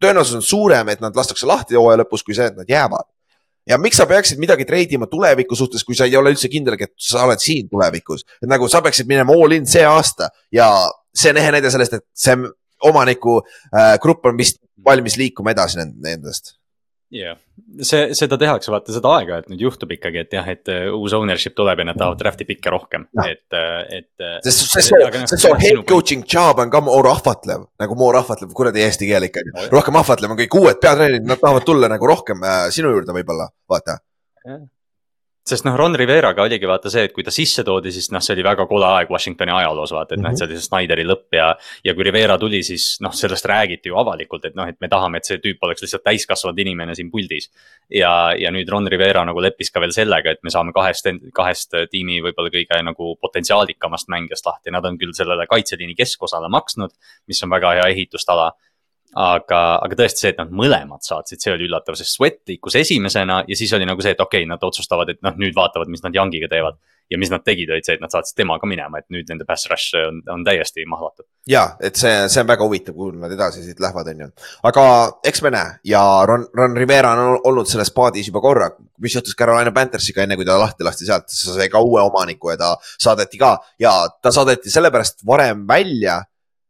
tõenäosus 0.04 0.40
on 0.40 0.46
suurem, 0.46 0.90
et 0.92 1.04
nad 1.04 1.16
lastakse 1.16 1.48
lahti 1.50 1.78
hooaja 1.80 2.04
lõpus, 2.04 2.26
kui 2.26 2.38
see, 2.38 2.50
et 2.52 2.58
nad 2.58 2.70
jäävad. 2.70 3.12
ja 3.66 3.80
miks 3.82 3.98
sa 3.98 4.06
peaksid 4.06 4.38
midagi 4.38 4.66
treidima 4.70 5.08
tuleviku 5.10 5.56
suhtes, 5.58 5.84
kui 5.84 5.96
sa 5.98 6.06
ei 6.06 6.14
ole 6.16 6.36
üldse 6.36 6.50
kindel, 6.54 6.76
et 6.78 6.94
sa 7.02 7.24
oled 7.26 7.42
siin 7.42 7.70
tulevikus, 7.70 8.22
et 8.38 8.50
nagu 8.50 8.68
sa 8.70 8.84
peaksid 8.86 9.08
minema 9.10 9.34
all 9.34 9.56
in 9.58 9.66
see 9.66 9.82
aasta. 9.82 10.30
Ja 10.54 10.68
see 11.16 11.32
on 11.34 11.40
ehe 11.42 11.56
näide 11.56 11.72
sellest, 11.74 11.98
et 11.98 12.06
see 12.14 12.36
omaniku 12.86 13.40
äh, 13.42 13.96
grupp 14.04 14.26
on 14.30 14.38
vist 14.38 14.62
valmis 14.86 15.18
liikuma 15.18 15.56
edasi 15.56 15.82
nendest 15.82 16.54
jah 17.14 17.36
yeah., 17.36 17.38
see, 17.86 18.10
seda 18.18 18.38
tehakse 18.42 18.72
vaata 18.74 18.94
seda 18.96 19.12
aeg-ajalt 19.18 19.48
nüüd 19.52 19.62
juhtub 19.66 19.94
ikkagi, 19.96 20.24
et 20.26 20.36
jah, 20.36 20.48
et 20.52 20.72
uh, 20.74 20.90
uus 20.98 21.14
ownership 21.18 21.56
tuleb 21.58 21.82
ja 21.82 21.88
nad 21.90 22.00
tahavad 22.00 22.20
draft'i 22.22 22.48
pikke 22.50 22.74
rohkem, 22.74 23.08
et, 23.24 23.46
äh, 23.56 23.80
et. 24.00 24.12
Äh, 24.20 24.38
sest 24.46 24.66
see, 24.66 24.86
see, 24.90 25.10
see, 25.24 25.42
see 25.46 25.56
head 25.64 25.84
coaching 25.90 26.26
job 26.28 26.60
on 26.64 26.74
ka 26.74 26.82
more 26.86 27.12
ahvatlev, 27.14 27.68
nagu 27.82 28.00
more 28.00 28.20
ahvatlev, 28.22 28.54
kuradi 28.58 28.84
eesti 28.86 29.10
keel 29.10 29.30
ikka 29.30 29.44
on 29.44 29.52
ju. 29.52 29.68
rohkem 29.76 30.02
ahvatlev 30.02 30.36
on 30.36 30.42
kõik 30.44 30.60
uued 30.62 30.82
peatreenerid, 30.84 31.28
nad 31.30 31.42
tahavad 31.42 31.68
tulla 31.68 31.92
nagu 31.92 32.14
rohkem 32.14 32.44
äh, 32.44 32.66
sinu 32.76 32.94
juurde 32.96 33.16
võib-olla, 33.16 33.50
vaata 33.72 34.00
sest 35.46 35.66
noh, 35.68 35.76
Ron 35.78 35.94
Riveraga 35.94 36.42
oligi 36.42 36.66
vaata 36.66 36.90
see, 36.90 37.04
et 37.06 37.14
kui 37.14 37.24
ta 37.26 37.32
sisse 37.34 37.62
toodi, 37.66 37.92
siis 37.94 38.08
noh, 38.14 38.22
see 38.24 38.34
oli 38.34 38.46
väga 38.48 38.66
kole 38.70 38.88
aeg 38.88 39.12
Washingtoni 39.14 39.54
ajaloos 39.54 39.94
vaata, 39.94 40.16
et 40.16 40.22
noh 40.22 40.32
mm 40.32 40.34
-hmm., 40.34 40.34
et 40.34 40.42
see 40.42 40.48
oli 40.48 40.58
see 40.58 40.66
Snyderi 40.66 41.06
lõpp 41.06 41.38
ja. 41.38 41.52
ja 41.86 41.94
kui 41.94 42.08
Rivera 42.08 42.38
tuli, 42.42 42.64
siis 42.64 42.98
noh, 43.06 43.14
sellest 43.14 43.46
räägiti 43.46 43.92
ju 43.94 44.00
avalikult, 44.02 44.46
et 44.50 44.56
noh, 44.58 44.66
et 44.68 44.80
me 44.82 44.90
tahame, 44.90 45.22
et 45.22 45.30
see 45.30 45.38
tüüp 45.44 45.62
oleks 45.62 45.86
lihtsalt 45.86 46.04
täiskasvanud 46.04 46.60
inimene 46.66 46.96
siin 46.96 47.12
puldis. 47.12 47.52
ja, 47.90 48.34
ja 48.34 48.52
nüüd 48.52 48.70
Ron 48.70 48.88
Rivera 48.88 49.26
nagu 49.26 49.42
leppis 49.42 49.70
ka 49.72 49.80
veel 49.80 49.94
sellega, 49.94 50.32
et 50.32 50.44
me 50.44 50.50
saame 50.50 50.74
kahest, 50.74 51.06
kahest 51.34 51.78
tiimi 51.92 52.22
võib-olla 52.26 52.50
kõige 52.50 52.82
nagu 52.84 53.16
potentsiaalikamast 53.22 54.10
mängijast 54.10 54.46
lahti, 54.46 54.72
nad 54.72 54.86
on 54.86 54.98
küll 54.98 55.14
sellele 55.14 55.46
kaitseliini 55.48 55.96
keskosale 55.96 56.50
maksnud, 56.50 56.90
mis 57.28 57.44
on 57.44 57.50
väga 57.50 57.78
hea 57.78 57.88
ehitustala 57.94 58.52
aga, 59.16 59.60
aga 59.86 59.98
tõesti 60.02 60.26
see, 60.26 60.34
et 60.34 60.42
nad 60.42 60.52
mõlemad 60.52 61.06
saatsid, 61.06 61.40
see 61.40 61.54
oli 61.54 61.70
üllatav, 61.70 61.96
sest 62.00 62.18
Sweat 62.18 62.42
liikus 62.52 62.76
esimesena 62.82 63.42
ja 63.48 63.56
siis 63.58 63.72
oli 63.78 63.88
nagu 63.88 64.04
see, 64.04 64.12
et 64.16 64.22
okei 64.22 64.44
okay,, 64.44 64.50
nad 64.50 64.64
otsustavad, 64.68 65.14
et 65.14 65.22
noh, 65.24 65.38
nüüd 65.40 65.56
vaatavad, 65.56 65.92
mis 65.92 66.04
nad 66.04 66.16
Youngiga 66.16 66.52
teevad. 66.52 66.82
ja 67.06 67.20
mis 67.22 67.30
nad 67.30 67.44
tegid, 67.46 67.70
olid 67.70 67.86
see, 67.86 67.94
et 68.00 68.02
nad 68.02 68.10
saatsid 68.10 68.34
temaga 68.34 68.66
minema, 68.66 68.98
et 68.98 69.06
nüüd 69.14 69.28
nende 69.30 69.46
pass 69.46 69.68
rush 69.70 69.94
on, 70.00 70.24
on 70.34 70.42
täiesti 70.42 70.88
mahlatud. 70.90 71.28
ja, 71.48 71.78
et 71.78 71.96
see, 72.02 72.14
see 72.34 72.42
on 72.42 72.50
väga 72.50 72.66
huvitav, 72.66 72.96
kuhu 72.98 73.12
nad 73.22 73.32
edasi 73.32 73.62
siit 73.62 73.80
lähevad, 73.80 74.10
on 74.10 74.24
ju. 74.26 74.30
aga 74.72 74.86
eks 75.32 75.44
me 75.46 75.52
näe 75.54 75.76
ja 75.92 76.02
Ron, 76.26 76.48
Ron 76.58 76.76
Rivera 76.76 77.14
on 77.14 77.38
olnud 77.52 77.70
selles 77.70 77.94
paadis 77.94 78.32
juba 78.32 78.42
korra, 78.42 78.72
mis 79.06 79.16
juhtus 79.16 79.38
Carolina 79.38 79.72
Panthersiga, 79.76 80.26
enne 80.26 80.36
kui 80.36 80.50
ta 80.50 80.58
lahti 80.58 80.88
lasti 80.88 81.06
sealt, 81.06 81.30
sa 81.30 81.54
sai 81.54 81.70
ka 81.70 81.84
uue 81.86 82.02
omaniku 82.02 82.56
ja 82.56 82.58
ta 82.58 82.74
saadeti 82.82 83.38
ka 83.38 83.54
ja 83.80 83.94
ta 84.22 84.34
saadeti 84.34 84.74
sellepärast 84.74 85.22
varem 85.30 85.62
välja 85.70 86.24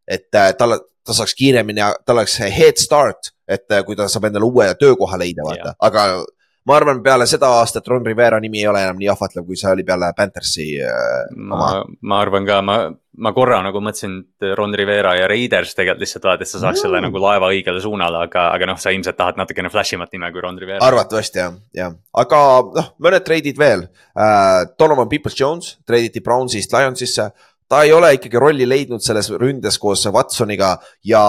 et 0.08 0.36
äh, 0.36 0.52
talle, 0.58 0.80
ta 1.06 1.16
saaks 1.18 1.36
kiiremini, 1.38 1.84
tal 2.06 2.20
oleks 2.20 2.40
head 2.44 2.82
start, 2.82 3.34
et 3.48 3.70
äh, 3.72 3.84
kui 3.86 3.98
ta 3.98 4.10
saab 4.12 4.30
endale 4.30 4.48
uue 4.48 4.72
töökoha 4.80 5.20
leida, 5.22 5.46
vaata 5.46 5.76
aga 5.86 6.08
ma 6.66 6.78
arvan, 6.80 7.02
peale 7.06 7.28
seda 7.30 7.50
aastat 7.60 7.88
Ron 7.88 8.06
Rivera 8.06 8.40
nimi 8.42 8.64
ei 8.64 8.68
ole 8.70 8.82
enam 8.86 8.98
nii 9.00 9.10
ahvatlev, 9.14 9.46
kui 9.46 9.58
see 9.60 9.72
oli 9.72 9.86
peale 9.86 10.12
Panthersi 10.18 10.68
äh, 10.82 11.34
ma, 11.36 11.84
ma 12.02 12.22
arvan 12.24 12.48
ka, 12.48 12.60
ma, 12.66 12.78
ma 13.22 13.34
korra 13.36 13.60
nagu 13.66 13.82
mõtlesin, 13.86 14.18
et 14.26 14.48
Ron 14.58 14.74
Rivera 14.78 15.14
ja 15.20 15.30
Raiders 15.30 15.76
tegelikult 15.78 16.06
lihtsalt 16.06 16.28
vaata, 16.30 16.46
et 16.46 16.52
sa 16.52 16.64
saaks 16.64 16.80
mm. 16.80 16.84
selle 16.88 17.02
nagu 17.06 17.22
laeva 17.22 17.52
õigele 17.54 17.84
suunale, 17.84 18.26
aga, 18.30 18.48
aga 18.58 18.72
noh, 18.72 18.82
sa 18.82 18.94
ilmselt 18.96 19.20
tahad 19.20 19.38
natukene 19.42 19.70
flash 19.74 19.98
imat 19.98 20.14
nime 20.16 20.32
kui 20.34 20.46
Ron 20.46 20.58
Rivera. 20.62 20.82
arvatavasti 20.86 21.44
jah, 21.44 21.60
jah, 21.78 21.98
aga 22.26 22.44
noh, 22.80 22.94
mõned 23.08 23.28
treidid 23.28 23.62
veel 23.62 23.86
uh,. 23.88 24.66
Donovan 24.80 25.10
Peoples-Jones 25.12 25.76
treiditi 25.86 26.24
Brownsist 26.26 26.74
Lionsisse 26.74 27.30
ta 27.70 27.82
ei 27.84 27.94
ole 27.94 28.14
ikkagi 28.18 28.40
rolli 28.42 28.68
leidnud 28.70 29.04
selles 29.04 29.32
ründes 29.42 29.80
koos 29.82 30.06
Watsoniga 30.14 30.76
ja 31.04 31.22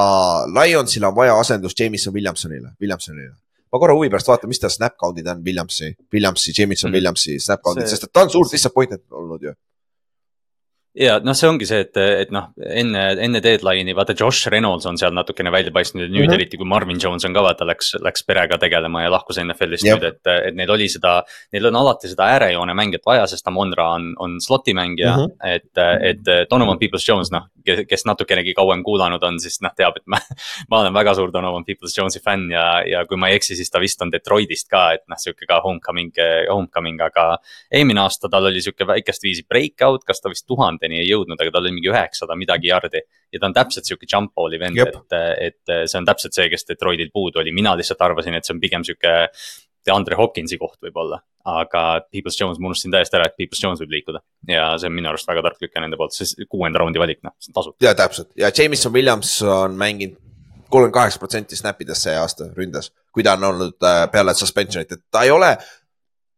Lionsil 0.52 1.04
on 1.08 1.14
vaja 1.16 1.38
asendust 1.40 1.80
Jameson 1.80 2.14
Williamsonile, 2.14 2.74
Williamsonile. 2.80 3.34
ma 3.72 3.80
korra 3.82 3.94
huvi 3.96 4.08
pärast 4.12 4.28
vaatan, 4.30 4.48
mis 4.48 4.60
ta 4.62 4.68
snap 4.72 4.94
count'id 4.96 5.26
on 5.28 5.40
Williamsi, 5.44 5.94
Williamsi, 6.12 6.52
Jameson 6.58 6.90
mm. 6.90 6.94
Williamsi 6.94 7.38
snap 7.40 7.64
count'id 7.64 7.88
see..., 7.88 7.96
sest 7.96 8.08
et 8.08 8.12
ta 8.12 8.22
on 8.26 8.30
suurt 8.30 8.52
disappointed 8.52 9.02
olnud 9.10 9.42
ju 9.42 9.54
ja 10.96 11.16
noh, 11.24 11.36
see 11.36 11.48
ongi 11.48 11.66
see, 11.68 11.82
et, 11.84 11.98
et 12.24 12.32
noh, 12.34 12.48
enne, 12.56 13.02
enne 13.22 13.40
deadline'i 13.44 13.94
vaata 13.96 14.14
Josh 14.16 14.48
Reynolds 14.52 14.86
on 14.88 14.98
seal 15.00 15.14
natukene 15.16 15.52
välja 15.52 15.72
paistnud 15.74 16.06
ja 16.06 16.08
nüüd 16.08 16.22
mm 16.22 16.30
-hmm. 16.30 16.34
eriti 16.38 16.56
kui 16.56 16.68
Marvin 16.68 17.00
Jones 17.02 17.24
on 17.28 17.34
ka 17.36 17.42
vaata 17.44 17.66
läks, 17.68 17.94
läks 18.02 18.24
perega 18.26 18.58
tegelema 18.58 19.02
ja 19.02 19.10
lahkus 19.12 19.40
NFL-ist 19.42 19.86
yep. 19.86 20.00
nüüd, 20.00 20.08
et, 20.08 20.32
et 20.48 20.54
neil 20.56 20.70
oli 20.70 20.88
seda. 20.88 21.22
Neil 21.52 21.66
on 21.66 21.76
alati 21.76 22.08
seda 22.08 22.30
äärejoone 22.36 22.74
mängijat 22.74 23.06
vaja, 23.06 23.26
sest 23.26 23.48
Amonra 23.48 23.90
on, 23.96 24.14
on 24.18 24.40
slot'i 24.40 24.74
mängija 24.74 25.16
mm, 25.16 25.22
-hmm. 25.22 25.54
et, 25.54 26.10
et 26.10 26.50
Donovan 26.50 26.78
Peoples-Jones 26.78 27.32
noh, 27.32 27.48
kes 27.88 28.04
natukenegi 28.06 28.54
kauem 28.54 28.82
kuulanud 28.82 29.22
on, 29.22 29.40
siis 29.40 29.60
noh, 29.62 29.74
teab, 29.76 29.96
et 29.96 30.06
ma. 30.06 30.20
ma 30.70 30.80
olen 30.80 30.94
väga 30.94 31.14
suur 31.14 31.32
Donovan 31.32 31.64
Peoples-Jones'i 31.66 32.22
fänn 32.24 32.50
ja, 32.52 32.82
ja 32.86 33.04
kui 33.06 33.18
ma 33.20 33.28
ei 33.28 33.40
eksi, 33.40 33.56
siis 33.56 33.70
ta 33.70 33.80
vist 33.82 34.02
on 34.02 34.12
Detroitist 34.12 34.68
ka, 34.70 34.92
et 34.96 35.04
noh, 35.10 35.18
sihuke 35.20 35.46
ka 35.48 35.60
homecoming, 35.64 36.12
homecoming, 36.50 37.00
aga. 37.02 37.26
eelmine 37.72 38.00
aasta 38.00 38.30
tal 38.32 38.48
oli 38.50 38.62
sihuke 38.62 38.86
väikest 38.86 39.22
viisi 39.22 39.44
breakout, 39.48 40.04
kas 40.06 40.20
ta 40.20 40.32
vist 40.32 40.46
tuhande 40.46 40.85
tuhandeni 40.86 41.02
ei 41.02 41.10
jõudnud, 41.10 41.38
aga 41.40 41.52
tal 41.52 41.66
oli 41.66 41.74
mingi 41.76 41.90
üheksasada 41.90 42.36
midagi 42.38 42.70
jardi. 42.70 43.02
ja 43.32 43.40
ta 43.40 43.46
on 43.46 43.54
täpselt 43.54 43.86
sihuke 43.86 44.06
jump 44.06 44.32
ball'i 44.34 44.58
vend, 44.58 44.78
et, 44.78 45.14
et 45.40 45.88
see 45.88 45.98
on 45.98 46.06
täpselt 46.06 46.34
see, 46.34 46.48
kes 46.48 46.66
Detroitil 46.68 47.10
puudu 47.12 47.40
oli, 47.40 47.52
mina 47.52 47.74
lihtsalt 47.76 48.00
arvasin, 48.00 48.34
et 48.34 48.44
see 48.44 48.54
on 48.54 48.60
pigem 48.60 48.84
sihuke. 48.84 49.30
Andre 49.86 50.16
Hopkinsi 50.18 50.56
koht 50.58 50.80
võib-olla, 50.82 51.20
aga 51.46 51.80
Peoples 52.10 52.34
Jones, 52.34 52.58
ma 52.58 52.72
unustasin 52.72 52.90
täiesti 52.90 53.14
ära, 53.20 53.28
et 53.28 53.36
Peoples 53.38 53.60
Jones 53.62 53.78
võib 53.78 53.92
liikuda. 53.94 54.18
ja 54.50 54.72
see 54.82 54.88
on 54.90 54.96
minu 54.96 55.12
arust 55.12 55.28
väga 55.28 55.44
tark 55.46 55.62
lüke 55.62 55.78
nende 55.78 55.94
poolt, 56.00 56.10
sest 56.10 56.42
kuuenda 56.50 56.80
raundi 56.82 56.98
valik, 56.98 57.20
noh, 57.22 57.36
see 57.38 57.52
on 57.52 57.58
tasuta. 57.60 57.78
ja 57.86 57.94
täpselt 57.94 58.32
ja 58.34 58.50
Jameson 58.50 58.92
Williams 58.92 59.36
on 59.46 59.78
mänginud 59.78 60.18
kolmkümmend 60.66 60.96
kaheksa 60.96 61.22
protsenti 61.22 61.54
snap 61.54 61.78
idest 61.86 62.02
see 62.02 62.16
aasta 62.18 62.48
ründes, 62.56 62.90
kui 63.14 63.22
ta 63.22 63.36
on 63.38 63.46
olnud 63.46 63.86
äh, 63.86 64.00
peale 64.10 64.34
suspension'it, 64.34 64.90
et 64.90 65.04
ta 65.06 65.22
ei 65.22 65.30
ole 65.30 65.52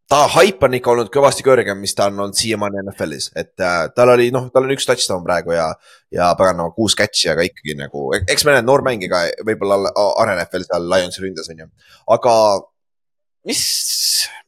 ta 0.09 0.22
haip 0.32 0.62
on 0.64 0.76
ikka 0.78 0.92
olnud 0.92 1.11
kõvasti 1.12 1.44
kõrgem, 1.46 1.80
mis 1.82 1.94
ta 1.96 2.09
on 2.09 2.22
olnud 2.24 2.38
siiamaani 2.38 2.80
NFL-is, 2.86 3.30
et 3.36 3.64
äh, 3.64 3.80
tal 3.94 4.14
oli 4.14 4.30
noh, 4.34 4.48
tal 4.54 4.64
on 4.64 4.72
üks 4.74 4.88
touchdown 4.88 5.24
praegu 5.26 5.52
ja, 5.52 5.68
ja 6.14 6.30
paganama 6.38 6.72
kuus 6.76 6.96
catch'i, 6.98 7.28
aga 7.32 7.44
ikkagi 7.46 7.76
nagu, 7.78 8.09
eks 8.20 8.46
me 8.48 8.56
näe, 8.56 8.64
noor 8.64 8.84
mängija 8.86 9.26
võib-olla 9.46 9.92
areneb 10.22 10.52
veel 10.54 10.64
seal 10.68 10.88
Lionsi 10.92 11.24
ründes 11.24 11.52
on 11.52 11.64
ju. 11.64 11.68
aga 12.16 12.36
mis, 13.48 13.64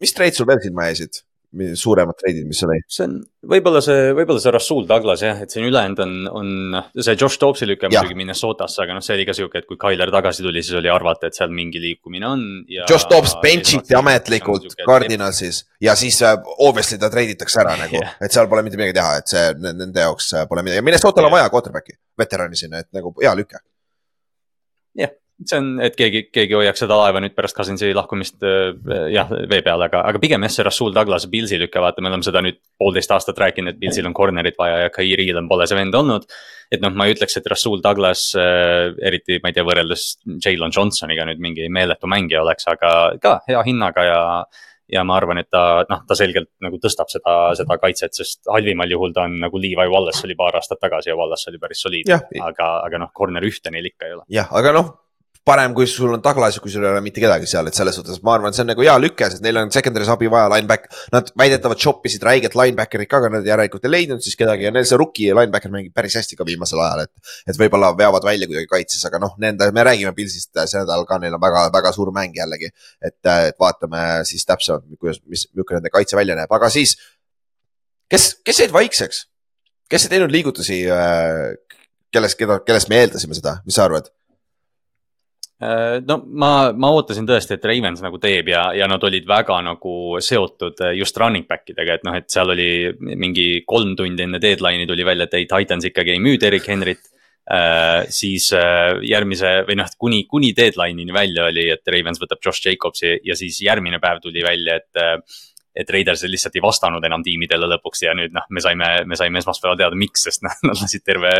mis 0.00 0.16
treid 0.16 0.36
sul 0.36 0.48
veel 0.48 0.62
silma 0.64 0.88
jäisid? 0.88 1.22
Suuremad 1.50 2.14
treidid, 2.18 2.46
mis 2.46 2.60
oli? 2.62 2.78
see 2.86 3.06
on 3.08 3.16
võib-olla 3.50 3.80
see, 3.82 4.10
võib-olla 4.14 4.42
see 4.42 4.52
Rasul 4.54 4.84
Douglas 4.88 5.24
jah, 5.24 5.40
et 5.42 5.50
siin 5.50 5.66
ülejäänud 5.66 6.02
on, 6.04 6.12
on 6.40 6.50
noh, 6.76 6.90
see 6.94 7.16
Josh 7.16 7.40
Dobbsi 7.42 7.66
lüke 7.66 7.90
muidugi 7.90 8.16
Minnesotasse, 8.18 8.82
aga 8.84 8.94
noh, 8.94 9.04
see 9.04 9.16
oli 9.16 9.26
ka 9.26 9.34
sihuke, 9.36 9.62
et 9.62 9.68
kui 9.68 9.78
Tyler 9.80 10.12
tagasi 10.14 10.44
tuli, 10.46 10.62
siis 10.62 10.78
oli 10.78 10.92
arvata, 10.92 11.30
et 11.30 11.38
seal 11.38 11.50
mingi 11.54 11.82
liikumine 11.82 12.28
on 12.28 12.44
ja. 12.70 12.86
Josh 12.90 13.10
Dobbs 13.10 13.34
bench'iti 13.42 13.96
ametlikult 13.98 14.78
Cardinalsis 14.84 15.64
ja 15.82 15.96
siis 15.98 16.20
uh, 16.22 16.36
obviously 16.68 17.00
ta 17.02 17.10
treiditakse 17.12 17.64
ära 17.64 17.74
nagu 17.80 17.98
yeah., 18.02 18.14
et 18.22 18.36
seal 18.36 18.50
pole 18.50 18.62
mitte 18.66 18.78
midagi 18.78 18.98
teha, 19.00 19.18
et 19.18 19.34
see 19.34 19.46
nende 19.66 20.06
jaoks 20.06 20.30
äh, 20.38 20.46
pole 20.50 20.62
midagi, 20.66 20.86
Minnesotal 20.86 21.26
on 21.26 21.32
yeah. 21.32 21.40
vaja 21.40 21.54
quarterback'i, 21.56 21.98
veterani 22.20 22.62
sinna, 22.62 22.84
et 22.84 22.92
nagu 22.94 23.14
hea 23.18 23.34
lüke 23.38 23.58
jah, 24.98 25.12
see 25.46 25.58
on, 25.60 25.68
et 25.82 25.96
keegi, 25.96 26.22
keegi 26.34 26.56
hoiaks 26.56 26.82
seda 26.84 26.96
laeva 26.98 27.22
nüüd 27.22 27.34
pärast 27.36 27.56
Cousinsi 27.56 27.90
lahkumist 27.96 28.44
äh, 28.46 28.72
jah, 29.14 29.30
vee 29.50 29.62
peal, 29.66 29.82
aga, 29.86 30.02
aga 30.08 30.20
pigem 30.22 30.44
jah, 30.46 30.52
see 30.52 30.66
Rasul 30.66 30.94
Douglas 30.96 31.26
Pilsi 31.32 31.58
lüke, 31.60 31.82
vaata, 31.82 32.04
me 32.04 32.10
oleme 32.12 32.26
seda 32.26 32.42
nüüd 32.44 32.60
poolteist 32.80 33.12
aastat 33.16 33.40
rääkinud, 33.40 33.74
et 33.74 33.80
Pilsil 33.80 34.08
on 34.08 34.16
corner'it 34.16 34.58
vaja 34.60 34.84
ja 34.84 34.94
Kai 34.94 35.12
Riilem 35.18 35.48
pole 35.50 35.68
see 35.70 35.78
vend 35.78 35.96
olnud. 35.96 36.26
et 36.70 36.82
noh, 36.84 36.94
ma 36.94 37.08
ei 37.08 37.16
ütleks, 37.16 37.36
et 37.40 37.46
Rasul 37.50 37.82
Douglas 37.82 38.30
äh,, 38.38 38.90
eriti 39.06 39.40
ma 39.42 39.50
ei 39.50 39.56
tea, 39.56 39.66
võrreldes 39.66 40.08
Jalen 40.38 40.74
Johnsoniga 40.76 41.26
nüüd 41.28 41.40
mingi 41.42 41.68
meeletu 41.72 42.10
mängija 42.10 42.44
oleks, 42.44 42.68
aga 42.70 42.92
ka 43.22 43.38
hea 43.48 43.62
hinnaga 43.66 44.06
ja 44.06 44.20
ja 44.90 45.04
ma 45.06 45.16
arvan, 45.20 45.38
et 45.38 45.46
ta 45.50 45.84
noh, 45.88 46.00
ta 46.06 46.16
selgelt 46.18 46.50
nagu 46.64 46.80
tõstab 46.82 47.10
seda, 47.12 47.34
seda 47.58 47.76
kaitset, 47.78 48.16
sest 48.16 48.48
halvimal 48.50 48.90
juhul 48.90 49.14
ta 49.14 49.26
on 49.28 49.36
nagu 49.44 49.60
Levi 49.62 49.86
Wallace 49.90 50.24
oli 50.26 50.34
paar 50.38 50.58
aastat 50.58 50.80
tagasi 50.82 51.12
ja 51.12 51.18
Wallace 51.18 51.50
oli 51.52 51.60
päris 51.62 51.84
soliidne, 51.86 52.18
aga, 52.42 52.72
aga 52.88 53.04
noh, 53.04 53.12
corner 53.16 53.46
ühte 53.46 53.70
neil 53.70 53.86
ikka 53.92 54.08
ei 54.08 54.16
ole. 54.16 54.26
jah, 54.34 54.50
aga 54.50 54.74
noh, 54.74 54.90
parem, 55.50 55.74
kui 55.74 55.86
sul 55.90 56.14
on 56.14 56.22
Douglas 56.22 56.56
ja 56.56 56.62
kui 56.62 56.70
sul 56.72 56.84
ei 56.84 56.90
ole 56.92 57.02
mitte 57.04 57.22
kedagi 57.22 57.48
seal, 57.50 57.66
et 57.70 57.76
selles 57.76 57.96
suhtes 57.98 58.20
ma 58.26 58.36
arvan, 58.36 58.54
see 58.54 58.62
on 58.64 58.70
nagu 58.70 58.84
hea 58.86 58.94
lüke, 59.02 59.28
sest 59.32 59.42
neil 59.44 59.58
on 59.60 59.72
secondary's 59.74 60.10
abi 60.12 60.30
vaja, 60.30 60.50
lineback. 60.52 60.86
Nad 61.14 61.32
väidetavalt 61.40 61.82
shop 61.82 62.06
isid 62.08 62.24
räiget 62.26 62.56
linebacker'it 62.58 63.10
ka, 63.10 63.20
aga 63.22 63.32
nad 63.36 63.48
järelikult 63.48 63.88
ei 63.88 63.94
leidnud 63.96 64.24
siis 64.24 64.38
kedagi 64.38 64.68
ja 64.68 64.74
neil 64.74 64.86
see 64.88 64.98
rookie 65.00 65.34
linebacker 65.36 65.72
mängib 65.74 65.94
päris 65.96 66.16
hästi 66.20 66.38
ka 66.38 66.46
viimasel 66.48 66.82
ajal, 66.84 67.04
et. 67.06 67.32
et 67.50 67.58
võib-olla 67.60 67.90
veavad 67.98 68.26
välja 68.26 68.48
kuidagi 68.50 68.70
kaitses, 68.70 69.02
aga 69.08 69.22
noh, 69.22 69.34
nende, 69.42 69.70
me 69.74 69.86
räägime 69.90 70.14
Pilsist 70.16 70.54
see 70.60 70.82
nädal 70.82 71.06
ka, 71.08 71.18
neil 71.22 71.34
on 71.38 71.42
väga, 71.42 71.66
väga 71.74 71.94
suur 71.96 72.12
mäng 72.14 72.36
jällegi. 72.36 72.70
et, 73.02 73.18
et 73.50 73.58
vaatame 73.60 74.04
siis 74.28 74.46
täpsemalt, 74.46 74.86
kuidas, 75.00 75.18
mis, 75.26 75.48
milline 75.54 75.80
nende 75.80 75.92
kaitse 75.94 76.18
välja 76.18 76.38
näeb, 76.38 76.52
aga 76.52 76.70
siis. 76.70 76.96
kes, 78.10 78.32
kes 78.46 78.64
jäid 78.64 78.76
vaikseks? 78.76 79.26
kes 79.90 80.06
ei 80.06 80.12
teinud 80.14 80.30
liigutusi, 80.30 80.84
äh, 80.94 81.58
kellest, 82.14 82.38
keda, 82.38 82.60
kellest 82.66 82.90
me 82.90 83.00
eeldasime 83.02 83.34
seda, 83.34 83.58
mis 83.66 83.74
sa 83.74 83.88
arvad? 83.88 84.12
Äh, 85.60 86.00
no 86.08 86.22
ma, 86.40 86.70
ma 86.72 86.88
ootasin 86.96 87.26
tõesti, 87.28 87.58
et 87.58 87.66
Ravens 87.68 88.00
nagu 88.00 88.16
teeb 88.20 88.48
ja, 88.48 88.70
ja 88.72 88.86
nad 88.88 89.02
olid 89.04 89.26
väga 89.28 89.58
nagu 89.66 90.16
seotud 90.24 90.78
äh, 90.86 90.94
just 90.96 91.18
running 91.20 91.44
back 91.48 91.68
idega, 91.68 91.98
et 91.98 92.06
noh, 92.06 92.16
et 92.16 92.32
seal 92.32 92.54
oli 92.54 92.68
mingi 93.20 93.44
kolm 93.68 93.92
tundi 93.98 94.24
enne 94.24 94.40
deadline'i 94.40 94.88
tuli 94.88 95.04
välja, 95.04 95.26
et 95.28 95.36
ei, 95.36 95.48
Titans 95.50 95.84
ikkagi 95.90 96.14
ei 96.14 96.22
müü 96.24 96.40
Derek 96.40 96.64
Henryt 96.72 97.02
äh,. 97.52 98.08
siis 98.08 98.48
äh, 98.56 99.02
järgmise 99.04 99.52
või 99.68 99.76
noh, 99.82 99.92
kuni, 100.00 100.22
kuni 100.30 100.54
deadline'ini 100.56 101.12
välja 101.12 101.50
oli, 101.52 101.66
et 101.76 101.92
Ravens 101.92 102.24
võtab 102.24 102.40
Josh 102.40 102.64
Jacobsi 102.64 103.18
ja 103.28 103.36
siis 103.36 103.60
järgmine 103.60 104.00
päev 104.00 104.24
tuli 104.24 104.40
välja, 104.46 104.80
et 104.80 104.96
äh, 104.96 105.42
et 105.76 105.90
Raiders 105.90 106.24
lihtsalt 106.26 106.56
ei 106.58 106.62
vastanud 106.64 107.04
enam 107.06 107.22
tiimidele 107.24 107.68
lõpuks 107.74 108.02
ja 108.04 108.14
nüüd 108.16 108.34
noh, 108.34 108.46
me 108.50 108.62
saime, 108.64 108.88
me 109.06 109.18
saime 109.18 109.40
esmaspäeval 109.42 109.78
teada, 109.78 109.98
miks, 109.98 110.24
sest 110.26 110.42
noh, 110.46 110.56
nad 110.66 110.80
lasid 110.82 111.04
terve, 111.06 111.32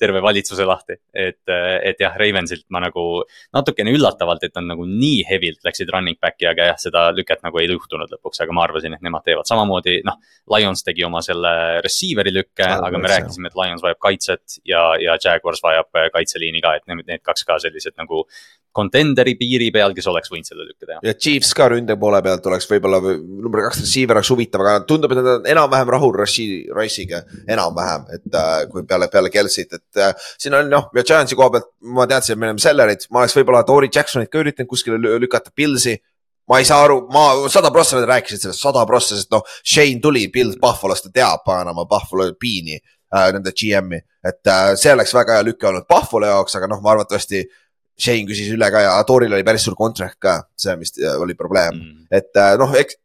terve 0.00 0.22
valitsuse 0.24 0.66
lahti. 0.66 0.98
et, 1.14 1.42
et 1.46 2.02
jah, 2.02 2.16
Ravensilt 2.18 2.66
ma 2.74 2.82
nagu 2.84 3.06
natukene 3.54 3.94
üllatavalt, 3.94 4.44
et 4.46 4.56
nad 4.58 4.72
nagu 4.72 4.86
nii 4.88 5.22
hevilt 5.30 5.62
läksid 5.66 5.90
running 5.94 6.18
back'i, 6.22 6.48
aga 6.50 6.72
jah, 6.72 6.80
seda 6.80 7.06
lüket 7.16 7.44
nagu 7.46 7.62
ei 7.62 7.70
juhtunud 7.70 8.10
lõpuks, 8.16 8.42
aga 8.42 8.56
ma 8.56 8.66
arvasin, 8.66 8.96
et 8.96 9.06
nemad 9.06 9.26
teevad 9.26 9.48
samamoodi, 9.48 10.00
noh. 10.06 10.18
Lions 10.52 10.84
tegi 10.86 11.02
oma 11.02 11.18
selle 11.26 11.50
receiver'i 11.84 12.32
lükke, 12.34 12.66
aga 12.66 13.00
me 13.00 13.10
rääkisime, 13.10 13.50
et 13.50 13.58
Lions 13.58 13.82
vajab 13.82 13.98
kaitset 14.02 14.60
ja, 14.68 14.82
ja 15.02 15.16
Jaguars 15.22 15.62
vajab 15.64 15.90
kaitseliini 16.14 16.62
ka, 16.62 16.76
et 16.78 16.86
need, 16.90 17.02
need 17.08 17.24
kaks 17.26 17.46
ka 17.46 17.58
sellised 17.62 17.96
nagu 17.98 18.24
contenderi 18.76 19.34
piiri 19.40 19.70
peal, 19.74 19.94
kes 19.96 20.08
oleks 20.10 20.30
võinud 20.32 20.48
selle 20.48 20.66
lükke 20.68 20.84
teha. 20.84 21.00
ja 21.06 21.14
Chiefs 21.16 21.52
ka 21.56 21.70
ründe 21.72 21.96
poole 22.00 22.20
pealt 22.24 22.46
oleks 22.50 22.68
võib-olla 22.70 23.00
number 23.00 23.64
kaks 23.68 23.75
receiver 23.82 24.18
oleks 24.18 24.30
huvitav, 24.32 24.64
aga 24.64 24.80
tundub, 24.88 25.12
et 25.12 25.20
nad 25.20 25.30
on 25.36 25.46
enam-vähem 25.52 25.92
rahul 25.94 26.18
Rice'iga, 26.18 27.22
enam-vähem, 27.44 28.08
et 28.16 28.40
äh, 28.40 28.58
kui 28.72 28.84
peale, 28.88 29.10
peale 29.12 29.30
Kelsit, 29.34 29.78
et 29.78 30.02
äh, 30.02 30.28
siin 30.38 30.56
on 30.58 30.68
noh, 30.72 30.90
ja 30.96 31.04
Giantsi 31.06 31.38
koha 31.38 31.52
pealt 31.54 31.70
ma 31.96 32.08
teadsin, 32.10 32.36
et 32.36 32.42
me 32.42 32.50
oleme 32.50 32.62
sellerid, 32.62 33.08
ma 33.10 33.22
oleks 33.22 33.36
võib-olla 33.38 33.64
Tori 33.68 33.90
Jacksonit 33.92 34.32
ka 34.32 34.42
üritanud 34.42 34.70
kuskile 34.70 35.18
lükata, 35.22 35.54
Pilsi 35.54 35.96
ma 36.48 36.58
ei 36.58 36.64
saa 36.64 36.84
aru, 36.86 37.00
ma 37.12 37.48
sada 37.50 37.70
prossa 37.74 38.00
rääkisid 38.06 38.44
sellest, 38.44 38.62
sada 38.62 38.84
prossa, 38.86 39.18
sest 39.18 39.32
noh, 39.34 39.44
Shane 39.66 40.00
tuli 40.02 40.26
Bill 40.32 40.54
Buffalost, 40.62 41.08
ta 41.08 41.14
teab 41.20 41.44
paganama 41.46 41.86
Buffalo 41.90 42.28
piini 42.38 42.76
äh,, 42.78 43.30
nende 43.34 43.52
GM-i. 43.52 44.00
et 44.26 44.50
äh, 44.50 44.74
see 44.78 44.92
oleks 44.94 45.14
väga 45.14 45.38
hea 45.38 45.46
lüke 45.46 45.66
olnud 45.68 45.88
Buffalo 45.90 46.28
jaoks, 46.30 46.58
aga 46.58 46.70
noh, 46.70 46.82
ma 46.82 46.94
arvatavasti 46.94 47.42
Shane 47.96 48.26
küsis 48.28 48.52
üle 48.52 48.68
ka 48.70 48.82
ja 48.84 48.94
Toril 49.08 49.32
oli 49.32 49.44
päris 49.46 49.64
suur 49.66 49.76
contract 49.78 50.18
ka, 50.20 50.38
see, 50.56 50.76
mis 50.78 50.94
oli 51.16 51.34
probleem 51.34 51.74
mm., 51.74 52.06
et 52.14 52.30
äh, 52.38 52.54
noh, 52.60 52.74
eks 52.78 53.00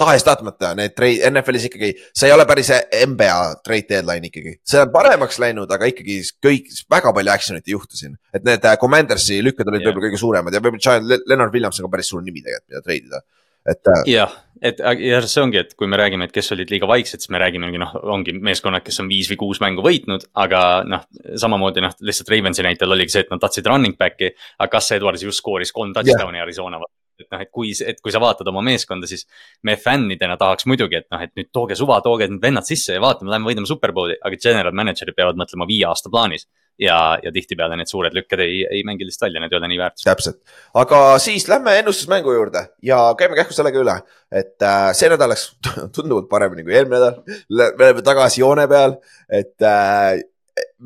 tahes-tahtmata 0.00 0.72
need 0.78 0.94
trade, 0.96 1.22
NFL-is 1.30 1.68
ikkagi, 1.68 1.92
see 2.16 2.30
ei 2.30 2.34
ole 2.34 2.46
päris 2.48 2.72
NBA 3.12 3.36
trade 3.66 3.88
deadline 3.90 4.30
ikkagi, 4.30 4.56
see 4.66 4.82
on 4.82 4.90
paremaks 4.94 5.38
läinud, 5.42 5.70
aga 5.70 5.90
ikkagi 5.90 6.18
kõik, 6.44 6.72
väga 6.90 7.14
palju 7.14 7.34
action'it 7.34 7.70
ei 7.70 7.76
juhtu 7.76 8.00
siin. 8.00 8.18
et 8.34 8.46
need 8.46 8.66
äh, 8.66 8.78
Commandersi 8.80 9.38
lükked 9.44 9.70
olid 9.70 9.82
yeah. 9.82 9.92
võib-olla 9.92 10.08
kõige 10.08 10.22
suuremad 10.24 10.56
ja 10.56 10.64
võib-olla 10.64 11.22
Leonard 11.28 11.54
Williams 11.54 11.80
on 11.80 11.88
ka 11.88 11.94
päris 11.96 12.10
suur 12.12 12.24
nimi 12.24 12.42
tegelikult, 12.42 12.70
mida 12.72 12.84
trade 12.84 13.10
ida 13.12 13.24
et. 13.66 13.88
Äh, 13.88 14.02
jah, 14.12 14.32
et 14.62 14.80
ja 14.80 15.20
see 15.26 15.42
ongi, 15.42 15.60
et 15.62 15.74
kui 15.78 15.88
me 15.90 15.98
räägime, 16.00 16.28
et 16.28 16.34
kes 16.34 16.52
olid 16.56 16.72
liiga 16.72 16.88
vaiksed, 16.88 17.22
siis 17.22 17.32
me 17.32 17.40
räägimegi 17.42 17.80
noh, 17.80 17.94
ongi 18.14 18.36
meeskonnad, 18.36 18.84
kes 18.84 19.00
on 19.02 19.10
viis 19.10 19.30
või 19.32 19.40
kuus 19.40 19.60
mängu 19.64 19.84
võitnud, 19.84 20.28
aga 20.44 20.64
noh, 20.88 21.06
samamoodi 21.40 21.84
noh, 21.84 21.94
lihtsalt 22.04 22.32
Ravensi 22.34 22.66
näitel 22.66 22.96
oligi 22.96 23.16
see, 23.16 23.24
et 23.24 23.32
nad 23.32 23.42
tahtsid 23.42 23.70
running 23.70 23.98
back'i. 24.00 24.34
aga 24.58 24.76
Gus 24.76 24.92
Edwards 24.96 25.24
just 25.24 25.42
skooris 25.42 25.72
kolm 25.72 25.94
touchdown'i 25.96 26.40
yeah. 26.40 26.48
Arizona 26.48 26.82
vastu 26.82 27.03
et 27.20 27.28
noh, 27.30 27.44
et 27.44 27.50
kui, 27.54 27.70
et 27.86 28.00
kui 28.02 28.14
sa 28.14 28.22
vaatad 28.22 28.48
oma 28.50 28.62
meeskonda, 28.66 29.08
siis 29.10 29.26
me 29.62 29.76
fännidena 29.80 30.36
tahaks 30.40 30.66
muidugi, 30.70 31.02
et 31.02 31.08
noh, 31.14 31.22
et 31.22 31.32
nüüd 31.38 31.50
tooge 31.54 31.78
suva, 31.78 32.00
tooge 32.04 32.28
need 32.30 32.42
vennad 32.42 32.66
sisse 32.68 32.96
ja 32.96 33.02
vaatame, 33.04 33.32
lähme 33.34 33.50
võidame 33.50 33.70
superbowli, 33.70 34.18
aga 34.24 34.40
general 34.40 34.76
manager'id 34.76 35.16
peavad 35.16 35.40
mõtlema 35.40 35.68
viie 35.70 35.86
aasta 35.88 36.12
plaanis 36.12 36.48
ja, 36.80 37.18
ja 37.22 37.32
tihtipeale 37.34 37.78
need 37.78 37.90
suured 37.90 38.14
lükked 38.16 38.42
ei, 38.42 38.62
ei 38.66 38.82
mängi 38.86 39.06
lihtsalt 39.06 39.28
välja, 39.28 39.42
need 39.42 39.54
ei 39.54 39.60
ole 39.60 39.70
nii 39.70 39.80
väärtuslikud. 39.80 40.10
täpselt, 40.10 40.58
aga 40.82 41.00
siis 41.22 41.46
lähme 41.50 41.76
ennustusmängu 41.80 42.34
juurde 42.34 42.66
ja 42.82 43.00
käime 43.18 43.38
kähku 43.38 43.56
sellega 43.56 43.80
üle, 43.80 43.96
et 44.34 44.66
äh, 44.66 44.90
see 44.96 45.10
nädal 45.12 45.30
läks 45.32 45.48
tunduvalt 45.96 46.28
paremini 46.30 46.66
kui 46.66 46.74
eelmine 46.74 47.00
nädal. 47.00 47.42
me 47.50 47.88
oleme 47.88 48.06
tagasi 48.06 48.42
joone 48.42 48.66
peal, 48.70 48.98
et 49.30 49.68
äh, 49.70 50.18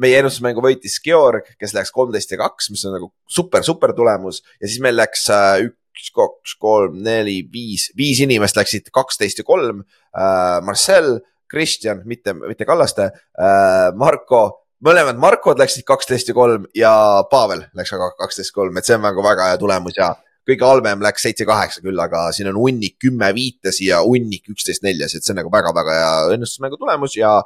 meie 0.00 0.20
ennustusmängu 0.22 0.62
võitis 0.64 0.98
Georg, 1.04 1.48
kes 1.60 1.74
läks 1.76 1.92
kolmteist 1.94 2.32
ja 2.32 2.40
kaks, 2.40 2.70
mis 2.72 2.84
on 2.88 2.96
nagu 2.98 3.10
super, 3.28 3.64
super 3.66 3.94
tulemus 3.96 4.42
ja 4.60 4.66
siis 4.66 4.80
meil 4.84 4.96
läks 4.98 5.28
äh, 5.34 5.68
üks, 5.98 6.12
kaks, 6.14 6.54
kolm, 6.62 7.02
neli, 7.02 7.40
viis, 7.52 7.90
viis 7.98 8.22
inimest 8.22 8.56
läksid 8.56 8.92
kaksteist 8.94 9.42
ja 9.42 9.48
kolm 9.48 9.82
äh,. 9.82 10.62
Marcel, 10.64 11.18
Kristjan, 11.50 12.04
mitte, 12.06 12.36
mitte 12.38 12.68
Kallaste 12.68 13.10
äh,, 13.10 13.90
Marko 13.98 14.68
mõlemad 14.84 15.18
Markod 15.18 15.58
läksid 15.58 15.86
kaksteist 15.86 16.30
ja 16.30 16.36
kolm 16.36 16.66
ja 16.76 16.92
Pavel 17.30 17.64
läks 17.76 17.90
ka 17.90 18.10
kaksteist 18.18 18.54
kolm, 18.54 18.78
et 18.78 18.86
see 18.86 18.96
on 18.98 19.04
nagu 19.06 19.24
väga 19.24 19.50
hea 19.50 19.60
tulemus 19.60 19.98
ja 19.98 20.12
kõige 20.48 20.64
halvem 20.64 21.02
läks 21.04 21.26
seitse-kaheksa 21.26 21.82
küll, 21.84 21.98
aga 22.00 22.28
siin 22.32 22.48
on 22.52 22.58
hunnik 22.60 22.96
kümme 23.02 23.28
viites 23.36 23.82
ja 23.84 24.00
hunnik 24.04 24.48
üksteist 24.48 24.84
neljas, 24.86 25.14
et 25.14 25.26
see 25.26 25.34
on 25.34 25.42
nagu 25.42 25.52
väga-väga 25.52 25.96
hea 25.98 26.12
õnnestusmängu 26.36 26.78
tulemus 26.80 27.18
ja 27.18 27.36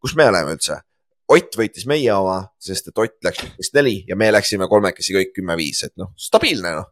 kus 0.00 0.16
me 0.18 0.26
oleme 0.30 0.56
üldse? 0.56 0.80
Ott 1.28 1.58
võitis 1.60 1.84
meie 1.84 2.08
oma, 2.16 2.40
sest 2.56 2.88
et 2.88 2.98
Ott 2.98 3.18
läks 3.26 3.44
üksteist 3.44 3.76
neli 3.76 3.98
ja 4.08 4.16
me 4.16 4.30
läksime 4.32 4.66
kolmekesi 4.70 5.14
kõik 5.14 5.34
kümme-viis, 5.36 5.84
et 5.84 5.94
noh, 6.00 6.14
stabiilne 6.16 6.72
noh. 6.80 6.88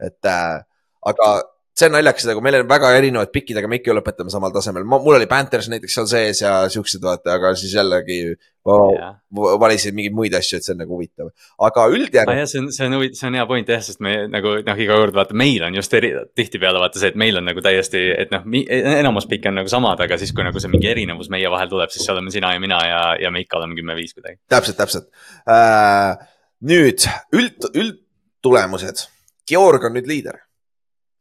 Et 0.00 0.30
äh, 0.30 0.62
aga 1.10 1.34
see 1.74 1.88
on 1.88 1.96
naljakas, 1.96 2.26
aga 2.30 2.42
meil 2.44 2.60
on 2.60 2.68
väga 2.70 2.90
erinevad 2.94 3.30
pikid, 3.34 3.58
aga 3.58 3.68
me 3.70 3.80
ikka 3.80 3.94
lõpetame 3.96 4.30
samal 4.30 4.52
tasemel. 4.54 4.84
mul 4.86 5.16
oli 5.16 5.26
Panthers 5.30 5.66
näiteks 5.72 5.96
seal 5.98 6.06
sees 6.10 6.42
ja 6.44 6.52
siuksed 6.70 7.02
vaata, 7.02 7.34
aga 7.34 7.50
siis 7.58 7.72
jällegi 7.74 8.18
yeah. 8.30 9.16
valisin 9.34 9.96
mingeid 9.96 10.14
muid 10.14 10.36
asju, 10.38 10.60
et 10.60 10.66
see 10.66 10.74
on 10.76 10.78
nagu 10.84 10.94
huvitav. 10.94 11.32
aga 11.66 11.86
üldjärg 11.90 12.30
ah,. 12.30 12.42
see 12.50 12.62
on, 12.62 12.68
see 12.74 12.86
on 12.86 12.94
huvitav, 13.00 13.18
see 13.18 13.30
on 13.30 13.38
hea 13.40 13.46
point 13.50 13.72
jah, 13.74 13.82
sest 13.82 14.02
me 14.06 14.12
nagu 14.30 14.52
noh, 14.68 14.82
iga 14.86 14.98
kord 15.02 15.18
vaata, 15.18 15.36
meil 15.42 15.66
on 15.66 15.78
just 15.80 15.96
eri, 15.98 16.12
tihtipeale 16.38 16.82
vaata 16.82 17.02
see, 17.02 17.10
et 17.10 17.18
meil 17.24 17.40
on 17.40 17.48
nagu 17.50 17.64
täiesti, 17.64 18.04
et 18.22 18.34
noh, 18.34 18.46
enamus 18.94 19.26
pikke 19.30 19.50
on 19.50 19.58
nagu 19.58 19.72
samad, 19.72 20.04
aga 20.06 20.18
siis, 20.20 20.30
kui 20.36 20.46
nagu 20.46 20.62
see 20.62 20.70
mingi 20.70 20.92
erinevus 20.92 21.32
meie 21.34 21.50
vahel 21.50 21.72
tuleb, 21.72 21.90
siis 21.94 22.06
oleme 22.14 22.30
sina 22.34 22.52
ja 22.54 22.62
mina 22.62 22.78
ja, 22.86 23.02
ja 23.24 23.34
me 23.34 23.42
ikka 23.42 23.58
oleme 23.58 23.74
kümme-viis 23.80 24.14
kuidagi. 24.14 24.38
täpselt, 24.52 24.78
täpselt 24.78 25.10
äh,. 25.50 26.14
nüüd 26.62 27.02
üld, 27.34 27.66
üldtulemused. 27.74 29.08
Georg 29.48 29.84
on 29.84 29.94
nüüd 29.96 30.08
liider. 30.08 30.40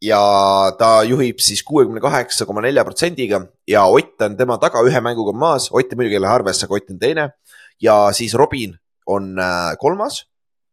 Ja 0.03 0.19
ta 0.79 1.03
juhib 1.07 1.39
siis 1.39 1.61
kuuekümne 1.63 2.01
kaheksa 2.03 2.45
koma 2.45 2.61
nelja 2.61 2.83
protsendiga 2.83 3.39
ja 3.67 3.85
Ott 3.87 4.21
on 4.21 4.35
tema 4.37 4.57
taga 4.59 4.81
ühe 4.83 4.99
mänguga 4.99 5.31
maas, 5.31 5.69
Otti 5.71 5.95
muidugi 5.95 6.17
ei 6.17 6.23
lähe 6.25 6.33
arvesse, 6.33 6.65
aga 6.65 6.75
Ott 6.75 6.91
on 6.91 6.99
teine. 6.99 7.29
ja 7.81 8.11
siis 8.13 8.33
Robin 8.33 8.75
on 9.07 9.39
äh, 9.39 9.77
kolmas 9.79 10.25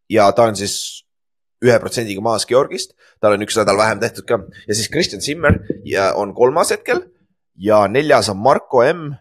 ja 0.09 0.31
ta 0.31 0.43
on 0.43 0.55
siis 0.55 1.05
ühe 1.63 1.79
protsendiga 1.79 2.21
maas 2.21 2.45
Georgist, 2.45 2.93
tal 3.21 3.37
on 3.37 3.43
üks 3.45 3.55
nädal 3.59 3.77
vähem 3.77 3.99
tehtud 4.01 4.25
ka. 4.27 4.39
Ja 4.67 4.75
siis 4.75 4.89
Kristjan 4.89 5.21
Zimmer 5.21 5.59
ja 5.85 6.13
on 6.15 6.33
kolmas 6.33 6.71
hetkel. 6.71 7.03
Ja 7.55 7.87
neljas 7.87 8.29
on 8.29 8.37
Marko 8.37 8.83
M. 8.83 9.13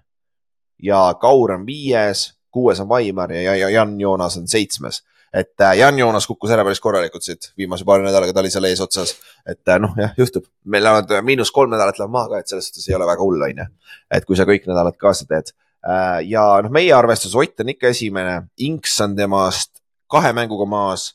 ja 0.83 1.15
Kaur 1.21 1.53
on 1.53 1.67
viies, 1.67 2.33
kuues 2.51 2.81
on 2.81 2.89
Vaimar 2.89 3.33
ja, 3.33 3.55
ja 3.55 3.69
Jan 3.71 4.01
Joonas 4.01 4.37
on 4.37 4.49
seitsmes 4.49 5.03
et 5.35 5.61
äh, 5.61 5.77
Jan 5.79 5.99
Joonas 5.99 6.27
kukkus 6.27 6.51
ära 6.51 6.65
päris 6.67 6.81
korralikult 6.83 7.23
siit 7.23 7.53
viimase 7.59 7.85
paari 7.87 8.05
nädalaga, 8.05 8.35
ta 8.35 8.43
oli 8.43 8.51
seal 8.51 8.67
eesotsas. 8.67 9.15
et 9.47 9.69
äh, 9.69 9.79
noh, 9.83 9.95
jah, 9.99 10.13
juhtub, 10.19 10.47
meil 10.65 10.85
lähevad 10.85 11.13
miinus 11.27 11.53
kolm 11.55 11.71
nädalat 11.71 11.99
läheb 11.99 12.13
maha 12.13 12.33
ka, 12.33 12.41
et 12.41 12.51
selles 12.51 12.71
suhtes 12.71 12.89
ei 12.89 12.97
ole 12.99 13.07
väga 13.07 13.23
hull, 13.23 13.43
on 13.47 13.63
ju. 13.63 13.67
et 14.11 14.27
kui 14.27 14.39
sa 14.39 14.47
kõik 14.49 14.67
nädalad 14.71 14.99
kaasa 14.99 15.27
teed. 15.31 15.53
Äh, 15.87 16.21
ja 16.29 16.45
noh, 16.63 16.73
meie 16.75 16.93
arvestus, 16.95 17.35
Ott 17.39 17.63
on 17.63 17.73
ikka 17.73 17.95
esimene, 17.95 18.43
Inks 18.59 18.99
on 19.01 19.17
temast 19.17 19.81
kahe 20.11 20.33
mänguga 20.37 20.67
maas. 20.67 21.15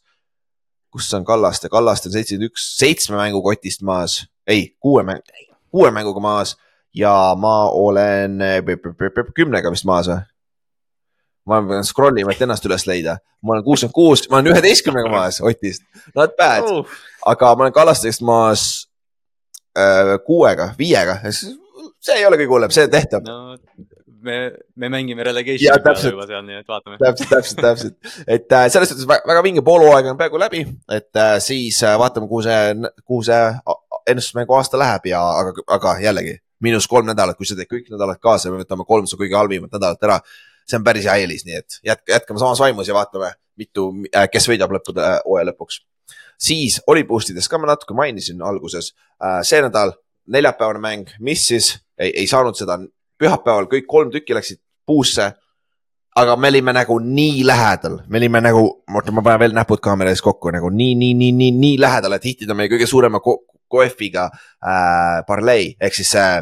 kus 0.96 1.14
on 1.14 1.26
Kallaste, 1.28 1.68
Kallaste 1.68 2.08
on 2.08 2.14
seitsekümmend 2.14 2.54
üks, 2.54 2.70
seitsme 2.78 3.18
mängu 3.20 3.42
kotist 3.44 3.82
maas, 3.84 4.22
ei, 4.48 4.78
kuue 4.80 5.04
mäng, 5.04 5.20
kuue 5.68 5.90
mänguga 5.92 6.22
maas 6.24 6.56
ja 6.96 7.36
ma 7.36 7.68
olen 7.68 8.40
kümnega 9.36 9.74
vist 9.74 9.84
maas 9.84 10.08
või? 10.08 10.22
Ma 11.50 11.62
pean 11.66 11.86
scroll 11.88 12.22
ima, 12.22 12.34
et 12.34 12.42
ennast 12.46 12.66
üles 12.66 12.88
leida. 12.90 13.18
ma 13.46 13.56
olen 13.56 13.66
kuuskümmend 13.66 13.96
kuus, 13.96 14.26
ma 14.30 14.40
olen 14.40 14.54
üheteistkümnega 14.54 15.12
maas 15.12 15.42
Otist, 15.42 15.86
not 16.16 16.38
bad. 16.38 16.66
Uh., 16.66 17.02
aga 17.26 17.56
ma 17.56 17.68
olen 17.68 17.76
Kallastest 17.76 18.24
maas 18.26 18.88
äh, 19.78 20.16
kuuega, 20.26 20.72
viiega, 20.78 21.20
see 21.30 22.18
ei 22.18 22.26
ole 22.26 22.40
kõige 22.42 22.58
hullem, 22.58 22.74
see 22.74 22.90
tehtab 22.92 23.28
no 23.28 23.58
me, 24.26 24.38
me 24.76 24.90
mängime 24.90 25.24
relegation'i 25.26 25.84
peale 25.86 26.10
juba 26.10 26.26
seal, 26.30 26.44
nii 26.48 26.60
et 26.62 26.72
vaatame. 26.72 26.98
täpselt, 27.02 27.30
täpselt, 27.32 27.62
täpselt, 27.66 27.98
et 28.28 28.56
äh, 28.58 28.66
selles 28.74 28.92
suhtes 28.92 29.08
väga, 29.10 29.28
väga 29.30 29.44
vinge 29.46 29.64
poolhooaeg 29.66 30.10
on 30.12 30.20
peaaegu 30.20 30.42
läbi, 30.42 30.64
et 30.98 31.22
äh, 31.22 31.36
siis 31.44 31.82
äh, 31.86 31.98
vaatame, 32.02 32.30
kuhu 32.32 32.42
see, 32.46 32.90
kuhu 33.06 33.22
see 33.28 33.44
ennustusmängu 34.12 34.58
aasta 34.58 34.82
läheb 34.82 35.08
ja, 35.12 35.22
aga, 35.44 35.66
aga 35.78 35.96
jällegi 36.04 36.38
miinus 36.66 36.88
kolm 36.90 37.08
nädalat, 37.10 37.38
kui 37.38 37.48
sa 37.48 37.58
teed 37.58 37.70
kõik 37.72 37.90
nädalad 37.94 38.22
kaasa, 38.24 38.52
me 38.54 38.64
võtame 38.64 38.88
kolm 38.88 39.10
su 39.10 39.20
kõige 39.20 39.38
halvimat 39.38 39.74
nädalat 39.76 40.10
ära 40.10 40.20
see 40.66 40.80
on 40.80 40.86
päris 40.86 41.06
hea 41.08 41.16
eelis, 41.24 41.46
nii 41.46 41.60
et 41.60 41.80
jätk, 41.86 42.08
jätkame 42.10 42.42
samas 42.42 42.62
vaimus 42.62 42.90
ja 42.90 42.98
vaatame, 42.98 43.32
mitu, 43.60 43.90
äh, 44.12 44.28
kes 44.32 44.50
võidab 44.50 44.74
lõppude, 44.76 45.04
äh, 45.04 45.20
hooaja 45.26 45.52
lõpuks. 45.52 45.82
siis 46.42 46.82
oli 46.88 47.06
boost 47.08 47.30
idest 47.32 47.50
ka 47.50 47.58
ma 47.58 47.70
natuke 47.70 47.96
mainisin 47.96 48.42
alguses. 48.44 48.92
Äh, 49.24 49.40
see 49.44 49.62
nädal 49.64 49.94
neljapäevane 50.28 50.82
mäng, 50.84 51.10
mis 51.20 51.48
siis 51.48 51.78
ei, 51.98 52.12
ei 52.12 52.28
saanud 52.28 52.58
seda, 52.58 52.80
pühapäeval 53.18 53.70
kõik 53.72 53.88
kolm 53.88 54.12
tükki 54.12 54.36
läksid 54.36 54.60
puusse. 54.86 55.34
aga 56.16 56.36
me 56.40 56.48
olime 56.48 56.72
nagu 56.72 56.96
nii 57.00 57.42
lähedal, 57.44 57.98
me 58.08 58.18
olime 58.18 58.40
nagu, 58.42 58.62
oota, 58.88 59.12
ma 59.12 59.22
panen 59.22 59.40
veel 59.40 59.56
näpud 59.56 59.82
kaamera 59.84 60.14
ees 60.14 60.22
kokku 60.24 60.48
nagu 60.56 60.70
nii, 60.72 60.94
nii, 60.96 61.14
nii, 61.14 61.32
nii, 61.32 61.52
nii 61.52 61.80
lähedal, 61.80 62.16
et 62.16 62.24
hittida 62.24 62.56
meie 62.56 62.72
kõige 62.72 62.88
suurema 62.88 63.20
ko 63.20 63.42
koefiga 63.68 64.30
äh, 64.32 65.26
parlei 65.28 65.74
ehk 65.82 65.98
siis 65.98 66.14
äh, 66.16 66.40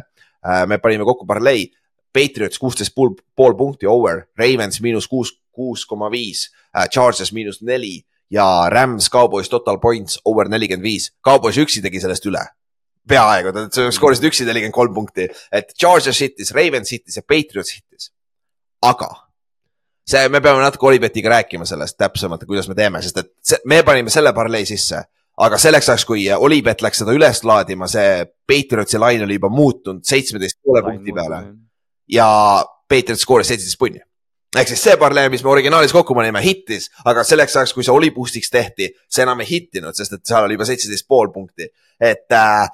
me 0.69 0.77
panime 0.77 1.07
kokku 1.07 1.25
parlei 1.25 1.71
Patriots 2.13 2.59
kuusteist 2.61 2.93
pool, 2.95 3.15
pool 3.35 3.55
punkti 3.57 3.89
over, 3.89 4.27
Ravens 4.39 4.81
miinus 4.81 5.07
kuus, 5.09 5.33
kuus 5.51 5.85
koma 5.89 6.11
viis, 6.13 6.47
äh, 6.75 6.87
Chargers 6.89 7.33
miinus 7.33 7.61
neli 7.61 8.03
ja 8.31 8.69
Rams, 8.69 9.09
Cowboys 9.09 9.49
total 9.49 9.79
points 9.81 10.19
over 10.25 10.49
nelikümmend 10.49 10.85
viis. 10.85 11.11
Cowboys 11.25 11.57
üksi 11.57 11.81
tegi 11.81 12.01
sellest 12.01 12.25
üle. 12.29 12.43
peaaegu, 13.03 13.51
nad 13.51 13.75
skoorisid 13.91 14.29
üksi 14.29 14.45
nelikümmend 14.47 14.73
kolm 14.73 14.93
punkti, 14.95 15.25
et 15.51 15.73
Chargers 15.75 16.21
hittis, 16.23 16.53
Ravens 16.55 16.91
hittis 16.93 17.17
ja 17.19 17.23
Patriots 17.27 17.73
hittis. 17.75 18.11
aga 18.81 19.09
see, 20.07 20.29
me 20.29 20.39
peame 20.41 20.61
natuke 20.61 20.87
Olibetiga 20.87 21.29
rääkima 21.29 21.65
sellest 21.65 21.97
täpsemalt, 21.97 22.45
kuidas 22.47 22.67
me 22.67 22.75
teeme, 22.75 23.01
sest 23.01 23.19
et 23.19 23.31
see, 23.43 23.59
me 23.65 23.81
panime 23.83 24.09
selle 24.09 24.33
parlei 24.33 24.65
sisse 24.65 25.01
aga 25.37 25.57
selleks 25.57 25.89
ajaks, 25.89 26.05
kui 26.05 26.23
Olipet 26.31 26.81
läks 26.85 27.03
seda 27.03 27.15
üles 27.15 27.43
laadima, 27.43 27.87
see 27.91 28.23
Patriotsi 28.47 29.01
laine 29.01 29.27
oli 29.27 29.39
juba 29.39 29.49
muutunud 29.49 30.05
seitsmeteist 30.07 30.61
poole 30.63 30.83
punkti 30.85 31.15
peale 31.15 31.43
ja 32.13 32.29
Patriot 32.89 33.21
skooris 33.21 33.49
seitseteist 33.51 33.79
punni. 33.81 34.01
ehk 34.53 34.69
siis 34.69 34.83
see 34.85 34.97
parlee, 35.01 35.29
mis 35.33 35.41
me 35.41 35.49
originaalis 35.49 35.93
kokku 35.95 36.13
panime, 36.13 36.41
hittis, 36.45 36.91
aga 37.09 37.23
selleks 37.25 37.55
ajaks, 37.57 37.73
kui 37.73 37.85
see 37.85 37.93
oli 37.93 38.11
boost'iks 38.13 38.51
tehti, 38.53 38.91
see 39.09 39.25
enam 39.25 39.41
ei 39.41 39.49
hittinud, 39.49 39.97
sest 39.97 40.13
et 40.13 40.25
seal 40.29 40.45
oli 40.45 40.59
juba 40.59 40.67
seitseteist 40.69 41.07
pool 41.09 41.31
punkti. 41.33 41.71
et 42.03 42.37
äh, 42.37 42.67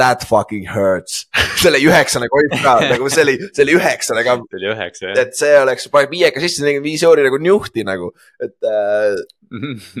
that 0.00 0.24
fucking 0.24 0.64
hurts 0.64 1.26
see 1.60 1.68
oli 1.68 1.82
üheksane 1.84 2.28
koip 2.32 2.54
ka, 2.62 2.78
nagu 2.92 3.10
see 3.12 3.24
oli, 3.26 3.36
see 3.50 3.66
oli 3.66 3.76
üheksane 3.76 4.24
ka. 4.24 4.36
see 4.40 4.60
oli 4.62 4.70
üheksa, 4.72 5.04
jah. 5.10 5.20
et 5.24 5.36
see 5.36 5.52
oleks, 5.60 5.88
paned 5.92 6.12
viieka 6.14 6.42
sisse, 6.42 6.64
nelikümmend 6.64 6.88
viis 6.88 7.04
euri 7.04 7.26
nagu 7.26 7.40
njuhti 7.44 7.84
nagu, 7.88 8.10
et 8.40 8.68
äh, 8.72 9.20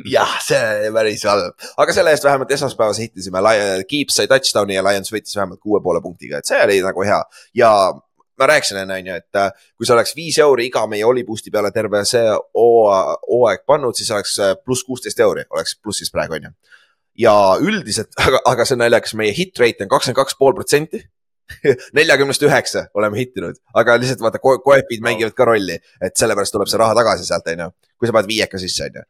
jah, 0.08 0.36
see 0.46 0.60
oli 0.86 0.94
päris 0.96 1.26
halb, 1.28 1.68
aga 1.84 1.96
selle 1.96 2.14
eest 2.16 2.24
vähemalt 2.24 2.56
esmaspäevas 2.56 3.02
hittisime, 3.02 3.44
Keeps 3.90 4.22
sai 4.22 4.30
touchdown'i 4.30 4.78
ja 4.78 4.86
Lions 4.86 5.12
võitis 5.12 5.36
vähemalt 5.36 5.60
kuue 5.60 5.82
poole 5.84 6.00
punktiga, 6.04 6.40
et 6.40 6.48
see 6.48 6.60
oli 6.64 6.80
nagu 6.86 7.04
hea 7.04 7.20
ja 7.60 7.74
ma 8.40 8.48
rääkisin 8.48 8.80
enne, 8.82 8.98
on 9.00 9.10
ju, 9.10 9.18
et 9.20 9.38
äh, 9.38 9.52
kui 9.76 9.88
sa 9.88 9.94
oleks 9.96 10.14
viis 10.16 10.38
euri 10.40 10.70
iga 10.70 10.86
meie 10.90 11.04
Oli 11.06 11.24
boost'i 11.28 11.52
peale 11.52 11.70
terve 11.74 12.02
see 12.08 12.24
hooaeg 12.56 13.64
pannud, 13.68 13.96
siis 13.98 14.10
oleks 14.14 14.36
äh, 14.40 14.56
pluss 14.64 14.86
kuusteist 14.88 15.20
euri, 15.20 15.44
oleks 15.50 15.76
plussis 15.82 16.12
praegu, 16.14 16.38
on 16.38 16.50
ju. 16.50 16.52
ja 17.26 17.34
üldiselt, 17.60 18.14
aga, 18.26 18.42
aga 18.48 18.66
see 18.66 18.78
on 18.78 18.84
naljakas, 18.86 19.16
meie 19.20 19.34
hit 19.36 19.58
rate 19.60 19.84
on 19.84 19.92
kakskümmend 19.92 20.22
kaks 20.22 20.38
pool 20.40 20.56
protsenti 20.56 21.02
neljakümnest 21.98 22.42
üheksa 22.46 22.86
oleme 22.94 23.18
hittinud, 23.18 23.58
aga 23.74 23.98
lihtsalt 24.00 24.22
vaata 24.24 24.40
ko, 24.42 24.56
koepid 24.64 25.02
mängivad 25.04 25.36
ka 25.36 25.48
rolli, 25.50 25.76
et 26.00 26.16
sellepärast 26.16 26.54
tuleb 26.54 26.70
see 26.70 26.80
raha 26.80 26.96
tagasi 26.98 27.26
sealt, 27.28 27.50
on 27.52 27.66
ju. 27.66 27.70
kui 27.98 28.08
sa 28.08 28.16
paned 28.16 28.30
viieka 28.30 28.60
sisse, 28.62 28.88
on 28.88 29.00
ju. 29.02 29.06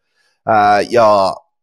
Äh, 0.50 0.80
ja 0.90 1.06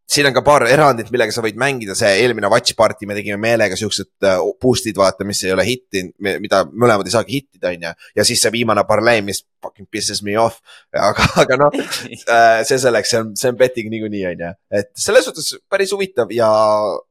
siin 0.08 0.28
on 0.30 0.36
ka 0.36 0.42
paar 0.46 0.64
erandit, 0.70 1.10
millega 1.12 1.34
sa 1.36 1.44
võid 1.44 1.58
mängida, 1.60 1.96
see 1.98 2.10
eelmine 2.22 2.50
watch 2.52 2.76
party 2.80 3.08
me 3.10 3.16
tegime 3.18 3.38
meelega 3.42 3.76
siuksed 3.80 4.26
äh, 4.26 4.40
boost'id, 4.62 4.96
vaata, 4.98 5.28
mis 5.28 5.42
ei 5.44 5.52
ole 5.52 5.66
hittinud, 5.68 6.14
mida 6.44 6.64
mõlemad 6.72 7.08
ei 7.08 7.16
saagi 7.16 7.36
hittida, 7.36 7.74
onju. 7.76 7.92
ja 8.16 8.28
siis 8.28 8.42
see 8.44 8.54
viimane 8.56 8.86
parlee, 8.88 9.20
mis 9.28 9.44
fucking 9.64 9.90
pisses 9.92 10.24
me 10.24 10.38
off, 10.40 10.62
aga, 10.96 11.28
aga 11.44 11.60
noh 11.60 11.76
äh, 11.82 12.64
see 12.68 12.80
selleks, 12.80 13.12
see 13.12 13.22
on, 13.24 13.36
see 13.40 13.52
on 13.52 13.60
betting 13.60 13.92
niikuinii, 13.92 14.24
onju. 14.32 14.54
et 14.80 14.92
selles 15.08 15.28
suhtes 15.28 15.58
päris 15.70 15.92
huvitav 15.96 16.32
ja 16.36 16.50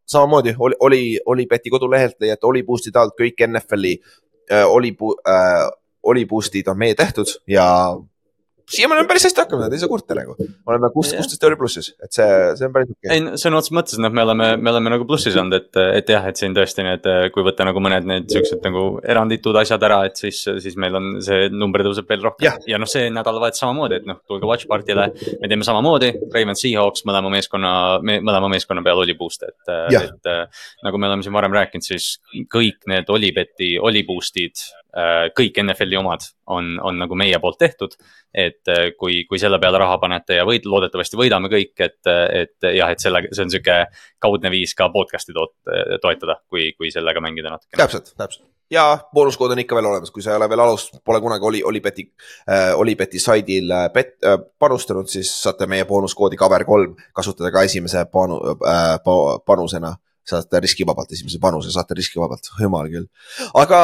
samamoodi 0.09 0.57
oli, 0.57 0.81
oli, 0.89 1.03
oli 1.27 1.49
beti 1.51 1.73
kodulehelt 1.75 2.17
leiate 2.23 2.49
oli 2.49 2.65
boost'ide 2.65 3.03
alt 3.03 3.17
kõik 3.21 3.45
NFL-i 3.51 3.97
äh, 4.53 4.65
oli 4.65 4.97
oli 6.07 6.25
boost'id 6.31 6.69
on 6.71 6.79
meie 6.79 6.95
tehtud 6.97 7.29
ja 7.51 7.67
siiamaani 8.71 9.01
on 9.01 9.09
päris 9.09 9.25
hästi 9.25 9.41
hakkama 9.41 9.63
saanud, 9.63 9.75
ei 9.77 9.81
saa 9.81 9.89
kurta 9.89 10.15
nagu. 10.19 10.35
oleme 10.67 10.91
kuus, 10.95 11.13
kuusteist 11.15 11.45
euri 11.47 11.57
plussis, 11.61 11.89
et 12.03 12.13
see, 12.17 12.27
see 12.59 12.67
on 12.67 12.75
päris 12.75 12.91
okei. 12.91 13.09
Okay.. 13.09 13.17
ei, 13.17 13.41
sõna 13.43 13.61
otseses 13.61 13.75
mõttes, 13.79 14.01
noh, 14.03 14.13
me 14.15 14.25
oleme, 14.27 14.49
me 14.61 14.73
oleme 14.73 14.93
nagu 14.97 15.07
plussis 15.09 15.37
olnud, 15.39 15.57
et, 15.61 15.81
et 16.01 16.13
jah, 16.15 16.27
et 16.31 16.41
siin 16.41 16.57
tõesti 16.57 16.87
need, 16.87 17.09
kui 17.35 17.47
võtta 17.47 17.67
nagu 17.69 17.83
mõned 17.83 18.09
need 18.11 18.31
siuksed 18.33 18.65
nagu 18.67 18.85
eranditud 19.07 19.59
asjad 19.63 19.87
ära, 19.89 20.01
et 20.11 20.19
siis, 20.21 20.43
siis 20.65 20.79
meil 20.83 20.99
on 20.99 21.11
see 21.25 21.51
number 21.55 21.85
tõuseb 21.87 22.11
veel 22.11 22.27
rohkem. 22.27 22.49
ja, 22.49 22.57
ja 22.75 22.81
noh, 22.83 22.91
see 22.91 23.11
nädalavahetus 23.15 23.63
samamoodi, 23.63 24.01
et 24.01 24.09
noh, 24.11 24.19
tulge 24.27 24.51
watch 24.51 24.71
party'le, 24.71 25.09
me 25.43 25.53
teeme 25.53 25.67
samamoodi, 25.67 26.13
Ravens 26.35 26.65
Seahawks 26.65 27.07
mõlema 27.09 27.31
meeskonna 27.37 27.75
me,, 28.03 28.19
mõlema 28.25 28.51
meeskonna 28.57 28.83
peal 28.87 29.05
oli 29.05 29.15
boost, 29.19 29.47
et, 29.47 29.77
et 30.01 30.33
nagu 30.87 30.99
me 30.99 31.11
oleme 31.13 31.27
siin 31.27 31.37
varem 31.37 31.55
rääkinud, 31.55 31.87
siis 31.87 32.17
kõik 32.53 32.83
need 32.91 33.15
Olibeti, 33.15 33.77
Oliboost'id 33.79 34.67
Äh, 34.86 34.86
kõik 35.37 35.59
NFL-i 35.61 35.99
omad 36.01 36.25
on, 36.53 36.77
on 36.81 36.97
nagu 37.03 37.19
meie 37.19 37.39
poolt 37.43 37.59
tehtud. 37.61 37.97
et 38.33 38.69
äh, 38.69 38.91
kui, 38.99 39.25
kui 39.29 39.39
selle 39.41 39.59
peale 39.61 39.79
raha 39.81 39.99
panete 40.01 40.41
ja 40.41 40.45
võid, 40.49 40.67
loodetavasti 40.69 41.17
võidame 41.17 41.49
kõik, 41.53 41.75
et, 41.81 42.01
et 42.07 42.69
jah, 42.77 42.91
et 42.93 43.01
selle, 43.01 43.23
see 43.31 43.47
on 43.47 43.53
sihuke 43.53 43.79
kaudne 44.21 44.53
viis 44.53 44.75
ka 44.77 44.91
podcast'i 44.93 45.37
toot, 45.37 45.55
toetada, 46.03 46.41
kui, 46.49 46.71
kui 46.77 46.93
sellega 46.93 47.23
mängida 47.25 47.55
natuke. 47.55 47.77
täpselt, 47.81 48.13
täpselt 48.17 48.45
ja 48.71 48.99
boonuskood 49.15 49.53
on 49.55 49.63
ikka 49.63 49.77
veel 49.79 49.89
olemas, 49.91 50.11
kui 50.11 50.25
sa 50.25 50.33
ei 50.33 50.41
ole 50.41 50.49
veel 50.51 50.63
alust, 50.65 50.99
pole 51.05 51.21
kunagi 51.23 51.47
oli, 51.47 51.63
Olibeti 51.65 52.07
äh,, 52.51 52.73
Olibeti 52.79 53.21
saidil 53.23 53.71
äh, 53.71 53.87
bet, 53.95 54.17
äh, 54.25 54.39
panustanud, 54.59 55.09
siis 55.11 55.31
saate 55.43 55.69
meie 55.71 55.87
boonuskoodi 55.87 56.39
cover3 56.41 57.11
kasutada 57.15 57.53
ka 57.55 57.63
esimese 57.69 58.07
panu, 58.13 58.41
äh, 58.67 58.99
panusena. 59.47 59.97
saate 60.27 60.59
riskivabalt 60.59 61.13
esimese 61.15 61.39
panuse, 61.39 61.71
saate 61.71 61.95
riskivabalt, 61.95 62.49
jumal 62.61 62.89
küll. 62.91 63.07
aga 63.55 63.79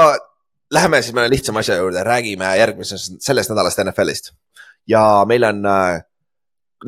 Läheme 0.73 1.03
siis 1.03 1.15
mõne 1.17 1.29
lihtsama 1.29 1.61
asja 1.61 1.77
juurde, 1.77 2.01
räägime 2.07 2.49
järgmisest, 2.57 3.19
sellest 3.21 3.53
nädalast 3.53 3.83
NFL-ist. 3.85 4.33
ja 4.89 5.25
meil 5.29 5.45
on 5.45 5.67
äh, 5.67 6.01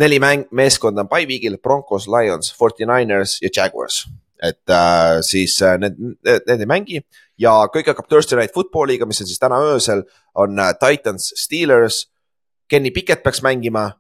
neli 0.00 0.18
mäng, 0.18 0.46
meeskonda 0.50 1.04
on 1.04 1.08
Byweekil, 1.08 1.58
Broncos, 1.62 2.08
Lions, 2.08 2.54
Forty 2.58 2.86
Niners 2.86 3.38
ja 3.42 3.48
Jaguars. 3.56 4.06
et 4.42 4.70
äh, 4.70 5.20
siis 5.22 5.62
äh, 5.62 5.78
need, 5.78 5.98
need 6.24 6.60
ei 6.60 6.66
mängi 6.66 7.04
ja 7.38 7.52
kõik 7.72 7.90
hakkab 7.90 8.08
Thursday 8.08 8.38
Night 8.38 8.54
Footballiga, 8.54 9.06
mis 9.06 9.20
on 9.22 9.28
siis 9.28 9.40
täna 9.42 9.58
öösel, 9.72 10.04
on 10.34 10.58
äh, 10.58 10.74
Titans, 10.80 11.32
Steelers. 11.38 12.06
Kenny 12.68 12.90
Pickett 12.90 13.22
peaks 13.22 13.42
mängima, 13.44 13.90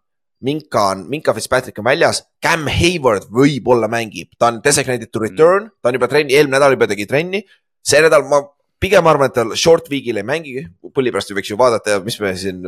Minka 0.44 0.88
on, 0.94 1.04
Minka 1.08 1.34
Fitzpatrick 1.36 1.78
on 1.78 1.86
väljas, 1.86 2.22
Cam 2.42 2.66
Hayward 2.68 3.28
võib-olla 3.32 3.88
mängib, 3.92 4.32
ta 4.40 4.48
on 4.50 4.62
designated 4.64 5.12
to 5.12 5.20
return, 5.22 5.68
ta 5.80 5.90
on 5.90 5.98
juba 5.98 6.08
trenni, 6.10 6.34
eelmine 6.36 6.56
nädal 6.56 6.76
juba 6.76 6.88
tegi 6.90 7.06
trenni. 7.08 7.42
see 7.84 8.00
nädal 8.00 8.24
ma 8.28 8.40
pigem 8.84 9.06
arvan, 9.08 9.30
et 9.30 9.36
ta 9.36 9.44
short 9.58 9.88
week'il 9.92 10.20
ei 10.20 10.26
mängi, 10.26 10.64
pulli 10.94 11.12
pärast 11.14 11.32
võiks 11.36 11.52
ju 11.52 11.56
vaadata, 11.60 12.00
mis 12.04 12.18
me 12.22 12.34
siin, 12.38 12.60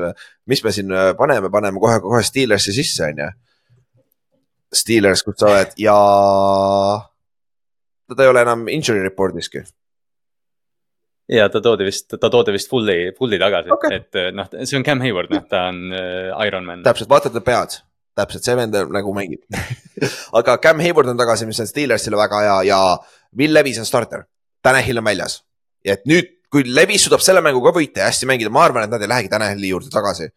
mis 0.49 0.65
me 0.65 0.73
siin 0.75 0.95
paneme, 1.19 1.51
paneme 1.53 1.83
kohe, 1.83 2.01
kohe 2.05 2.23
Steelersi 2.25 2.75
sisse, 2.77 3.11
on 3.11 3.25
ju. 3.25 3.33
Steelers, 4.77 5.23
kus 5.23 5.39
sa 5.41 5.53
oled 5.53 5.77
ja 5.79 5.97
ta 8.15 8.23
ei 8.23 8.31
ole 8.31 8.43
enam 8.45 8.69
injury 8.73 9.03
report'iski. 9.05 9.63
ja 11.33 11.49
ta 11.51 11.61
toodi 11.63 11.89
vist, 11.89 12.13
ta 12.21 12.31
toodi 12.31 12.55
vist 12.55 12.71
fully, 12.71 13.13
fully 13.19 13.39
tagasi 13.43 13.73
okay., 13.75 13.99
et 13.99 14.21
noh, 14.35 14.51
see 14.63 14.79
on 14.79 14.87
Cam 14.87 15.03
Hayward, 15.03 15.33
noh, 15.35 15.43
ta 15.51 15.67
on 15.73 15.83
äh, 15.95 16.31
Ironman. 16.47 16.85
täpselt, 16.87 17.11
vaata 17.11 17.33
ta 17.35 17.43
pead, 17.47 17.81
täpselt 18.19 18.47
see 18.47 18.55
vend 18.59 18.79
nagu 18.95 19.15
mängib. 19.17 19.43
aga 20.39 20.59
Cam 20.63 20.83
Hayward 20.85 21.11
on 21.15 21.19
tagasi, 21.19 21.49
mis 21.51 21.61
on 21.63 21.71
Steelersile 21.71 22.19
väga 22.21 22.43
hea 22.47 22.61
ja 22.71 22.81
Will 23.37 23.55
Levis 23.55 23.83
on 23.83 23.89
starter. 23.89 24.27
Tanahil 24.63 24.99
on 24.99 25.07
väljas. 25.07 25.41
Et 25.95 26.03
nüüd, 26.09 26.33
kui 26.53 26.65
Levis 26.67 27.07
suudab 27.07 27.23
selle 27.25 27.43
mängu 27.45 27.63
ka 27.65 27.73
võita 27.75 28.03
ja 28.03 28.11
hästi 28.11 28.29
mängida, 28.31 28.53
ma 28.55 28.65
arvan, 28.67 28.87
et 28.87 28.93
nad 28.93 29.03
ei 29.03 29.11
lähegi 29.11 29.31
Tanahili 29.33 29.73
juurde 29.73 29.93
tagasi. 29.93 30.29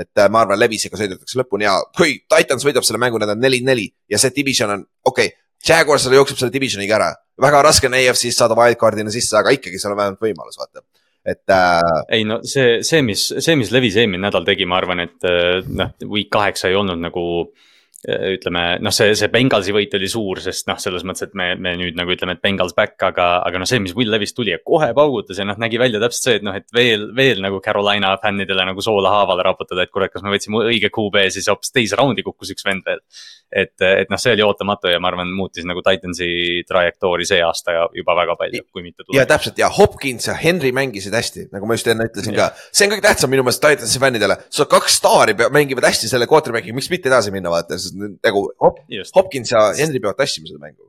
et 0.00 0.18
äh, 0.22 0.28
ma 0.30 0.44
arvan, 0.44 0.58
Levisega 0.58 0.96
sõidetakse 0.96 1.36
lõpuni 1.36 1.66
ja 1.66 1.74
kui 1.98 2.20
Titans 2.30 2.64
võidab 2.64 2.86
selle 2.86 3.00
mängu, 3.02 3.18
nad 3.18 3.34
on 3.34 3.40
neli-neli 3.42 3.88
ja 4.08 4.20
see 4.22 4.30
division 4.36 4.70
on, 4.76 4.84
okei 5.04 5.32
okay,. 5.32 5.36
Jaguars 5.66 6.06
jookseb 6.08 6.38
selle 6.40 6.52
divisioniga 6.54 6.94
ära, 6.96 7.08
väga 7.42 7.58
raske 7.66 7.84
on 7.90 7.96
AFC-st 7.98 8.38
saada 8.38 8.56
wildcard'ina 8.56 9.12
sisse, 9.12 9.34
aga 9.36 9.52
ikkagi 9.52 9.76
seal 9.82 9.92
on 9.92 9.98
vähemalt 9.98 10.22
võimalus, 10.24 10.56
vaata. 10.56 10.80
et 11.26 11.52
äh, 11.52 11.90
ei 12.16 12.24
no 12.24 12.38
see, 12.48 12.78
see, 12.86 13.02
mis, 13.04 13.26
see, 13.36 13.58
mis 13.60 13.74
Levis 13.74 13.98
eelmine 14.00 14.22
nädal 14.24 14.46
tegi, 14.46 14.64
ma 14.64 14.78
arvan, 14.80 15.02
et 15.04 15.28
äh, 15.28 15.58
noh, 15.66 15.92
week 16.08 16.30
kaheksa 16.32 16.70
ei 16.70 16.78
olnud 16.80 17.02
nagu 17.02 17.26
äh, 17.42 17.66
ütleme, 18.08 18.78
noh, 18.80 18.92
see, 18.96 19.12
see 19.18 19.28
Bengalsi 19.28 19.74
võit 19.76 19.92
oli 19.98 20.08
suur, 20.08 20.38
sest 20.40 20.64
noh, 20.70 20.78
selles 20.80 21.02
mõttes, 21.04 21.26
et 21.28 21.34
me, 21.36 21.50
me 21.60 21.74
nüüd 21.76 21.98
nagu 21.98 22.14
ütleme, 22.14 22.32
et 22.32 22.40
Bengals 22.40 22.72
back, 22.76 22.96
aga, 23.04 23.26
aga 23.44 23.60
noh, 23.60 23.68
see, 23.68 23.80
mis 23.84 23.92
Will 23.96 24.08
Levis 24.08 24.32
tuli 24.32 24.54
ja 24.54 24.60
kohe 24.64 24.88
paugutas 24.96 25.36
ja 25.36 25.44
noh, 25.44 25.58
nägi 25.60 25.76
välja 25.80 26.00
täpselt 26.00 26.24
see, 26.24 26.38
et 26.40 26.46
noh, 26.46 26.56
et 26.56 26.64
veel, 26.72 27.10
veel 27.16 27.42
nagu 27.44 27.60
Carolina 27.60 28.14
fännidele 28.22 28.64
nagu 28.70 28.80
soola 28.84 29.12
haavale 29.12 29.44
raputada, 29.44 29.84
et 29.84 29.92
kurat, 29.92 30.12
kas 30.14 30.24
me 30.24 30.32
võtsime 30.32 30.62
õige 30.62 30.88
QB, 30.94 31.26
siis 31.34 31.50
hoopis 31.52 31.74
teise 31.76 31.98
raundi 32.00 32.24
kukkus 32.24 32.54
üks 32.54 32.64
vend 32.64 32.88
veel. 32.88 33.04
et, 33.50 33.74
et 33.82 34.08
noh, 34.08 34.20
see 34.22 34.32
oli 34.32 34.44
ootamatu 34.46 34.88
ja 34.92 35.00
ma 35.02 35.10
arvan, 35.10 35.28
muutis 35.36 35.66
nagu 35.68 35.82
Titansi 35.84 36.62
trajektoori 36.68 37.26
see 37.26 37.42
aasta 37.42 37.74
ja 37.74 37.84
juba 37.98 38.14
väga 38.16 38.36
palju, 38.38 38.62
kui 38.72 38.84
mitte 38.86 39.02
ja 39.02 39.08
tuleb. 39.10 39.28
täpselt 39.34 39.60
ja 39.60 39.68
Hopkins 39.76 40.30
ja 40.30 40.38
Henry 40.40 40.70
mängisid 40.72 41.12
hästi, 41.18 41.48
nagu 41.52 41.68
ma 41.68 41.76
just 41.76 41.90
enne 41.90 42.06
ütlesin 42.08 42.38
ka. 42.38 42.48
see 42.70 42.86
on 42.86 42.94
kõige 42.94 43.04
tähtsam 43.10 43.34
minu 43.34 43.44
meelest 43.44 43.60
Titansi 43.66 44.00
fännidele, 44.00 44.38
sul 44.48 44.70
kaks 44.70 45.00
staari 45.02 45.34
mängivad 45.52 45.90
hästi 45.90 46.08
selle 46.14 46.30
quarterback'i, 46.30 46.72
miks 46.72 46.88
mitte 46.94 47.10
edasi 47.10 47.34
minna, 47.34 47.50
vaata, 47.52 47.76
sest 47.90 48.22
nagu 48.24 48.46
Hop, 48.62 48.80
Hopkins 49.18 49.52
ja 49.52 49.66
Henry 49.78 50.00
peavad 50.02 50.22
tassima 50.22 50.48
seda 50.50 50.62
mängu. 50.62 50.88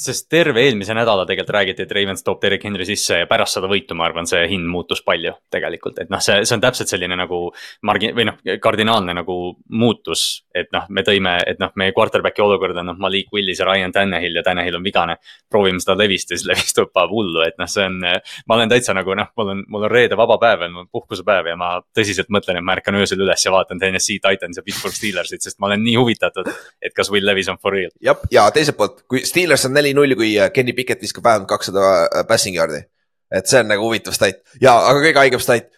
Sest 0.00 0.28
terve 0.32 0.62
eelmise 0.64 0.94
nädala 0.96 1.26
tegelikult 1.28 1.54
räägiti, 1.54 1.84
et 1.84 1.92
Ravens 1.92 2.24
toob 2.24 2.40
Derek 2.42 2.64
Henry 2.64 2.86
sisse 2.88 3.20
ja 3.22 3.26
pärast 3.28 3.58
seda 3.58 3.68
võitu, 3.70 3.96
ma 3.98 4.06
arvan, 4.08 4.28
see 4.28 4.42
hind 4.48 4.68
muutus 4.70 5.02
palju 5.06 5.34
tegelikult, 5.52 5.98
et 6.02 6.10
noh, 6.12 6.22
see, 6.24 6.40
see 6.48 6.56
on 6.56 6.62
täpselt 6.62 6.90
selline 6.92 7.16
nagu 7.18 7.40
margi- 7.86 8.12
või 8.16 8.26
noh, 8.30 8.38
kardinaalne 8.62 9.14
nagu 9.20 9.36
muutus. 9.68 10.44
et 10.54 10.66
noh, 10.72 10.86
me 10.88 11.02
tõime, 11.06 11.36
et 11.46 11.60
noh, 11.62 11.70
meie 11.78 11.92
quarterback'i 11.94 12.42
olukord 12.42 12.76
on 12.80 12.88
noh, 12.90 12.96
Malik 12.98 13.28
Willis 13.32 13.60
ja 13.60 13.66
Ryan 13.68 13.92
Tannehill 13.92 14.36
ja 14.36 14.42
Tannehill 14.42 14.76
on 14.76 14.84
vigane. 14.84 15.16
proovime 15.50 15.80
seda 15.80 15.96
Levist 15.98 16.30
ja 16.30 16.38
siis 16.38 16.46
Levist 16.50 16.78
hüppab 16.78 17.10
hullu, 17.10 17.42
et 17.46 17.58
noh, 17.58 17.68
see 17.70 17.84
on, 17.84 18.00
ma 18.00 18.56
olen 18.56 18.72
täitsa 18.72 18.94
nagu 18.96 19.14
noh, 19.14 19.30
mul 19.36 19.52
on, 19.54 19.64
mul 19.68 19.86
on 19.86 19.90
reede 19.90 20.16
vaba 20.16 20.38
päev, 20.38 20.66
on 20.68 20.88
puhkusepäev 20.92 21.52
ja 21.52 21.56
ma 21.56 21.70
tõsiselt 21.96 22.32
mõtlen, 22.32 22.58
et 22.58 22.64
ma 22.66 22.76
ärkan 22.78 22.98
öösel 23.00 23.20
üles 23.20 23.44
ja 23.44 23.52
vaatan 23.52 23.78
Tennessee 23.78 24.20
Titans 24.22 24.56
ja 24.56 24.64
Pittsburgh 24.66 24.96
Steelersit, 24.96 25.42
sest 25.42 25.60
ma 25.60 25.70
olen 25.70 25.84
nii 25.84 25.96
huvitatud, 26.00 26.48
et 26.82 26.96
kas 26.96 27.10
Will 27.10 27.26
Levis 27.26 27.48
on 27.52 27.58
for 27.58 27.74
real. 27.76 27.90
jah, 28.00 28.18
ja 28.32 28.48
teiselt 28.54 28.78
poolt, 28.78 29.04
kui 29.10 29.24
Steelers 29.26 29.66
on 29.68 29.76
neli-null, 29.90 30.16
kui 30.18 30.34
äh, 30.38 30.50
Kenny 30.54 30.74
Pickett 30.76 31.02
viskab 31.02 31.26
vähemalt 31.26 31.50
kakssada 31.50 31.86
äh, 32.06 32.26
passing 32.28 32.56
yard'i. 32.56 32.84
et 33.30 33.46
see 33.46 33.60
on 33.62 33.68
nagu 33.70 33.84
huvitav 33.86 34.14
stat 34.16 34.40
ja, 34.58 34.72
aga 34.74 34.98
kõige 35.04 35.20
haigem 35.20 35.42
stat 35.42 35.68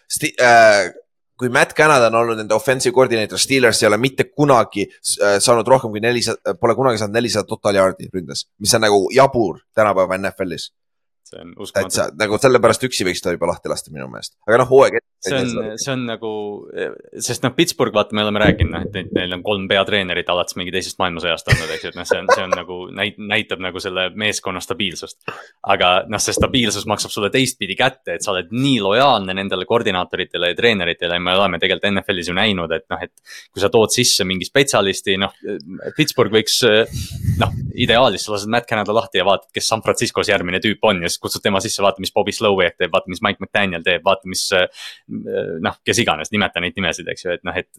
äh, 0.41 0.87
kui 1.37 1.49
Matt 1.53 1.73
Canada 1.77 2.07
on 2.07 2.15
olnud 2.21 2.39
nende 2.39 2.55
offensive 2.55 2.93
koordineeter, 2.95 3.37
Steelers 3.41 3.81
ei 3.83 3.89
ole 3.89 3.97
mitte 4.01 4.25
kunagi 4.29 4.85
äh, 4.87 5.37
saanud 5.43 5.67
rohkem 5.67 5.91
kui 5.93 6.01
nelisada, 6.03 6.55
pole 6.59 6.75
kunagi 6.77 7.01
saanud 7.01 7.17
nelisada 7.17 7.49
total 7.49 7.79
yard'i 7.81 8.09
ründes, 8.13 8.45
mis 8.61 8.73
on 8.77 8.85
nagu 8.85 9.03
jabur 9.13 9.59
tänapäeva 9.75 10.17
NFL-is. 10.21 10.69
See 11.33 11.41
on 11.41 11.53
uskumatu. 11.57 12.05
nagu 12.19 12.39
sellepärast 12.41 12.85
üksi 12.87 13.07
võiks 13.07 13.23
ta 13.23 13.33
juba 13.33 13.49
lahti 13.49 13.71
lasta 13.71 13.93
minu 13.93 14.07
meelest, 14.11 14.35
aga 14.47 14.59
noh, 14.61 14.69
hooaeg. 14.69 14.99
see 15.23 15.39
on, 15.39 15.69
see 15.79 15.93
on 15.93 16.05
nagu, 16.07 16.31
sest 17.23 17.45
noh, 17.45 17.53
Pittsburgh, 17.55 17.95
vaata, 17.95 18.15
me 18.15 18.25
oleme 18.25 18.41
rääkinud, 18.43 18.73
noh, 18.73 18.85
et 18.87 19.11
neil 19.15 19.35
on 19.37 19.43
kolm 19.45 19.67
peatreenerit 19.71 20.29
alates 20.33 20.57
mingi 20.59 20.73
teisest 20.75 20.99
maailmasõjast 21.01 21.51
olnud, 21.53 21.73
eks 21.75 21.87
ju, 21.87 21.93
et 21.93 21.99
noh, 21.99 22.07
see 22.09 22.21
on, 22.21 22.29
see 22.33 22.45
on 22.45 22.55
nagu 22.57 22.79
näit-, 22.95 23.21
näitab 23.33 23.63
nagu 23.63 23.81
selle 23.83 24.09
meeskonna 24.19 24.61
stabiilsust. 24.63 25.21
aga 25.75 25.91
noh, 26.11 26.21
see 26.23 26.35
stabiilsus 26.35 26.87
maksab 26.89 27.13
sulle 27.13 27.31
teistpidi 27.33 27.77
kätte, 27.79 28.17
et 28.17 28.25
sa 28.25 28.33
oled 28.35 28.51
nii 28.53 28.79
lojaalne 28.83 29.35
nendele 29.37 29.67
koordinaatoritele 29.69 30.51
ja 30.51 30.59
treeneritele 30.59 31.19
ja 31.19 31.23
me 31.23 31.37
oleme 31.37 31.61
tegelikult 31.61 31.91
NFL-is 31.93 32.31
ju 32.31 32.37
näinud, 32.37 32.75
et 32.75 32.87
noh, 32.91 33.03
et 33.03 33.13
kui 33.53 33.63
sa 33.63 33.71
tood 33.73 33.93
sisse 33.93 34.27
mingi 34.27 34.47
spetsialisti, 34.47 35.17
noh, 35.21 35.33
Pittsburgh 35.97 36.33
võiks, 36.33 36.59
noh, 37.39 37.55
ideaalis 37.79 38.27
sa 38.27 38.35
lased 38.35 38.51
Matt 38.51 38.69
Canada 38.69 38.95
lahti 38.95 39.21
ja 39.21 39.27
vaatad, 39.27 39.49
kes 39.55 39.71
San 39.71 39.83
Franciscos 39.85 40.29
järgmine 40.29 40.59
tüüp 40.63 40.83
on 40.87 41.01
ja 41.03 41.11
siis 41.11 41.21
kutsud 41.23 41.43
tema 41.43 41.61
sisse, 41.63 41.81
vaata, 41.83 42.03
mis 42.03 42.13
Bobby 42.13 42.33
Slowiak 42.35 42.77
teeb, 42.77 42.91
vaata, 42.93 43.11
mis 43.11 43.21
Mike 43.25 43.41
McDaniel 43.41 43.85
teeb, 43.85 44.03
vaata, 44.05 44.29
mis 44.29 44.45
noh, 45.63 45.79
kes 45.85 46.01
iganes, 46.03 46.31
nimeta 46.33 46.63
neid 46.63 46.77
nimesid, 46.79 47.09
eks 47.13 47.25
ju, 47.25 47.37
et 47.37 47.45
noh, 47.47 47.57
et 47.59 47.69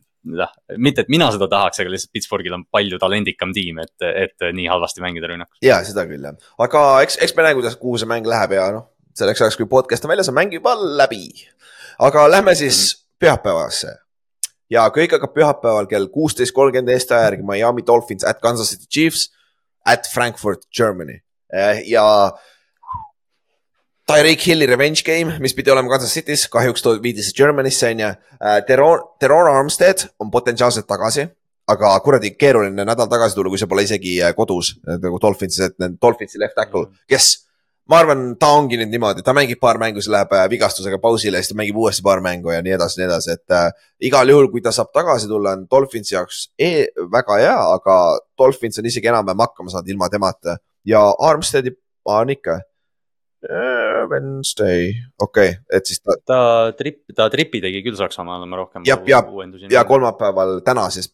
noh, 0.42 0.54
mitte, 0.80 1.04
et 1.04 1.12
mina 1.12 1.28
seda 1.34 1.48
tahaks, 1.52 1.82
aga 1.82 1.92
lihtsalt 1.92 2.14
Pittsburghil 2.16 2.56
on 2.56 2.66
palju 2.72 3.00
talendikam 3.02 3.54
tiim, 3.56 3.80
et, 3.84 3.94
et 4.08 4.48
nii 4.56 4.68
halvasti 4.72 5.04
mängida 5.04 5.30
rünnakus. 5.30 5.60
ja 5.64 5.80
seda 5.86 6.06
küll 6.10 6.24
jah, 6.24 6.38
aga 6.64 6.84
eks, 7.06 7.20
eks 7.24 7.36
me 7.36 7.46
näe, 7.46 7.58
kuidas, 7.58 7.78
kuhu 7.80 8.00
see 8.00 8.10
mäng 8.10 8.28
läheb 8.28 8.56
ja 8.56 8.70
noh, 8.74 8.88
selleks 9.18 9.44
ajaks, 9.44 9.60
kui 9.60 9.70
podcast 9.70 10.06
on 10.06 10.14
väljas, 10.14 10.32
on 10.32 10.38
mäng 10.38 10.54
juba 10.54 10.74
läbi. 10.80 11.28
aga 12.02 12.26
lähme 12.30 12.56
siis 12.58 12.86
pühapäevasse 13.22 13.92
ja 14.72 14.86
kõik 14.94 15.14
hakkab 15.16 15.34
pühapäeval 15.36 15.88
kell 15.90 16.08
kuusteist 16.12 16.54
kolmkümmend 16.56 16.92
Eesti 16.94 17.14
aja 17.14 17.28
järgi 17.28 17.46
Miami 17.46 17.84
Dolphins 17.86 18.24
at 18.26 18.40
Kansas 18.42 18.72
City 18.72 18.88
Chiefs 18.90 19.28
at 19.86 20.08
Frankfurt, 20.12 20.66
Germany 20.76 21.20
ja 21.86 22.06
Tyreek 24.04 24.42
Hilli 24.46 24.66
revenge 24.68 25.00
game, 25.00 25.38
mis 25.40 25.54
pidi 25.56 25.72
olema 25.72 25.88
Kansas 25.88 26.12
City's, 26.12 26.44
kahjuks 26.52 26.82
viidi 27.00 27.22
see 27.24 27.32
Germany'sse 27.38 27.88
on 27.94 28.02
ju. 28.02 28.10
Teron, 28.68 29.06
Teron 29.20 29.48
Armstead 29.48 30.04
on 30.20 30.30
potentsiaalselt 30.30 30.86
tagasi, 30.86 31.24
aga 31.72 31.92
kuradi 32.04 32.34
keeruline 32.36 32.84
nädal 32.84 33.08
tagasi 33.08 33.38
tulla, 33.38 33.48
kui 33.48 33.60
sa 33.62 33.68
pole 33.70 33.86
isegi 33.86 34.18
äh, 34.20 34.34
kodus. 34.36 34.74
Äh, 34.84 34.98
nagu 35.00 35.16
Dolphinsis, 35.22 35.70
et 35.70 35.78
need 35.80 35.96
Dolphinsi 36.02 36.40
left 36.42 36.52
tackle, 36.58 36.90
kes 37.08 37.30
ma 37.88 38.02
arvan, 38.02 38.26
ta 38.40 38.50
ongi 38.58 38.76
nüüd 38.80 38.92
niimoodi, 38.92 39.24
ta 39.24 39.32
mängib 39.36 39.62
paar 39.62 39.80
mängu, 39.80 40.04
siis 40.04 40.12
läheb 40.12 40.36
äh, 40.36 40.44
vigastusega 40.52 41.00
pausile, 41.00 41.40
siis 41.40 41.54
ta 41.54 41.58
mängib 41.62 41.80
uuesti 41.80 42.04
paar 42.04 42.20
mängu 42.24 42.52
ja 42.52 42.60
nii 42.64 42.76
edasi, 42.76 43.00
nii 43.00 43.08
edasi, 43.08 43.38
et 43.38 43.56
äh, 43.56 43.88
igal 44.10 44.28
juhul, 44.34 44.50
kui 44.52 44.60
ta 44.64 44.74
saab 44.76 44.92
tagasi 44.92 45.32
tulla, 45.32 45.56
on 45.56 45.64
Dolphinsi 45.70 46.18
jaoks 46.18 46.44
e 46.60 46.90
väga 47.16 47.40
hea, 47.40 47.56
aga 47.78 47.96
Dolphins 48.36 48.84
on 48.84 48.92
isegi 48.92 49.08
enam-vähem 49.08 49.46
hakkama 49.46 49.72
saanud 49.72 49.96
ilma 49.96 50.12
temata. 50.12 50.60
Ja 50.84 51.06
Armsteadi 51.24 51.72
on 52.04 52.36
ikka. 52.36 52.60
äh, 52.60 52.73
Wednesday, 54.10 54.92
okei 55.20 55.50
okay,, 55.52 55.58
et 55.76 55.88
siis 55.88 56.00
ta 56.00 56.16
ta 56.26 56.38
trip, 56.78 57.02
ta 57.16 57.28
tripi 57.32 57.60
tegi 57.64 57.82
küll 57.84 57.98
Saksamaal 57.98 58.46
oma 58.46 58.60
rohkem. 58.62 58.86
Jap, 58.88 59.06
jap. 59.08 59.32
ja. 59.70 59.84
kolmapäeval 59.88 60.60
täna 60.66 60.86
siis, 60.94 61.10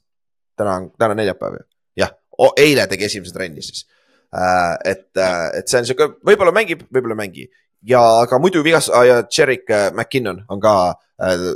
täna 0.58 0.76
on, 0.80 0.90
täna 0.98 1.16
on 1.16 1.22
neljapäev 1.22 1.56
ju, 1.58 1.64
jah, 2.04 2.14
eile 2.60 2.86
tegi 2.90 3.08
esimese 3.08 3.34
trenni 3.34 3.64
siis 3.66 3.86
äh,. 4.34 4.76
et, 4.92 5.08
et 5.58 5.66
see 5.66 5.82
on 5.82 5.90
sihuke, 5.90 6.12
võib-olla 6.26 6.54
mängib, 6.54 6.86
võib-olla 6.92 7.18
ei 7.18 7.22
mängi 7.24 7.48
ja, 7.86 8.00
aga 8.24 8.38
muidu 8.42 8.62
vigas 8.64 8.90
ah, 8.92 9.04
ja 9.06 9.20
Jerick 9.24 9.70
äh, 9.70 9.90
McKinnon 9.94 10.44
on 10.48 10.62
ka 10.62 10.74
äh, 11.22 11.50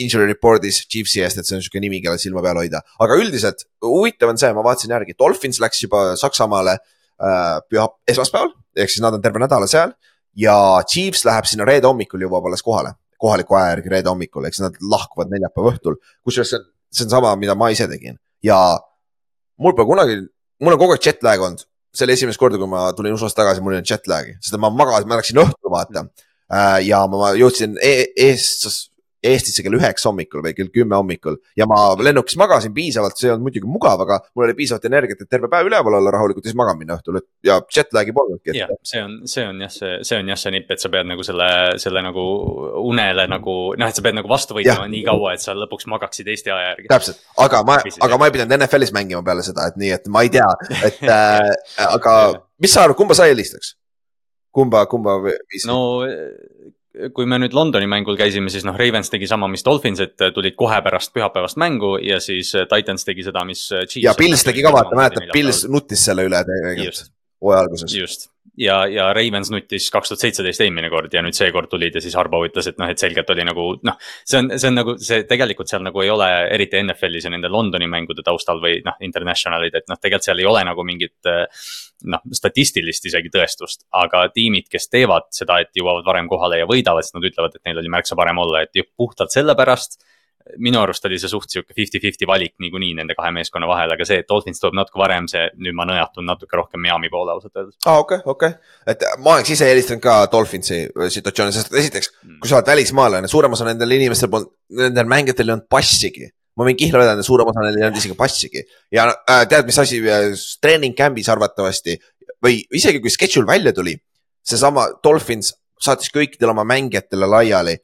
injury 0.00 0.30
report'is 0.30 0.84
Chiefsi 0.88 1.22
eest, 1.24 1.38
et 1.38 1.48
see 1.48 1.58
on 1.58 1.64
sihuke 1.64 1.82
nimi, 1.82 2.00
kellel 2.04 2.20
silma 2.22 2.42
peal 2.44 2.60
hoida, 2.62 2.80
aga 3.02 3.18
üldiselt 3.20 3.66
huvitav 3.84 4.32
on 4.32 4.40
see, 4.40 4.52
ma 4.56 4.64
vaatasin 4.64 4.94
järgi, 4.94 5.16
Dolphins 5.18 5.60
läks 5.62 5.82
juba 5.84 6.06
Saksamaale 6.20 6.78
äh, 6.78 7.58
püha, 7.68 7.88
esmaspäeval 8.10 8.54
ehk 8.74 8.90
siis 8.90 9.04
nad 9.04 9.16
on 9.16 9.22
terve 9.22 9.42
nädala 9.42 9.68
seal 9.70 9.94
ja 10.36 10.56
Chiefs 10.90 11.24
läheb 11.26 11.48
sinna 11.48 11.66
reede 11.68 11.88
hommikul 11.88 12.22
jõuab 12.24 12.48
alles 12.48 12.64
kohale, 12.64 12.94
kohaliku 13.20 13.58
aja 13.58 13.74
järgi 13.74 13.92
reede 13.92 14.10
hommikul, 14.10 14.46
eks 14.48 14.62
nad 14.64 14.78
lahkuvad 14.80 15.32
neljapäeva 15.32 15.74
õhtul, 15.74 15.98
kusjuures 16.26 16.50
see 16.52 16.60
on, 16.60 16.66
see 16.94 17.06
on 17.06 17.14
sama, 17.16 17.34
mida 17.40 17.56
ma 17.58 17.70
ise 17.74 17.88
tegin. 17.90 18.18
Ja 18.44 18.58
mul 19.60 19.76
pole 19.76 19.88
kunagi, 19.92 20.18
mul 20.62 20.76
on 20.76 20.82
kogu 20.82 20.96
aeg 20.96 21.06
jet 21.06 21.22
lag 21.26 21.42
olnud, 21.42 21.64
see 21.94 22.06
oli 22.06 22.16
esimest 22.16 22.40
korda, 22.40 22.58
kui 22.60 22.70
ma 22.70 22.88
tulin 22.96 23.14
USA-st 23.16 23.38
tagasi, 23.38 23.62
mul 23.64 23.76
olnud 23.76 23.90
jet 23.90 24.10
lag'i, 24.10 24.36
sest 24.42 24.58
ma 24.60 24.72
magasin, 24.74 25.10
ma 25.10 25.20
läksin 25.20 25.40
õhtul 25.44 25.72
vaata. 25.74 26.08
Äh, 26.54 26.80
ja 26.88 27.04
ma, 27.10 27.32
jõudsin 27.38 27.78
e 27.82 27.94
eest, 28.26 28.66
Eestisse 29.24 29.64
kell 29.64 29.76
üheksa 29.78 30.10
hommikul 30.10 30.42
või 30.44 30.54
kell 30.56 30.70
kümme 30.72 30.98
hommikul 30.98 31.38
ja 31.58 31.66
ma 31.70 31.78
lennukis 31.96 32.36
magasin 32.40 32.74
piisavalt, 32.76 33.16
see 33.18 33.28
ei 33.28 33.34
olnud 33.34 33.46
muidugi 33.48 33.70
mugav, 33.70 34.02
aga 34.04 34.20
mul 34.34 34.46
oli 34.46 34.56
piisavalt 34.58 34.84
energiat, 34.88 35.24
et 35.24 35.30
terve 35.32 35.48
päev 35.52 35.70
üleval 35.70 35.98
olla 35.98 36.12
rahulikult 36.14 36.44
ja 36.44 36.52
siis 36.52 36.58
magama 36.58 36.82
minna 36.82 36.98
õhtul, 36.98 37.20
et 37.20 37.26
ja 37.48 37.58
jet 37.76 37.94
lag'i 37.96 38.14
polnudki. 38.16 38.54
jah, 38.58 38.72
see 38.84 39.02
on, 39.04 39.16
see 39.30 39.46
on 39.48 39.62
jah, 39.64 39.72
see, 39.72 39.94
see 40.06 40.18
on 40.20 40.32
jah, 40.32 40.40
see 40.40 40.54
nipp, 40.56 40.74
et 40.74 40.84
sa 40.84 40.90
pead 40.92 41.08
nagu 41.08 41.26
selle, 41.26 41.48
selle 41.82 42.04
nagu 42.04 42.24
unele 42.84 43.26
nagu 43.30 43.56
noh, 43.80 43.88
et 43.88 44.00
sa 44.00 44.04
pead 44.04 44.18
nagu 44.18 44.30
vastu 44.30 44.58
võitlema 44.58 44.88
nii 44.92 45.04
kaua, 45.08 45.34
et 45.36 45.44
sa 45.44 45.56
lõpuks 45.58 45.88
magaksid 45.94 46.28
Eesti 46.34 46.52
aja 46.52 46.72
järgi. 46.72 46.90
täpselt, 46.92 47.22
aga 47.44 47.62
ma, 47.66 47.78
aga 48.08 48.20
ma 48.20 48.28
ei 48.28 48.36
pidanud 48.36 48.58
NFL-is 48.58 48.92
mängima 48.96 49.24
peale 49.26 49.46
seda, 49.46 49.70
et 49.70 49.80
nii, 49.80 49.94
et 49.96 50.12
ma 50.12 50.24
ei 50.26 50.32
tea, 50.34 50.50
et 50.82 51.00
äh, 51.16 51.48
aga 51.88 52.18
mis 52.60 52.74
sa 52.74 52.84
arvad, 52.84 52.98
kumba 53.00 53.16
sa 53.16 53.28
eelistaks? 53.30 53.76
kumba, 54.54 54.84
kumba 54.86 55.18
viisi? 55.24 55.66
no 55.66 55.80
kui 57.14 57.26
me 57.26 57.40
nüüd 57.42 57.56
Londoni 57.56 57.88
mängul 57.90 58.18
käisime, 58.18 58.52
siis 58.52 58.66
noh, 58.66 58.76
Ravens 58.78 59.10
tegi 59.10 59.26
sama, 59.30 59.48
mis 59.50 59.64
Dolphins, 59.66 60.02
et 60.04 60.26
tulid 60.34 60.54
kohe 60.58 60.78
pärast 60.84 61.14
pühapäevast 61.14 61.58
mängu 61.60 61.96
ja 62.02 62.20
siis 62.22 62.52
Titans 62.70 63.06
tegi 63.06 63.26
seda, 63.26 63.42
mis. 63.48 63.66
ja 64.02 64.14
Pils 64.18 64.46
tegi 64.46 64.62
ka, 64.64 64.74
vaata, 64.74 64.98
mäletad, 64.98 65.32
Pils 65.34 65.64
nuttis 65.70 66.04
selle 66.06 66.28
üle 66.28 66.44
tegelikult 66.46 67.10
hooaja 67.44 67.66
alguses. 67.66 67.96
just 67.96 68.33
ja, 68.60 68.76
ja 68.90 69.08
Ravens 69.16 69.50
nuttis 69.52 69.86
kaks 69.92 70.12
tuhat 70.12 70.22
seitseteist 70.24 70.62
eelmine 70.64 70.90
kord 70.92 71.12
ja 71.14 71.22
nüüd 71.24 71.36
seekord 71.36 71.70
tulid 71.72 71.96
ja 71.96 72.02
siis 72.04 72.14
Harbo 72.18 72.40
ütles, 72.46 72.68
et 72.70 72.78
noh, 72.80 72.90
et 72.90 73.00
selgelt 73.00 73.30
oli 73.34 73.46
nagu 73.46 73.66
noh. 73.86 73.98
see 74.22 74.40
on, 74.40 74.52
see 74.54 74.70
on 74.70 74.78
nagu 74.78 74.96
see 75.02 75.24
tegelikult 75.30 75.70
seal 75.70 75.84
nagu 75.86 76.04
ei 76.04 76.12
ole 76.12 76.28
eriti 76.54 76.80
NFL-is 76.82 77.28
ja 77.28 77.34
nende 77.34 77.50
Londoni 77.52 77.88
mängude 77.90 78.24
taustal 78.26 78.62
või 78.62 78.78
noh, 78.86 78.96
international'id, 79.06 79.80
et 79.80 79.90
noh, 79.90 80.00
tegelikult 80.00 80.28
seal 80.28 80.42
ei 80.42 80.48
ole 80.50 80.64
nagu 80.66 80.86
mingit. 80.86 81.16
noh, 82.10 82.20
statistilist 82.36 83.06
isegi 83.08 83.30
tõestust, 83.32 83.86
aga 83.96 84.26
tiimid, 84.34 84.66
kes 84.68 84.90
teevad 84.92 85.30
seda, 85.32 85.60
et 85.62 85.70
jõuavad 85.78 86.04
varem 86.04 86.26
kohale 86.28 86.58
ja 86.60 86.66
võidavad, 86.68 87.06
siis 87.06 87.14
nad 87.16 87.24
ütlevad, 87.24 87.54
et 87.56 87.64
neil 87.64 87.80
oli 87.80 87.92
märksa 87.94 88.18
parem 88.18 88.42
olla, 88.42 88.60
et 88.66 88.76
puhtalt 88.98 89.32
sellepärast 89.32 89.96
minu 90.60 90.80
arust 90.82 91.06
oli 91.08 91.16
see 91.20 91.30
suht 91.32 91.48
sihuke 91.52 91.72
fifty-fifty 91.76 92.26
valik 92.28 92.52
niikuinii 92.60 92.92
nende 92.98 93.16
kahe 93.16 93.30
meeskonna 93.34 93.68
vahel, 93.68 93.94
aga 93.94 94.06
see, 94.08 94.20
et 94.20 94.28
Dolphins 94.28 94.60
tuleb 94.60 94.76
natuke 94.76 95.00
varem, 95.00 95.28
see 95.30 95.46
nüüd 95.56 95.76
ma 95.78 95.86
nõjatun 95.88 96.28
natuke 96.28 96.58
rohkem 96.60 96.82
Miami 96.84 97.10
poole 97.12 97.32
ausalt 97.32 97.56
öeldes. 97.56 97.78
aa 97.86 97.94
ah,, 97.94 98.02
okei 98.04 98.20
okay,, 98.20 98.34
okei 98.34 98.52
okay., 98.52 98.92
et 98.92 99.06
ma 99.24 99.38
oleks 99.38 99.54
ise 99.56 99.68
eelistanud 99.70 100.04
ka 100.04 100.18
Dolphinsi 100.32 100.80
situatsiooni, 101.16 101.56
sest 101.56 101.72
esiteks 101.72 102.12
mm., 102.12 102.38
kui 102.42 102.52
sa 102.52 102.60
oled 102.60 102.72
välismaalane, 102.74 103.30
suurem 103.32 103.56
osa 103.56 103.68
nendel 103.70 103.96
inimestel 103.96 104.32
polnud, 104.32 104.52
nendel 104.84 105.08
mängijatel 105.10 105.48
ei 105.48 105.56
olnud 105.56 105.68
passigi 105.72 106.28
ma 106.54 106.68
võin 106.68 106.78
kihla 106.78 107.00
vedada, 107.00 107.24
suurem 107.26 107.48
osa 107.50 107.64
neil 107.64 107.80
ei 107.80 107.86
olnud 107.88 108.02
isegi 108.02 108.18
passigi 108.18 108.62
ja 108.94 109.08
äh, 109.10 109.46
tead, 109.50 109.64
mis 109.66 109.80
asi 109.80 109.98
äh, 110.04 110.28
treening 110.62 110.94
camp'is 110.98 111.32
arvatavasti 111.32 111.96
või 112.44 112.60
isegi 112.76 113.00
kui 113.00 113.12
schedule 113.12 113.48
välja 113.48 113.72
tuli, 113.74 113.96
seesama 114.44 114.86
Dolphins 115.04 115.54
saatis 115.80 116.12
kõikidele 116.14 116.52
oma 116.52 116.66
mängijatele 116.68 117.28
laiali 117.28 117.78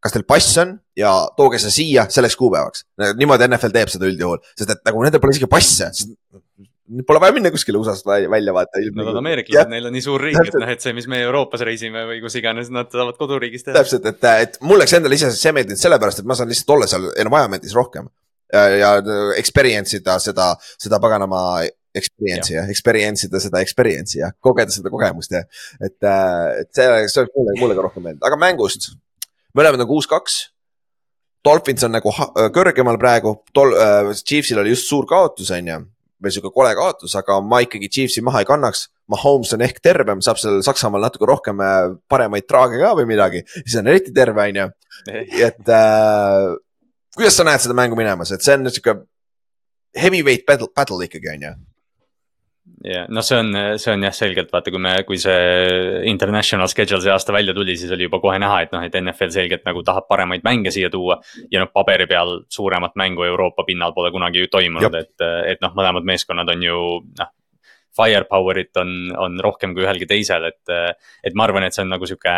kas 0.00 0.14
teil 0.14 0.26
pass 0.28 0.56
on 0.62 0.74
ja 0.98 1.12
tooge 1.36 1.60
see 1.62 1.72
siia 1.74 2.06
selleks 2.12 2.36
kuupäevaks. 2.40 2.86
niimoodi 3.18 3.48
NFL 3.48 3.74
teeb 3.74 3.92
seda 3.92 4.08
üldjuhul, 4.08 4.40
sest 4.58 4.76
et 4.76 4.84
nagu 4.88 5.02
nendel 5.04 5.22
pole 5.22 5.36
isegi 5.36 5.48
passe. 5.50 5.90
Pole 7.06 7.20
vaja 7.22 7.34
minna 7.36 7.52
kuskile 7.54 7.78
USA-st 7.78 8.08
välja 8.32 8.54
vaata. 8.54 8.80
Nad 8.96 9.12
on 9.12 9.20
ameeriklased, 9.20 9.70
neil 9.70 9.84
on 9.86 9.94
nii 9.94 10.02
suur 10.02 10.24
riik, 10.24 10.40
et 10.42 10.56
noh, 10.58 10.70
et 10.72 10.82
see, 10.82 10.94
mis 10.96 11.06
me 11.10 11.20
Euroopas 11.22 11.62
reisime 11.66 12.02
või 12.08 12.18
kus 12.24 12.34
iganes, 12.40 12.72
nad 12.74 12.90
saavad 12.90 13.18
koduriigis 13.20 13.66
teha. 13.66 13.76
täpselt, 13.76 14.08
et, 14.10 14.26
et 14.46 14.56
mul 14.66 14.80
läks 14.82 14.96
endale 14.98 15.14
iseenesest 15.14 15.46
see 15.46 15.54
meeldinud 15.54 15.78
sellepärast, 15.78 16.22
et 16.22 16.30
ma 16.30 16.34
saan 16.38 16.50
lihtsalt 16.50 16.74
olla 16.74 16.88
seal 16.90 17.06
environment'is 17.22 17.76
rohkem. 17.78 18.10
ja 18.50 18.96
experience 19.38 19.94
ida 20.00 20.16
seda, 20.18 20.48
seda 20.82 20.98
paganama 20.98 21.60
experience'i 21.94 22.56
ja 22.56 22.64
experience 22.72 23.28
ida 23.28 23.38
seda 23.42 23.60
experience'i 23.62 24.18
ja 24.24 24.32
kogeda 24.42 24.74
seda 24.74 24.90
kogemust 24.90 25.30
ja. 25.34 25.44
et, 25.78 25.94
et 26.02 26.68
see, 26.74 26.88
see 27.06 27.22
oleks 27.22 27.36
mulle, 27.36 27.54
mulle 27.60 27.78
ka 27.78 27.86
rohkem 27.86 28.04
meeldinud, 28.08 28.26
aga 28.26 28.38
mängust 28.40 28.90
mõlemad 29.56 29.84
on 29.84 29.90
kuus-kaks. 29.90 30.40
Dolphins 31.44 31.86
on 31.86 31.94
nagu 31.96 32.12
kõrgemal 32.52 32.98
praegu, 33.00 33.38
tol- 33.56 33.76
äh,, 33.80 34.10
Chiefsil 34.20 34.60
oli 34.60 34.74
just 34.74 34.90
suur 34.90 35.06
kaotus, 35.08 35.50
on 35.56 35.70
ju, 35.70 35.78
või 36.20 36.34
sihuke 36.34 36.52
kole 36.52 36.74
kaotus, 36.76 37.14
aga 37.16 37.38
ma 37.40 37.62
ikkagi 37.64 37.88
Chiefsi 37.88 38.24
maha 38.24 38.42
ei 38.42 38.48
kannaks. 38.48 38.88
Mahomes 39.10 39.54
on 39.56 39.64
ehk 39.64 39.80
tervem, 39.82 40.20
saab 40.22 40.38
seal 40.38 40.60
Saksamaal 40.62 41.02
natuke 41.08 41.26
rohkem 41.26 41.62
äh, 41.64 41.94
paremaid 42.12 42.46
traage 42.46 42.78
ka 42.82 42.92
või 42.98 43.08
midagi, 43.10 43.40
siis 43.62 43.78
on 43.80 43.88
eriti 43.90 44.12
terve, 44.14 44.44
on 44.52 44.60
ju. 44.60 44.68
et 45.48 45.72
äh, 45.72 46.52
kuidas 47.16 47.40
sa 47.40 47.48
näed 47.48 47.64
seda 47.64 47.74
mängu 47.78 47.98
minemas, 47.98 48.30
et 48.36 48.44
see 48.44 48.54
on 48.58 48.68
sihuke 48.68 49.00
heavyweight 49.96 50.44
battle, 50.46 50.68
battle 50.76 51.00
ikkagi, 51.08 51.32
on 51.32 51.48
ju 51.48 51.56
ja 52.84 53.04
noh, 53.12 53.24
see 53.24 53.38
on, 53.40 53.50
see 53.80 53.92
on 53.92 54.04
jah, 54.06 54.14
selgelt 54.16 54.52
vaata, 54.52 54.72
kui 54.72 54.82
me, 54.82 54.92
kui 55.08 55.18
see 55.20 56.04
international 56.10 56.70
schedule 56.72 57.00
see 57.04 57.12
aasta 57.12 57.34
välja 57.34 57.54
tuli, 57.56 57.76
siis 57.78 57.92
oli 57.96 58.06
juba 58.08 58.20
kohe 58.22 58.38
näha, 58.42 58.62
et 58.64 58.72
noh, 58.74 58.84
et 58.86 58.96
NFL 59.00 59.34
selgelt 59.34 59.66
nagu 59.68 59.82
tahab 59.86 60.08
paremaid 60.10 60.46
mänge 60.46 60.72
siia 60.74 60.90
tuua. 60.92 61.20
ja 61.52 61.64
noh, 61.64 61.72
paberi 61.74 62.08
peal 62.10 62.40
suuremat 62.48 62.96
mängu 63.00 63.26
Euroopa 63.28 63.66
pinnal 63.68 63.94
pole 63.96 64.12
kunagi 64.14 64.46
toimunud, 64.52 64.96
et, 65.02 65.28
et 65.52 65.60
noh, 65.64 65.76
mõlemad 65.76 66.08
meeskonnad 66.08 66.56
on 66.56 66.66
ju 66.68 66.80
noh. 67.20 67.36
Firepower'it 68.00 68.78
on, 68.78 68.90
on 69.18 69.40
rohkem 69.42 69.72
kui 69.74 69.82
ühelgi 69.82 70.06
teisel, 70.08 70.44
et, 70.46 70.94
et 71.26 71.34
ma 71.34 71.48
arvan, 71.48 71.64
et 71.66 71.74
see 71.74 71.82
on 71.82 71.90
nagu 71.90 72.06
sihuke 72.06 72.30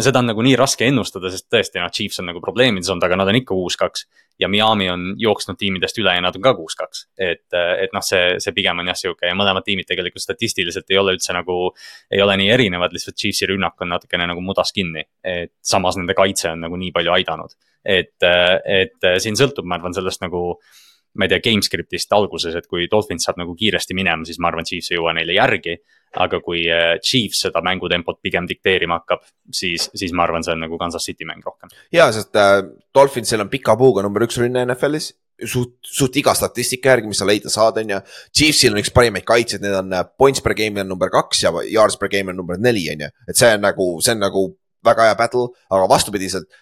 seda 0.00 0.22
on 0.22 0.30
nagu 0.30 0.42
nii 0.44 0.54
raske 0.56 0.86
ennustada, 0.88 1.30
sest 1.32 1.48
tõesti 1.52 1.80
noh, 1.80 1.90
Chiefs 1.92 2.20
on 2.22 2.30
nagu 2.30 2.40
probleemides 2.44 2.90
olnud, 2.92 3.04
aga 3.04 3.18
nad 3.20 3.28
on 3.28 3.38
ikka 3.42 3.54
kuus-kaks. 3.54 4.06
ja 4.40 4.48
Miami 4.48 4.88
on 4.90 5.02
jooksnud 5.20 5.58
tiimidest 5.60 5.98
üle 6.00 6.14
ja 6.16 6.20
nad 6.24 6.36
on 6.36 6.42
ka 6.42 6.54
kuus-kaks, 6.56 7.04
et, 7.20 7.44
et 7.52 7.92
noh, 7.92 8.02
see, 8.02 8.38
see 8.42 8.54
pigem 8.56 8.80
on 8.80 8.88
jah 8.88 8.96
sihuke 8.98 9.28
ja 9.28 9.34
mõlemad 9.38 9.66
tiimid 9.66 9.86
tegelikult 9.86 10.24
statistiliselt 10.24 10.88
ei 10.90 10.98
ole 10.98 11.16
üldse 11.16 11.36
nagu. 11.36 11.74
ei 12.10 12.22
ole 12.22 12.38
nii 12.40 12.48
erinevad, 12.50 12.94
lihtsalt 12.96 13.18
Chiefsi 13.20 13.46
rünnak 13.50 13.80
on 13.84 13.92
natukene 13.92 14.26
nagu 14.30 14.40
mudas 14.40 14.72
kinni, 14.72 15.04
et 15.24 15.52
samas 15.60 16.00
nende 16.00 16.16
kaitse 16.16 16.50
on 16.54 16.64
nagu 16.64 16.80
nii 16.80 16.92
palju 16.92 17.12
aidanud. 17.18 17.54
et, 17.84 18.16
et 18.24 19.12
siin 19.18 19.36
sõltub, 19.36 19.66
ma 19.66 19.76
arvan, 19.76 19.94
sellest 19.94 20.22
nagu 20.22 20.56
ma 21.18 21.26
ei 21.26 21.32
tea, 21.32 21.42
GameScriptist 21.44 22.14
alguses, 22.16 22.54
et 22.56 22.68
kui 22.70 22.86
Dolphins 22.90 23.26
saab 23.26 23.40
nagu 23.40 23.54
kiiresti 23.58 23.96
minema, 23.96 24.24
siis 24.28 24.40
ma 24.40 24.48
arvan, 24.48 24.66
Chiefs 24.68 24.92
ei 24.92 24.98
jõua 24.98 25.16
neile 25.16 25.36
järgi. 25.36 25.80
aga 26.12 26.42
kui 26.44 26.66
äh, 26.68 26.98
Chiefs 27.00 27.38
seda 27.46 27.62
mängutempot 27.64 28.18
pigem 28.20 28.44
dikteerima 28.44 28.98
hakkab, 28.98 29.22
siis, 29.48 29.86
siis 29.96 30.12
ma 30.12 30.26
arvan, 30.26 30.44
see 30.44 30.52
on 30.52 30.60
nagu 30.60 30.76
Kansas 30.76 31.06
City 31.08 31.24
mäng 31.24 31.40
rohkem. 31.44 31.72
ja, 31.92 32.10
sest 32.12 32.36
äh, 32.36 32.60
Dolphinsil 32.94 33.40
on 33.40 33.48
pika 33.48 33.76
puuga 33.80 34.04
number 34.04 34.26
üks 34.26 34.36
rünne 34.40 34.66
NFL-is 34.66 35.14
suht, 35.48 35.78
suht 35.82 36.16
iga 36.20 36.34
statistika 36.36 36.92
järgi, 36.92 37.08
mis 37.10 37.20
sa 37.22 37.28
leida 37.28 37.52
saad, 37.52 37.80
on 37.80 37.94
ju. 37.94 38.00
Chiefsil 38.36 38.74
on 38.74 38.82
üks 38.82 38.92
parimaid 38.94 39.24
kaitsjaid, 39.28 39.64
need 39.64 39.76
on 39.78 39.94
äh, 39.96 40.04
points 40.18 40.44
per 40.44 40.54
game 40.58 40.80
on 40.82 40.90
number 40.92 41.12
kaks 41.12 41.44
ja 41.46 41.54
yards 41.70 41.96
per 42.00 42.12
game 42.12 42.32
on 42.32 42.40
number 42.42 42.60
neli, 42.60 42.84
on 42.92 43.06
ju. 43.06 43.12
et 43.28 43.38
see 43.38 43.52
on 43.56 43.64
nagu, 43.64 43.88
see 44.04 44.16
on 44.16 44.22
nagu 44.26 44.44
väga 44.84 45.08
hea 45.08 45.16
battle, 45.18 45.48
aga 45.70 45.88
vastupidiselt 45.90 46.60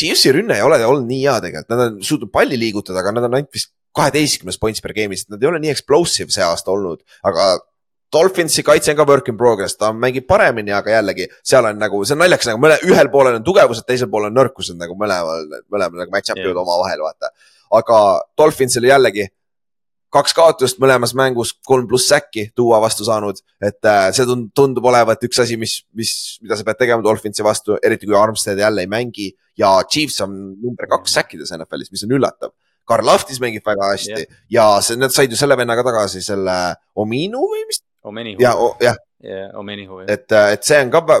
Chiefsi 0.00 0.32
rünne 0.34 0.56
ei 0.56 0.64
ole 0.64 0.80
olnud 0.86 1.08
nii 1.08 1.24
hea 1.24 1.36
tegelikult, 1.44 1.72
nad 1.72 1.86
on 1.86 1.98
suutnud 2.06 2.32
palli 2.32 2.58
liigutada, 2.60 3.02
aga 3.02 3.12
nad 3.16 3.28
on 3.28 3.38
ainult 3.38 3.52
vist 3.56 3.72
kaheteistkümnes 3.96 4.58
points 4.62 4.82
per 4.84 4.94
game'is, 4.96 5.26
nad 5.28 5.42
ei 5.42 5.50
ole 5.50 5.60
nii 5.62 5.72
explosive 5.72 6.32
see 6.34 6.46
aasta 6.46 6.72
olnud, 6.72 7.02
aga 7.26 7.50
Dolphinsi 8.10 8.64
kaitse 8.66 8.90
on 8.90 8.96
ka 8.98 9.06
work 9.06 9.28
in 9.30 9.36
progress, 9.38 9.76
ta 9.78 9.92
mängib 9.94 10.26
paremini, 10.26 10.72
aga 10.74 10.96
jällegi 10.96 11.28
seal 11.46 11.68
on 11.68 11.78
nagu, 11.78 12.00
see 12.02 12.16
on 12.16 12.24
naljakas 12.24 12.48
nagu 12.50 12.62
mõne, 12.62 12.78
ühel 12.88 13.10
poolel 13.12 13.38
on 13.38 13.44
tugevused, 13.46 13.86
teisel 13.86 14.10
poolel 14.10 14.32
on 14.32 14.38
nõrkused 14.40 14.78
nagu 14.80 14.96
mõlemal, 14.98 15.44
mõlemal 15.70 16.02
nagu 16.02 16.14
match-up 16.14 16.40
ivad 16.42 16.58
omavahel, 16.58 17.04
vaata. 17.06 17.30
aga 17.78 18.00
Dolphinsil 18.38 18.88
jällegi 18.88 19.28
kaks 20.14 20.34
kaotust 20.34 20.80
mõlemas 20.82 21.12
mängus, 21.18 21.52
kolm 21.66 21.86
pluss 21.90 22.10
säkki 22.10 22.48
tuua 22.56 22.80
vastu 22.82 23.06
saanud. 23.06 23.38
et 23.62 23.86
äh, 23.86 24.08
see 24.14 24.26
tundub 24.56 24.86
olevat 24.90 25.22
üks 25.26 25.38
asi, 25.42 25.56
mis, 25.60 25.80
mis, 25.94 26.12
mida 26.42 26.58
sa 26.58 26.66
pead 26.66 26.80
tegema 26.80 27.04
Dolphinsi 27.04 27.46
vastu, 27.46 27.76
eriti 27.82 28.08
kui 28.10 28.18
Armstead 28.18 28.58
jälle 28.58 28.84
ei 28.84 28.90
mängi 28.90 29.30
ja 29.58 29.78
Chiefs 29.90 30.20
on 30.26 30.34
number 30.62 30.90
kaks 30.90 31.14
säkkides 31.18 31.54
NFL-is, 31.56 31.92
mis 31.94 32.04
on 32.06 32.16
üllatav. 32.18 32.54
Karl 32.90 33.06
Lahtis 33.06 33.38
mängib 33.42 33.66
väga 33.66 33.92
hästi 33.92 34.16
yeah. 34.16 34.38
ja 34.50 34.66
see, 34.82 34.98
nad 34.98 35.14
said 35.14 35.30
ju 35.30 35.38
selle 35.38 35.56
vennaga 35.58 35.84
tagasi 35.86 36.22
selle 36.24 36.56
Ominu 36.98 37.44
või 37.52 37.66
mis? 37.68 37.84
Omenihu. 38.02 38.42
ja, 38.42 38.54
jah. 38.82 38.96
Omenihu, 39.60 40.02
jah. 40.02 40.16
et, 40.16 40.26
äh, 40.34 40.54
et 40.56 40.66
see 40.66 40.80
on 40.82 40.90
ka, 40.94 41.20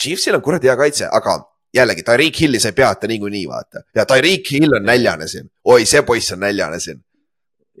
Chiefsil 0.00 0.36
on 0.36 0.44
kuradi 0.44 0.68
hea 0.68 0.76
kaitse, 0.76 1.08
aga 1.08 1.38
jällegi 1.72 2.04
Tyreek 2.04 2.40
Hilli 2.42 2.60
sa 2.60 2.72
ei 2.72 2.76
peata 2.76 3.08
niikuinii 3.08 3.46
vaata 3.48 3.86
ja 3.96 4.04
Tyreek 4.04 4.50
Hill 4.52 4.76
on 4.76 4.84
näljane 4.84 5.28
siin, 5.30 5.48
oi, 5.64 5.86
see 5.88 6.02
poiss 6.04 6.34
on 6.36 6.42
näljane 6.44 6.80
siin 6.82 7.00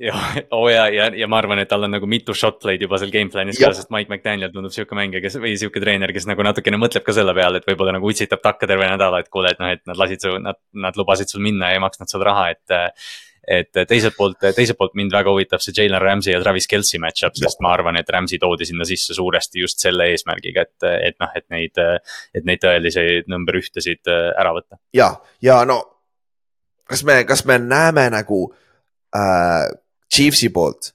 ja, 0.00 0.16
oo 0.50 0.64
oh 0.64 0.68
ja, 0.72 0.86
ja, 0.88 1.08
ja 1.16 1.28
ma 1.30 1.38
arvan, 1.40 1.60
et 1.62 1.68
tal 1.68 1.84
on 1.84 1.92
nagu 1.92 2.08
mitu 2.08 2.34
shot 2.36 2.60
play'd 2.62 2.82
juba 2.86 2.98
seal 3.00 3.12
game 3.14 3.32
plan'is 3.32 3.60
ka, 3.60 3.72
sest 3.76 3.92
Mike 3.92 4.12
McDaniel 4.12 4.52
tundub 4.54 4.74
sihuke 4.74 4.96
mängija, 4.96 5.22
kes 5.24 5.36
või 5.42 5.56
sihuke 5.60 5.82
treener, 5.82 6.12
kes 6.16 6.28
nagu 6.30 6.44
natukene 6.46 6.80
mõtleb 6.80 7.04
ka 7.06 7.14
selle 7.16 7.34
peale, 7.36 7.60
et 7.60 7.68
võib-olla 7.68 7.94
nagu 7.96 8.08
utsitab 8.08 8.42
takka 8.44 8.68
terve 8.70 8.88
nädala, 8.88 9.20
et 9.20 9.28
kuule, 9.32 9.52
et 9.52 9.60
noh, 9.60 9.72
et 9.74 9.82
nad 9.90 10.00
lasid 10.00 10.24
su, 10.24 10.36
nad, 10.42 10.60
nad 10.86 10.96
lubasid 11.00 11.32
sul 11.32 11.44
minna 11.44 11.72
ja 11.72 11.80
ei 11.80 11.82
maksnud 11.84 12.12
sulle 12.12 12.30
raha, 12.30 12.52
et. 12.54 12.96
et 13.50 13.78
teiselt 13.88 14.14
poolt, 14.14 14.36
teiselt 14.54 14.76
poolt 14.78 14.92
mind 14.94 15.10
väga 15.10 15.32
huvitab 15.32 15.62
see 15.64 15.72
Jalen 15.74 15.98
Ramsey 15.98 16.30
ja 16.30 16.38
Travis 16.42 16.68
Kelci 16.70 17.00
match-up, 17.02 17.34
sest 17.34 17.58
ma 17.64 17.72
arvan, 17.74 17.96
et 17.98 18.12
Ramsey 18.12 18.38
toodi 18.38 18.68
sinna 18.68 18.84
sisse 18.86 19.16
suuresti 19.16 19.64
just 19.64 19.80
selle 19.82 20.06
eesmärgiga, 20.12 20.66
et, 20.68 20.86
et 21.08 21.16
noh, 21.18 21.32
et 21.34 21.46
neid, 21.50 21.80
et 22.36 22.46
neid 22.46 22.62
tõeliseid 22.62 23.32
number 23.32 23.58
ühtesid 23.58 24.12
ära 24.12 24.52
võtta. 24.54 24.78
ja, 24.94 25.08
ja 25.42 25.64
no 25.66 25.80
kas 26.86 27.02
me, 27.08 27.22
kas 27.26 27.42
me 27.48 27.58
näeme 27.64 28.06
nagu 28.12 28.44
äh 29.16 29.70
Chiefsi 30.10 30.50
poolt. 30.54 30.92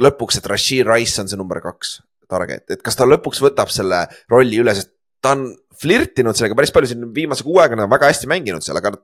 Lõpuks, 0.00 0.38
et 0.40 0.46
Rashid 0.48 0.88
Rice 0.88 1.20
on 1.20 1.28
see 1.28 1.38
number 1.38 1.60
kaks 1.64 1.98
target, 2.30 2.64
et 2.70 2.82
kas 2.86 2.96
ta 2.96 3.06
lõpuks 3.08 3.40
võtab 3.42 3.72
selle 3.74 4.04
rolli 4.30 4.60
üle, 4.62 4.72
sest 4.76 4.92
ta 5.20 5.34
on 5.34 5.48
flirtinud 5.80 6.36
sellega 6.36 6.56
päris 6.56 6.72
palju 6.74 6.92
siin 6.92 7.08
viimase 7.14 7.44
kuu 7.44 7.58
aega, 7.60 7.88
väga 7.90 8.10
hästi 8.10 8.28
mänginud 8.30 8.64
seal, 8.64 8.78
aga 8.80 8.94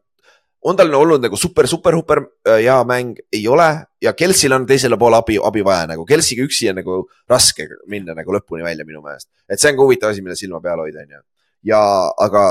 on 0.66 0.78
tal 0.78 0.94
olnud 0.98 1.22
nagu 1.22 1.38
super, 1.38 1.68
super, 1.70 1.94
super 1.98 2.22
äh, 2.48 2.60
hea 2.64 2.76
mäng, 2.88 3.20
ei 3.32 3.44
ole. 3.48 3.68
Ja 4.02 4.12
Kelsil 4.18 4.54
on 4.56 4.66
teisele 4.66 4.98
poole 4.98 5.18
abi, 5.20 5.38
abi 5.42 5.62
vaja 5.66 5.86
nagu, 5.92 6.06
Kelsiga 6.08 6.46
üksi 6.46 6.70
on 6.72 6.80
nagu 6.80 6.98
raske 7.30 7.68
minna 7.90 8.16
nagu 8.16 8.34
lõpuni 8.34 8.66
välja 8.66 8.86
minu 8.88 9.02
meelest. 9.04 9.28
et 9.48 9.60
see 9.60 9.70
on 9.72 9.78
ka 9.78 9.86
huvitav 9.86 10.14
asi, 10.14 10.24
mille 10.24 10.38
silma 10.38 10.60
peal 10.64 10.82
hoida, 10.82 11.04
on 11.04 11.18
ju. 11.18 11.22
ja, 11.72 11.82
aga 12.26 12.46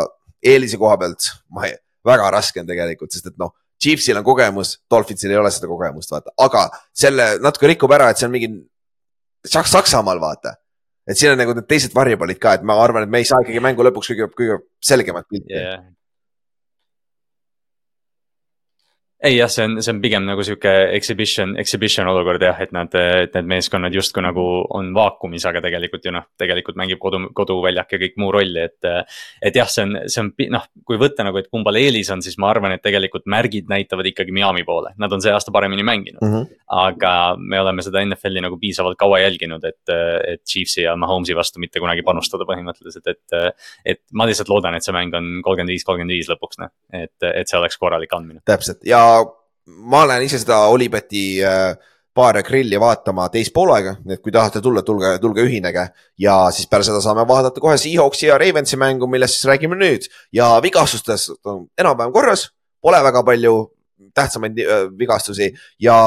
eelise 0.45 0.79
koha 0.81 0.97
pealt, 1.01 1.31
ma 1.51 1.67
ei, 1.67 1.75
väga 2.05 2.29
raske 2.37 2.61
on 2.61 2.69
tegelikult, 2.69 3.11
sest 3.11 3.31
et 3.33 3.37
noh, 3.41 3.51
Chiefsil 3.81 4.17
on 4.17 4.23
kogemus, 4.23 4.77
Dolphinsil 4.91 5.33
ei 5.33 5.39
ole 5.39 5.51
seda 5.53 5.67
kogemust, 5.67 6.11
vaata, 6.13 6.31
aga 6.45 6.67
selle 6.95 7.35
natuke 7.43 7.69
rikub 7.73 7.91
ära, 7.95 8.09
et 8.09 8.21
see 8.21 8.29
on 8.29 8.33
mingi 8.35 8.51
Saksamaal, 9.45 10.17
vaata. 10.17 10.55
Et 11.05 11.19
siin 11.19 11.35
on 11.35 11.37
nagu 11.37 11.53
need 11.53 11.67
teised 11.69 11.93
variable'id 11.93 12.39
ka, 12.41 12.55
et 12.57 12.63
ma 12.65 12.79
arvan, 12.81 13.03
et 13.05 13.11
me 13.13 13.19
ei 13.21 13.27
saa 13.29 13.43
ikkagi 13.43 13.61
mängu 13.61 13.85
lõpuks 13.85 14.09
kõige, 14.09 14.29
kõige 14.33 14.55
selgemat 14.81 15.27
pilti. 15.29 15.53
Yeah 15.53 15.83
ei 19.25 19.37
jah, 19.37 19.49
see 19.51 19.65
on, 19.65 19.77
see 19.83 19.93
on 19.93 19.99
pigem 20.03 20.25
nagu 20.27 20.43
sihuke 20.45 20.71
exhibition, 20.95 21.55
exhibition 21.61 22.07
olukord 22.09 22.43
jah, 22.45 22.59
et 22.61 22.73
nad, 22.75 22.93
et 22.95 23.33
need 23.37 23.49
meeskonnad 23.55 23.95
justkui 23.95 24.23
nagu 24.25 24.43
on 24.77 24.91
vaakumis, 24.95 25.45
aga 25.49 25.61
tegelikult 25.65 26.05
ju 26.05 26.13
noh, 26.13 26.27
tegelikult 26.39 26.77
mängib 26.79 27.01
kodu, 27.01 27.21
koduväljak 27.37 27.95
ja 27.95 28.01
kõik 28.01 28.19
muu 28.21 28.31
rolli, 28.35 28.65
et. 28.69 28.89
et 29.45 29.57
jah, 29.57 29.69
see 29.71 29.85
on, 29.85 29.95
see 30.11 30.21
on 30.21 30.31
noh, 30.53 30.67
kui 30.87 30.99
võtta 31.01 31.25
nagu, 31.25 31.39
et 31.41 31.49
kumbal 31.51 31.79
eelis 31.79 32.11
on, 32.13 32.23
siis 32.25 32.37
ma 32.41 32.51
arvan, 32.53 32.75
et 32.75 32.83
tegelikult 32.85 33.25
märgid 33.31 33.69
näitavad 33.71 34.09
ikkagi 34.11 34.35
Miami 34.35 34.65
poole, 34.67 34.93
nad 35.01 35.13
on 35.15 35.23
see 35.23 35.33
aasta 35.33 35.53
paremini 35.55 35.85
mänginud 35.85 36.21
mm. 36.21 36.33
-hmm. 36.33 36.61
aga 36.85 37.13
me 37.39 37.61
oleme 37.61 37.85
seda 37.85 38.03
NFL-i 38.05 38.43
nagu 38.45 38.59
piisavalt 38.61 38.99
kaua 38.99 39.21
jälginud, 39.23 39.63
et, 39.63 39.95
et 40.27 40.43
Chiefsi 40.43 40.85
ja 40.85 40.95
Mahomes'i 40.95 41.35
vastu 41.35 41.63
mitte 41.63 41.81
kunagi 41.83 42.05
panustada 42.05 42.47
põhimõtteliselt, 42.47 43.07
et. 43.07 43.57
et 43.85 44.01
ma 44.13 44.27
lihtsalt 44.27 44.49
loodan, 44.49 44.75
et 44.75 44.85
see 44.85 44.93
mäng 44.95 45.13
on 45.17 45.41
kolmkümmend 45.43 45.73
viis, 45.73 45.83
kolmkümmend 45.87 46.13
viis 46.13 46.29
lõpuks 46.29 46.61
noh, 46.61 46.71
et, 46.93 47.15
et 47.25 47.47
see 47.47 47.57
oleks 47.59 47.77
korralik 47.81 48.13
andmine. 48.13 48.41
täpselt 48.45 48.83
ja 48.85 49.14
ma 49.65 50.05
lähen 50.07 50.25
ise 50.27 50.39
seda 50.41 50.65
Olibeti 50.71 51.25
äh, 51.43 51.75
baari 52.15 52.39
ja 52.39 52.47
grilli 52.47 52.79
vaatama 52.79 53.27
teist 53.31 53.51
poolega, 53.53 53.97
nii 54.05 54.15
et 54.15 54.21
kui 54.23 54.31
tahate 54.31 54.61
tulla, 54.63 54.83
tulge, 54.87 55.17
tulge 55.19 55.43
ühinege. 55.43 55.87
ja 56.19 56.35
siis 56.55 56.69
peale 56.71 56.87
seda 56.87 57.01
saame 57.03 57.25
vaadata 57.27 57.61
kohe 57.63 57.75
Seahawksi 57.77 58.29
ja 58.29 58.37
Ravensi 58.39 58.79
mängu, 58.79 59.07
millest 59.11 59.35
siis 59.35 59.49
räägime 59.51 59.75
nüüd. 59.79 60.07
Ja 60.33 60.53
vigastustest 60.63 61.35
on 61.43 61.65
enam-vähem 61.77 62.13
korras, 62.15 62.47
pole 62.81 63.03
väga 63.03 63.23
palju 63.23 63.53
tähtsamaid 64.15 64.63
äh, 64.63 64.87
vigastusi. 64.99 65.51
Ja 65.79 65.97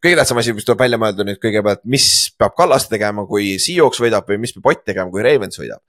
kõige 0.00 0.16
tähtsam 0.22 0.40
asi, 0.40 0.56
mis 0.56 0.64
tuleb 0.64 0.80
välja 0.86 1.00
mõelda 1.00 1.26
nüüd 1.28 1.40
kõigepealt, 1.42 1.84
mis 1.84 2.08
peab 2.38 2.56
Kallaste 2.56 2.96
tegema, 2.96 3.26
kui 3.28 3.58
Seahawks 3.60 4.00
võidab 4.00 4.28
või 4.30 4.40
mis 4.46 4.56
peab 4.56 4.72
Ott 4.72 4.86
tegema, 4.88 5.12
kui 5.12 5.26
Ravens 5.26 5.60
võidab 5.60 5.84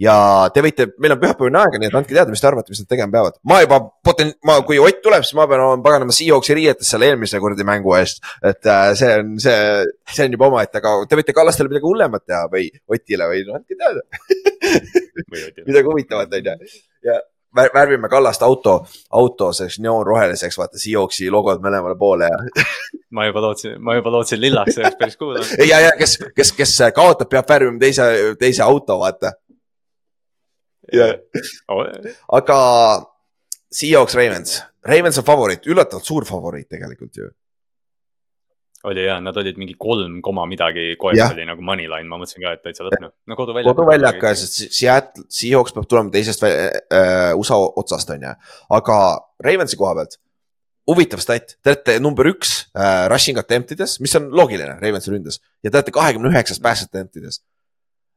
ja 0.00 0.14
te 0.54 0.62
võite, 0.64 0.88
meil 1.02 1.14
on 1.14 1.20
pühapäevane 1.22 1.60
aega, 1.60 1.80
nii 1.80 1.90
et 1.90 1.96
andke 1.98 2.14
teada, 2.14 2.32
mis 2.32 2.42
te 2.42 2.48
arvate, 2.48 2.72
mis 2.72 2.82
nad 2.82 2.90
tegema 2.90 3.14
peavad. 3.14 3.36
ma 3.50 3.60
juba 3.62 3.80
poten-, 4.06 4.32
ma, 4.46 4.58
kui 4.66 4.78
Ott 4.82 5.02
tuleb, 5.04 5.26
siis 5.26 5.36
ma 5.38 5.46
pean 5.50 5.62
olema 5.62 5.84
paganama 5.84 6.14
Seahawksi 6.14 6.56
riietes 6.58 6.90
selle 6.90 7.10
eelmise 7.10 7.40
kuradi 7.42 7.66
mängu 7.66 7.94
eest. 7.98 8.24
et 8.42 8.66
äh, 8.70 8.88
see 8.98 9.12
on, 9.20 9.36
see, 9.42 9.60
see 10.10 10.26
on 10.26 10.34
juba 10.34 10.50
omaette, 10.50 10.80
aga 10.82 10.96
te 11.08 11.20
võite 11.20 11.36
Kallastele 11.36 11.70
midagi 11.70 11.86
hullemat 11.86 12.26
teha 12.26 12.48
või 12.52 12.66
Otile 12.90 13.30
või 13.30 13.44
no 13.46 13.60
andke 13.60 13.78
teada 13.78 14.02
midagi 15.68 15.86
huvitavat, 15.86 16.34
on 16.40 16.50
ju. 16.50 16.74
ja 17.06 17.20
värvime 17.54 18.10
Kallast 18.10 18.42
auto, 18.42 18.80
auto 19.14 19.52
selleks 19.54 19.78
neoonroheliseks, 19.84 20.58
vaata 20.58 20.80
Seahawksi 20.82 21.30
logod 21.30 21.62
mõlemale 21.62 21.94
poole 21.98 22.26
ja 22.26 22.66
ma 23.14 23.28
juba 23.28 23.44
lootsin, 23.46 23.78
ma 23.78 23.94
juba 23.94 24.10
lootsin 24.10 24.42
lillaks, 24.42 24.74
see 24.74 24.82
oleks 24.82 24.98
päris 24.98 25.16
cool 25.20 25.38
olnud. 25.38 25.64
ja, 25.70 25.78
ja 25.86 25.94
kes, 25.98 26.18
kes, 26.34 26.50
kes 26.58 26.76
kaotab, 26.96 27.30
peab 27.30 27.46
värvima 27.48 27.78
teise, 27.78 28.10
teise 28.40 28.66
auto, 28.66 28.98
vaata 28.98 29.36
yeah. 30.94 31.44
oh.. 31.68 31.84
aga 32.38 32.58
Seahawks 33.74 34.14
Ravens, 34.14 34.60
Ravens 34.86 35.18
on 35.18 35.26
favoriit, 35.26 35.66
üllatavalt 35.66 36.06
suur 36.06 36.26
favoriit 36.28 36.68
tegelikult 36.70 37.18
ju 37.18 37.30
oli 38.84 39.04
ja, 39.06 39.16
nad 39.20 39.36
olid 39.40 39.56
mingi 39.60 39.76
kolm 39.80 40.18
koma 40.24 40.44
midagi, 40.48 40.92
koef 41.00 41.16
ja. 41.16 41.30
oli 41.32 41.46
nagu 41.48 41.64
moneyline, 41.64 42.04
ma 42.08 42.18
mõtlesin 42.20 42.44
ka, 42.44 42.52
et 42.56 42.62
täitsa 42.66 42.84
lõpnud, 42.84 43.14
no 43.30 43.38
koduväljak. 43.38 43.70
koduväljak, 43.72 44.26
sest 44.36 44.76
Seattle, 44.76 45.24
Seahawks 45.32 45.72
peab 45.76 45.88
tulema 45.88 46.12
teisest 46.12 46.44
äh, 46.44 47.30
USA 47.38 47.56
otsast, 47.64 48.12
on 48.12 48.26
ju, 48.28 48.34
aga 48.78 48.98
Ravensi 49.44 49.80
koha 49.80 49.94
pealt. 50.00 50.18
huvitav 50.90 51.22
stat, 51.24 51.56
te 51.64 51.72
olete 51.72 51.96
number 52.04 52.28
üks 52.28 52.52
äh, 52.76 53.06
rushing 53.08 53.40
attempt 53.40 53.72
ides, 53.72 53.96
mis 54.04 54.14
on 54.20 54.28
loogiline 54.36 54.76
Ravensi 54.82 55.14
ründes 55.14 55.40
ja 55.64 55.70
te 55.70 55.78
olete 55.80 55.94
kahekümne 55.96 56.28
üheksas 56.34 56.60
pass 56.60 56.84
attempt 56.84 57.16
ides 57.22 57.40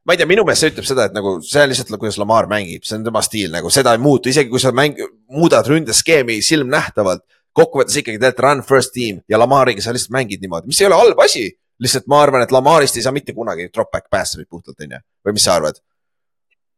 ma 0.08 0.14
ei 0.16 0.20
tea, 0.22 0.28
minu 0.30 0.40
meelest 0.48 0.64
see 0.64 0.72
ütleb 0.72 0.86
seda, 0.88 1.04
et 1.10 1.16
nagu 1.16 1.34
see 1.44 1.60
on 1.60 1.68
lihtsalt, 1.68 1.90
kuidas 2.00 2.16
Lamar 2.16 2.46
mängib, 2.48 2.86
see 2.88 2.96
on 2.96 3.02
tema 3.04 3.20
stiil 3.24 3.52
nagu, 3.52 3.68
seda 3.72 3.92
ei 3.92 4.00
muutu, 4.00 4.30
isegi 4.32 4.48
kui 4.48 4.62
sa 4.62 4.72
mäng, 4.72 4.96
muudad 5.36 5.68
ründeskeemi 5.68 6.40
silmnähtavalt. 6.44 7.26
kokkuvõttes 7.58 7.96
ikkagi 7.98 8.20
teed 8.22 8.38
run 8.38 8.60
first 8.62 8.92
team 8.94 9.18
ja 9.28 9.38
Lamariga 9.40 9.82
sa 9.82 9.92
lihtsalt 9.92 10.14
mängid 10.14 10.40
niimoodi, 10.40 10.70
mis 10.70 10.80
ei 10.80 10.86
ole 10.86 10.96
halb 10.96 11.20
asi. 11.20 11.50
lihtsalt 11.78 12.06
ma 12.08 12.22
arvan, 12.22 12.42
et 12.42 12.52
Lamarist 12.54 12.96
ei 12.96 13.04
saa 13.04 13.12
mitte 13.12 13.34
kunagi 13.34 13.68
drop 13.74 13.90
back 13.92 14.08
passer'it 14.10 14.48
puhtalt, 14.50 14.80
on 14.80 14.96
ju, 14.96 15.00
või 15.26 15.36
mis 15.36 15.44
sa 15.44 15.58
arvad? 15.58 15.76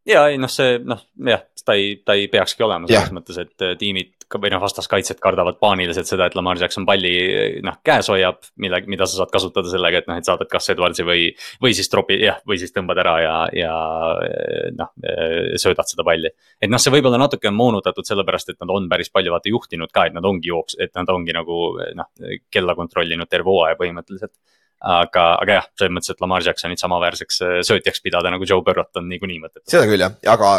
Ja 0.09 0.25
ei 0.31 0.39
noh, 0.41 0.51
see 0.51 0.79
noh, 0.85 1.03
jah, 1.27 1.45
ta 1.65 1.77
ei, 1.79 1.95
ta 2.05 2.17
ei 2.17 2.29
peakski 2.33 2.65
olema 2.65 2.89
selles 2.89 3.13
mõttes, 3.15 3.39
et 3.43 3.67
äh, 3.67 3.77
tiimid 3.81 4.17
või 4.31 4.51
noh, 4.53 4.61
vastaskaitsjad 4.63 5.19
kardavad 5.19 5.57
paaniliselt 5.59 6.07
seda, 6.07 6.29
et 6.29 6.37
Lamar 6.39 6.59
Jackson 6.61 6.85
palli 6.87 7.11
noh 7.67 7.81
käes 7.87 8.07
hoiab, 8.13 8.45
mille, 8.63 8.79
mida 8.87 9.09
sa 9.09 9.19
saad 9.19 9.33
kasutada 9.35 9.73
sellega, 9.73 9.99
et 9.99 10.07
noh, 10.07 10.21
et 10.21 10.29
saadad 10.29 10.47
kas 10.51 10.71
Edwardsi 10.71 11.03
või, 11.07 11.25
või 11.63 11.75
siis 11.75 11.91
tropi, 11.91 12.21
jah, 12.23 12.39
või 12.47 12.61
siis 12.63 12.71
tõmbad 12.77 13.01
ära 13.03 13.17
ja, 13.25 13.35
ja 13.59 13.73
noh, 14.79 14.93
söödad 15.59 15.91
seda 15.91 16.07
palli. 16.07 16.31
et 16.63 16.71
noh, 16.71 16.79
see 16.79 16.95
võib-olla 16.95 17.19
natuke 17.19 17.51
on 17.51 17.59
moonutatud 17.59 18.07
sellepärast, 18.07 18.55
et 18.55 18.61
nad 18.63 18.71
on 18.71 18.87
päris 18.93 19.11
palju 19.11 19.35
vaata 19.35 19.51
juhtinud 19.51 19.91
ka, 19.91 20.07
et 20.07 20.15
nad 20.15 20.31
ongi 20.31 20.53
jooks-, 20.53 20.79
et 20.79 20.95
nad 20.95 21.11
ongi 21.11 21.35
nagu 21.35 21.61
noh, 21.99 22.11
kella 22.55 22.79
kontrollinud 22.79 23.31
terve 23.31 23.51
hooaja 23.51 23.79
põhimõtteliselt 23.83 24.37
aga, 24.81 25.25
aga 25.43 25.59
jah, 25.59 25.67
selles 25.79 25.95
mõttes, 25.97 26.15
et 26.15 26.23
Lamar 26.25 26.45
Jacksonit 26.45 26.81
samaväärseks 26.81 27.43
äh, 27.45 27.57
söötjaks 27.67 28.05
pidada 28.05 28.33
nagu 28.33 28.47
Joe 28.49 28.65
Burrot 28.65 28.97
on 28.97 29.11
niikuinii 29.13 29.43
mõttetu. 29.43 29.69
seda 29.71 29.89
küll 29.91 30.07
jah, 30.07 30.17
aga 30.33 30.55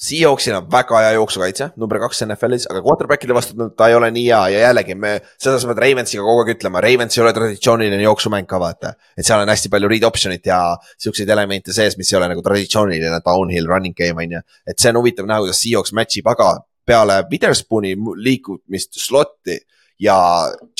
Seahawksil 0.00 0.54
on 0.56 0.68
väga 0.72 1.00
hea 1.04 1.08
jooksukaitse, 1.12 1.66
number 1.76 1.98
kaks 2.00 2.22
NFL-is, 2.24 2.64
aga 2.72 2.80
quarterback'ide 2.80 3.34
vastu 3.36 3.66
ta 3.76 3.90
ei 3.90 3.96
ole 3.98 4.08
nii 4.14 4.22
hea 4.30 4.38
ja 4.54 4.62
jällegi 4.62 4.94
me, 4.96 5.10
seda 5.36 5.58
sa 5.60 5.68
pead 5.68 5.82
Ravensiga 5.84 6.24
kogu 6.24 6.40
aeg 6.40 6.54
ütlema, 6.54 6.80
Ravens 6.80 7.18
ei 7.18 7.24
ole 7.26 7.34
traditsiooniline 7.36 8.06
jooksumäng 8.06 8.48
ka 8.48 8.56
vaata. 8.62 8.94
et 9.12 9.28
seal 9.28 9.44
on 9.44 9.52
hästi 9.52 9.68
palju 9.68 9.90
read 9.92 10.06
option'it 10.08 10.48
ja 10.48 10.62
siukseid 10.96 11.28
elemente 11.28 11.76
sees, 11.76 11.98
mis 12.00 12.14
ei 12.14 12.16
ole 12.16 12.30
nagu 12.32 12.40
traditsiooniline 12.46 13.20
downhill 13.26 13.68
running 13.68 13.96
game 13.96 14.24
on 14.24 14.38
ju. 14.38 14.40
et 14.64 14.80
see 14.80 14.88
on 14.88 15.02
huvitav 15.02 15.28
näha, 15.28 15.44
kuidas 15.44 15.60
Seahawks 15.60 15.92
match 15.92 16.16
ib, 16.16 16.32
aga 16.32 16.48
peale 16.88 17.20
Witherspooni 17.28 17.92
liikumist 18.24 18.96
slot'i 19.04 19.60
ja 20.00 20.16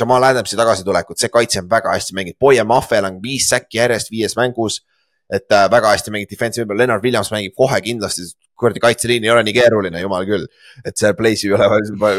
Jamal 0.01 0.25
Adamsi 0.31 0.57
tagasitulekut, 0.57 1.19
see 1.21 1.33
kaitse 1.33 1.61
on 1.63 1.69
väga 1.71 1.93
hästi 1.95 2.17
mänginud, 2.17 2.39
Boye 2.41 2.65
Maffel 2.65 3.07
on 3.09 3.21
viis 3.23 3.49
säkki 3.53 3.81
järjest 3.81 4.11
viies 4.13 4.37
mängus. 4.39 4.85
et 5.31 5.53
äh, 5.55 5.69
väga 5.71 5.93
hästi 5.93 6.11
mängib 6.11 6.31
defensive, 6.31 6.75
Lennart 6.75 7.05
Williams 7.05 7.29
mängib 7.31 7.53
kohe 7.55 7.77
kindlasti, 7.81 8.25
kuradi 8.59 8.81
kaitseliin 8.83 9.23
ei 9.23 9.31
ole 9.31 9.45
nii 9.47 9.53
keeruline, 9.55 10.01
jumal 10.03 10.25
küll. 10.27 10.49
et 10.85 10.97
seal 10.99 11.15
play'si 11.15 11.47
ei 11.47 11.53
ole 11.55 11.69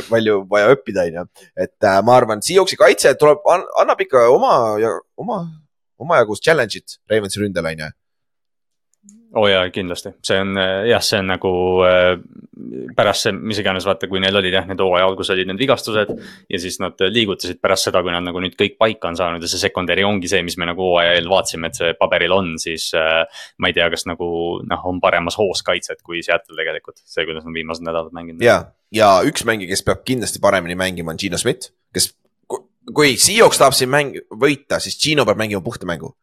palju 0.07 0.37
vaja 0.51 0.69
õppida, 0.71 1.03
on 1.09 1.17
ju. 1.19 1.25
et 1.65 1.89
äh, 1.89 1.97
ma 2.07 2.15
arvan, 2.15 2.43
Seahawksi 2.45 2.79
kaitse 2.79 3.11
tuleb, 3.19 3.43
annab 3.83 4.05
ikka 4.05 4.29
oma 4.31 4.53
ja 4.79 4.93
oma, 5.19 5.41
omajagu 5.99 6.39
challenge'it 6.39 7.01
Ravensi 7.11 7.43
ründel, 7.43 7.67
on 7.73 7.83
ju 7.83 7.91
oo 9.31 9.45
oh 9.45 9.47
jaa, 9.47 9.69
kindlasti, 9.71 10.11
see 10.27 10.39
on 10.43 10.57
jah, 10.89 11.03
see 11.03 11.19
on 11.21 11.29
nagu 11.31 11.51
äh, 11.87 12.17
pärast 12.95 13.27
see, 13.27 13.35
mis 13.35 13.61
iganes, 13.61 13.85
vaata, 13.87 14.09
kui 14.11 14.19
neil 14.19 14.35
olid 14.35 14.55
jah, 14.57 14.65
need 14.67 14.81
hooaja 14.83 15.05
alguses 15.07 15.31
olid 15.35 15.47
need 15.47 15.61
vigastused. 15.61 16.11
ja 16.51 16.59
siis 16.59 16.79
nad 16.83 16.99
liigutasid 16.99 17.61
pärast 17.63 17.87
seda, 17.87 18.01
kui 18.03 18.11
nad 18.11 18.25
nagu 18.25 18.41
nüüd 18.43 18.57
kõik 18.59 18.75
paika 18.81 19.07
on 19.07 19.19
saanud 19.19 19.43
ja 19.43 19.51
see 19.51 19.61
secondary 19.63 20.03
ongi 20.07 20.27
see, 20.31 20.43
mis 20.43 20.57
me 20.59 20.67
nagu 20.67 20.83
hooaja 20.83 21.15
eel 21.15 21.29
vaatasime, 21.31 21.71
et 21.71 21.79
see 21.79 21.93
paberil 21.99 22.35
on, 22.35 22.53
siis 22.61 22.89
äh,. 22.97 23.21
ma 23.57 23.71
ei 23.71 23.77
tea, 23.77 23.87
kas 23.93 24.03
nagu 24.09 24.27
noh, 24.67 24.87
on 24.91 24.99
paremas 25.03 25.39
hoos 25.39 25.63
kaitset 25.67 26.03
kui 26.03 26.19
Seattle 26.25 26.57
tegelikult, 26.59 26.99
see, 27.05 27.23
kuidas 27.27 27.47
nad 27.47 27.55
viimased 27.55 27.87
nädalad 27.87 28.11
mänginud. 28.17 28.43
ja, 28.43 28.65
ja 28.91 29.13
üks 29.27 29.47
mängija, 29.47 29.71
kes 29.71 29.85
peab 29.87 30.03
kindlasti 30.07 30.43
paremini 30.43 30.75
mängima, 30.79 31.15
on 31.15 31.21
Gino 31.21 31.39
Schmidt, 31.39 31.71
kes 31.95 32.11
kui 32.91 33.15
Seahawks 33.15 33.61
tahab 33.61 33.77
siin 33.77 33.91
mäng 33.93 34.19
võita, 34.35 34.81
siis 34.83 34.99
Gino 34.99 35.23
peab 35.27 35.39
mängima 35.39 35.63
puhta 35.63 35.87
mängu 35.87 36.17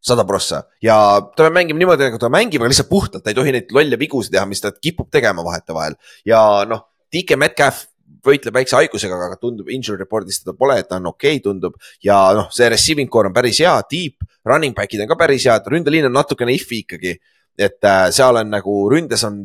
sada 0.00 0.24
prossa 0.24 0.62
ja 0.82 0.96
ta 1.20 1.44
peab 1.44 1.54
mängima 1.54 1.80
niimoodi, 1.82 2.08
nagu 2.08 2.20
ta 2.20 2.30
mängib, 2.32 2.62
aga 2.62 2.72
lihtsalt 2.72 2.88
puhtalt, 2.90 3.24
ta 3.24 3.32
ei 3.32 3.36
tohi 3.36 3.52
neid 3.54 3.72
lolle 3.76 3.98
vigusid 4.00 4.32
teha, 4.34 4.46
mis 4.48 4.62
ta 4.64 4.72
kipub 4.72 5.10
tegema 5.12 5.44
vahetevahel. 5.44 5.96
ja 6.26 6.40
noh, 6.68 6.86
DK 7.12 7.36
Metcalf 7.40 7.84
võitleb 8.26 8.56
väikse 8.56 8.76
haigusega, 8.76 9.18
aga 9.28 9.38
tundub 9.40 9.68
injury 9.72 10.00
report'is 10.00 10.40
teda 10.42 10.54
pole, 10.58 10.78
et 10.80 10.88
ta 10.88 10.98
on 10.98 11.10
okei 11.12 11.36
okay,, 11.36 11.44
tundub. 11.44 11.76
ja 12.04 12.16
noh, 12.36 12.48
see 12.54 12.68
receiving 12.72 13.10
core 13.12 13.30
on 13.30 13.36
päris 13.36 13.60
hea, 13.62 13.74
deep, 13.92 14.24
running 14.48 14.76
back'id 14.76 15.04
on 15.04 15.10
ka 15.10 15.18
päris 15.20 15.46
head, 15.48 15.68
ründeliin 15.72 16.08
on 16.08 16.16
natukene 16.16 16.54
if'i 16.56 16.82
ikkagi. 16.86 17.18
et 17.58 17.84
äh, 17.84 18.08
seal 18.14 18.40
on 18.40 18.50
nagu 18.50 18.74
ründes 18.88 19.24
on, 19.28 19.42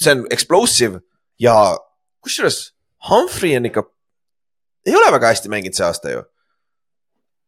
see 0.00 0.12
on 0.12 0.26
explosive 0.34 1.00
ja 1.40 1.56
kusjuures 2.20 2.74
Humphrey 3.08 3.56
on 3.56 3.68
ikka, 3.68 3.84
ei 4.84 4.96
ole 4.96 5.10
väga 5.12 5.32
hästi 5.32 5.52
mänginud 5.52 5.76
see 5.76 5.86
aasta 5.86 6.12
ju 6.12 6.24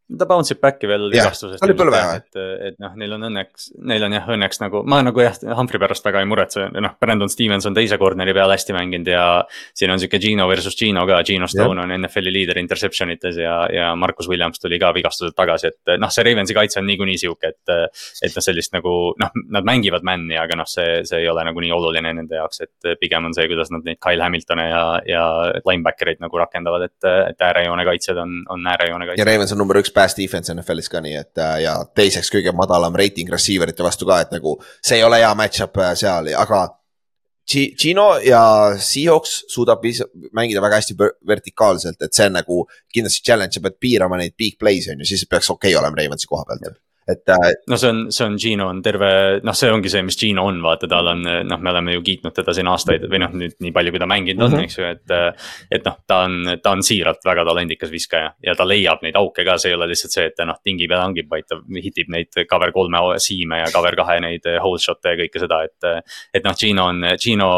ta 0.07 0.27
bounce 0.29 0.55
ib 0.55 0.61
back'i 0.63 0.87
veel 0.87 1.09
vigastusest 1.11 1.65
oli 1.67 1.75
põlve, 1.79 1.99
jah. 1.99 2.21
et, 2.21 2.39
et 2.69 2.77
noh, 2.83 2.93
neil 2.99 3.17
on 3.17 3.27
õnneks, 3.27 3.71
neil 3.91 4.05
on 4.07 4.15
jah 4.15 4.29
õnneks 4.37 4.61
nagu, 4.63 4.83
ma 4.87 5.01
nagu 5.03 5.23
jah, 5.23 5.35
Humphrey 5.59 5.83
pärast 5.83 6.07
väga 6.07 6.23
ei 6.23 6.29
muretse, 6.31 6.69
noh, 6.79 6.95
Brandon 7.03 7.31
Stevens 7.33 7.67
on 7.67 7.75
teise 7.75 7.99
corner'i 7.99 8.35
peal 8.37 8.53
hästi 8.55 8.77
mänginud 8.77 9.11
ja. 9.11 9.25
siin 9.75 9.91
on 9.91 10.03
sihuke 10.03 10.21
Gino 10.23 10.47
versus 10.51 10.79
Gino 10.79 11.03
ka, 11.11 11.19
Gino 11.27 11.49
Stone 11.51 11.83
on 11.83 11.95
NFL-i 11.97 12.35
liider 12.35 12.61
interception 12.63 13.11
ites 13.15 13.41
ja, 13.43 13.57
ja 13.73 13.89
Marcus 13.99 14.31
Williams 14.31 14.63
tuli 14.63 14.79
ka 14.83 14.93
vigastuselt 14.95 15.35
tagasi, 15.39 15.73
et 15.75 15.97
noh, 15.99 16.13
see 16.15 16.27
Ravensi 16.27 16.55
kaitse 16.55 16.79
on 16.83 16.87
niikuinii 16.91 17.19
sihuke, 17.25 17.51
et. 17.51 17.75
et 18.23 18.31
noh, 18.37 18.45
sellist 18.47 18.75
nagu 18.77 18.95
noh, 19.19 19.35
nad 19.51 19.67
mängivad 19.67 20.07
man'i, 20.07 20.37
aga 20.39 20.59
noh, 20.61 20.69
see, 20.71 21.01
see 21.09 21.25
ei 21.25 21.29
ole 21.33 21.43
nagu 21.49 21.63
nii 21.63 21.73
oluline 21.75 22.13
nende 22.21 22.39
jaoks, 22.39 22.63
et 22.63 22.91
pigem 23.01 23.27
on 23.27 23.35
see, 23.35 23.49
kuidas 23.51 23.73
nad 23.75 23.83
neid 23.87 23.99
Kyle 24.03 24.23
Hamilton'e 24.23 24.69
ja, 24.71 24.85
ja 25.09 25.25
linebacker 25.67 26.13
eid 26.13 26.23
nagu 26.23 26.39
rakendavad, 26.39 26.87
et, 26.87 27.11
et 27.33 27.47
äärejoone 27.49 27.87
kaitsjad 27.89 28.23
on, 28.23 28.39
on 28.53 28.71
äärejoone 28.71 29.09
ja 29.09 29.13
kaitsjad. 29.13 29.33
Ravens 29.33 29.57
on 29.57 29.63
number 29.65 29.81
üks 29.81 29.96
pass 29.97 30.15
defense 30.19 30.53
NFL-is 30.53 30.89
ka 30.93 31.01
nii, 31.05 31.15
et 31.25 31.41
äh, 31.43 31.59
ja 31.65 31.77
teiseks 31.97 32.29
kõige 32.35 32.53
madalam 32.57 32.95
reiting 33.01 33.31
receiver 33.33 33.73
ite 33.73 33.85
vastu 33.87 34.07
ka, 34.09 34.21
et 34.27 34.35
nagu 34.37 34.59
see 34.85 35.01
ei 35.01 35.07
ole 35.07 35.23
hea 35.23 35.33
match-up 35.39 35.81
äh, 35.83 35.95
seal, 35.99 36.33
aga. 36.37 36.67
Gi- 37.47 37.77
Gino 37.79 38.17
ja 38.27 38.41
Seahawks 38.83 39.37
suudab 39.55 39.85
mängida 40.35 40.59
väga 40.65 40.81
hästi 40.81 40.97
ver- 40.99 41.13
vertikaalselt, 41.31 42.01
et 42.03 42.11
see 42.17 42.25
on 42.27 42.35
nagu 42.35 42.57
kindlasti 42.91 43.23
challenge, 43.29 43.55
sa 43.55 43.63
pead 43.63 43.77
piirama 43.79 44.19
neid 44.19 44.35
big 44.35 44.57
play'e 44.59 44.91
on 44.91 45.05
ju, 45.05 45.07
siis 45.13 45.23
peaks 45.31 45.51
okei 45.55 45.71
okay 45.71 45.79
olema 45.79 45.95
Ravensi 46.01 46.27
koha 46.27 46.43
pealt. 46.49 46.67
Et 47.09 47.29
äh, 47.31 47.53
no 47.71 47.77
see 47.79 47.91
on, 47.93 48.01
see 48.11 48.27
on 48.27 48.37
Gino 48.39 48.67
on 48.71 48.81
terve, 48.83 49.09
noh, 49.47 49.55
see 49.55 49.71
ongi 49.71 49.91
see, 49.93 50.03
mis 50.07 50.19
Gino 50.19 50.47
on, 50.51 50.59
vaata, 50.65 50.89
tal 50.91 51.13
on, 51.13 51.23
noh, 51.23 51.61
me 51.63 51.71
oleme 51.73 51.95
ju 51.95 52.03
kiitnud 52.07 52.35
teda 52.35 52.55
siin 52.57 52.71
aastaid 52.71 53.07
või 53.11 53.21
noh, 53.23 53.35
nüüd 53.43 53.55
nii 53.63 53.73
palju, 53.77 53.95
kui 53.95 54.03
ta 54.03 54.09
mänginud 54.11 54.47
on 54.47 54.51
mm, 54.51 54.57
-hmm. 54.59 54.67
eks 54.67 54.79
ju, 54.79 54.89
et. 54.91 55.77
et 55.79 55.87
noh, 55.87 55.99
ta 56.07 56.21
on, 56.27 56.57
ta 56.63 56.73
on 56.75 56.83
siiralt 56.87 57.23
väga 57.27 57.45
talendikas 57.47 57.93
viskaja 57.93 58.33
ja 58.43 58.55
ta 58.59 58.67
leiab 58.67 59.05
neid 59.07 59.19
auke 59.19 59.45
ka, 59.47 59.59
see 59.59 59.71
ei 59.71 59.79
ole 59.79 59.91
lihtsalt 59.93 60.17
see, 60.17 60.27
et 60.31 60.37
ta 60.37 60.49
noh, 60.49 60.59
tingib 60.65 60.91
ja 60.91 61.03
tangib, 61.05 61.31
vaid 61.31 61.47
ta 61.49 61.61
hitib 61.83 62.11
neid 62.13 62.43
cover 62.51 62.73
kolme 62.75 63.03
siime 63.23 63.61
ja 63.63 63.71
cover 63.73 63.97
kahe 63.97 64.19
neid 64.21 64.49
hold 64.63 64.83
shot'e 64.83 65.15
ja 65.15 65.21
kõike 65.23 65.43
seda, 65.43 65.63
et. 65.65 66.07
et 66.35 66.45
noh, 66.45 66.57
Gino 66.57 66.89
on, 66.91 67.05
Gino 67.21 67.51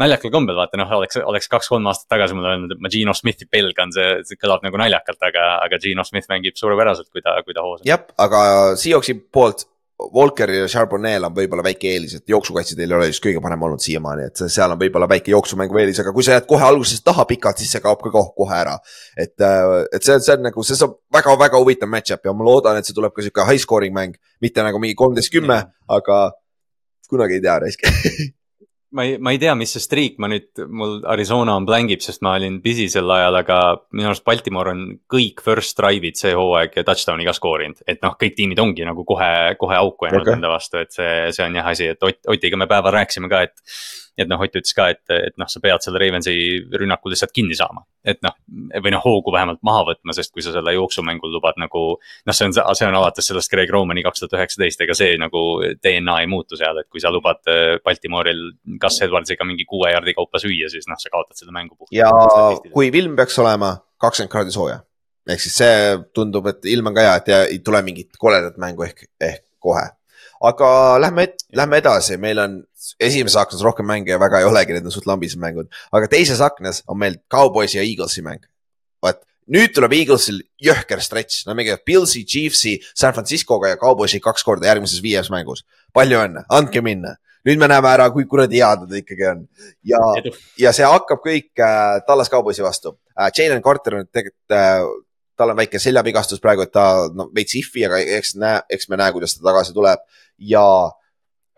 naljakal 0.00 0.32
kombel 0.34 0.56
vaata 0.58 0.78
noh, 0.80 0.90
oleks, 0.98 1.20
oleks 1.22 1.50
kaks-kolm 1.52 1.86
aastat 1.90 2.10
tagasi 2.16 2.36
mulle 2.36 2.54
öelnud, 2.54 2.74
et 2.74 2.82
ma 2.82 2.90
Gino 2.92 3.14
Smithi 3.16 3.46
pelgan, 3.50 3.92
see, 3.94 4.08
see 4.28 4.40
kõlab 4.40 4.64
nagu 4.66 4.80
naljakalt, 4.80 5.20
aga, 5.28 5.44
aga 5.66 5.78
Gino 5.82 6.06
Smith 6.06 6.30
mängib 6.32 6.58
suurepäraselt, 6.58 7.10
kui 7.14 7.22
ta, 7.24 7.36
kui 7.46 7.56
ta 7.56 7.62
hoos 7.66 7.82
on. 7.82 7.86
jah, 7.88 8.02
aga 8.24 8.42
Seahawksi 8.80 9.18
poolt 9.34 9.68
Walkeril 9.94 10.64
ja 10.64 10.68
Charbonnel 10.68 11.22
on 11.28 11.34
võib-olla 11.36 11.62
väike 11.62 11.92
eelis, 11.94 12.16
et 12.18 12.28
jooksukaitse 12.28 12.74
teil 12.74 12.90
ei 12.90 12.96
ole 12.96 13.06
just 13.12 13.22
kõige 13.22 13.38
parem 13.42 13.62
olnud 13.62 13.82
siiamaani, 13.82 14.26
et 14.26 14.42
seal 14.50 14.74
on 14.74 14.80
võib-olla 14.80 15.06
väike 15.08 15.30
jooksumängu 15.30 15.78
eelis, 15.78 16.00
aga 16.02 16.12
kui 16.12 16.26
sa 16.26 16.34
jääd 16.34 16.48
kohe 16.50 16.66
alguses 16.66 16.98
taha 17.06 17.22
pikalt, 17.30 17.62
siis 17.62 17.70
see 17.76 17.82
kaob 17.84 18.02
ka 18.02 18.10
kohe, 18.10 18.32
kohe 18.34 18.56
ära. 18.58 18.74
et, 19.16 19.34
et 19.38 20.02
see, 20.02 20.18
see 20.18 20.34
on 20.34 20.42
nagu, 20.48 20.66
see 20.66 20.78
saab 20.80 20.98
väga-väga 21.14 21.60
huvitav 21.62 21.92
match-up 21.92 22.26
ja 22.26 22.34
ma 22.34 22.46
loodan, 22.50 22.80
et 22.80 22.90
see 22.90 22.96
tuleb 22.96 23.14
ka 23.14 23.22
sihuke 23.22 23.46
high 23.46 23.62
scoring 23.62 23.94
mäng, 23.94 24.18
mitte 24.42 24.66
nagu 24.66 24.82
mingi 24.82 24.98
kolmteist, 24.98 25.30
kümme, 25.32 25.60
aga 25.86 26.22
kunagi 27.08 27.38
ei 27.38 27.44
tea, 27.46 27.60
raisk. 27.62 27.86
ma 28.94 29.04
ei, 29.04 29.16
ma 29.18 29.32
ei 29.34 29.40
tea, 29.42 29.54
mis 29.58 29.74
see 29.74 29.82
streak, 29.82 30.18
ma 30.22 30.28
nüüd, 30.30 30.62
mul 30.70 31.00
Arizona 31.10 31.56
on 31.58 31.66
blängib, 31.68 32.02
sest 32.04 32.22
ma 32.24 32.36
olin 32.38 32.60
busy 32.64 32.86
sel 32.92 33.10
ajal, 33.10 33.40
aga 33.40 33.58
minu 33.96 34.10
arust 34.10 34.24
Baltimore 34.26 34.74
on 34.74 34.84
kõik 35.10 35.42
first 35.44 35.76
drive'id 35.80 36.18
see 36.20 36.34
hooaeg 36.36 36.78
touchdown'i 36.86 37.26
ka 37.26 37.34
skoorinud. 37.36 37.82
et 37.90 38.00
noh, 38.04 38.14
kõik 38.20 38.38
tiimid 38.38 38.62
ongi 38.62 38.86
nagu 38.86 39.04
kohe, 39.08 39.32
kohe 39.60 39.76
auku 39.80 40.08
jäänud 40.08 40.22
okay. 40.22 40.38
enda 40.38 40.52
vastu, 40.52 40.80
et 40.84 40.94
see, 40.94 41.12
see 41.34 41.46
on 41.46 41.60
jah 41.60 41.70
asi, 41.74 41.90
et 41.94 42.02
Ott, 42.04 42.20
Otiga 42.30 42.58
me 42.60 42.70
päeval 42.70 42.94
rääkisime 43.00 43.30
ka, 43.32 43.44
et. 43.48 43.56
Et 44.18 44.28
noh, 44.30 44.40
Ott 44.44 44.56
ütles 44.58 44.74
ka, 44.76 44.86
et, 44.92 45.02
et 45.10 45.34
noh, 45.40 45.48
sa 45.50 45.60
pead 45.62 45.82
selle 45.82 45.98
Ravensi 45.98 46.34
rünnaku 46.78 47.10
lihtsalt 47.10 47.32
kinni 47.34 47.56
saama. 47.58 47.84
et 48.04 48.20
noh, 48.22 48.34
või 48.84 48.92
noh, 48.92 49.00
hoogu 49.00 49.32
vähemalt 49.32 49.62
maha 49.64 49.86
võtma, 49.88 50.12
sest 50.12 50.32
kui 50.34 50.42
sa 50.44 50.52
selle 50.52 50.74
jooksumängul 50.76 51.32
lubad 51.32 51.58
nagu. 51.60 51.84
noh, 51.98 52.36
see 52.36 52.48
on, 52.48 52.52
see 52.52 52.86
on 52.86 52.98
alates 52.98 53.30
sellest 53.30 53.50
Greg 53.50 53.72
Romani 53.72 54.04
kaks 54.04 54.22
tuhat 54.22 54.36
üheksateist, 54.38 54.84
ega 54.84 54.96
see 54.98 55.16
nagu 55.20 55.44
DNA 55.82 56.18
ei 56.22 56.30
muutu 56.30 56.58
seal, 56.60 56.78
et 56.82 56.90
kui 56.92 57.02
sa 57.02 57.12
lubad 57.14 57.40
äh, 57.50 57.78
Baltimooril 57.84 58.44
Gus 58.80 59.00
Edwardsiga 59.06 59.46
mingi 59.48 59.66
kuue 59.68 59.90
jardi 59.94 60.14
kaupa 60.16 60.42
süüa, 60.42 60.70
siis 60.72 60.88
noh, 60.90 61.00
sa 61.00 61.12
kaotad 61.12 61.40
selle 61.40 61.54
mängu 61.56 61.74
puhtalt. 61.78 61.96
ja 61.96 62.10
kui 62.74 62.92
ilm 62.92 63.16
peaks 63.18 63.40
olema 63.42 63.76
kakskümmend 64.04 64.32
kraadi 64.36 64.54
sooja, 64.54 64.78
ehk 65.30 65.42
siis 65.42 65.58
see 65.62 65.98
tundub, 66.16 66.46
et 66.52 66.68
ilm 66.70 66.92
on 66.92 66.96
ka 66.96 67.08
hea, 67.08 67.18
et 67.22 67.34
ei 67.56 67.60
tule 67.64 67.80
mingit 67.86 68.20
koledat 68.20 68.60
mängu 68.60 68.86
ehk, 68.86 69.06
ehk 69.20 69.46
kohe. 69.64 69.84
Aga 70.48 70.70
lähme, 71.02 71.28
lähme 71.56 71.80
edasi, 71.80 72.18
meil 72.20 72.40
on 72.42 72.58
esimeses 73.00 73.36
aknas 73.40 73.62
rohkem 73.64 73.86
mänge 73.88 74.12
ja 74.12 74.20
väga 74.20 74.42
ei 74.42 74.48
olegi, 74.48 74.74
need 74.76 74.88
on 74.88 74.94
suht 74.94 75.08
lambised 75.08 75.40
mängud, 75.40 75.70
aga 75.94 76.10
teises 76.10 76.42
aknas 76.44 76.82
on 76.90 77.00
meil 77.00 77.18
Cowboysi 77.32 77.78
ja 77.78 77.86
Eaglesi 77.86 78.24
mäng. 78.26 78.44
vot 79.04 79.22
nüüd 79.50 79.74
tuleb 79.76 79.92
Eaglesil 79.92 80.40
jõhker 80.62 81.02
stretch, 81.04 81.44
nad 81.48 81.56
mängivad 81.56 81.84
Pilsi, 81.84 82.24
Chiefsi, 82.24 82.78
San 82.96 83.12
Franciscoga 83.16 83.74
ja 83.74 83.80
Cowboysi 83.80 84.20
kaks 84.24 84.44
korda 84.44 84.68
järgmises 84.70 85.02
viies 85.04 85.30
mängus. 85.32 85.64
palju 85.94 86.18
õnne, 86.18 86.44
andke 86.50 86.82
minna, 86.82 87.16
nüüd 87.44 87.60
me 87.60 87.68
näeme 87.70 87.90
ära, 87.92 88.08
kui 88.12 88.26
kuradi 88.28 88.60
head 88.62 88.86
nad 88.86 89.00
ikkagi 89.00 89.26
on. 89.30 89.42
Ja 89.84 90.00
ja 90.60 90.72
see 90.76 90.86
hakkab 90.88 91.22
kõik 91.24 91.52
äh, 91.60 92.00
Tallas 92.06 92.32
Cowboysi 92.32 92.64
vastu. 92.64 92.96
Äh,. 93.18 93.30
Jalen 93.36 93.62
Carter 93.62 94.00
on 94.00 94.08
tegelikult 94.08 94.56
äh,, 94.56 94.80
tal 95.36 95.52
on 95.52 95.58
väike 95.58 95.80
seljavigastus 95.82 96.42
praegu, 96.42 96.64
et 96.66 96.72
ta 96.74 97.08
no, 97.14 97.28
veits 97.34 97.56
if'i, 97.58 97.84
aga 97.86 98.00
eks 98.18 98.34
näe, 98.40 98.60
eks 98.76 98.88
me 98.90 98.98
näe, 99.00 99.14
kuidas 99.14 99.36
ta 99.36 99.48
tagasi 99.48 99.74
tuleb. 99.76 100.02
Ja 100.38 100.64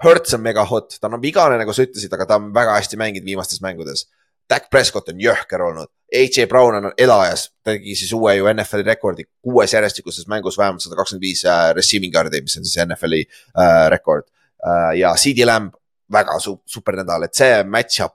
Hertz 0.05 0.35
on 0.36 0.43
mega 0.44 0.65
hot, 0.69 0.98
ta 1.01 1.09
on 1.09 1.20
vigane, 1.23 1.57
nagu 1.61 1.73
sa 1.73 1.85
ütlesid, 1.86 2.12
aga 2.12 2.27
ta 2.28 2.40
on 2.40 2.51
väga 2.57 2.77
hästi 2.77 2.98
mänginud 3.01 3.28
viimastes 3.28 3.62
mängudes. 3.65 4.07
Dak 4.51 4.69
Prescott 4.70 5.09
on 5.11 5.19
jõhker 5.19 5.62
olnud, 5.65 5.90
AJ 6.15 6.44
Brown 6.51 6.77
on 6.78 6.93
elajas, 7.03 7.48
tegi 7.66 7.97
siis 7.98 8.12
uue 8.15 8.36
ju 8.36 8.47
NFL-i 8.53 8.86
rekordi, 8.86 9.24
kuues 9.43 9.73
järjestikuses 9.74 10.28
mängus 10.31 10.59
vähemalt 10.61 10.85
sada 10.85 10.98
kakskümmend 10.98 11.24
viis 11.24 11.43
äh, 11.48 11.73
receiving 11.74 12.15
yard'i, 12.15 12.44
mis 12.44 12.55
on 12.61 12.69
siis 12.69 12.78
NFL-i 12.85 13.24
äh, 13.24 13.89
rekord. 13.90 14.28
Äh,. 14.62 14.93
ja 15.01 15.15
CD 15.19 15.44
Lamb 15.44 15.74
väga 16.12 16.39
su 16.40 16.61
super 16.66 16.94
nädal, 17.01 17.27
et 17.27 17.35
see 17.35 17.65
match-up 17.66 18.15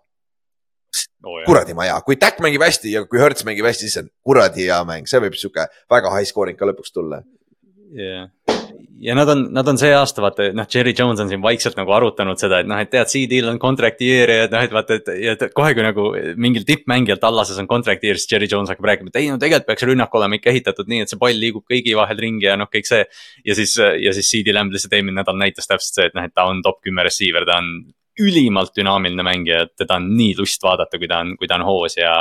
kuradi 1.45 1.75
ma 1.77 1.87
hea, 1.87 1.99
kui 2.05 2.17
Dak 2.19 2.41
mängib 2.43 2.65
hästi 2.65 2.95
ja 2.95 3.05
kui 3.07 3.21
Hertz 3.21 3.45
mängib 3.47 3.67
hästi, 3.67 3.87
siis 3.87 4.03
on 4.03 4.11
kuradi 4.25 4.67
hea 4.67 4.81
mäng, 4.87 5.09
see 5.09 5.21
võib 5.23 5.37
sihuke 5.39 5.67
väga 5.91 6.13
high 6.15 6.27
scoring 6.27 6.59
ka 6.59 6.69
lõpuks 6.69 6.93
tulla. 6.95 7.21
yeah. 7.91 8.29
ja 9.03 9.15
nad 9.17 9.29
on, 9.33 9.45
nad 9.51 9.67
on 9.67 9.79
see 9.79 9.91
aasta 9.95 10.23
vaata, 10.23 10.49
noh, 10.55 10.67
Jerry 10.71 10.93
Jones 10.97 11.19
on 11.23 11.29
siin 11.31 11.41
vaikselt 11.43 11.77
nagu 11.79 11.91
arutanud 11.95 12.39
seda, 12.39 12.61
et 12.61 12.69
noh, 12.69 12.79
et 12.79 12.91
tead, 12.91 13.09
CD-l 13.11 13.49
on 13.51 13.59
contract 13.61 14.03
year 14.05 14.31
ja 14.31 14.49
noh, 14.51 14.63
et 14.63 14.75
vaata, 14.75 14.99
et 15.01 15.11
ja 15.19 15.35
kohe, 15.55 15.73
kui 15.77 15.85
nagu 15.85 16.07
mingil 16.39 16.67
tippmängijal 16.67 17.19
Tallases 17.21 17.59
on 17.61 17.69
contract 17.71 18.05
year, 18.07 18.19
siis 18.19 18.31
Jerry 18.31 18.49
Jones 18.51 18.71
hakkab 18.71 18.91
rääkima, 18.91 19.11
et 19.11 19.21
ei 19.21 19.31
no 19.31 19.39
tegelikult 19.41 19.71
peaks 19.71 19.87
rünnak 19.89 20.19
olema 20.19 20.39
ikka 20.39 20.53
ehitatud 20.53 20.91
nii, 20.91 21.05
et 21.05 21.11
see 21.11 21.21
pall 21.21 21.41
liigub 21.43 21.65
kõigi 21.71 21.97
vahel 21.99 22.19
ringi 22.23 22.47
ja 22.47 22.57
noh, 22.59 22.71
kõik 22.71 22.87
see. 22.89 23.03
ja 23.47 23.57
siis, 23.57 23.75
ja 23.77 24.15
siis 24.15 24.31
CD 24.31 24.55
Lamb 24.55 24.73
lihtsalt 24.75 24.95
eelmine 24.95 25.19
nädal 25.19 25.39
näitas 25.39 25.69
täpselt 25.71 25.97
see, 25.99 26.11
et 26.11 26.17
noh, 26.17 26.27
et 26.27 26.35
ta 26.35 26.47
on 26.51 26.63
top 26.65 26.79
kümme 26.85 27.07
receiver, 27.07 27.47
ta 27.47 27.59
on 27.59 27.73
ülimalt 28.19 28.75
dünaamiline 28.75 29.23
mängija, 29.23 29.61
et 29.65 29.75
teda 29.79 29.95
on 29.99 30.09
nii 30.17 30.33
lust 30.39 30.63
vaadata, 30.63 30.99
kui 30.99 31.07
ta 31.07 31.21
on, 31.23 31.35
kui 31.39 31.47
ta 31.47 31.57
on 31.59 31.65
hoos 31.67 31.95
ja. 31.97 32.13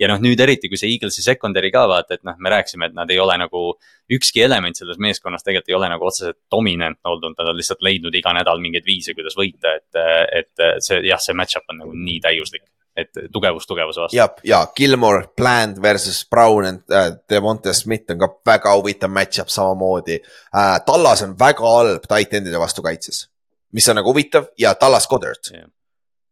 ja 0.00 0.08
noh, 0.10 0.20
nüüd 0.22 0.40
eriti, 0.40 0.70
kui 0.72 0.80
see 0.80 0.92
Eaglesi 0.94 1.24
secondary 1.24 1.70
ka 1.74 1.84
vaata, 1.90 2.16
et 2.16 2.24
noh, 2.24 2.38
me 2.40 2.52
rääkisime, 2.54 2.88
et 2.88 2.96
nad 2.96 3.10
ei 3.12 3.20
ole 3.20 3.36
nagu. 3.40 3.74
ükski 4.14 4.42
element 4.44 4.76
selles 4.76 4.98
meeskonnas 5.00 5.42
tegelikult 5.44 5.70
ei 5.70 5.76
ole 5.78 5.88
nagu 5.88 6.04
otseselt 6.04 6.36
dominant 6.52 6.98
olnud, 7.08 7.32
nad 7.38 7.48
on 7.48 7.56
lihtsalt 7.56 7.80
leidnud 7.82 8.14
iga 8.14 8.34
nädal 8.36 8.60
mingeid 8.60 8.84
viise, 8.84 9.14
kuidas 9.16 9.36
võita, 9.36 9.72
et, 9.78 10.00
et 10.40 10.84
see 10.84 11.00
jah, 11.08 11.20
see 11.20 11.36
match-up 11.36 11.64
on 11.72 11.80
nagu 11.80 11.96
nii 11.96 12.20
täiuslik. 12.24 12.68
et 12.94 13.10
tugevus 13.32 13.66
tugevuse 13.66 14.00
vastu. 14.00 14.16
ja, 14.16 14.28
ja 14.44 14.66
Gilmore, 14.76 15.24
Bland 15.36 15.80
versus 15.82 16.20
Brown 16.30 16.64
and 16.64 16.92
äh, 16.92 17.16
Devonte 17.30 17.72
Smith 17.74 18.12
on 18.12 18.20
ka 18.20 18.28
väga 18.46 18.76
huvitav 18.76 19.10
match-up 19.10 19.48
samamoodi 19.50 20.20
äh,. 20.20 20.78
Tallas 20.86 21.22
on 21.22 21.34
väga 21.38 21.64
halb 21.64 22.06
tight 22.06 22.36
end'ide 22.38 22.60
vastu 22.60 22.84
kaitses, 22.86 23.24
mis 23.74 23.88
on 23.90 23.98
nagu 23.98 24.12
huvitav 24.12 24.46
ja 24.58 24.74
Tallas 24.78 25.08
Goddard 25.10 25.50
Jah. 25.50 25.66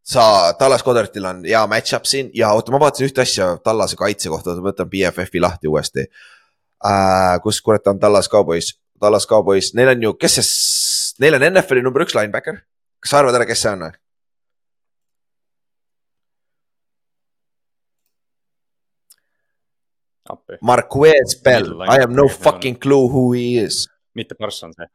sa, 0.02 0.24
Tallas 0.58 0.84
Goddardil 0.86 1.26
on 1.26 1.42
hea 1.46 1.62
match-up 1.70 2.06
siin 2.08 2.30
ja 2.34 2.52
oota, 2.54 2.72
ma 2.74 2.80
vaatasin 2.82 3.10
ühte 3.10 3.24
asja 3.24 3.56
Tallase 3.64 3.98
kaitse 3.98 4.30
kohta, 4.32 4.54
ma 4.58 4.70
võtan 4.70 4.90
BFF-i 4.90 5.42
lahti 5.42 5.70
uuesti 5.70 6.06
äh,. 6.06 7.40
kus 7.42 7.60
kurat 7.62 7.86
on 7.90 7.98
Tallas 8.02 8.30
Cowboys, 8.30 8.74
Tallas 9.00 9.26
Cowboys, 9.26 9.72
neil 9.74 9.94
on 9.94 10.06
ju, 10.08 10.14
kes 10.14 10.38
see, 10.38 11.18
neil 11.24 11.38
on 11.38 11.48
NFL-i 11.50 11.82
number 11.82 12.06
üks 12.06 12.16
linebacker. 12.18 12.62
kas 13.02 13.14
sa 13.14 13.22
arvad 13.22 13.40
ära, 13.40 13.48
kes 13.48 13.66
see 13.66 13.74
on 13.74 13.88
või? 13.88 13.98
Marquez 20.62 21.34
Bell, 21.44 21.82
I 21.82 21.98
have 22.00 22.14
no 22.14 22.28
fucking 22.28 22.78
clue 22.80 23.08
who 23.08 23.32
he 23.32 23.58
is. 23.58 23.88
mitte 24.14 24.34
Carson 24.38 24.72
see. 24.72 24.86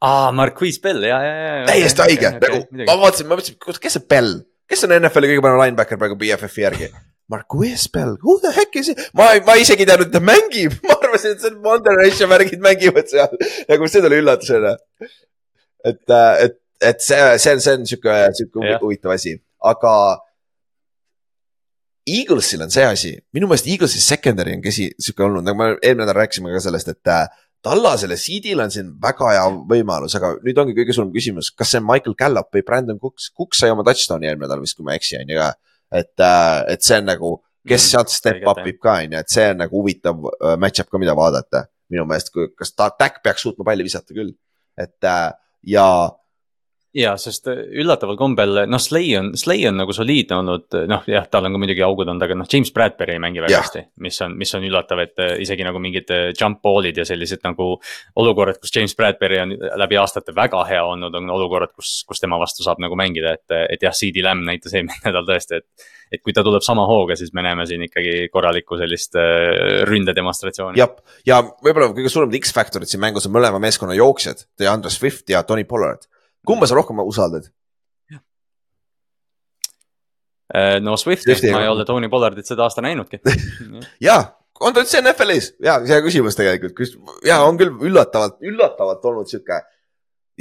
aa, 0.00 0.32
Marquise 0.32 0.80
Bell 0.82 1.04
ja, 1.04 1.20
ja, 1.22 1.34
ja. 1.60 1.66
täiesti 1.68 2.04
haige, 2.06 2.32
nagu 2.40 2.62
ma 2.86 2.96
vaatasin, 3.04 3.28
ma 3.28 3.36
mõtlesin, 3.36 3.58
kes 3.60 3.96
see 3.98 4.06
Bell, 4.10 4.40
kes 4.70 4.86
on 4.86 4.96
NFL-i 4.96 5.34
kõige 5.34 5.44
parem 5.44 5.60
linebacker 5.60 6.00
praegu 6.00 6.18
BFF-i 6.20 6.64
järgi? 6.66 6.90
Marquez 7.30 7.86
Bell, 7.92 8.16
who 8.22 8.38
the 8.42 8.50
heck 8.56 8.74
is 8.76 8.90
he? 8.90 8.96
ma, 9.14 9.28
ma 9.46 9.54
isegi 9.60 9.84
ei 9.84 9.90
teadnud, 9.90 10.08
et 10.10 10.16
ta 10.16 10.22
mängib, 10.24 10.78
ma 10.88 10.96
arvasin, 10.98 11.36
et 11.36 11.44
see 11.44 11.52
on 11.52 11.60
Monterey'sse 11.66 12.30
värgid 12.30 12.64
mängivad 12.64 13.12
seal, 13.12 13.36
nagu 13.68 13.90
see 13.90 14.02
tuli 14.06 14.18
üllatusena. 14.22 14.72
et, 15.90 16.02
et, 16.46 16.58
et 16.90 17.04
see, 17.04 17.20
see 17.44 17.54
on, 17.54 17.62
see 17.62 17.76
on 17.76 17.86
sihuke, 17.92 18.16
sihuke 18.40 18.74
huvitav 18.82 19.16
asi, 19.18 19.36
aga. 19.74 19.94
Eaglesil 22.10 22.62
on 22.64 22.72
see 22.72 22.82
asi, 22.82 23.10
minu 23.36 23.46
meelest 23.46 23.68
Eaglesi 23.70 24.00
secondary 24.02 24.54
on 24.56 24.62
kesi, 24.64 24.88
sihuke 24.98 25.22
olnud, 25.22 25.44
nagu 25.46 25.58
me 25.60 25.66
eelmine 25.76 26.00
nädal 26.02 26.16
rääkisime 26.16 26.50
ka 26.50 26.62
sellest, 26.64 26.88
et 26.90 27.10
äh, 27.12 27.28
Tallasele 27.64 28.16
seed'il 28.16 28.60
on 28.62 28.70
siin 28.72 28.94
väga 29.02 29.34
hea 29.34 29.44
võimalus, 29.68 30.14
aga 30.16 30.32
nüüd 30.44 30.58
ongi 30.62 30.74
kõige 30.78 30.94
suurem 30.96 31.10
küsimus, 31.12 31.50
kas 31.52 31.74
see 31.74 31.80
on 31.82 31.86
Michael 31.88 32.16
Gallup 32.16 32.48
või 32.56 32.64
Brandon 32.64 33.00
Cooks, 33.02 33.28
Cooks 33.36 33.60
sai 33.60 33.72
oma 33.74 33.84
touchdown'i 33.84 34.30
eelmine 34.30 34.46
nädal 34.46 34.62
vist, 34.64 34.78
kui 34.78 34.86
ma 34.86 34.94
ei 34.94 35.00
eksi, 35.02 35.18
on 35.20 35.34
ju 35.34 35.40
ka. 35.40 35.50
et, 36.00 36.14
äh, 36.22 36.64
et 36.72 36.86
see 36.86 36.96
on 37.02 37.08
nagu, 37.10 37.34
kes 37.68 37.82
Mm, 37.82 37.90
sealt 37.90 38.14
step 38.14 38.46
up 38.48 38.62
ib 38.64 38.78
ka, 38.80 38.94
on 39.04 39.12
ju, 39.12 39.20
et 39.20 39.28
see 39.34 39.50
on 39.50 39.60
nagu 39.60 39.76
huvitav 39.76 40.24
äh, 40.30 40.56
match-up 40.56 40.88
ka, 40.88 41.02
mida 41.02 41.16
vaadata. 41.18 41.66
minu 41.90 42.04
meelest, 42.06 42.30
kas 42.56 42.70
ta, 42.72 42.86
Dak 42.94 43.16
peaks 43.22 43.42
suutma 43.42 43.64
palli 43.66 43.82
visata 43.82 44.14
küll, 44.14 44.30
et 44.78 45.04
äh, 45.04 45.32
ja 45.66 45.86
ja, 46.96 47.12
sest 47.20 47.46
äh, 47.50 47.60
üllataval 47.80 48.16
kombel, 48.18 48.62
noh, 48.70 48.80
Slay 48.82 49.12
on, 49.18 49.30
Slay 49.38 49.62
on 49.68 49.78
nagu 49.78 49.94
soliidne 49.94 50.40
olnud, 50.40 50.76
noh 50.90 51.06
jah, 51.10 51.26
tal 51.30 51.46
on 51.46 51.54
ka 51.54 51.60
muidugi 51.62 51.84
augud 51.86 52.08
olnud, 52.10 52.24
aga 52.26 52.36
noh, 52.40 52.48
James 52.50 52.72
Bradbury 52.74 53.14
ei 53.14 53.22
mängi 53.22 53.42
väga 53.44 53.54
Jah. 53.54 53.66
hästi. 53.66 53.84
mis 54.02 54.18
on, 54.26 54.34
mis 54.40 54.54
on 54.58 54.66
üllatav, 54.66 55.02
et 55.04 55.22
äh, 55.22 55.36
isegi 55.44 55.66
nagu 55.66 55.82
mingid 55.82 56.10
äh, 56.14 56.24
jump 56.34 56.60
ball'id 56.66 56.98
ja 56.98 57.06
sellised 57.06 57.44
nagu 57.46 57.72
olukorrad, 58.22 58.58
kus 58.62 58.74
James 58.74 58.96
Bradbury 58.98 59.38
on 59.44 59.54
läbi 59.84 60.00
aastate 60.00 60.34
väga 60.36 60.64
hea 60.70 60.82
olnud, 60.82 61.14
on 61.14 61.30
olukorrad, 61.36 61.74
kus, 61.76 62.00
kus 62.08 62.22
tema 62.22 62.40
vastu 62.42 62.66
saab 62.66 62.82
nagu 62.82 62.98
mängida, 62.98 63.36
et, 63.38 63.56
et 63.76 63.86
jah, 63.86 63.94
CD 63.94 64.24
Lamb 64.26 64.46
näitas 64.48 64.74
eelmine 64.74 64.98
nädal 65.06 65.28
tõesti, 65.30 65.62
et. 65.62 65.90
et 66.10 66.22
kui 66.26 66.34
ta 66.34 66.42
tuleb 66.42 66.64
sama 66.66 66.88
hooga, 66.90 67.14
siis 67.14 67.30
me 67.36 67.44
näeme 67.46 67.68
siin 67.70 67.86
ikkagi 67.86 68.26
korralikku 68.34 68.78
sellist 68.80 69.14
äh, 69.20 69.84
ründedemonstratsiooni. 69.86 70.80
jah, 70.80 70.96
ja 71.26 71.42
võib-olla 71.62 71.92
kõige 71.94 72.10
suuremad 72.10 72.34
X-faktorid 72.42 72.90
siin 72.90 73.02
mängus 73.02 73.30
on 73.30 73.36
mõlema 73.38 73.62
meeskonna 73.62 73.94
jooksjad, 73.94 74.48
DeAndre 74.58 74.90
Swift 74.90 75.30
ja 75.30 75.44
Tony 75.46 75.62
Pollard. 75.68 76.10
Kumba 76.46 76.68
sa 76.68 76.78
rohkem 76.78 77.02
usaldad? 77.04 77.50
Äh, 80.50 80.80
no 80.82 80.96
Swifti, 80.98 81.28
Swifti, 81.30 81.52
ma 81.54 81.60
ei 81.62 81.68
jah. 81.68 81.72
ole 81.76 81.84
Tony 81.86 82.08
Pollardit 82.10 82.48
seda 82.48 82.64
aasta 82.66 82.82
näinudki 82.82 83.20
ja, 84.08 84.16
on 84.58 84.74
ta 84.74 84.82
üldse 84.82 84.98
NFL-is? 84.98 85.52
ja, 85.62 85.76
hea 85.86 86.00
küsimus 86.02 86.34
tegelikult, 86.38 86.74
kus 86.74 86.96
ja 87.22 87.36
on 87.46 87.60
küll 87.60 87.70
üllatavalt, 87.86 88.40
üllatavalt 88.42 89.06
olnud 89.12 89.30
sihuke. 89.30 89.60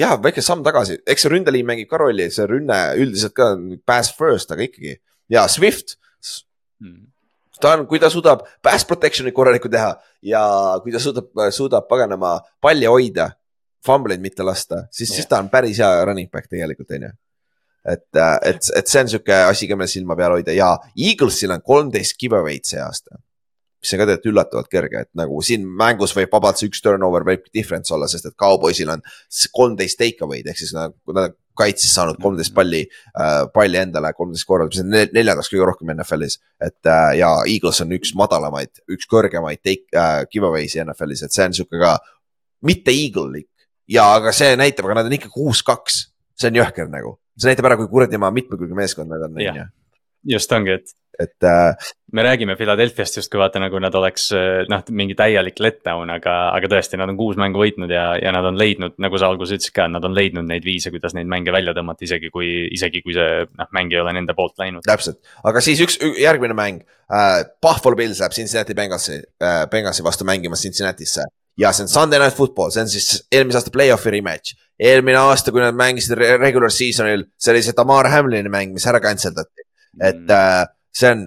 ja 0.01 0.15
väike 0.23 0.41
samm 0.41 0.63
tagasi, 0.65 0.97
eks 1.05 1.27
see 1.27 1.33
ründeliin 1.35 1.67
mängib 1.67 1.91
ka 1.91 2.01
rolli, 2.01 2.25
see 2.33 2.47
rünne 2.49 2.79
üldiselt 2.97 3.35
ka 3.37 3.51
pass 3.85 4.15
first, 4.17 4.49
aga 4.55 4.65
ikkagi 4.65 4.97
ja 5.29 5.45
Swift 5.51 5.99
Hmm. 6.79 7.09
ta 7.59 7.73
on, 7.75 7.81
kui 7.91 7.99
ta 7.99 8.07
suudab 8.07 8.45
pass 8.63 8.85
protection'it 8.87 9.35
korralikku 9.35 9.67
teha 9.67 9.89
ja 10.23 10.41
kui 10.79 10.93
ta 10.95 10.99
suudab, 11.03 11.27
suudab 11.51 11.89
paganama 11.91 12.37
palli 12.63 12.87
hoida, 12.87 13.25
fumbleid 13.85 14.21
mitte 14.23 14.43
lasta, 14.43 14.83
siis, 14.91 15.11
siis 15.13 15.27
ta 15.29 15.39
on 15.39 15.49
päris 15.51 15.79
hea 15.79 16.05
running 16.05 16.29
back 16.31 16.49
tegelikult, 16.51 16.91
on 16.97 17.07
ju. 17.07 17.13
et, 17.93 18.05
et, 18.19 18.69
et 18.75 18.91
see 18.91 19.01
on 19.05 19.09
sihuke 19.13 19.39
asi 19.47 19.69
ka, 19.69 19.77
mille 19.79 19.91
silma 19.91 20.17
peal 20.19 20.35
hoida 20.35 20.55
ja 20.55 20.73
Eaglesil 20.97 21.55
on 21.55 21.63
kolmteist 21.65 22.17
giveaway'd 22.19 22.67
see 22.67 22.81
aasta. 22.83 23.21
mis 23.79 23.93
on 23.95 24.01
ka 24.01 24.09
tegelikult 24.09 24.33
üllatavalt 24.33 24.67
kerge, 24.67 25.01
et 25.05 25.09
nagu 25.15 25.37
siin 25.45 25.63
mängus 25.63 26.11
võib 26.15 26.33
vabalt 26.35 26.59
see 26.59 26.67
üks 26.67 26.81
turnover 26.83 27.23
võib 27.27 27.45
difference 27.55 27.93
olla, 27.95 28.09
sest 28.11 28.27
et 28.27 28.35
Cowboysil 28.35 28.91
on 28.91 29.03
kolmteist 29.55 29.99
take 30.01 30.25
away'd 30.25 30.49
ehk 30.51 30.59
siis 30.59 30.75
nad, 30.75 30.95
nad 31.15 31.37
kaitses 31.59 31.93
saanud 31.95 32.19
kolmteist 32.19 32.53
palli 32.55 32.81
äh,, 32.83 33.45
palli 33.55 33.79
endale 33.79 34.11
kolmteist 34.17 34.47
korda, 34.47 34.67
mis 34.67 34.83
on 34.83 34.91
nel- 34.91 35.13
neljandaks 35.15 35.51
kõige 35.53 35.69
rohkem 35.71 35.93
NFL-is. 35.95 36.39
et 36.59 36.91
äh, 36.91 37.13
ja 37.21 37.31
Eagles 37.47 37.79
on 37.85 37.95
üks 37.95 38.11
madalamaid, 38.19 38.83
üks 38.91 39.07
kõrgemaid 39.07 39.63
take 39.63 39.87
äh, 39.95 40.25
giveaway'si 40.31 40.83
NFL-is, 40.83 41.23
et 41.23 41.35
see 41.35 41.47
on 41.47 41.55
sihuke 41.55 41.79
ka 41.79 41.95
mitte 42.67 42.91
eagle'lik 42.91 43.47
ja, 43.89 44.05
aga 44.19 44.33
see 44.35 44.55
näitab, 44.59 44.87
aga 44.89 45.01
nad 45.01 45.09
on 45.09 45.17
ikka 45.17 45.31
kuus-kaks, 45.33 45.99
see 46.39 46.51
on 46.51 46.61
jõhker 46.61 46.89
nagu, 46.91 47.17
see 47.39 47.51
näitab 47.51 47.69
ära, 47.69 47.79
kui 47.79 47.89
kuradi 47.91 48.21
maa 48.21 48.33
mitmekülgne 48.35 48.77
meeskond 48.77 49.11
nad 49.11 49.27
on, 49.27 49.37
on 49.37 49.61
ju, 49.61 49.67
just 50.37 50.57
ongi, 50.57 50.79
et 50.79 50.95
et 51.19 51.43
äh, 51.43 51.75
me 52.15 52.23
räägime 52.23 52.55
Philadelphia'st 52.55 53.17
justkui 53.19 53.39
vaata 53.41 53.59
nagu 53.59 53.79
nad 53.83 53.95
oleks 53.95 54.29
eh, 54.31 54.61
noh, 54.71 54.83
mingi 54.95 55.17
täielik 55.19 55.57
letdown, 55.59 56.09
aga, 56.15 56.35
aga 56.55 56.69
tõesti, 56.71 56.97
nad 56.99 57.11
on 57.11 57.17
kuus 57.19 57.35
mängu 57.39 57.59
võitnud 57.59 57.91
ja, 57.91 58.05
ja 58.21 58.31
nad 58.31 58.47
on 58.47 58.57
leidnud, 58.59 58.95
nagu 59.03 59.19
sa 59.19 59.27
alguses 59.27 59.57
ütlesid 59.57 59.75
ka, 59.75 59.89
nad 59.91 60.05
on 60.07 60.15
leidnud 60.15 60.47
neid 60.47 60.63
viise, 60.63 60.93
kuidas 60.93 61.17
neid 61.17 61.27
mänge 61.29 61.51
välja 61.51 61.75
tõmmata, 61.75 62.05
isegi 62.07 62.31
kui, 62.31 62.47
isegi 62.71 63.03
kui 63.03 63.17
see 63.17 63.43
noh, 63.49 63.69
mäng 63.75 63.91
ei 63.91 63.99
ole 63.99 64.15
nende 64.15 64.35
poolt 64.37 64.55
läinud. 64.63 64.85
täpselt, 64.87 65.19
aga 65.43 65.63
siis 65.65 65.83
üks 65.83 65.99
järgmine 66.23 66.55
mäng. 66.57 66.87
Äh,, 67.09 67.41
Buffalo 67.61 67.97
Bills 67.99 68.21
läheb 68.21 68.37
Cincinnati 68.37 68.77
Bengalsi 68.77 69.19
äh,, 69.19 69.63
Bengalsi 69.69 70.05
vastu 70.05 70.27
mängima 70.29 70.55
Cincinnatisse 70.55 71.25
ja 71.59 71.71
see 71.75 71.85
on 71.85 71.91
Sunday 71.91 72.21
Night 72.21 72.37
Football, 72.37 72.71
see 72.73 72.83
on 72.85 72.91
siis 72.91 73.23
eelmise 73.31 73.59
aasta 73.59 73.73
play-off'i 73.75 74.13
rematch. 74.15 74.55
eelmine 74.79 75.19
aasta, 75.19 75.51
kui 75.51 75.63
nad 75.63 75.75
mängisid 75.75 76.15
re- 76.17 76.37
regular 76.39 76.71
season'il, 76.71 77.25
see 77.37 77.51
oli 77.53 77.63
see 77.65 77.75
Tamar 77.75 78.07
Hamlini 78.11 78.51
mäng, 78.51 78.71
mis 78.75 78.87
ära 78.87 79.01
cancel 79.03 79.35
dati. 79.35 79.67
et 79.99 80.15
Mm. 80.15 80.31
äh, 80.31 80.67
see 80.95 81.09
on, 81.11 81.25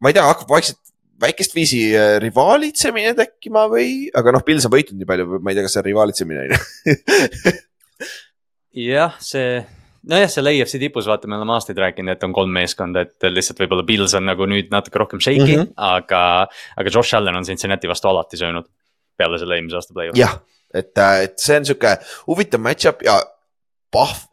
ma 0.00 0.10
ei 0.10 0.16
tea, 0.16 0.24
hakkab 0.26 0.50
vaikselt 0.50 0.80
väikest 1.24 1.54
viisi 1.54 1.78
äh, 1.96 2.16
rivaalitsemine 2.22 3.14
tekkima 3.16 3.64
või, 3.70 4.10
aga 4.14 4.34
noh, 4.34 4.42
Pils 4.44 4.66
on 4.66 4.74
võitnud 4.74 5.00
nii 5.00 5.08
palju, 5.08 5.38
ma 5.40 5.52
ei 5.52 5.56
tea, 5.56 5.64
kas 5.64 5.76
see 5.76 5.82
on 5.84 5.88
rivaalitsemine 5.88 6.42
on 6.42 6.52
ju. 6.52 7.54
jah, 8.90 9.16
see, 9.22 9.62
nojah, 10.10 10.30
seal 10.32 10.50
AFC 10.50 10.80
tipus 10.82 11.08
vaata, 11.08 11.30
me 11.30 11.38
oleme 11.38 11.54
aastaid 11.56 11.80
rääkinud, 11.80 12.16
et 12.16 12.26
on 12.26 12.34
kolm 12.36 12.52
meeskonda, 12.54 13.06
et 13.06 13.28
lihtsalt 13.30 13.62
võib-olla 13.62 13.86
Pils 13.88 14.16
on 14.18 14.26
nagu 14.28 14.48
nüüd 14.50 14.72
natuke 14.74 15.00
rohkem 15.00 15.22
shaky 15.22 15.44
mm. 15.44 15.52
-hmm. 15.54 15.74
aga, 15.76 16.22
aga 16.76 16.94
Josh 16.96 17.16
Allan 17.16 17.40
on 17.40 17.46
Cincinnati 17.48 17.90
vastu 17.90 18.10
alati 18.10 18.40
söönud. 18.40 18.68
Peale 19.18 19.38
selle 19.40 19.58
eelmise 19.58 19.78
aasta 19.80 19.96
play-off'i. 19.96 20.20
jah, 20.20 20.38
et, 20.74 20.92
et 20.98 21.38
see 21.40 21.60
on 21.60 21.68
sihuke 21.70 21.96
huvitav 22.26 22.62
match-up 22.64 23.04
ja 23.06 23.20
Pahv, 23.94 24.24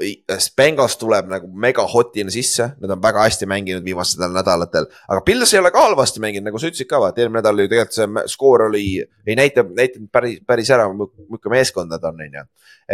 Bengals 0.58 0.96
tuleb 0.98 1.28
nagu 1.30 1.46
mega 1.62 1.84
hotina 1.86 2.32
sisse, 2.34 2.66
nad 2.82 2.94
on 2.96 3.02
väga 3.02 3.28
hästi 3.28 3.46
mänginud 3.50 3.86
viimastel 3.86 4.32
nädalatel, 4.34 4.88
aga 5.06 5.22
Pils 5.26 5.54
ei 5.54 5.60
ole 5.62 5.70
ka 5.74 5.84
halvasti 5.86 6.24
mänginud, 6.24 6.48
nagu 6.48 6.62
sa 6.62 6.72
ütlesid 6.72 6.90
ka, 6.90 6.98
vaata 7.04 7.22
eelmine 7.22 7.44
nädal 7.44 7.62
ju 7.62 7.70
tegelikult 7.70 7.98
see 7.98 8.24
skoor 8.34 8.66
oli, 8.70 8.86
ei 9.28 9.38
näita, 9.38 9.62
näitanud 9.78 10.10
päris, 10.14 10.40
päris 10.50 10.72
ära, 10.74 10.88
milline 10.90 11.54
meeskond 11.54 11.94
nad 11.94 12.10
on, 12.10 12.26
on 12.26 12.40
ju. 12.40 12.46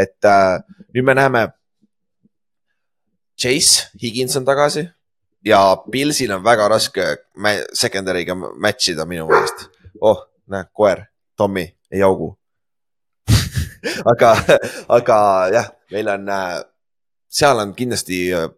et 0.04 0.28
äh, 0.28 0.60
nüüd 0.92 1.08
me 1.08 1.16
näeme. 1.16 1.48
Chase 3.38 3.88
Higins 4.02 4.36
on 4.36 4.46
tagasi 4.46 4.88
ja 5.46 5.62
Pilsil 5.92 6.32
on 6.34 6.44
väga 6.44 6.68
raske 6.74 7.06
secondary'ga 7.78 8.36
match 8.36 8.92
ida 8.92 9.06
minu 9.06 9.28
meelest. 9.30 9.70
oh, 10.02 10.26
näe, 10.52 10.68
koer, 10.74 11.06
Tommy, 11.38 11.70
ei 11.92 12.02
jaugu 12.02 12.34
aga, 14.12 14.32
aga 14.98 15.18
jah, 15.54 15.70
meil 15.92 16.10
on 16.12 16.30
äh,, 16.30 16.58
seal 17.30 17.60
on 17.62 17.74
kindlasti 17.78 18.20
äh, 18.34 18.50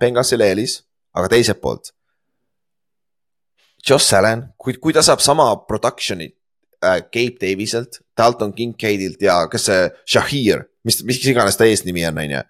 Bengasil 0.00 0.42
eelis, 0.44 0.80
aga 1.16 1.30
teiselt 1.32 1.60
poolt. 1.60 1.92
Josh 3.84 4.14
Allan, 4.14 4.48
kui, 4.58 4.76
kui 4.82 4.94
ta 4.94 5.02
saab 5.06 5.22
sama 5.22 5.50
production'i 5.68 6.28
äh, 6.28 7.02
Gabe 7.12 7.38
Daviselt, 7.40 8.00
Dalton 8.16 8.52
Kincaidilt 8.52 9.22
ja 9.22 9.40
kes 9.50 9.68
see 9.70 9.84
Shahir, 10.14 10.64
mis, 10.84 11.02
mis 11.06 11.20
iganes 11.30 11.58
ta 11.58 11.68
eesnimi 11.68 12.06
on, 12.08 12.18
on 12.24 12.34
ju. 12.36 12.42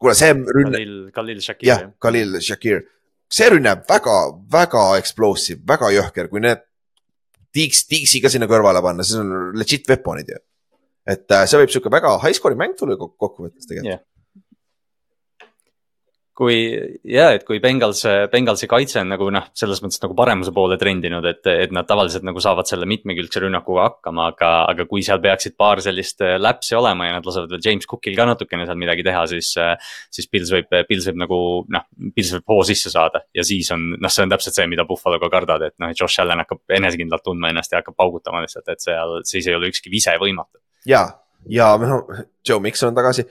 kuule, 0.00 0.16
see 0.16 0.32
rünne, 0.32 0.72
Khalil, 0.78 0.96
Khalil 1.12 1.44
Shakir. 1.44 1.68
jah, 1.68 1.84
Khalil 2.00 2.40
Shakir, 2.40 2.82
see 3.30 3.52
rünne 3.52 3.76
väga, 3.88 4.16
väga 4.52 4.86
explosive, 5.00 5.60
väga 5.68 5.92
jõhker, 5.96 6.30
kui 6.32 6.42
need 6.44 6.64
tiiks, 7.56 7.84
tiiksi 7.90 8.20
ka 8.22 8.30
sinna 8.32 8.46
kõrvale 8.50 8.82
panna, 8.84 9.02
siis 9.06 9.18
on 9.22 9.52
legit 9.58 9.88
weapon'id 9.90 10.28
ju. 10.34 10.38
et 11.10 11.24
äh, 11.34 11.46
see 11.50 11.58
võib 11.62 11.72
sihuke 11.72 11.90
väga 11.92 12.16
high 12.22 12.36
score'i 12.36 12.58
mäng 12.60 12.76
tulla 12.78 12.96
kok- 13.00 13.16
kokkuvõttes 13.18 13.66
tegelikult 13.66 13.96
Jah. 13.98 14.04
Kui 16.40 16.56
ja, 17.04 17.26
et 17.36 17.42
kui 17.44 17.58
Bengals, 17.60 18.00
Bengalsi 18.32 18.68
kaitse 18.70 19.02
on 19.02 19.10
nagu 19.12 19.26
noh, 19.34 19.50
selles 19.56 19.82
mõttes 19.84 20.00
nagu 20.00 20.14
paremuse 20.16 20.54
poole 20.56 20.78
trendinud, 20.80 21.26
et, 21.28 21.44
et 21.52 21.74
nad 21.74 21.84
tavaliselt 21.88 22.24
nagu 22.24 22.40
saavad 22.40 22.68
selle 22.68 22.88
mitmekülgse 22.88 23.42
rünnakuga 23.44 23.84
hakkama, 23.90 24.30
aga, 24.32 24.52
aga 24.72 24.86
kui 24.88 25.04
seal 25.04 25.20
peaksid 25.20 25.58
paar 25.60 25.82
sellist 25.84 26.24
äh, 26.24 26.38
läpsi 26.40 26.78
olema 26.78 27.10
ja 27.10 27.18
nad 27.18 27.28
lasevad 27.28 27.52
veel 27.52 27.64
James 27.66 27.88
Cookil 27.90 28.16
ka 28.16 28.28
natukene 28.30 28.64
seal 28.68 28.80
midagi 28.80 29.04
teha, 29.06 29.26
siis. 29.28 29.52
siis 30.14 30.28
Pils 30.30 30.52
võib, 30.54 30.72
Pils 30.88 31.08
võib 31.10 31.20
nagu 31.24 31.40
noh, 31.74 31.86
Pils 32.16 32.32
võib 32.36 32.54
hoo 32.54 32.64
sisse 32.66 32.92
saada 32.92 33.24
ja 33.36 33.44
siis 33.46 33.68
on, 33.74 33.90
noh, 34.00 34.12
see 34.12 34.24
on 34.24 34.32
täpselt 34.32 34.56
see, 34.56 34.68
mida 34.70 34.86
Buffalo 34.88 35.20
ka 35.20 35.28
kardad, 35.32 35.66
et 35.68 35.76
noh, 35.82 35.92
Josh 35.96 36.22
Allan 36.22 36.44
hakkab 36.44 36.76
enesekindlalt 36.78 37.26
tundma 37.26 37.50
ennast 37.52 37.74
ja 37.74 37.82
hakkab 37.82 37.98
paugutama 37.98 38.40
lihtsalt, 38.44 38.68
et 38.72 38.80
seal, 38.80 39.18
siis 39.28 39.48
ei 39.50 39.58
ole 39.58 39.68
ükski 39.72 39.92
vise 39.92 40.14
võimatu. 40.22 40.62
ja, 40.88 41.04
ja 41.50 41.74
noh, 41.82 42.24
Joe 42.46 42.62
Mikson 42.62 42.94
on 42.94 43.00
tagasi. 43.02 43.26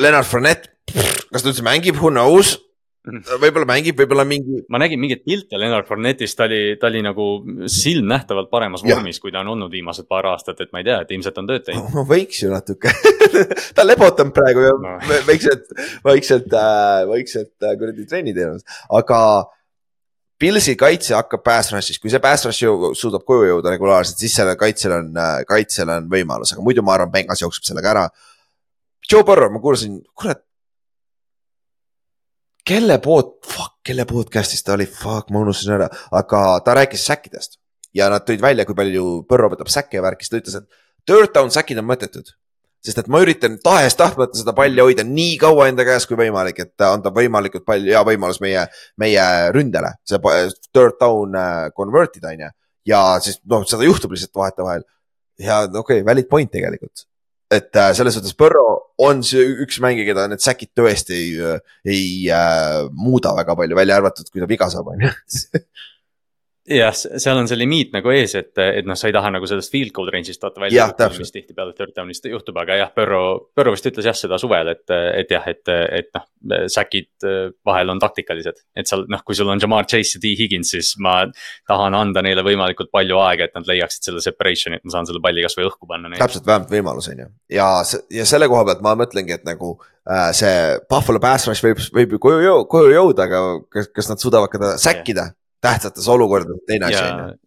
Leonard 0.00 0.26
Fournette, 0.26 0.71
kas 0.90 1.42
ta 1.42 1.48
üldse 1.50 1.64
mängib, 1.66 1.98
who 2.00 2.10
knows? 2.12 2.58
võib-olla 3.02 3.66
mängib, 3.66 3.96
võib-olla 3.98 4.22
mingi, 4.22 4.60
ma 4.70 4.78
nägin 4.78 5.00
mingeid 5.02 5.24
pilte 5.26 5.58
Leonard 5.58 5.88
Fournetist, 5.88 6.36
ta 6.38 6.44
oli, 6.46 6.76
ta 6.78 6.86
oli 6.86 7.00
nagu 7.02 7.24
silmnähtavalt 7.66 8.46
paremas 8.52 8.84
vormis, 8.86 9.18
kui 9.18 9.32
ta 9.34 9.40
on 9.40 9.48
olnud 9.56 9.72
viimased 9.74 10.06
paar 10.06 10.28
aastat, 10.30 10.60
et 10.62 10.70
ma 10.70 10.78
ei 10.78 10.86
tea, 10.86 11.00
et 11.02 11.10
ilmselt 11.16 11.40
on 11.42 11.48
tööd 11.48 11.64
teinud. 11.66 11.88
no 11.96 12.04
võiks 12.06 12.44
ju 12.44 12.52
natuke 12.52 12.92
ta 13.76 13.82
lebotanud 13.88 14.30
praegu 14.36 14.62
ja 14.62 14.76
No. 14.78 14.92
vaikselt, 15.26 15.66
vaikselt 16.06 16.54
äh,, 16.54 17.02
vaikselt 17.10 17.66
äh, 17.66 17.74
kuradi 17.80 18.06
trenni 18.06 18.36
teinud, 18.38 18.62
aga. 19.00 19.18
Pilsi 20.42 20.72
kaitse 20.74 21.14
hakkab 21.14 21.38
pass 21.46 21.70
rush'is, 21.70 22.00
kui 22.02 22.10
see 22.10 22.18
pass 22.18 22.42
rush 22.48 22.64
suudab 22.98 23.22
koju 23.22 23.44
jõuda 23.46 23.70
regulaarselt, 23.76 24.18
siis 24.18 24.32
sellel 24.34 24.56
kaitsel 24.58 24.90
on, 24.96 25.12
kaitsel 25.46 25.90
on 25.94 26.08
võimalus, 26.10 26.50
aga 26.54 26.64
muidu 26.66 26.82
ma 26.82 26.96
arvan, 26.96 27.12
Bengas 27.14 27.44
jookseb 27.44 27.68
sellega 27.68 27.92
ära. 27.92 28.02
Joe 29.06 29.22
Burrow, 29.28 29.52
ma 29.54 29.60
kuulasin, 29.62 30.00
kurat. 30.18 30.42
Kelle 32.66 32.98
pod-, 33.02 33.38
fuck, 33.46 33.80
kelle 33.86 34.06
podcast'is 34.08 34.62
ta 34.64 34.76
oli, 34.76 34.86
fuck, 34.86 35.30
ma 35.30 35.42
unustasin 35.42 35.76
ära, 35.78 35.88
aga 36.18 36.42
ta 36.64 36.76
rääkis 36.78 37.06
säkkidest 37.08 37.58
ja 37.96 38.08
nad 38.12 38.24
tõid 38.28 38.42
välja, 38.42 38.66
kui 38.68 38.76
palju 38.78 39.22
Põrro 39.28 39.50
võtab 39.52 39.70
säkke 39.72 39.98
ja 39.98 40.04
värki, 40.04 40.26
siis 40.26 40.32
ta 40.32 40.40
ütles, 40.40 40.62
et 40.62 41.10
third 41.10 41.34
down 41.34 41.52
säkid 41.52 41.82
on 41.82 41.88
mõttetud. 41.90 42.32
sest 42.82 42.98
et 42.98 43.08
ma 43.14 43.20
üritan 43.22 43.60
tahes-tahtmata 43.62 44.34
seda 44.34 44.50
palli 44.58 44.82
hoida 44.82 45.04
nii 45.06 45.36
kaua 45.38 45.68
enda 45.70 45.84
käes 45.86 46.02
kui 46.10 46.16
võimalik, 46.18 46.56
et 46.64 46.82
anda 46.82 47.12
võimalikult 47.14 47.62
palju 47.64 47.92
hea 47.94 48.00
võimalus 48.08 48.40
meie, 48.42 48.64
meie 48.98 49.26
ründele, 49.54 49.92
see 50.02 50.18
third 50.72 50.98
down 50.98 51.36
äh, 51.38 51.68
convert 51.76 52.18
ida, 52.18 52.32
on 52.34 52.42
ju. 52.42 52.50
ja 52.90 53.04
siis 53.22 53.38
noh, 53.46 53.62
seda 53.70 53.86
juhtub 53.86 54.10
lihtsalt 54.10 54.34
vahetevahel. 54.34 54.82
ja 55.38 55.62
okei 55.62 56.00
okay,, 56.00 56.06
valid 56.06 56.28
point 56.28 56.50
tegelikult 56.50 57.06
et 57.52 57.76
äh, 57.76 57.92
selles 57.96 58.16
suhtes 58.16 58.36
Põrro 58.38 58.66
on 59.02 59.22
see 59.26 59.44
üks 59.64 59.80
mängija, 59.84 60.08
keda 60.08 60.26
need 60.30 60.42
säkid 60.44 60.72
tõesti 60.78 61.16
ei, 61.18 61.56
ei 61.88 62.04
äh, 62.32 62.82
muuda 62.96 63.34
väga 63.38 63.56
palju, 63.58 63.78
välja 63.78 63.98
arvatud, 64.00 64.28
kui 64.32 64.42
ta 64.42 64.50
viga 64.50 64.70
saab, 64.72 64.92
on 64.94 65.06
ju 65.06 65.12
jah, 66.68 66.94
seal 66.94 67.38
on 67.40 67.48
see 67.50 67.58
limiit 67.58 67.90
nagu 67.94 68.12
ees, 68.14 68.34
et, 68.38 68.52
et 68.62 68.86
noh, 68.86 68.96
sa 68.98 69.08
ei 69.10 69.14
taha 69.14 69.32
nagu 69.34 69.48
sellest 69.50 69.72
field 69.72 69.90
goal 69.94 70.10
range'ist 70.14 70.42
vaata 70.42 70.62
välja. 70.62 70.86
mis 71.18 71.34
tihtipeale 71.34 71.74
third 71.74 71.94
down'ist 71.96 72.28
juhtub, 72.30 72.58
aga 72.62 72.76
jah, 72.78 72.92
Põrro, 72.94 73.22
Põrro 73.56 73.74
vist 73.74 73.88
ütles 73.90 74.06
jah 74.06 74.16
seda 74.16 74.38
suvel, 74.38 74.70
et, 74.70 74.84
et 74.92 75.34
jah, 75.34 75.48
et, 75.50 75.72
et 75.98 76.10
noh, 76.14 76.28
säkid 76.70 77.26
vahel 77.66 77.90
on 77.94 78.02
taktikalised. 78.02 78.62
et 78.78 78.90
seal 78.90 79.06
noh, 79.10 79.24
kui 79.26 79.38
sul 79.38 79.50
on 79.50 79.62
Jamar 79.62 79.88
Chase 79.90 80.16
ja 80.16 80.22
T 80.22 80.34
Higgins, 80.38 80.70
siis 80.76 80.94
ma 81.02 81.24
tahan 81.70 81.98
anda 81.98 82.22
neile 82.22 82.46
võimalikult 82.46 82.92
palju 82.94 83.18
aega, 83.24 83.50
et 83.50 83.58
nad 83.58 83.66
leiaksid 83.66 84.10
selle 84.10 84.22
separation'i, 84.24 84.78
et 84.78 84.86
ma 84.86 84.94
saan 84.94 85.10
selle 85.10 85.22
palli 85.24 85.42
kasvõi 85.42 85.66
õhku 85.66 85.90
panna. 85.90 86.14
täpselt, 86.14 86.46
vähemalt 86.46 86.70
võimalus 86.72 87.10
on 87.10 87.26
ju 87.26 87.30
ja, 87.58 87.68
ja 88.14 88.28
selle 88.28 88.50
koha 88.50 88.68
pealt 88.68 88.86
ma 88.86 88.94
mõtlengi, 89.02 89.34
et 89.34 89.46
nagu 89.48 89.74
äh, 90.06 90.30
see 90.36 90.56
Buffalo 90.90 91.22
pass 91.22 91.50
rush 91.50 91.64
võib, 91.64 91.82
võib 91.94 92.16
ju 92.16 92.22
koju, 92.22 92.56
koju 92.70 92.96
jõuda, 92.96 93.26
aga 93.26 93.44
kas, 93.72 93.90
kas 93.90 94.14
nad 94.14 94.22
suudavad 94.22 94.52
ka 94.52 94.62
ta 94.62 94.74
säkkida 94.80 95.32
tähtsates 95.62 96.08
olukordades 96.08 96.66
teine 96.66 96.90
asi 96.90 97.04
on 97.04 97.24
ju. 97.28 97.38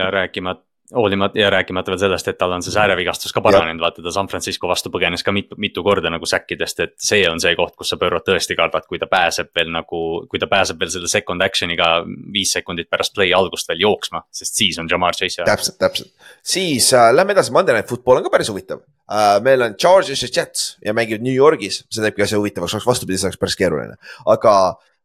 ja 0.00 0.10
rääkimata 0.10 0.64
hoolimata 0.94 1.38
ja 1.38 1.50
rääkimata 1.50 1.90
veel 1.90 1.98
sellest, 1.98 2.28
et 2.28 2.38
tal 2.38 2.52
on 2.52 2.64
see 2.64 2.74
säärevigastus 2.74 3.32
ka 3.34 3.42
paranenud, 3.44 3.82
vaata 3.82 4.02
ta 4.02 4.12
San 4.14 4.28
Francisco 4.30 4.68
vastu 4.68 4.90
põgenes 4.90 5.22
ka 5.24 5.32
mitu, 5.32 5.56
mitu 5.60 5.84
korda 5.86 6.10
nagu 6.10 6.26
säkkidest, 6.26 6.82
et 6.84 6.94
see 7.02 7.22
on 7.30 7.40
see 7.42 7.54
koht, 7.58 7.76
kus 7.78 7.92
sa 7.92 7.98
pöörad 8.00 8.24
tõesti 8.26 8.56
kardad, 8.58 8.86
kui 8.90 8.98
ta 8.98 9.06
pääseb 9.10 9.52
veel 9.56 9.70
nagu, 9.74 10.02
kui 10.30 10.42
ta 10.42 10.48
pääseb 10.50 10.80
veel 10.80 10.92
selle 10.94 11.10
second 11.10 11.46
action'iga 11.46 11.90
viis 12.34 12.54
sekundit 12.56 12.90
pärast 12.90 13.14
play 13.14 13.34
algust 13.36 13.70
veel 13.70 13.84
jooksma, 13.86 14.24
sest 14.34 14.58
siis 14.62 14.78
on 14.82 14.90
Jamar 14.90 15.16
Chase. 15.16 15.46
täpselt, 15.46 15.78
täpselt, 15.78 16.12
siis 16.42 16.90
äh, 16.96 17.10
lähme 17.14 17.36
edasi, 17.36 17.54
Monday 17.54 17.78
Night 17.78 17.90
Football 17.90 18.20
on 18.20 18.26
ka 18.26 18.34
päris 18.34 18.50
huvitav 18.50 18.82
äh,. 18.82 19.38
meil 19.46 19.62
on 19.62 19.78
Chargers 19.78 20.26
ja 20.26 20.30
Jets 20.36 20.76
ja 20.84 20.94
mängivad 20.96 21.22
New 21.22 21.34
Yorgis, 21.34 21.84
see 21.86 22.02
teebki 22.02 22.26
asja 22.26 22.42
huvitavaks, 22.42 22.74
oleks 22.74 22.90
vastupidi, 22.90 23.20
see 23.20 23.30
oleks 23.30 23.38
päris 23.40 23.58
keeruline, 23.60 23.98
aga 24.26 24.54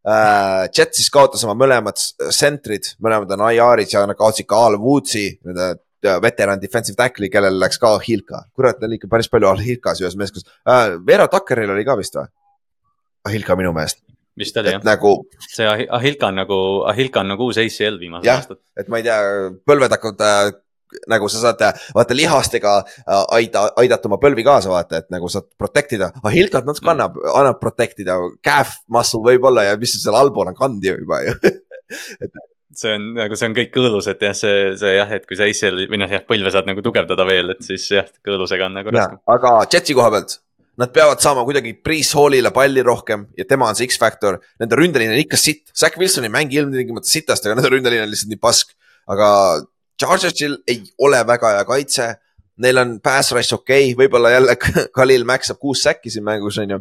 äh,. 0.08 0.68
Jets 0.76 1.02
siis 1.02 1.10
kaotas 1.14 1.44
oma 1.48 1.56
mõlemad 1.58 2.00
sentrid, 2.34 2.94
mõlemad 3.04 3.34
on 3.36 3.46
IR-is 3.50 3.94
ja 3.96 4.06
nad 4.06 4.18
kaotasid 4.20 4.48
ka 4.50 4.62
Al 4.68 4.80
Woodsi, 4.82 5.28
nende 5.46 5.70
äh, 5.74 6.18
veteran 6.24 6.62
defensive 6.62 6.98
tackle'i, 7.00 7.32
kellel 7.34 7.60
läks 7.62 7.82
ka 7.82 7.96
Ahilka. 8.00 8.46
kurat, 8.56 8.82
neil 8.82 8.98
ikka 9.00 9.12
päris 9.12 9.32
palju 9.32 9.52
Ahilkas 9.54 10.04
ühes 10.04 10.18
meeskonnas 10.20 10.50
äh,. 10.66 10.98
Vera 11.08 11.30
Tuckeril 11.32 11.74
oli 11.76 11.86
ka 11.88 11.98
vist 12.00 12.20
või? 12.20 12.28
Ahilka 13.26 13.58
minu 13.58 13.74
meelest. 13.74 14.04
vist 14.38 14.58
oli 14.58 14.76
jah. 14.76 14.84
nagu. 14.86 15.16
see 15.48 15.88
Ahilka 15.90 16.28
on 16.28 16.42
nagu, 16.44 16.60
Ahilka 16.92 17.24
on 17.24 17.34
nagu 17.34 17.50
uus 17.50 17.58
ACL 17.62 18.00
viimased 18.02 18.30
aastad. 18.30 18.62
et 18.78 18.92
ma 18.92 19.02
ei 19.02 19.08
tea, 19.08 19.20
põlved 19.66 19.98
hakkavad 19.98 20.26
äh, 20.28 20.54
nagu 21.12 21.30
sa 21.32 21.44
saad 21.44 21.64
vaata 21.96 22.18
lihastega 22.18 22.78
äh, 22.82 23.22
aida, 23.40 23.68
aidata 23.82 24.10
oma 24.12 24.20
põlvi 24.22 24.46
kaasa, 24.48 24.72
vaata, 24.74 25.04
et 25.04 25.12
nagu 25.14 25.30
saad 25.32 25.48
protect 25.60 25.96
ida, 25.98 26.12
aga 26.22 26.34
hilkalt 26.34 26.68
natuke 26.70 26.92
annab, 26.94 27.20
annab 27.34 27.62
protect 27.62 28.02
ida, 28.06 28.18
calf 28.46 28.80
muscle 28.92 29.24
võib-olla 29.26 29.70
ja 29.70 29.80
mis 29.82 29.96
seal 30.00 30.18
allpool 30.18 30.52
on 30.52 30.58
kand 30.58 30.84
juba 30.86 31.22
ju 31.26 31.38
et 32.26 32.32
see 32.76 32.96
on 32.96 33.12
nagu, 33.16 33.38
see 33.40 33.50
on 33.50 33.56
kõik 33.58 33.72
kõõlus, 33.74 34.08
et 34.12 34.24
jah, 34.26 34.34
see, 34.38 34.72
see 34.80 34.96
jah, 34.98 35.12
et 35.16 35.28
kui 35.28 35.38
sa 35.40 35.48
ACL 35.48 35.86
või 35.92 36.00
noh, 36.02 36.12
jah, 36.12 36.24
põlve 36.28 36.52
saad 36.54 36.68
nagu 36.70 36.84
tugevdada 36.86 37.28
veel, 37.28 37.54
et 37.56 37.62
siis 37.66 37.86
jah, 37.94 38.10
kõõlusega 38.26 38.68
on 38.68 38.76
nagu 38.82 38.94
raske. 38.94 39.22
aga 39.36 39.54
Jetsi 39.72 39.96
koha 39.98 40.12
pealt, 40.14 40.38
nad 40.82 40.92
peavad 40.96 41.24
saama 41.24 41.46
kuidagi 41.48 41.76
Priis 41.86 42.12
Hallile 42.18 42.52
palli 42.56 42.84
rohkem 42.86 43.30
ja 43.38 43.46
tema 43.48 43.70
on 43.72 43.78
see 43.78 43.88
X-faktor. 43.88 44.42
Nende 44.60 44.80
ründeliin 44.80 45.14
on 45.14 45.22
ikka 45.22 45.40
sitt, 45.40 45.70
Zack 45.72 46.00
Wilson 46.02 46.28
ei 46.28 46.34
mängi 46.34 46.60
ilmtingimata 46.60 47.08
sitast, 47.08 47.48
aga 47.48 47.56
nende 47.56 47.72
ründeliin 47.72 48.04
on 48.04 48.12
lihtsalt 48.12 48.34
nii 48.34 48.42
pask. 48.44 48.76
aga 49.06 49.30
Chargersil 50.00 50.58
ei 50.68 50.84
ole 51.00 51.22
väga 51.28 51.56
hea 51.56 51.66
kaitse. 51.68 52.08
Neil 52.64 52.80
on 52.80 52.94
pass 53.04 53.34
rush 53.36 53.52
okei 53.54 53.90
okay., 53.92 53.98
võib-olla 54.00 54.32
jälle 54.32 54.56
Khalil 54.96 55.26
Mack 55.28 55.44
saab 55.44 55.60
kuus 55.60 55.82
säkki 55.84 56.12
siin 56.12 56.24
mängus, 56.24 56.56
on 56.62 56.72
ju 56.72 56.80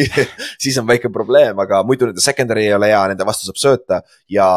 siis 0.62 0.78
on 0.80 0.88
väike 0.88 1.10
probleem, 1.14 1.58
aga 1.62 1.84
muidu 1.86 2.08
nende 2.08 2.22
secondary 2.24 2.66
ei 2.66 2.74
ole 2.74 2.90
hea, 2.90 3.04
nende 3.12 3.26
vastu 3.26 3.46
saab 3.50 3.60
sööta 3.62 4.02
ja. 4.28 4.50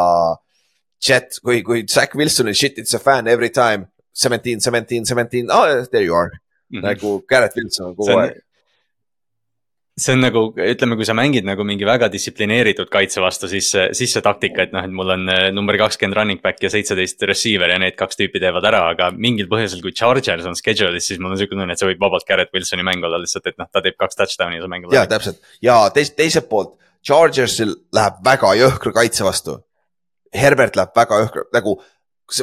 Jet, 0.98 1.36
kui, 1.46 1.60
kui 1.62 1.84
Zack 1.86 2.16
Wilson 2.18 2.48
on 2.50 2.56
shit, 2.58 2.80
it's 2.82 2.96
a 2.98 3.00
fan 3.00 3.28
every 3.30 3.52
time. 3.54 3.86
Seventeen, 4.18 4.58
seventeen, 4.60 5.06
seventeen, 5.06 5.52
oh 5.54 5.86
there 5.92 6.02
you 6.02 6.16
are 6.18 6.32
mm. 6.34 6.80
-hmm. 6.80 6.84
nagu 6.88 7.22
Garrett 7.30 7.56
Wilson 7.56 7.92
on 7.92 7.96
kogu 7.96 8.18
aeg 8.18 8.42
see 9.98 10.14
on 10.14 10.22
nagu, 10.22 10.42
ütleme, 10.62 10.96
kui 10.98 11.06
sa 11.10 11.16
mängid 11.18 11.46
nagu 11.48 11.64
mingi 11.66 11.86
väga 11.88 12.10
distsiplineeritud 12.14 12.90
kaitse 12.94 13.22
vastu, 13.24 13.50
siis, 13.50 13.72
siis 13.98 14.12
see 14.14 14.24
taktika, 14.24 14.68
et 14.68 14.76
noh, 14.76 14.86
et 14.86 14.94
mul 14.94 15.10
on 15.16 15.24
äh, 15.34 15.48
number 15.56 15.78
kakskümmend 15.82 16.20
running 16.20 16.42
back 16.44 16.62
ja 16.62 16.70
seitseteist 16.74 17.26
receiver 17.30 17.74
ja 17.74 17.80
need 17.82 17.98
kaks 17.98 18.20
tüüpi 18.20 18.42
teevad 18.44 18.68
ära, 18.70 18.84
aga 18.94 19.10
mingil 19.16 19.50
põhjusel, 19.50 19.82
kui 19.82 19.96
Chargers 19.98 20.46
on 20.50 20.58
schedule'is, 20.60 21.10
siis 21.10 21.22
mul 21.22 21.34
on 21.34 21.42
sihuke 21.42 21.58
tunne, 21.58 21.74
et 21.74 21.82
see 21.82 21.90
võib 21.90 22.06
vabalt 22.06 22.28
Garrett 22.30 22.54
Wilsoni 22.54 22.86
mäng 22.86 23.06
olla 23.10 23.20
lihtsalt, 23.24 23.50
et 23.50 23.58
noh, 23.58 23.70
ta 23.74 23.82
teeb 23.82 23.98
kaks 23.98 24.22
touchdown'i 24.22 24.62
ja 24.62 24.66
see 24.66 24.74
mäng. 24.76 24.88
ja 24.94 25.06
täpselt 25.10 25.42
ja 25.66 25.82
teis, 25.96 26.14
teiselt 26.14 26.50
poolt, 26.52 26.76
Chargersil 27.08 27.74
läheb 27.96 28.22
väga 28.26 28.54
jõhkra 28.60 28.92
kaitse 29.02 29.26
vastu. 29.26 29.62
Herbert 30.36 30.76
läheb 30.78 30.94
väga 30.98 31.24
jõhkra, 31.24 31.50
nagu 31.56 31.78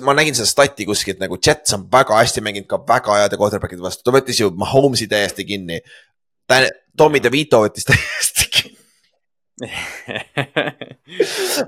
ma 0.02 0.14
nägin 0.16 0.34
seda 0.34 0.48
stati 0.48 0.86
kuskilt 0.88 1.20
nagu 1.20 1.36
Jets 1.38 1.76
on 1.76 1.84
väga 1.92 2.16
hästi 2.16 2.42
mänginud 2.42 2.66
ka 2.70 2.80
väga 2.88 3.20
heade 3.20 3.38
quarterback'ide 3.38 3.84
vastu, 3.84 4.02
ta 4.02 4.14
võttis 4.14 4.40
ju 4.40 4.48
Mahomes'i 4.58 5.06
täiesti 5.10 5.44
kinni 5.46 5.82
Tommy 6.96 7.20
DeVito 7.22 7.64
võttis 7.64 7.86
täiesti 7.88 8.44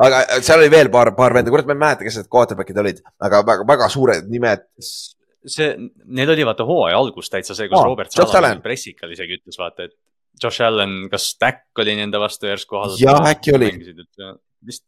aga 0.02 0.22
seal 0.42 0.58
oli 0.58 0.70
veel 0.72 0.88
paar, 0.92 1.12
paar 1.18 1.36
venda, 1.36 1.52
kurat, 1.54 1.68
ma 1.68 1.76
ei 1.76 1.82
mäleta, 1.84 2.06
kes 2.06 2.18
need 2.18 2.30
quarterback'id 2.32 2.80
olid, 2.82 2.98
aga 3.22 3.42
väga, 3.46 3.66
väga 3.68 3.88
suured 3.92 4.26
nimed. 4.32 4.64
see, 5.46 5.68
need 6.18 6.32
oli 6.34 6.46
vaata 6.48 6.66
hooaja 6.66 6.98
algus 6.98 7.30
täitsa 7.30 7.54
see, 7.54 7.68
kus 7.70 7.78
oh, 7.78 7.86
Robert 7.86 8.10
Sala 8.10 8.50
pressikal 8.64 9.12
isegi 9.14 9.38
ütles, 9.38 9.58
vaata, 9.60 9.86
et 9.86 9.94
Josh 10.42 10.66
Allan, 10.66 11.06
kas 11.12 11.30
Stack 11.36 11.80
oli 11.80 11.94
nende 11.96 12.18
vastu 12.20 12.50
järsku 12.50 12.80
halb. 12.80 12.98
jah, 13.00 13.22
äkki 13.30 13.54
oli. 13.56 13.70
vist 14.66 14.84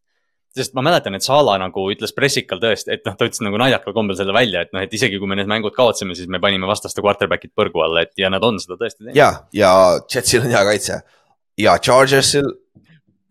sest 0.57 0.75
ma 0.75 0.83
mäletan, 0.87 1.15
et 1.15 1.25
Sala 1.25 1.57
nagu 1.61 1.85
ütles 1.93 2.15
pressikal 2.17 2.61
tõesti, 2.63 2.93
et 2.95 3.05
noh, 3.07 3.17
ta 3.19 3.29
ütles 3.29 3.43
nagu 3.45 3.61
naljakal 3.61 3.95
kombel 3.97 4.17
selle 4.19 4.35
välja, 4.37 4.65
et 4.65 4.73
noh, 4.75 4.83
et 4.85 4.95
isegi 4.95 5.21
kui 5.21 5.29
me 5.31 5.37
need 5.39 5.51
mängud 5.51 5.75
kaotasime, 5.77 6.17
siis 6.19 6.31
me 6.31 6.41
panime 6.43 6.69
vastaste 6.71 7.05
quarterback'id 7.05 7.53
põrgu 7.59 7.85
alla, 7.85 8.07
et 8.07 8.15
ja 8.19 8.31
nad 8.33 8.45
on 8.45 8.59
seda 8.63 8.79
tõesti 8.81 9.05
teinud. 9.05 9.19
ja, 9.19 9.31
ja 9.55 9.73
Jetsil 10.09 10.47
on 10.47 10.55
hea 10.55 10.65
kaitse 10.71 11.03
ja 11.59 11.77
Chargersil, 11.83 12.49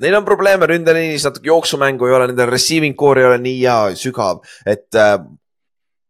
neil 0.04 0.20
on 0.20 0.28
probleeme 0.28 0.70
ründeliinis, 0.70 1.26
natuke 1.28 1.50
jooksumängu 1.50 2.08
ei 2.08 2.16
ole, 2.18 2.30
nende 2.32 2.48
receiving 2.50 2.98
core 3.00 3.24
ei 3.24 3.30
ole 3.32 3.42
nii 3.44 3.60
hea, 3.64 3.78
sügav, 4.00 4.44
et 4.68 5.00
äh, 5.00 5.18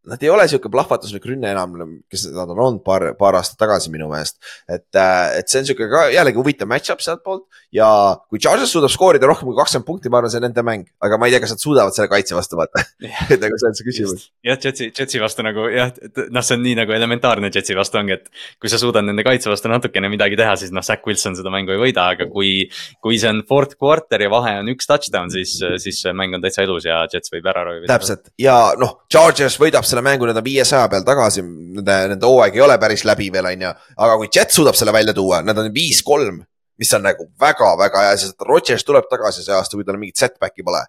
nad 0.08 0.24
ei 0.24 0.30
ole 0.32 0.46
sihuke 0.48 0.72
plahvatuslik 0.72 1.26
rünne 1.28 1.52
enam, 1.52 1.76
kes 2.12 2.28
nad 2.34 2.52
on 2.54 2.58
olnud 2.58 2.84
paar, 2.86 3.10
paar 3.20 3.38
aastat 3.40 3.60
tagasi 3.60 3.92
minu 3.94 4.08
meelest. 4.12 4.38
et, 4.68 4.88
äh, 4.96 5.40
et 5.40 5.50
see 5.52 5.62
on 5.62 5.70
sihuke 5.70 5.90
ka 5.92 6.08
jällegi 6.14 6.40
huvitav 6.40 6.70
match-up 6.72 7.04
sealtpoolt 7.04 7.46
ja 7.76 7.90
kui 8.30 8.40
Chargers 8.40 8.72
suudab 8.76 8.92
skoorida 8.94 9.28
rohkem 9.30 9.50
kui 9.50 9.58
kakskümmend 9.58 9.88
punkti, 9.88 10.12
ma 10.12 10.22
arvan, 10.22 10.32
see 10.32 10.42
on 10.42 10.48
nende 10.48 10.64
mäng, 10.66 10.88
aga 11.04 11.20
ma 11.20 11.28
ei 11.28 11.36
tea, 11.36 11.42
kas 11.44 11.56
nad 11.56 11.64
suudavad 11.64 11.96
selle 11.96 12.10
kaitse 12.12 12.38
vastu 12.38 12.60
vaata 12.60 12.84
et 13.34 13.42
nagu 13.42 13.60
see 13.60 13.70
on 13.70 13.78
see 13.78 13.88
küsimus. 13.88 14.28
jah, 14.48 14.60
Jetsi, 14.64 14.90
Jetsi 14.96 15.22
vastu 15.24 15.46
nagu 15.46 15.68
jah, 15.74 15.92
noh, 16.32 16.46
see 16.46 16.58
on 16.58 16.64
nii 16.66 16.78
nagu 16.82 16.96
elementaarne 16.96 17.52
Jetsi 17.54 17.78
vastu 17.78 18.00
ongi, 18.02 18.18
et 18.18 18.32
kui 18.62 18.72
sa 18.72 18.80
suudad 18.82 19.06
nende 19.08 19.26
kaitse 19.28 19.52
vastu 19.52 19.72
natukene 19.72 20.12
midagi 20.14 20.40
teha, 20.40 20.56
siis 20.60 20.74
noh, 20.76 20.86
Zack 20.86 21.06
Wilson 21.08 21.36
seda 21.40 21.52
mängu 21.54 21.76
ei 21.76 21.82
võida, 21.82 22.08
aga 22.16 22.30
kui, 22.32 22.70
kui 23.04 23.20
see 23.20 23.32
on 23.34 23.44
fourth 23.50 23.78
quarter 23.80 24.24
ja 24.24 24.32
vahe 24.32 24.58
on 24.62 24.72
üks 24.72 24.90
touchdown, 24.90 25.32
siis, 25.34 25.58
siis 25.84 26.02
mäng 26.16 26.38
on 26.38 26.44
täitsa 26.44 26.64
elus 26.66 26.88
ja 26.88 27.04
Jets 27.12 27.34
võib 27.34 27.48
ära 27.52 27.66
röövida. 27.68 27.92
täpselt 27.98 28.32
ja 28.42 28.58
noh, 28.80 28.98
Chargers 29.12 29.60
võidab 29.62 29.88
selle 29.88 29.97
mängu, 30.06 30.28
nad 30.30 30.38
on 30.38 30.45
viiesaja 30.45 30.90
peal 30.91 31.06
tagasi, 31.07 31.44
nende, 31.44 31.95
nende 32.14 32.30
hooaeg 32.30 32.56
ei 32.57 32.64
ole 32.65 32.78
päris 32.82 33.03
läbi 33.07 33.30
veel, 33.34 33.49
on 33.52 33.65
ju. 33.68 33.74
aga 34.06 34.19
kui 34.22 34.30
Jet 34.36 34.53
suudab 34.53 34.78
selle 34.80 34.94
välja 34.95 35.15
tuua, 35.18 35.41
nad 35.45 35.57
on 35.57 35.69
viis-kolm, 35.74 36.41
mis 36.78 36.94
on 36.94 37.06
nagu 37.07 37.28
väga-väga 37.41 38.06
hea, 38.06 38.15
sest 38.22 38.48
Rodgers 38.48 38.86
tuleb 38.88 39.10
tagasi 39.10 39.45
see 39.45 39.56
aasta, 39.56 39.78
kui 39.78 39.86
tal 39.88 39.99
mingit 40.02 40.19
setback'i 40.19 40.65
pole. 40.65 40.84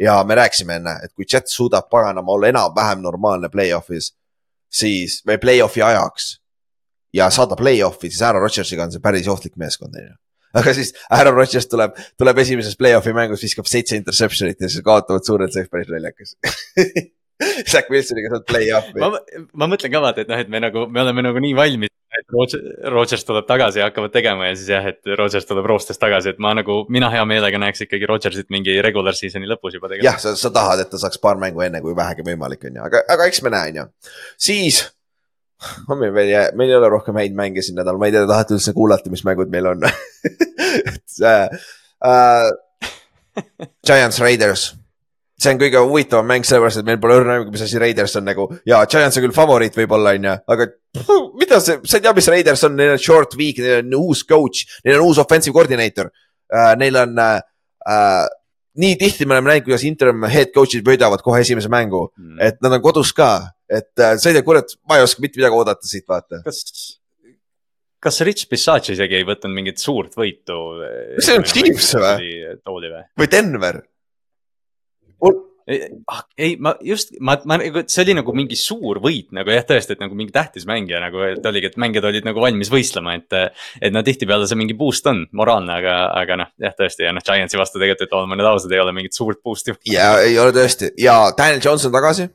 ja 0.00 0.14
me 0.24 0.34
rääkisime 0.34 0.78
enne, 0.80 0.94
et 1.04 1.12
kui 1.12 1.26
Jet 1.28 1.48
suudab 1.48 1.90
paganama 1.92 2.32
olla 2.32 2.48
enam-vähem 2.48 3.02
normaalne 3.04 3.50
play-off'is, 3.52 4.14
siis 4.72 5.20
või 5.28 5.36
play-off'i 5.42 5.82
ajaks 5.84 6.32
ja 7.12 7.28
saada 7.30 7.56
play-off'i, 7.56 8.08
siis 8.08 8.22
Aaron 8.22 8.42
Rodgersiga 8.42 8.86
on 8.86 8.92
see 8.94 9.02
päris 9.04 9.28
ohtlik 9.28 9.58
meeskond, 9.60 9.96
on 9.96 10.08
ju 10.08 10.16
aga 10.54 10.74
siis 10.74 10.94
Aaron 11.10 11.36
Rodgers 11.36 11.68
tuleb, 11.70 11.94
tuleb 12.18 12.42
esimeses 12.42 12.76
play-off'i 12.78 13.12
mängus, 13.14 13.42
viskab 13.44 13.68
seitse 13.70 13.98
interception'it 14.00 14.60
ja 14.60 14.70
siis 14.70 14.84
kaotavad 14.86 15.26
suurelt, 15.26 15.52
see 15.52 15.62
oleks 15.62 15.74
päris 15.74 15.92
naljakas 15.92 16.36
Zack 17.72 17.92
Wilsoniga 17.92 18.34
saad 18.34 18.48
play-off'i. 18.48 19.00
ma, 19.00 19.66
mõtlen 19.66 19.92
ka 19.92 20.02
vaata, 20.02 20.24
et 20.24 20.32
noh, 20.32 20.40
et 20.40 20.52
me 20.52 20.62
nagu, 20.62 20.86
me 20.90 21.04
oleme 21.04 21.24
nagu 21.30 21.42
nii 21.42 21.56
valmis 21.56 21.90
et 22.10 22.32
Roger, 22.34 22.62
Rogers 22.90 23.24
tuleb 23.26 23.46
tagasi 23.46 23.80
ja 23.80 23.88
hakkavad 23.88 24.12
tegema 24.14 24.48
ja 24.48 24.54
siis 24.58 24.70
jah, 24.72 24.86
et 24.90 25.12
Rogers 25.18 25.46
tuleb 25.46 25.66
roostest 25.70 26.00
tagasi, 26.02 26.34
et 26.34 26.40
ma 26.42 26.52
nagu, 26.58 26.82
mina 26.92 27.10
hea 27.12 27.22
meelega 27.28 27.60
näeks 27.62 27.84
ikkagi 27.86 28.08
Rogersit 28.10 28.50
mingi 28.50 28.76
regular 28.82 29.16
season'i 29.16 29.48
lõpus 29.50 29.76
juba 29.78 29.90
tegema. 29.92 30.08
jah, 30.08 30.18
sa, 30.22 30.34
sa 30.38 30.50
tahad, 30.54 30.82
et 30.82 30.90
ta 30.90 30.98
saaks 31.00 31.20
paar 31.22 31.38
mängu 31.40 31.62
enne, 31.66 31.82
kui 31.84 31.94
vähegi 31.96 32.26
võimalik 32.26 32.66
on 32.66 32.80
ju, 32.80 32.86
aga, 32.88 33.04
aga 33.14 33.28
eks 33.30 33.44
me 33.46 33.54
näe, 33.54 33.70
on 33.70 33.80
ju. 33.82 33.86
siis 34.48 34.82
on 35.92 36.00
meil 36.00 36.14
veel, 36.16 36.34
meil 36.58 36.72
ei 36.72 36.78
ole 36.80 36.90
rohkem 36.90 37.20
häid 37.20 37.36
mänge 37.36 37.62
siin 37.62 37.78
nädalal, 37.78 38.00
ma 38.00 38.10
ei 38.10 38.16
tea, 38.16 38.26
tahate 38.28 38.56
üldse 38.58 38.74
kuulata, 38.74 39.12
mis 39.12 39.22
mängud 39.28 39.52
meil 39.52 39.70
on 39.70 39.86
et 40.96 41.22
äh, 41.22 41.62
äh, 42.10 43.46
Giants 43.86 44.18
Raiders 44.18 44.72
see 45.40 45.54
on 45.54 45.60
kõige 45.60 45.82
huvitavam 45.84 46.28
mäng, 46.28 46.46
sellepärast 46.46 46.82
et 46.82 46.88
meil 46.88 46.98
pole 47.00 47.16
õrna 47.20 47.36
aimugi, 47.36 47.54
mis 47.54 47.64
asi 47.64 47.80
Raiders 47.80 48.16
on 48.20 48.26
nagu 48.28 48.46
ja 48.68 48.82
Giants 48.90 49.16
on 49.16 49.24
küll 49.24 49.36
favoriit 49.36 49.76
võib-olla, 49.78 50.12
on 50.18 50.26
ju, 50.28 50.34
aga 50.54 50.66
pff, 50.96 51.22
mida 51.40 51.60
see, 51.64 51.78
sa 51.88 51.98
ei 51.98 52.04
tea, 52.04 52.16
mis 52.16 52.28
Raiders 52.34 52.66
on, 52.68 52.76
neil 52.78 52.96
on 52.96 53.00
short 53.00 53.36
week, 53.40 53.62
neil 53.64 53.80
on 53.80 53.96
uus 54.02 54.24
coach, 54.28 54.66
neil 54.84 55.00
on 55.00 55.08
uus 55.08 55.22
offensive 55.22 55.56
coordinator 55.56 56.10
uh,. 56.10 56.74
Neil 56.80 56.96
on 56.98 57.16
uh, 57.22 57.40
uh, 57.86 58.28
nii 58.80 58.96
tihti 59.00 59.26
me 59.26 59.36
oleme 59.36 59.54
näinud, 59.54 59.66
kuidas 59.68 59.84
interim 59.88 60.24
head 60.30 60.52
coach'id 60.54 60.86
võidavad 60.86 61.22
kohe 61.24 61.42
esimese 61.44 61.70
mängu 61.72 62.08
mm., 62.10 62.40
et 62.46 62.60
nad 62.64 62.76
on 62.76 62.84
kodus 62.84 63.14
ka, 63.16 63.32
et 63.70 63.92
uh, 63.96 64.16
sa 64.20 64.30
ei 64.30 64.36
tea, 64.36 64.46
kurat, 64.46 64.76
ma 64.88 64.98
ei 64.98 65.06
oska 65.06 65.24
mitte 65.24 65.40
midagi 65.40 65.56
oodata 65.56 65.88
siit, 65.88 66.04
vaata. 66.10 66.42
kas, 66.44 66.64
kas 68.02 68.20
Rich 68.26 68.50
Bissac 68.50 68.92
isegi 68.92 69.20
ei 69.20 69.28
võtnud 69.28 69.56
mingit 69.56 69.80
suurt 69.80 70.18
võitu? 70.20 70.58
kas 71.16 71.30
see 71.30 71.40
on 71.40 71.48
Chiefs 71.48 71.94
või? 71.96 72.34
või 73.16 73.32
Denver? 73.32 73.80
Ah, 76.10 76.22
ei, 76.36 76.56
ma 76.58 76.72
just, 76.84 77.12
ma, 77.20 77.36
ma, 77.46 77.58
see 77.86 78.02
oli 78.02 78.16
nagu 78.18 78.32
mingi 78.34 78.56
suur 78.58 78.98
võit 79.02 79.30
nagu 79.36 79.52
jah, 79.54 79.64
tõesti, 79.66 79.94
et 79.94 80.02
nagu 80.02 80.16
mingi 80.18 80.34
tähtis 80.34 80.66
mängija 80.68 81.02
nagu, 81.02 81.22
et 81.28 81.46
oligi, 81.46 81.70
et 81.70 81.78
mängijad 81.80 82.08
olid 82.10 82.26
nagu 82.26 82.42
valmis 82.42 82.72
võistlema, 82.72 83.14
et. 83.20 83.38
et 83.80 83.94
no 83.94 84.02
tihtipeale 84.06 84.48
see 84.50 84.58
mingi 84.58 84.76
boost 84.78 85.06
on, 85.10 85.22
moraalne, 85.36 85.76
aga, 85.82 86.00
aga 86.22 86.40
noh, 86.42 86.50
jah, 86.60 86.74
tõesti 86.78 87.06
ja 87.06 87.14
noh, 87.14 87.24
Giantsi 87.24 87.60
vastu 87.60 87.78
tegelikult, 87.78 88.08
et 88.08 88.18
oleme 88.18 88.40
nüüd 88.40 88.50
ausad, 88.50 88.74
ei 88.74 88.82
ole 88.82 88.96
mingit 88.96 89.16
suurt 89.16 89.42
boost'i. 89.44 89.76
ja 89.92 90.12
ei 90.24 90.38
ole 90.40 90.54
tõesti 90.56 90.94
ja 91.00 91.22
Daniel 91.36 91.62
Johnson 91.64 91.94
tagasi 91.94 92.30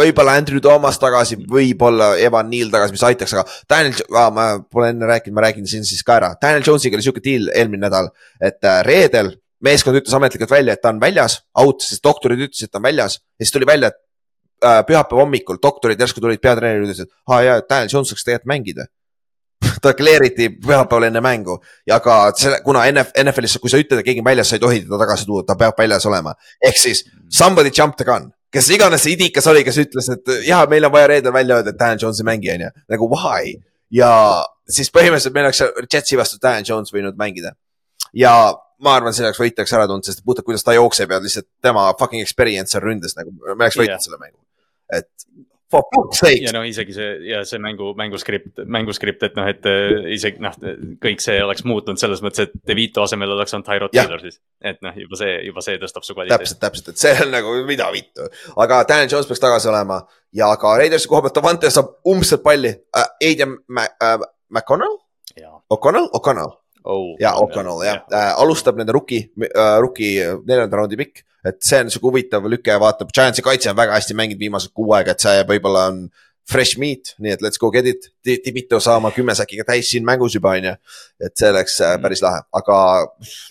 võib-olla 0.00 0.36
Andrew 0.38 0.62
Thomas 0.62 0.98
tagasi, 1.02 1.36
võib-olla 1.50 2.12
Evan 2.22 2.50
Neal 2.50 2.70
tagasi, 2.72 2.94
mis 2.94 3.04
aitaks, 3.10 3.34
aga 3.34 3.44
Daniel 3.70 3.98
ah,, 4.14 4.30
ma 4.34 4.46
pole 4.62 4.92
enne 4.94 5.08
rääkinud, 5.10 5.36
ma 5.36 5.44
räägin 5.48 5.66
siin 5.68 5.86
siis 5.86 6.04
ka 6.06 6.20
ära. 6.20 6.30
Daniel 6.40 6.62
Jonesiga 6.66 6.98
oli 6.98 7.06
sihuke 7.06 7.22
deal 7.24 7.50
eelmine 7.50 7.88
nädal, 7.88 8.12
et 8.38 8.62
äh, 8.62 8.80
reedel 8.86 9.34
meeskond 9.64 9.98
ütles 10.00 10.14
ametlikult 10.16 10.52
välja, 10.52 10.76
et 10.76 10.82
ta 10.82 10.92
on 10.92 11.00
väljas, 11.02 11.40
out, 11.60 11.82
sest 11.84 12.04
doktorid 12.04 12.46
ütlesid, 12.46 12.68
et 12.68 12.72
ta 12.72 12.80
on 12.80 12.86
väljas 12.88 13.18
ja 13.20 13.44
siis 13.44 13.52
tuli 13.54 13.68
välja, 13.68 13.92
et 13.92 14.00
äh, 14.64 14.80
pühapäeva 14.88 15.24
hommikul 15.24 15.60
doktorid 15.62 16.00
järsku 16.00 16.22
tulid 16.22 16.40
peatreenerile, 16.42 16.88
ütlesid, 16.88 17.10
et 17.10 17.34
aa 17.34 17.42
jaa, 17.46 17.60
Daniel 17.68 17.92
Jones 17.92 18.12
saaks 18.12 18.26
tegelikult 18.26 18.52
mängida 18.52 18.88
ta 19.84 19.92
kleeriti 19.94 20.48
pühapäeval 20.56 21.08
enne 21.10 21.20
mängu 21.24 21.58
ja 21.88 22.00
ka 22.00 22.18
selle, 22.36 22.60
kuna 22.64 22.86
NF, 22.92 23.12
NFL-is, 23.24 23.58
kui 23.60 23.72
sa 23.72 23.80
ütled, 23.80 24.00
et 24.00 24.08
keegi 24.08 24.22
on 24.24 24.28
väljas, 24.30 24.52
sa 24.52 24.56
ei 24.56 24.62
tohi 24.62 24.82
teda 24.84 25.00
tagasi 25.02 25.28
tuua, 25.28 25.44
ta 25.46 25.56
peab 25.60 25.78
väljas 25.78 26.06
olema. 26.08 26.34
ehk 26.64 26.78
siis 26.80 27.04
somebody 27.28 27.72
jump 27.76 27.98
the 28.00 28.06
gun, 28.08 28.30
kes 28.52 28.70
iganes 28.74 29.04
see 29.04 29.16
idikas 29.16 29.46
oli, 29.52 29.64
kes 29.66 29.82
ütles, 29.84 30.08
et 30.16 30.32
jaa, 30.48 30.64
meil 30.70 30.88
on 30.88 30.94
vaja 30.94 31.12
reedel 31.12 31.36
välja 31.36 31.60
öelda, 31.60 31.74
et 31.74 31.80
Dan 31.80 32.00
Jones 32.00 32.22
ei 32.22 32.30
mängi, 32.32 32.52
on 32.54 32.66
ju. 32.66 32.72
nagu 32.96 33.10
why? 33.12 33.58
ja 33.90 34.10
siis 34.70 34.90
põhimõtteliselt 34.94 35.34
meil 35.34 35.50
oleks 35.50 35.92
Jetsi 35.92 36.18
vastu 36.18 36.40
Dan 36.42 36.64
Jones 36.66 36.92
võinud 36.94 37.18
mängida. 37.20 37.52
ja 38.14 38.34
ma 38.84 38.96
arvan, 38.98 39.14
see 39.16 39.26
oleks 39.26 39.40
võitjaks 39.42 39.76
ära 39.76 39.86
tulnud, 39.90 40.06
sest 40.06 40.24
puhtalt 40.24 40.46
kuidas 40.48 40.64
ta 40.66 40.74
jookseb 40.76 41.12
ja 41.12 41.20
lihtsalt 41.22 41.48
tema 41.64 41.88
fucking 42.00 42.24
experience 42.24 42.74
seal 42.74 42.84
ründes 42.84 43.16
nagu, 43.18 43.32
me 43.44 43.54
oleks 43.56 43.78
võitnud 43.78 43.96
yeah. 43.96 44.04
selle 44.04 44.20
mängu. 44.20 44.38
et 44.96 45.10
for 45.70 45.84
fuck's 45.94 46.18
sake. 46.18 46.42
ja 46.44 46.52
no 46.54 46.62
isegi 46.66 46.94
see 46.94 47.08
ja 47.28 47.42
see 47.48 47.60
mängu, 47.62 47.92
mänguskript, 47.98 48.62
mänguskript, 48.66 49.22
et 49.28 49.36
noh, 49.38 49.48
et 49.50 49.66
äh, 49.70 50.08
isegi 50.16 50.42
noh, 50.42 50.56
kõik 51.02 51.22
see 51.24 51.36
oleks 51.44 51.64
muutunud 51.68 52.00
selles 52.00 52.22
mõttes, 52.24 52.48
et 52.48 52.56
De 52.66 52.76
Vito 52.78 53.04
asemel 53.04 53.34
oleks 53.36 53.54
olnud 53.56 53.68
Tyro 53.68 53.90
Taylor 53.92 54.22
siis. 54.24 54.40
et 54.72 54.80
noh, 54.84 54.96
juba 55.04 55.20
see, 55.20 55.36
juba 55.46 55.64
see 55.64 55.78
tõstab 55.82 56.06
su 56.06 56.16
kvaliteeti. 56.16 56.48
täpselt, 56.48 56.62
täpselt, 56.64 56.90
et 56.94 57.04
see 57.04 57.14
on 57.26 57.34
nagu 57.36 57.54
mida 57.68 57.90
vittu, 57.94 58.26
aga 58.64 58.82
Daniel 58.88 59.12
Jones 59.12 59.30
peaks 59.30 59.44
tagasi 59.44 59.70
olema 59.72 60.00
ja 60.36 60.50
ka 60.60 60.74
Raidersi 60.80 61.10
koha 61.10 61.26
pealt 61.26 61.38
Davante 61.38 61.70
saab 61.72 61.98
umbselt 62.10 62.42
palli 62.46 62.74
uh,. 62.74 63.06
Aiden 63.20 63.58
uh, 63.60 64.26
McConnell? 64.50 64.98
O'Connell, 65.70 66.08
O'Connell 66.16 66.59
oh,. 66.84 67.16
ja 67.20 67.34
O'Connell 67.40 67.84
jah 67.86 68.00
ja. 68.00 68.06
äh,, 68.18 68.32
alustab 68.42 68.78
nende 68.80 68.94
rookie 68.96 69.28
äh,, 69.50 69.76
rookie 69.80 70.30
neljanda 70.46 70.80
raundi 70.80 70.98
pikk. 71.00 71.24
et 71.44 71.60
see 71.64 71.80
on 71.80 71.88
sihuke 71.92 72.10
huvitav 72.10 72.44
lüke, 72.52 72.74
vaatab, 72.80 73.12
Giantsi 73.16 73.42
kaitse 73.44 73.70
on 73.70 73.78
väga 73.78 73.94
hästi 73.96 74.16
mänginud 74.16 74.42
viimased 74.42 74.74
kuu 74.76 74.92
aega, 74.92 75.14
et 75.16 75.24
see 75.24 75.46
võib-olla 75.48 75.86
on 75.88 76.02
fresh 76.50 76.78
meat, 76.82 77.14
nii 77.22 77.32
et 77.36 77.44
let's 77.44 77.60
go 77.60 77.70
get 77.72 77.86
it. 77.86 78.08
Tibito 78.24 78.80
saama 78.82 79.12
kümme 79.14 79.34
säkiga 79.38 79.64
täis 79.68 79.90
siin 79.92 80.04
mängus 80.06 80.34
juba 80.34 80.56
on 80.58 80.66
ju. 80.70 80.74
et 81.22 81.36
see 81.36 81.50
oleks 81.50 81.78
äh, 81.80 81.94
mm. 81.94 82.02
päris 82.04 82.22
lahe, 82.24 82.42
aga 82.60 82.78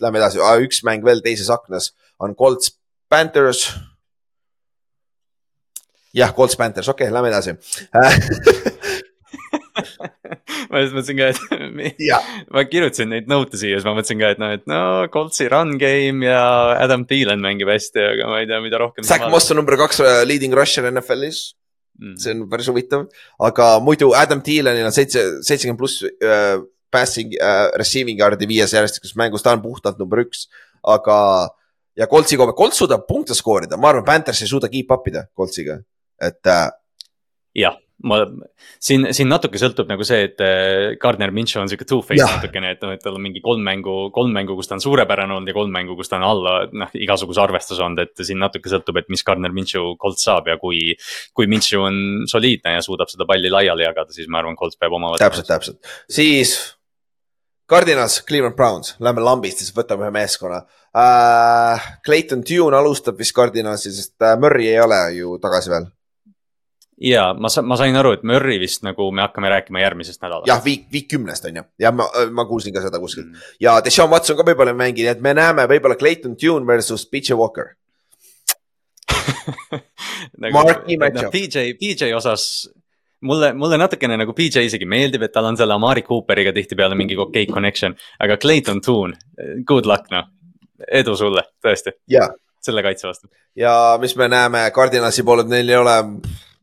lähme 0.04 0.22
edasi, 0.22 0.42
üks 0.66 0.84
mäng 0.88 1.06
veel 1.06 1.24
teises 1.26 1.50
aknas 1.54 1.94
on 2.20 2.36
Colts 2.36 2.76
Panthers 3.10 3.70
jah, 6.14 6.34
Colts 6.36 6.58
Panthers, 6.60 6.90
okei 6.90 7.08
okay,, 7.08 7.14
lähme 7.14 7.32
edasi 7.32 7.56
ma 10.72 10.82
just 10.84 10.96
mõtlesin 10.96 11.18
ka, 11.20 11.30
et 11.34 12.02
ma 12.56 12.66
kirjutasin 12.70 13.14
neid 13.14 13.30
note'e 13.32 13.60
siia, 13.60 13.80
siis 13.80 13.88
ma 13.88 13.96
mõtlesin 13.98 14.22
ka, 14.22 14.34
et 14.36 14.42
noh, 14.42 14.56
et 14.58 14.66
no 14.70 14.82
Coltsi 15.14 15.50
run 15.52 15.78
game 15.82 16.28
ja 16.28 16.42
Adam 16.78 17.06
Thielen 17.10 17.42
mängib 17.44 17.72
hästi, 17.72 18.04
aga 18.14 18.30
ma 18.30 18.42
ei 18.44 18.50
tea, 18.50 18.60
mida 18.64 18.82
rohkem. 18.82 19.08
Zack 19.08 19.30
Moss 19.34 19.50
on 19.54 19.60
number 19.62 19.80
kaks 19.80 20.04
äh, 20.04 20.22
leading 20.30 20.54
rusher 20.58 20.90
NFL-is 20.92 21.42
mm.. 22.00 22.18
see 22.22 22.36
on 22.36 22.46
päris 22.52 22.70
huvitav, 22.72 23.08
aga 23.50 23.72
muidu 23.84 24.12
Adam 24.18 24.44
Thielenil 24.46 24.88
on 24.90 24.96
seitse, 24.96 25.26
seitsekümmend 25.46 25.82
pluss 25.82 26.04
äh, 26.06 26.62
passing 26.94 27.36
äh,, 27.38 27.68
receiving 27.80 28.22
yard'i 28.22 28.50
viies 28.50 28.74
järjestikuses 28.76 29.18
mängus, 29.20 29.46
ta 29.46 29.54
on 29.56 29.64
puhtalt 29.66 30.00
number 30.02 30.24
üks, 30.24 30.48
aga 30.86 31.20
ja 32.00 32.08
Coltsi 32.12 32.40
koha 32.40 32.52
pealt, 32.52 32.62
Colt 32.62 32.78
suudab 32.78 33.06
punkte 33.10 33.38
skoorida, 33.38 33.78
ma 33.78 33.92
arvan, 33.92 34.08
Panthers 34.08 34.44
ei 34.46 34.52
suuda 34.52 34.72
keep 34.72 34.92
up 34.96 35.08
ida 35.12 35.28
Coltsiga, 35.38 35.80
et 36.22 36.54
äh, 36.54 36.68
jah, 37.66 37.78
ma 38.08 38.20
siin, 38.80 39.10
siin 39.16 39.28
natuke 39.32 39.60
sõltub 39.60 39.90
nagu 39.90 40.06
see, 40.08 40.22
et 40.30 40.44
äh, 40.44 40.96
Gardner 41.02 41.34
Minshew 41.36 41.62
on 41.62 41.70
sihuke 41.72 41.88
two-face 41.88 42.24
natukene, 42.24 42.72
et 42.76 42.84
noh, 42.86 42.94
et 42.96 43.04
tal 43.04 43.18
on 43.18 43.24
mingi 43.24 43.42
kolm 43.44 43.64
mängu, 43.66 43.96
kolm 44.16 44.32
mängu, 44.36 44.56
kus 44.60 44.72
ta 44.72 44.78
on 44.78 44.84
suurepärane 44.84 45.36
olnud 45.36 45.52
ja 45.52 45.58
kolm 45.58 45.74
mängu, 45.76 45.98
kus 46.00 46.12
ta 46.12 46.20
on 46.20 46.26
alla, 46.30 46.56
noh, 46.72 46.96
igasuguse 46.96 47.44
arvestuse 47.44 47.84
olnud, 47.84 48.04
et 48.06 48.24
siin 48.24 48.40
natuke 48.40 48.72
sõltub, 48.72 49.02
et 49.02 49.12
mis 49.12 49.26
Gardner 49.28 49.54
Minshew 49.56 49.94
Colt 50.00 50.22
saab 50.24 50.48
ja 50.52 50.58
kui. 50.62 50.96
kui 51.36 51.48
Minshew 51.52 51.84
on 51.84 52.26
soliidne 52.30 52.78
ja 52.78 52.82
suudab 52.86 53.12
seda 53.12 53.28
palli 53.28 53.52
laiali 53.52 53.86
jagada, 53.86 54.14
siis 54.16 54.30
ma 54.32 54.40
arvan, 54.42 54.58
Colt 54.60 54.80
peab 54.80 54.96
oma. 54.96 55.16
täpselt, 55.20 55.50
täpselt, 55.50 55.96
siis. 56.10 56.58
Cardinals, 57.70 58.24
Cleveland 58.26 58.56
Browns, 58.58 58.96
lähme 58.98 59.22
lambist, 59.22 59.60
siis 59.62 59.76
võtame 59.76 60.08
ühe 60.08 60.16
meeskonna 60.16 60.64
uh,. 60.64 61.90
Clayton 62.06 62.42
Tune 62.42 62.80
alustab 62.80 63.20
vist 63.22 63.36
Cardinalsi, 63.38 63.94
sest 63.94 64.16
uh, 64.26 64.34
Murry 64.42 64.72
ei 64.72 64.80
ole 64.82 64.98
ju 65.20 65.38
tagasi 65.44 65.70
veel 65.70 65.86
ja 67.02 67.34
ma, 67.34 67.52
ma 67.64 67.78
sain 67.80 67.96
aru, 67.96 68.14
et 68.18 68.24
Murry 68.28 68.60
vist 68.62 68.84
nagu 68.84 69.10
me 69.16 69.24
hakkame 69.24 69.50
rääkima 69.50 69.84
järgmisest 69.84 70.22
nädalast. 70.22 70.48
jah, 70.50 70.62
viik, 70.64 70.88
viik 70.92 71.08
kümnest 71.14 71.46
on 71.48 71.62
ju, 71.62 71.66
ja 71.80 71.92
ma, 71.96 72.08
ma 72.36 72.46
kuulsin 72.50 72.76
ka 72.76 72.84
seda 72.84 73.00
kuskilt 73.00 73.30
mm. 73.30 73.46
ja 73.64 73.78
Deshaun 73.86 74.12
Watson 74.12 74.38
ka 74.40 74.46
võib-olla 74.48 74.76
ei 74.76 74.82
mängi, 74.82 75.06
nii 75.06 75.14
et 75.14 75.24
me 75.24 75.34
näeme 75.38 75.68
võib-olla 75.70 75.98
Clayton 76.00 76.36
Tune 76.40 76.68
versus 76.68 77.06
PJ 77.10 77.38
Walker 77.40 77.74
nagu, 80.44 80.60
no,. 80.60 81.30
PJ, 81.32 81.72
PJ 81.80 82.12
osas 82.18 82.68
mulle, 83.22 83.54
mulle 83.54 83.80
natukene 83.80 84.18
nagu 84.20 84.36
PJ 84.36 84.66
isegi 84.68 84.88
meeldib, 84.90 85.24
et 85.26 85.34
tal 85.36 85.48
on 85.50 85.58
selle 85.60 85.76
Amari 85.76 86.04
Cooperiga 86.08 86.54
tihtipeale 86.56 86.98
mingi 87.00 87.18
okei 87.18 87.46
okay 87.48 87.54
connection, 87.54 87.96
aga 88.20 88.38
Clayton 88.38 88.84
Tune, 88.86 89.16
good 89.68 89.88
luck 89.90 90.12
noh, 90.14 90.28
edu 90.88 91.16
sulle, 91.20 91.46
tõesti. 91.64 91.96
selle 92.60 92.84
kaitse 92.84 93.08
vastu. 93.08 93.30
ja 93.56 93.98
mis 94.02 94.16
me 94.20 94.28
näeme 94.28 94.68
Cardinalsi 94.76 95.24
poolelt, 95.24 95.48
neil 95.48 95.70
ei 95.70 95.80
ole 95.80 95.98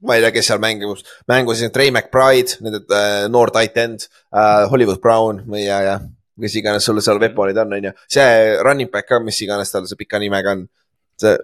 ma 0.06 0.16
ei 0.16 0.24
tea, 0.24 0.34
kes 0.36 0.50
seal 0.52 0.62
mängus, 0.62 1.04
mängus 1.30 1.64
Trey 1.74 1.90
McBride, 1.92 2.60
nende 2.64 2.82
äh, 2.86 3.26
noor 3.32 3.52
tight 3.54 3.76
end 3.82 4.06
äh,, 4.06 4.66
Hollywood 4.70 5.02
Brown 5.02 5.42
ja, 5.60 5.80
ja 5.84 5.98
kes 6.40 6.56
iganes 6.60 6.86
sul 6.86 7.00
seal 7.04 7.20
weapon'id 7.22 7.58
on, 7.62 7.76
on 7.78 7.90
ju. 7.90 7.92
see 8.12 8.56
running 8.64 8.90
back 8.92 9.08
ka, 9.08 9.20
mis 9.24 9.40
iganes 9.44 9.72
tal 9.72 9.86
see 9.88 9.98
pika 9.98 10.22
nimega 10.22 10.56
on, 10.56 10.66
see. 11.20 11.36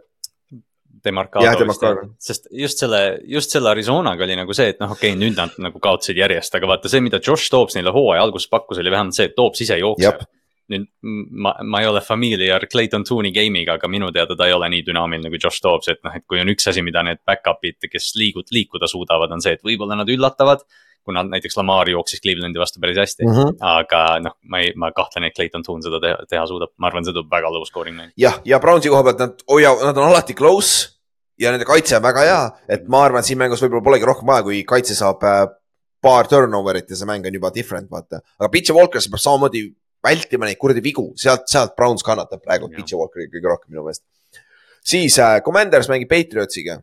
Demarcado 1.02 1.64
vist, 1.66 1.82
sest 2.22 2.44
just 2.54 2.78
selle, 2.78 2.98
just 3.26 3.50
selle 3.50 3.72
Arizonaga 3.72 4.22
oli 4.22 4.36
nagu 4.38 4.54
see, 4.54 4.68
et 4.70 4.78
noh, 4.78 4.92
okei 4.94 5.10
okay,, 5.10 5.18
nüüd 5.18 5.34
nad 5.34 5.56
nagu 5.58 5.80
kaotasid 5.82 6.20
järjest, 6.20 6.54
aga 6.54 6.68
vaata 6.70 6.92
see, 6.92 7.02
mida 7.02 7.18
Josh 7.18 7.50
Dobbs 7.50 7.74
neile 7.74 7.90
hooaja 7.90 8.22
alguses 8.22 8.46
pakkus, 8.52 8.78
oli 8.78 8.92
vähemalt 8.92 9.16
see, 9.16 9.26
et 9.26 9.34
Dobbs 9.34 9.64
ise 9.64 9.80
jookseb 9.80 10.22
nüüd 10.70 10.86
ma, 11.02 11.54
ma 11.66 11.80
ei 11.82 11.88
ole 11.90 12.00
familiar 12.04 12.66
Clayton 12.70 13.04
Tooney 13.08 13.34
game'iga, 13.34 13.76
aga 13.80 13.90
minu 13.90 14.12
teada 14.14 14.36
ta 14.38 14.46
ei 14.46 14.54
ole 14.56 14.68
nii 14.72 14.84
dünaamiline 14.86 15.32
kui 15.32 15.40
Josh 15.42 15.62
Dobbs, 15.64 15.90
et 15.92 16.00
noh, 16.06 16.14
et 16.16 16.24
kui 16.28 16.40
on 16.42 16.52
üks 16.52 16.70
asi, 16.70 16.84
mida 16.86 17.02
need 17.06 17.22
back-up'id, 17.26 17.80
kes 17.90 18.12
liigud, 18.20 18.48
liikuda 18.54 18.88
suudavad, 18.90 19.34
on 19.34 19.42
see, 19.44 19.56
et 19.58 19.66
võib-olla 19.66 19.98
nad 19.98 20.10
üllatavad. 20.12 20.64
kuna 21.02 21.24
näiteks 21.26 21.56
Lamar 21.58 21.88
jooksis 21.90 22.20
Clevelandi 22.22 22.60
vastu 22.62 22.78
päris 22.80 22.98
hästi 22.98 23.24
mm, 23.26 23.32
-hmm. 23.34 23.56
aga 23.58 24.20
noh, 24.22 24.36
ma 24.46 24.60
ei, 24.62 24.70
ma 24.76 24.92
kahtlen, 24.94 25.24
et 25.24 25.34
Clayton 25.34 25.62
Toon 25.66 25.82
seda 25.82 25.98
teha, 26.00 26.20
teha 26.30 26.46
suudab, 26.46 26.70
ma 26.78 26.86
arvan, 26.86 27.04
see 27.04 27.12
tuleb 27.12 27.30
väga 27.30 27.50
low 27.50 27.64
scoring 27.66 27.96
mäng. 27.96 28.12
jah, 28.16 28.38
ja 28.44 28.60
Brownsi 28.60 28.88
koha 28.88 29.02
pealt 29.02 29.18
nad 29.18 29.42
hoiavad, 29.50 29.82
nad 29.88 29.98
on 29.98 30.12
alati 30.12 30.34
close 30.34 30.92
ja 31.40 31.50
nende 31.50 31.66
kaitse 31.66 31.96
on 31.96 32.02
väga 32.02 32.22
hea, 32.28 32.42
et 32.68 32.86
ma 32.86 33.02
arvan, 33.02 33.26
siin 33.26 33.38
mängus 33.38 33.64
võib-olla 33.64 33.82
polegi 33.82 34.06
rohkem 34.06 34.30
vaja, 34.30 34.46
kui 34.46 34.62
kaitse 34.62 34.94
saab 34.94 35.26
äh, 35.26 35.42
paar 36.02 36.30
turnover'it 36.30 36.90
ja 36.90 36.98
see 36.98 37.08
mäng 37.08 37.26
on 37.26 37.34
juba 37.34 37.50
different, 37.54 37.90
vaata. 37.90 38.20
aga 38.38 38.50
Pitcher 38.50 38.76
Walker, 38.76 39.02
sa 39.02 39.10
pead 39.10 39.22
samamoodi 39.22 39.62
vältima 40.04 40.48
neid 40.48 40.60
kuradi 40.60 40.82
vigu, 40.84 41.10
sealt, 41.18 41.46
sealt 41.50 41.76
Browns 41.78 42.04
kannatab 42.06 42.42
praegu. 42.44 42.70
Pitcher 42.72 43.00
Walkeri 43.00 43.28
kõige 43.30 43.50
rohkem 43.50 43.74
minu 43.74 43.86
meelest. 43.86 44.04
siis 44.84 45.18
äh, 45.22 45.40
Commanders 45.46 45.90
mängib 45.90 46.10
Patriotsiga. 46.10 46.80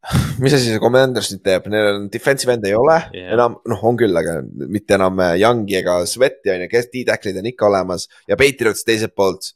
mis 0.42 0.54
asi 0.56 0.70
see 0.72 0.80
Commanders 0.80 1.28
nüüd 1.34 1.42
teeb, 1.44 1.66
neil 1.72 1.90
on 1.92 2.06
defensive 2.12 2.54
end 2.54 2.64
ei 2.64 2.72
ole 2.76 2.96
yeah. 3.12 3.34
enam, 3.36 3.58
noh, 3.68 3.82
on 3.84 3.98
küll, 4.00 4.16
aga 4.16 4.38
mitte 4.64 4.96
enam 4.96 5.20
äh, 5.20 5.34
Youngi 5.42 5.76
ega 5.82 5.98
Sveti 6.08 6.52
on 6.54 6.64
ju, 6.64 6.70
kes 6.72 6.88
D-tacklid 6.94 7.36
on 7.36 7.50
ikka 7.50 7.68
olemas 7.68 8.06
ja 8.30 8.38
Patriots 8.40 8.86
teiselt 8.88 9.12
poolt. 9.14 9.52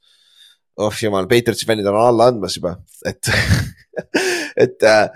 oh 0.77 0.93
jumal, 1.01 1.29
Patriotsi 1.31 1.67
fännid 1.69 1.89
on 1.89 1.97
alla 1.97 2.29
andmas 2.29 2.59
juba, 2.59 2.75
et, 3.09 3.31
et 4.67 4.85
äh, 4.91 5.07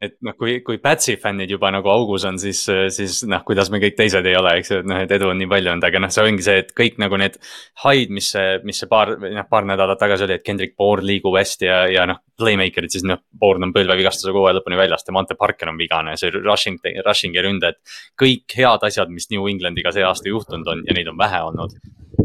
et 0.00 0.14
noh, 0.24 0.32
kui, 0.38 0.54
kui 0.64 0.78
Patsi 0.80 1.16
fännid 1.20 1.50
juba 1.52 1.68
nagu 1.74 1.90
augus 1.92 2.24
on, 2.28 2.38
siis, 2.40 2.62
siis 2.94 3.18
noh, 3.28 3.42
kuidas 3.44 3.68
me 3.72 3.80
kõik 3.82 3.98
teised 3.98 4.24
ei 4.26 4.36
ole, 4.38 4.54
eks 4.60 4.72
ju, 4.72 4.78
et 4.80 4.88
noh, 4.88 5.02
et 5.04 5.12
edu 5.12 5.28
on 5.28 5.36
nii 5.36 5.48
palju 5.50 5.72
olnud, 5.74 5.84
aga 5.84 6.00
noh, 6.00 6.12
see 6.14 6.24
ongi 6.24 6.46
see, 6.46 6.62
et 6.62 6.72
kõik 6.76 6.96
nagu 7.02 7.18
need 7.20 7.36
haid, 7.84 8.14
mis 8.16 8.30
see, 8.32 8.56
mis 8.64 8.80
see 8.80 8.88
paar, 8.90 9.12
noh, 9.20 9.48
paar 9.50 9.68
nädalat 9.68 10.00
tagasi 10.00 10.24
oli, 10.24 10.38
et 10.40 10.46
Kendrick 10.46 10.72
Bourne 10.80 11.04
liigub 11.10 11.36
hästi 11.36 11.68
ja, 11.68 11.82
ja 11.92 12.08
noh, 12.08 12.22
playmaker'id 12.40 12.96
siis 12.96 13.04
noh, 13.04 13.20
Bourne 13.36 13.68
on 13.68 13.76
põlvevigastuse 13.76 14.32
hooaja 14.32 14.56
lõpuni 14.56 14.80
väljas, 14.80 15.04
Devante 15.04 15.36
Parker 15.36 15.74
on 15.74 15.80
vigane, 15.80 16.16
see 16.20 16.32
rushing, 16.38 16.80
rushing'i 17.04 17.44
ründe, 17.44 17.74
et 17.74 17.96
kõik 18.20 18.56
head 18.56 18.88
asjad, 18.88 19.12
mis 19.12 19.28
New 19.34 19.52
Englandiga 19.52 19.92
see 19.92 20.06
aasta 20.06 20.32
juhtunud 20.32 20.72
on 20.72 20.84
ja 20.88 20.96
neid 20.96 21.12
on 21.12 21.20
vähe 21.20 21.44
olnud 21.50 21.76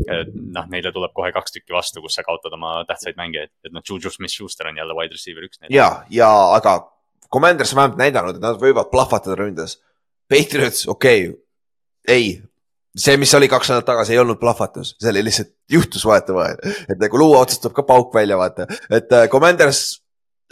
noh, 0.05 0.65
neile 0.69 0.91
tuleb 0.93 1.13
kohe 1.15 1.31
kaks 1.33 1.55
tükki 1.55 1.73
vastu, 1.73 2.01
kus 2.03 2.17
sa 2.17 2.23
kaotad 2.25 2.53
oma 2.55 2.77
tähtsaid 2.87 3.17
mängijaid, 3.19 3.51
et 3.65 3.73
noh, 3.73 3.83
Juju 3.85 4.11
Smith-Schuster 4.13 4.69
on 4.69 4.77
jälle 4.77 4.95
wide 4.97 5.15
receiver 5.17 5.47
üks 5.47 5.59
ja, 5.73 5.89
ja 6.13 6.29
aga 6.55 6.77
Commanders 7.33 7.73
on 7.73 7.81
vähemalt 7.81 8.01
näidanud, 8.01 8.37
et 8.37 8.43
nad 8.43 8.59
võivad 8.61 8.91
plahvatada 8.91 9.35
ründes. 9.39 9.79
Patriots, 10.29 10.87
okei 10.87 11.29
okay., 11.29 11.41
ei, 12.07 12.41
see, 12.97 13.17
mis 13.17 13.33
oli 13.37 13.47
kaks 13.49 13.69
nädalat 13.71 13.87
tagasi, 13.89 14.13
ei 14.13 14.21
olnud 14.21 14.39
plahvatus, 14.41 14.93
see 15.01 15.11
oli 15.11 15.23
lihtsalt 15.25 15.51
juhtus 15.71 16.05
vaata 16.05 16.33
vahel, 16.35 16.59
et 16.89 16.99
nagu 17.01 17.19
luua 17.19 17.41
otsast 17.43 17.63
tuleb 17.63 17.75
ka 17.79 17.85
pauk 17.87 18.13
välja, 18.15 18.37
vaata, 18.39 18.67
et 18.93 19.11
äh, 19.13 19.27
Commanders 19.31 19.81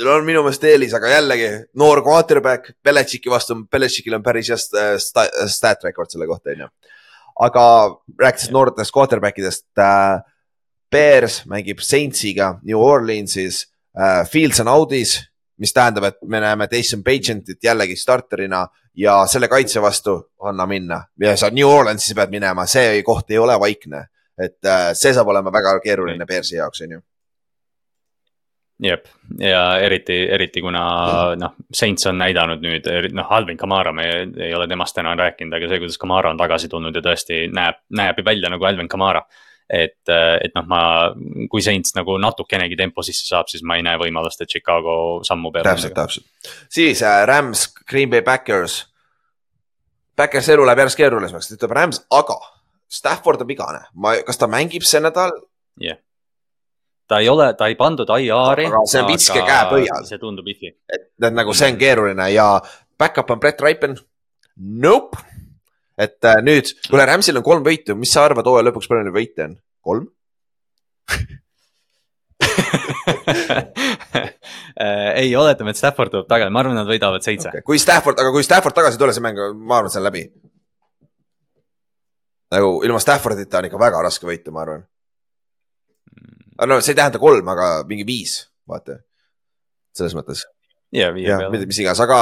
on 0.02 0.26
minu 0.26 0.42
meelest 0.42 0.66
eelis, 0.66 0.94
aga 0.98 1.12
jällegi 1.14 1.50
noor 1.80 2.02
quarterback 2.06 2.74
Belichicki 2.84 3.30
vastu, 3.30 3.60
Belichickil 3.72 4.18
on 4.18 4.24
päris 4.26 4.50
hea 4.50 4.58
sta- 4.58 4.96
sta- 5.02 5.30
stat 5.52 5.86
record 5.86 6.10
selle 6.10 6.28
kohta, 6.30 6.54
onju. 6.56 6.70
aga 7.46 7.66
rääkides 8.20 8.52
noortest 8.54 8.94
quarterback 8.94 9.38
idest 9.42 9.66
äh,, 9.78 10.22
Bears 10.94 11.44
mängib 11.50 11.80
Saintsiga 11.82 12.60
New 12.64 12.82
Orleansis 12.82 13.68
äh,, 13.98 14.26
Fields 14.30 14.60
on 14.62 14.70
out'is, 14.74 15.20
mis 15.58 15.74
tähendab, 15.74 16.04
et 16.10 16.18
me 16.26 16.40
näeme 16.42 16.68
Jason 16.72 17.04
Pagentit 17.04 17.64
jällegi 17.64 17.96
starterina 17.96 18.66
ja 18.98 19.26
selle 19.28 19.48
kaitse 19.48 19.82
vastu 19.82 20.18
anna 20.42 20.66
minna 20.66 21.04
ja 21.20 21.38
sa 21.38 21.50
New 21.50 21.70
Orleansi 21.70 22.16
pead 22.16 22.34
minema, 22.34 22.66
see 22.70 23.02
koht 23.06 23.32
ei 23.32 23.38
ole 23.42 23.58
vaikne, 23.60 24.06
et 24.38 24.66
äh, 24.66 24.92
see 24.98 25.14
saab 25.14 25.30
olema 25.34 25.54
väga 25.54 25.80
keeruline 25.84 26.26
Bearsi 26.30 26.56
jaoks, 26.56 26.82
onju. 26.86 27.00
jep, 28.84 29.08
ja 29.40 29.64
eriti, 29.80 30.18
eriti 30.36 30.62
kuna 30.62 30.84
noh, 31.40 31.56
Saints 31.74 32.10
on 32.10 32.18
näidanud 32.20 32.62
nüüd, 32.66 32.90
noh, 33.14 33.32
Alvin 33.32 33.58
Kamara, 33.58 33.94
me 33.94 34.08
ei, 34.26 34.54
ole 34.54 34.68
temast 34.68 34.98
täna 34.98 35.16
rääkinud, 35.16 35.56
aga 35.58 35.70
see, 35.70 35.82
kuidas 35.86 36.02
Kamara 36.02 36.34
on 36.34 36.42
tagasi 36.42 36.70
tulnud 36.70 36.96
ja 36.96 37.06
tõesti 37.06 37.46
näeb, 37.54 37.80
näeb 37.94 38.20
ju 38.20 38.26
välja 38.26 38.52
nagu 38.54 38.66
Alvin 38.66 38.90
Kamara. 38.92 39.24
et, 39.70 40.00
et 40.10 40.56
noh, 40.56 40.66
ma, 40.70 40.82
kui 41.52 41.64
Saints 41.66 41.96
nagu 41.98 42.18
natukenegi 42.22 42.78
tempo 42.80 43.04
sisse 43.06 43.28
saab, 43.30 43.50
siis 43.52 43.64
ma 43.66 43.78
ei 43.80 43.86
näe 43.86 44.00
võimalust, 44.02 44.42
et 44.44 44.52
Chicago 44.52 44.96
sammu 45.28 45.52
peale. 45.54 45.70
täpselt, 45.70 45.96
täpselt. 45.98 46.56
siis 46.74 47.04
äh, 47.04 47.24
Rams, 47.30 47.68
Green 47.90 48.12
Bay 48.12 48.22
Backers. 48.22 48.84
Backers 50.18 50.50
elu 50.54 50.66
läheb 50.68 50.84
järjest 50.84 51.00
keerulisemaks, 51.00 51.52
ütleb 51.56 51.74
Rams, 51.74 52.04
aga 52.14 52.38
Stafford 52.94 53.42
on 53.42 53.50
vigane, 53.50 53.86
ma, 53.98 54.18
kas 54.26 54.38
ta 54.38 54.50
mängib 54.52 54.86
see 54.86 55.02
nädal? 55.02 55.34
ta 57.08 57.20
ei 57.20 57.30
ole, 57.30 57.54
ta 57.58 57.68
ei 57.68 57.76
pandud 57.76 58.10
IR-i. 58.10 58.68
Aga 58.70 58.86
see 58.90 59.02
on 59.02 59.10
vitske 59.10 59.42
käepõhjal. 59.46 60.08
see 60.08 60.22
tundub 60.22 60.48
ifi. 60.50 60.72
et 60.94 61.34
nagu 61.34 61.54
see 61.58 61.72
on 61.74 61.78
keeruline 61.82 62.30
ja 62.34 62.48
back-up 63.00 63.32
on 63.34 63.40
Brett 63.40 63.62
Ripen. 63.62 63.98
Nope. 64.58 65.18
Et 66.04 66.30
äh, 66.30 66.42
nüüd, 66.46 66.66
kuule, 66.90 67.06
Ramsil 67.10 67.40
on 67.40 67.46
kolm 67.46 67.64
võitu, 67.66 67.96
mis 68.00 68.12
sa 68.14 68.28
arvad 68.28 68.48
hooaja 68.50 68.68
lõpuks, 68.70 68.90
palju 68.92 69.08
neid 69.08 69.16
võite 69.16 69.48
on? 69.48 69.56
kolm? 69.84 70.06
ei, 75.22 75.36
oletame, 75.36 75.74
et 75.74 75.80
Stafford 75.80 76.14
tuleb 76.14 76.30
tagasi, 76.30 76.54
ma 76.54 76.64
arvan, 76.64 76.78
nad 76.78 76.90
võidavad 76.90 77.26
seitse 77.26 77.52
okay.. 77.52 77.66
kui 77.66 77.82
Stafford, 77.82 78.18
aga 78.22 78.34
kui 78.34 78.46
Stafford 78.46 78.76
tagasi 78.78 78.98
ei 78.98 79.04
tule, 79.04 79.16
see 79.16 79.26
mäng, 79.26 79.38
ma 79.60 79.80
arvan, 79.80 79.94
see 79.94 80.02
on 80.02 80.08
läbi. 80.08 80.24
nagu 82.54 82.74
ilma 82.86 83.00
Staffordita 83.04 83.62
on 83.62 83.70
ikka 83.70 83.82
väga 83.82 84.04
raske 84.08 84.30
võita, 84.30 84.56
ma 84.56 84.60
arvan. 84.66 84.82
aga 86.58 86.72
no 86.72 86.80
see 86.82 86.96
ei 86.96 87.02
tähenda 87.02 87.22
kolm, 87.22 87.54
aga 87.54 87.70
mingi 87.90 88.06
viis, 88.08 88.34
vaata. 88.70 88.94
selles 89.94 90.16
mõttes, 90.18 90.40
ja 90.96 91.08
viie 91.16 91.32
peale. 91.32 91.66
mis 91.70 91.84
iganes, 91.84 92.04
aga 92.04 92.20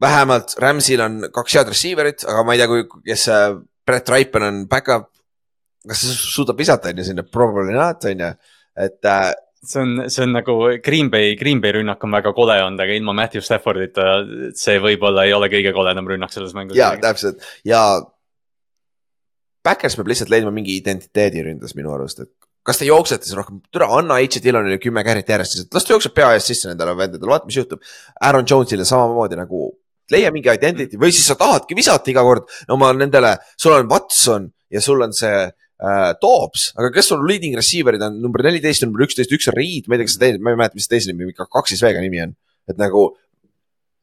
vähemalt 0.00 0.56
Ramsil 0.62 1.02
on 1.04 1.20
kaks 1.34 1.58
head 1.58 1.70
receiver'it, 1.72 2.24
aga 2.28 2.44
ma 2.46 2.56
ei 2.56 2.62
tea, 2.62 2.70
kui, 2.70 2.86
kes 3.06 3.26
see 3.28 3.42
Brett 3.86 4.12
Ripen 4.12 4.46
on 4.46 4.62
back-up. 4.70 5.10
kas 5.88 6.02
ta 6.04 6.14
suudab 6.14 6.58
visata, 6.60 6.90
on 6.90 6.98
ju, 7.00 7.06
sinna 7.08 7.24
probably 7.24 7.72
not, 7.72 8.04
on 8.04 8.20
ju, 8.20 8.32
et 8.84 9.08
äh, 9.08 9.30
see 9.64 9.80
on, 9.80 9.94
see 10.12 10.24
on 10.26 10.34
nagu 10.36 10.56
Green 10.84 11.10
Bay, 11.12 11.34
Green 11.40 11.60
Bay 11.60 11.72
rünnak 11.72 12.04
on 12.04 12.12
väga 12.16 12.32
kole 12.36 12.56
olnud, 12.64 12.80
aga 12.84 12.96
ilma 12.96 13.14
Matthew 13.16 13.44
Staffordita 13.44 14.06
see 14.56 14.80
võib-olla 14.82 15.24
ei 15.28 15.34
ole 15.36 15.50
kõige 15.52 15.72
koledam 15.76 16.08
rünnak 16.08 16.32
selles 16.34 16.52
mängus. 16.56 16.78
ja 16.78 16.92
täpselt 17.00 17.44
ja. 17.64 17.84
Backers 19.64 19.92
peab 19.92 20.08
lihtsalt 20.08 20.30
leidma 20.32 20.48
mingi 20.56 20.78
identiteedi 20.80 21.42
ründes 21.44 21.74
minu 21.76 21.90
arust, 21.92 22.22
et 22.24 22.30
kas 22.64 22.80
te 22.80 22.86
jooksete 22.88 23.28
siis 23.28 23.36
rohkem, 23.36 23.58
türa 23.72 23.90
anna 23.98 24.16
H. 24.20 24.40
Dillonile 24.44 24.78
kümme 24.80 25.02
carry't 25.04 25.28
järjest, 25.28 25.66
las 25.74 25.84
ta 25.84 25.94
jookseb 25.94 26.14
pea 26.16 26.30
eest 26.36 26.48
sisse 26.48 26.70
nendele 26.70 26.94
vendadele, 26.96 27.28
vaata, 27.28 27.48
mis 27.48 27.58
juhtub. 27.58 27.84
Aaron 28.24 28.48
Jones'ile 28.48 28.86
samamoodi 28.88 29.36
nagu 29.40 29.66
leia 30.14 30.32
mingi 30.34 30.52
identity 30.52 31.00
või 31.00 31.14
siis 31.14 31.30
sa 31.30 31.38
tahadki 31.40 31.78
visata 31.78 32.12
iga 32.12 32.24
kord 32.26 32.50
oma 32.74 32.92
nendele, 32.96 33.36
sul 33.58 33.76
on 33.76 33.90
Watson 33.90 34.50
ja 34.70 34.82
sul 34.84 35.02
on 35.04 35.14
see 35.16 35.46
äh, 35.46 36.10
Dobbs, 36.22 36.70
aga 36.78 36.92
kes 36.94 37.10
sul 37.12 37.24
leading 37.26 37.56
receiver'id 37.58 38.02
on 38.06 38.20
number 38.22 38.44
neliteist, 38.46 38.84
number 38.84 39.06
üksteist, 39.06 39.32
üks 39.34 39.50
on 39.50 39.56
Reed, 39.56 39.88
ma 39.88 39.96
ei 39.96 40.02
tea, 40.02 40.10
kas 40.10 40.16
see 40.18 40.24
teine, 40.26 40.44
ma 40.44 40.54
ei 40.54 40.60
mäleta, 40.60 40.78
mis 40.78 40.86
see 40.86 40.96
teise 40.96 41.12
nimi, 41.12 41.34
kaks 41.38 41.74
siis 41.74 41.82
V-ga 41.84 42.04
nimi 42.04 42.22
on. 42.26 42.36
et 42.70 42.78
nagu 42.80 43.08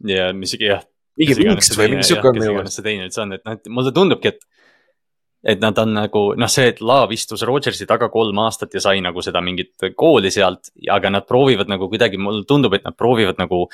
ja 0.05 0.33
mis, 0.33 0.53
jah. 0.59 0.83
mingi 1.17 1.37
Winks 1.39 1.73
või 1.77 1.93
mingi 1.95 2.05
siuke 2.07 2.29
on 2.29 2.37
minu 2.37 2.53
meelest. 2.59 2.79
see 2.79 2.85
teine 2.85 3.07
üldse 3.07 3.23
on, 3.23 3.33
et 3.37 3.43
noh, 3.45 3.57
et 3.57 3.73
mulle 3.73 3.93
tundubki, 3.95 4.33
et. 4.33 4.43
et 5.53 5.61
nad 5.63 5.77
on 5.81 5.93
nagu 5.95 6.23
noh, 6.37 6.51
see, 6.51 6.67
et 6.73 6.81
Laav 6.81 7.13
istus 7.15 7.45
Rodgersi 7.47 7.87
taga 7.89 8.09
kolm 8.13 8.41
aastat 8.43 8.73
ja 8.73 8.83
sai 8.83 9.01
nagu 9.05 9.23
seda 9.25 9.41
mingit 9.45 9.89
kooli 9.95 10.33
sealt, 10.33 10.73
aga 10.91 11.13
nad 11.13 11.27
proovivad 11.29 11.71
nagu 11.71 11.89
kuidagi, 11.91 12.19
mulle 12.21 12.45
tundub, 12.49 12.75
et 12.77 12.85
nad 12.85 12.97
proovivad 12.97 13.39
nagu 13.41 13.65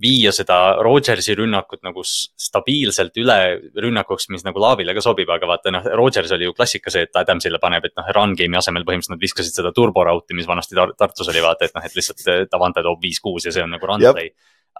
viia 0.00 0.32
seda 0.34 0.76
Rodgersi 0.82 1.36
rünnakut 1.38 1.82
nagu 1.86 2.02
stabiilselt 2.04 3.16
üle 3.20 3.36
rünnakuks, 3.78 4.28
mis 4.34 4.44
nagu 4.46 4.62
Laavile 4.62 4.94
ka 4.96 5.02
sobib, 5.04 5.30
aga 5.30 5.48
vaata 5.48 5.72
noh, 5.74 5.86
Rodgers 5.98 6.32
oli 6.34 6.48
ju 6.48 6.54
klassika 6.56 6.92
see, 6.92 7.06
et 7.06 7.20
Adamsile 7.20 7.60
paneb, 7.62 7.86
et 7.88 7.94
noh, 7.98 8.08
run 8.16 8.34
game'i 8.38 8.58
asemel 8.60 8.86
põhimõtteliselt 8.86 9.14
nad 9.14 9.22
viskasid 9.22 9.60
seda 9.60 9.72
turbo 9.76 10.04
raud'i, 10.06 10.36
mis 10.36 10.48
vanasti 10.50 10.78
Tar 10.78 10.94
Tartus 10.98 11.30
oli 11.30 11.44
vaata, 11.44 11.68
et 11.68 11.76
noh, 11.76 11.86
et 11.86 11.94
lihtsalt 11.98 12.26
eh, 12.26 12.42
Davante 12.50 12.82
toob 12.84 13.02
viis-kuus 13.04 13.46
ja 13.48 13.54
see 13.54 13.64
on 13.64 13.74
nagu 13.76 13.90
run 13.90 14.02
play. 14.02 14.32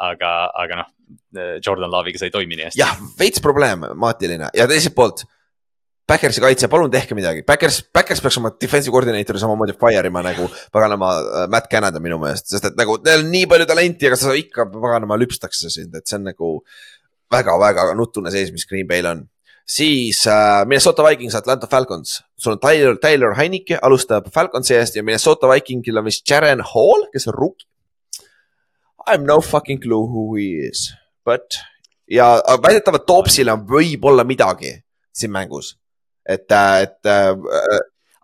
aga, 0.02 0.34
aga 0.64 0.82
noh, 0.82 0.90
Jordan 1.64 1.92
Laaviga 1.92 2.18
see 2.18 2.32
ei 2.32 2.34
toimi 2.34 2.58
nii 2.58 2.68
hästi. 2.70 2.82
jah, 2.82 2.98
veits 3.18 3.42
problemaatiline 3.44 4.50
ja 4.56 4.68
teiselt 4.70 4.96
poolt. 4.98 5.26
Backersi 6.04 6.42
kaitse, 6.44 6.68
palun 6.68 6.90
tehke 6.92 7.16
midagi, 7.16 7.40
Backers, 7.48 7.78
Backers 7.94 8.20
peaks 8.20 8.36
oma 8.36 8.50
defensive 8.60 8.92
koordineetori 8.92 9.40
samamoodi 9.40 9.72
fire 9.80 10.10
ima 10.10 10.20
nagu 10.24 10.50
paganama 10.72 11.12
äh, 11.20 11.44
Matt 11.48 11.70
Canada 11.72 12.00
minu 12.04 12.18
meelest, 12.20 12.50
sest 12.52 12.66
et 12.68 12.74
nagu 12.76 12.98
neil 13.06 13.22
on 13.22 13.30
nii 13.32 13.46
palju 13.48 13.66
talenti, 13.70 14.10
aga 14.10 14.18
sa 14.20 14.34
ikka 14.36 14.66
paganama 14.74 15.16
lüpstakse 15.22 15.70
sind, 15.72 15.94
et 15.96 16.04
see 16.04 16.18
on 16.18 16.26
nagu 16.28 16.50
väga-väga 17.32 17.86
nutune 17.96 18.32
seis, 18.34 18.50
mis 18.52 18.68
Green 18.68 18.90
Bay'l 18.90 19.08
on. 19.08 19.22
siis 19.64 20.26
äh, 20.28 20.66
Minnesota 20.68 21.06
Vikings, 21.06 21.34
Atlanta 21.38 21.66
Falcons, 21.66 22.18
sul 22.36 22.52
on 22.52 22.60
Tyler, 22.60 22.98
Tyler 23.00 23.32
Heineke 23.38 23.78
alustab 23.80 24.28
Falconsi 24.34 24.74
eest 24.76 24.98
ja 24.98 25.02
Minnesota 25.02 25.48
Vikingil 25.48 25.96
on 25.96 26.04
vist 26.04 26.28
Jaren 26.28 26.60
Hall, 26.60 27.06
kes 27.14 27.30
on 27.32 27.38
rookie. 27.38 27.64
I 29.06 29.16
have 29.16 29.24
no 29.24 29.40
fucking 29.40 29.80
clue 29.80 30.04
who 30.04 30.36
he 30.36 30.68
is, 30.68 30.90
but 31.24 31.56
ja 32.10 32.34
väidetavalt 32.60 33.06
Toopsil 33.08 33.48
on 33.48 33.64
võib-olla 33.68 34.24
midagi 34.28 34.74
siin 35.16 35.32
mängus. 35.32 35.78
et, 36.26 36.46
et 36.50 37.10
äh, 37.10 37.30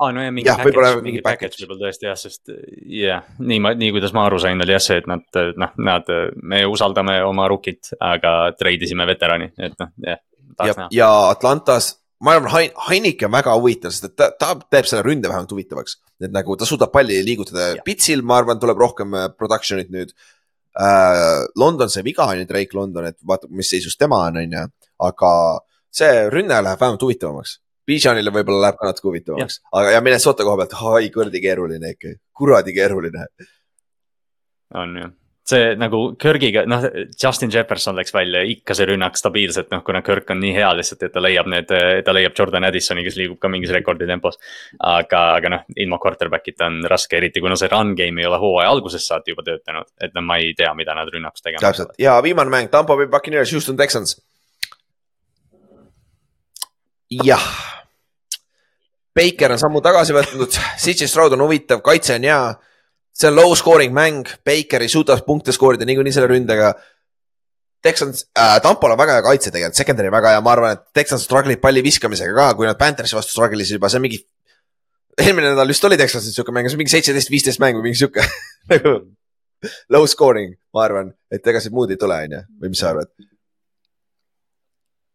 aa, 0.01 0.10
no 0.16 0.24
ja 0.24 0.32
mingi 0.32 0.48
Jah, 0.48 0.60
package, 0.62 1.02
mingi 1.05 1.22
package 1.24 1.60
võib-olla 1.62 1.86
tõesti 1.86 2.09
jah, 2.09 2.18
sest 2.18 2.52
jah, 3.01 3.24
nii 3.39 3.60
ma, 3.62 3.74
nii 3.77 3.93
kuidas 3.97 4.14
ma 4.16 4.24
aru 4.28 4.40
sain, 4.43 4.60
oli 4.64 4.77
jah 4.77 4.82
see, 4.85 5.01
et 5.02 5.09
nad 5.10 5.40
noh, 5.60 5.77
nad, 5.90 6.10
me 6.43 6.64
usaldame 6.68 7.20
oma 7.27 7.48
rookit, 7.52 7.93
aga 8.01 8.35
treidisime 8.59 9.06
veterani, 9.09 9.52
et 9.60 9.77
noh, 9.81 9.93
jah, 10.06 10.22
ja 10.66 10.89
ja 10.94 11.10
Atlantas, 11.31 11.94
ma 12.24 12.36
arvan 12.36 12.52
Hein,, 12.55 12.74
Heinike 12.89 13.28
on 13.28 13.35
väga 13.35 13.55
huvitav, 13.56 13.94
sest 13.94 14.10
et 14.10 14.16
ta, 14.18 14.31
ta 14.36 14.55
teeb 14.72 14.89
selle 14.89 15.05
ründe 15.06 15.28
vähemalt 15.31 15.52
huvitavaks. 15.55 15.97
et 16.20 16.32
nagu 16.32 16.56
ta 16.56 16.68
suudab 16.68 16.93
palli 16.93 17.20
liigutada 17.24 17.72
pitsil, 17.85 18.22
ma 18.22 18.40
arvan, 18.40 18.60
tuleb 18.60 18.81
rohkem 18.81 19.14
äh, 19.16 19.31
production'it 19.36 19.90
nüüd. 19.93 20.12
äh,. 20.77 21.47
London 21.56 21.90
sai 21.90 22.05
viga, 22.05 22.27
on 22.27 22.43
ju, 22.43 22.47
Drake 22.47 22.77
London, 22.77 23.06
et 23.06 23.18
vaata, 23.27 23.48
mis 23.48 23.68
seisus 23.68 23.97
tema 23.97 24.27
on, 24.28 24.36
on 24.36 24.52
ju, 24.56 24.68
aga 25.09 25.32
see 25.90 26.28
rünne 26.31 26.60
läheb 26.62 26.81
vähemalt 26.81 27.02
huvitavamaks. 27.02 27.59
Bijanile 27.86 28.32
võib-olla 28.35 28.66
läheb 28.66 28.81
ka 28.81 28.90
natuke 28.90 29.09
huvitavamaks, 29.09 29.62
aga 29.81 29.94
ja 29.97 30.02
Minnesota 30.05 30.47
koha 30.47 30.61
pealt, 30.62 30.77
oi 30.93 31.09
kuradi 31.15 31.40
keeruline 31.43 31.94
ikka, 31.97 32.15
kuradi 32.36 32.74
keeruline. 32.77 33.24
on 34.74 34.97
ju, 35.01 35.09
see 35.51 35.74
nagu 35.78 36.01
Kirgiga, 36.20 36.62
noh, 36.69 36.85
Justin 37.23 37.51
Jefferson 37.52 37.98
läks 37.98 38.15
välja, 38.15 38.43
ikka 38.47 38.74
see 38.77 38.86
rünnak 38.90 39.19
stabiilselt, 39.19 39.70
noh, 39.73 39.82
kuna 39.86 40.02
Kirk 40.07 40.31
on 40.31 40.40
nii 40.43 40.52
hea 40.55 40.70
lihtsalt, 40.77 41.02
et 41.07 41.15
ta 41.15 41.23
leiab 41.23 41.51
need, 41.51 41.74
ta 42.07 42.15
leiab 42.15 42.36
Jordan 42.39 42.69
Addisoni, 42.69 43.05
kes 43.07 43.19
liigub 43.19 43.40
ka 43.43 43.51
mingis 43.52 43.73
rekorditempos. 43.74 44.39
aga, 44.78 45.23
aga 45.40 45.55
noh, 45.57 45.66
ilma 45.77 45.98
quarterback'ita 46.02 46.69
on 46.70 46.81
raske, 46.90 47.19
eriti 47.19 47.43
kuna 47.43 47.59
see 47.59 47.70
run 47.73 47.94
game 47.98 48.23
ei 48.23 48.28
ole 48.28 48.39
hooaja 48.43 48.70
algusest 48.70 49.11
saati 49.11 49.35
juba 49.35 49.47
töötanud, 49.47 49.90
et 50.01 50.15
no 50.15 50.24
ma 50.27 50.39
ei 50.40 50.55
tea, 50.59 50.73
mida 50.78 50.94
nad 50.97 51.11
rünnakus 51.12 51.44
tegema 51.44 51.65
täpselt 51.66 51.97
ja 51.98 52.20
viimane 52.24 52.52
mäng, 52.52 52.70
Tampo 52.70 52.97
Bay 52.97 53.11
Buccaneers, 53.11 53.52
Houston 53.52 53.77
Texans. 53.81 54.19
jah. 57.11 57.45
Baker 59.16 59.55
on 59.57 59.61
sammu 59.61 59.82
tagasi 59.82 60.15
võtnud, 60.15 60.55
CJ 60.81 61.09
Stroud 61.11 61.35
on 61.35 61.45
huvitav, 61.45 61.82
kaitse 61.85 62.15
on 62.16 62.27
hea. 62.28 62.41
see 63.20 63.28
on 63.28 63.35
low 63.37 63.55
scoring 63.59 63.93
mäng, 63.93 64.28
Baker 64.47 64.85
ei 64.85 64.89
suuda 64.89 65.16
punkte 65.27 65.53
skoorida 65.53 65.85
niikuinii 65.85 66.15
selle 66.15 66.31
ründega. 66.31 66.70
Texans 67.82 68.27
äh,, 68.39 68.61
Tampol 68.62 68.93
on 68.93 68.99
väga 69.01 69.16
hea 69.19 69.24
kaitse 69.24 69.51
tegelikult, 69.51 69.77
secondary 69.77 70.12
väga 70.12 70.35
hea, 70.35 70.43
ma 70.45 70.53
arvan, 70.53 70.77
et 70.77 70.85
Texans 70.95 71.24
struggle 71.24 71.57
ib 71.57 71.62
palli 71.65 71.82
viskamisega 71.85 72.37
ka, 72.37 72.51
kui 72.57 72.69
nad 72.69 72.78
Panthersi 72.78 73.16
vastu 73.16 73.35
struggle 73.35 73.65
isid 73.65 73.81
juba, 73.81 73.91
see 73.91 73.99
on 73.99 74.05
mingi. 74.05 74.20
eelmine 75.20 75.53
nädal 75.53 75.69
vist 75.69 75.85
oli 75.85 75.99
Texansil 76.01 76.37
siuke 76.37 76.53
mäng, 76.55 76.69
see 76.69 76.78
on 76.78 76.85
mingi 76.85 76.93
seitseteist, 76.93 77.32
viisteist 77.32 77.61
mängu, 77.61 77.82
mingi 77.85 77.99
siuke 77.99 78.24
nagu 78.73 78.95
low 79.93 80.07
scoring, 80.07 80.55
ma 80.77 80.85
arvan, 80.87 81.12
et 81.32 81.47
ega 81.53 81.61
siit 81.61 81.74
muud 81.77 81.91
ei 81.93 82.01
tule, 82.01 82.20
on 82.28 82.37
ju, 82.37 82.43
või 82.62 82.73
mis 82.73 82.85
sa 82.85 82.93
arvad? 82.93 83.11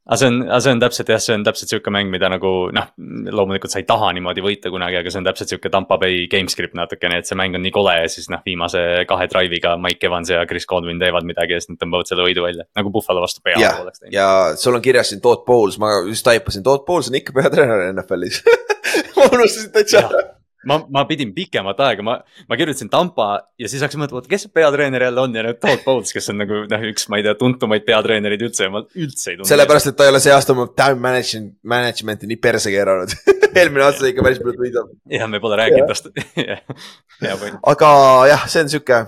Aga 0.05 0.17
see 0.21 0.29
on, 0.29 0.35
aga 0.45 0.59
see 0.61 0.73
on 0.75 0.81
täpselt 0.83 1.09
jah, 1.09 1.21
see 1.23 1.35
on 1.35 1.43
täpselt 1.47 1.71
sihuke 1.71 1.93
mäng, 1.93 2.11
mida 2.13 2.29
nagu 2.29 2.51
noh, 2.75 2.89
loomulikult 3.33 3.73
sa 3.73 3.81
ei 3.81 3.87
taha 3.89 4.11
niimoodi 4.13 4.43
võita 4.45 4.69
kunagi, 4.73 4.99
aga 4.99 5.13
see 5.13 5.21
on 5.21 5.25
täpselt 5.25 5.53
sihuke 5.53 5.71
Tampa 5.73 5.97
Bay 6.01 6.27
game 6.31 6.51
script 6.51 6.77
natukene, 6.77 7.17
et 7.21 7.29
see 7.29 7.37
mäng 7.39 7.57
on 7.57 7.65
nii 7.65 7.73
kole 7.73 7.95
ja 7.97 8.11
siis 8.11 8.29
noh, 8.33 8.43
viimase 8.45 8.83
kahe 9.09 9.27
drive'iga 9.31 9.73
Mike 9.81 10.05
Evans 10.09 10.29
ja 10.33 10.45
Chris 10.49 10.69
Godwin 10.69 11.01
teevad 11.01 11.25
midagi 11.25 11.57
ja 11.57 11.63
siis 11.63 11.73
nad 11.73 11.81
tõmbavad 11.81 12.11
selle 12.11 12.27
võidu 12.27 12.45
välja, 12.45 12.67
nagu 12.77 12.93
Buffalo 12.93 13.25
vastu 13.25 13.41
peaaegu 13.45 13.65
jah 13.65 13.81
oleks, 13.81 14.03
teinud. 14.03 14.13
ja 14.13 14.29
sul 14.61 14.77
on 14.77 14.85
kirjas 14.85 15.09
siin 15.13 15.25
Todd 15.25 15.41
Bowles, 15.49 15.79
ma 15.81 15.95
just 16.05 16.27
taipasin, 16.27 16.65
Todd 16.65 16.85
Bowles 16.85 17.09
on 17.09 17.17
ikka 17.17 17.33
peatreener 17.39 17.87
NFL-is 17.95 18.43
ma 19.17 19.31
unustasin 19.31 19.73
täitsa 19.73 20.05
ära. 20.05 20.25
ma, 20.69 20.79
ma 20.91 21.05
pidin 21.09 21.31
pikemat 21.35 21.79
aega, 21.87 22.05
ma, 22.05 22.17
ma 22.49 22.57
kirjutasin 22.59 22.89
Tampa 22.93 23.29
ja 23.61 23.69
siis 23.71 23.83
hakkasin 23.85 24.03
mõtlema, 24.03 24.23
et 24.25 24.31
kes 24.31 24.45
see 24.47 24.53
peatreener 24.55 25.07
jälle 25.07 25.23
on 25.23 25.35
ja 25.37 25.45
nüüd 25.45 25.61
Todd 25.61 25.83
Bowles, 25.85 26.13
kes 26.15 26.31
on 26.33 26.41
nagu 26.41 26.63
noh, 26.71 26.85
üks, 26.91 27.07
ma 27.11 27.19
ei 27.19 27.25
tea, 27.27 27.35
tuntumaid 27.39 27.85
peatreenereid 27.87 28.45
üldse 28.47 28.67
ja 28.67 28.73
ma 28.73 28.83
üldse 28.85 29.33
ei 29.33 29.39
tunne. 29.39 29.49
sellepärast, 29.49 29.91
et 29.91 29.99
ta 29.99 30.07
ei 30.07 30.13
ole 30.13 30.21
see 30.23 30.33
aasta 30.35 30.55
oma 30.55 30.67
time 30.73 31.01
management, 31.03 31.55
management'i 31.75 32.29
nii 32.31 32.41
perse 32.41 32.73
keeranud 32.73 33.15
eelmine 33.59 33.85
aasta 33.85 34.09
ikka 34.09 34.25
päris 34.25 34.41
palju 34.43 34.61
võidab. 34.61 34.89
jah, 35.11 35.29
me 35.31 35.41
pole 35.43 35.59
rääkinud 35.59 35.91
tast. 35.91 36.09
aga 37.73 37.91
jah, 38.31 38.47
see 38.51 38.65
on 38.65 38.73
sihuke 38.73 39.01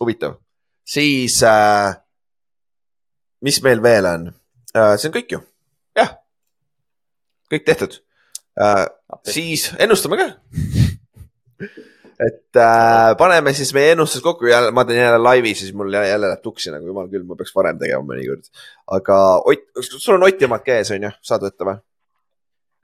huvitav, 0.00 0.38
siis 0.86 1.40
äh,. 1.46 1.94
mis 3.44 3.62
meil 3.64 3.82
veel 3.82 4.10
on 4.10 4.28
äh,, 4.74 4.96
see 4.98 5.10
on 5.10 5.16
kõik 5.16 5.36
ju, 5.36 5.42
jah. 5.98 6.18
kõik 7.52 7.66
tehtud 7.68 8.00
äh,, 8.60 8.84
siis 9.32 9.70
ennustame 9.78 10.20
ka. 10.20 10.30
Et 12.18 12.58
äh, 12.58 13.16
paneme 13.18 13.52
siis 13.54 13.70
meie 13.76 13.92
ennustused 13.94 14.24
kokku 14.24 14.48
jälle, 14.50 14.70
ma 14.74 14.84
teen 14.84 15.00
jälle 15.00 15.18
laivi, 15.22 15.54
siis 15.54 15.74
mul 15.74 15.92
jälle, 15.92 16.08
jälle 16.08 16.30
läheb 16.32 16.42
tuksi 16.42 16.72
nagu 16.74 16.86
jumal 16.86 17.10
küll, 17.12 17.26
ma 17.26 17.36
peaks 17.38 17.54
varem 17.54 17.78
tegema 17.78 18.02
mõnikord. 18.06 18.48
aga 18.90 19.18
Ott, 19.46 19.68
sul 19.86 20.16
on 20.16 20.26
Oti 20.26 20.48
omad 20.48 20.64
käes 20.66 20.90
on 20.94 21.06
ju, 21.06 21.12
saad 21.22 21.46
võtta 21.46 21.68
või? 21.68 21.78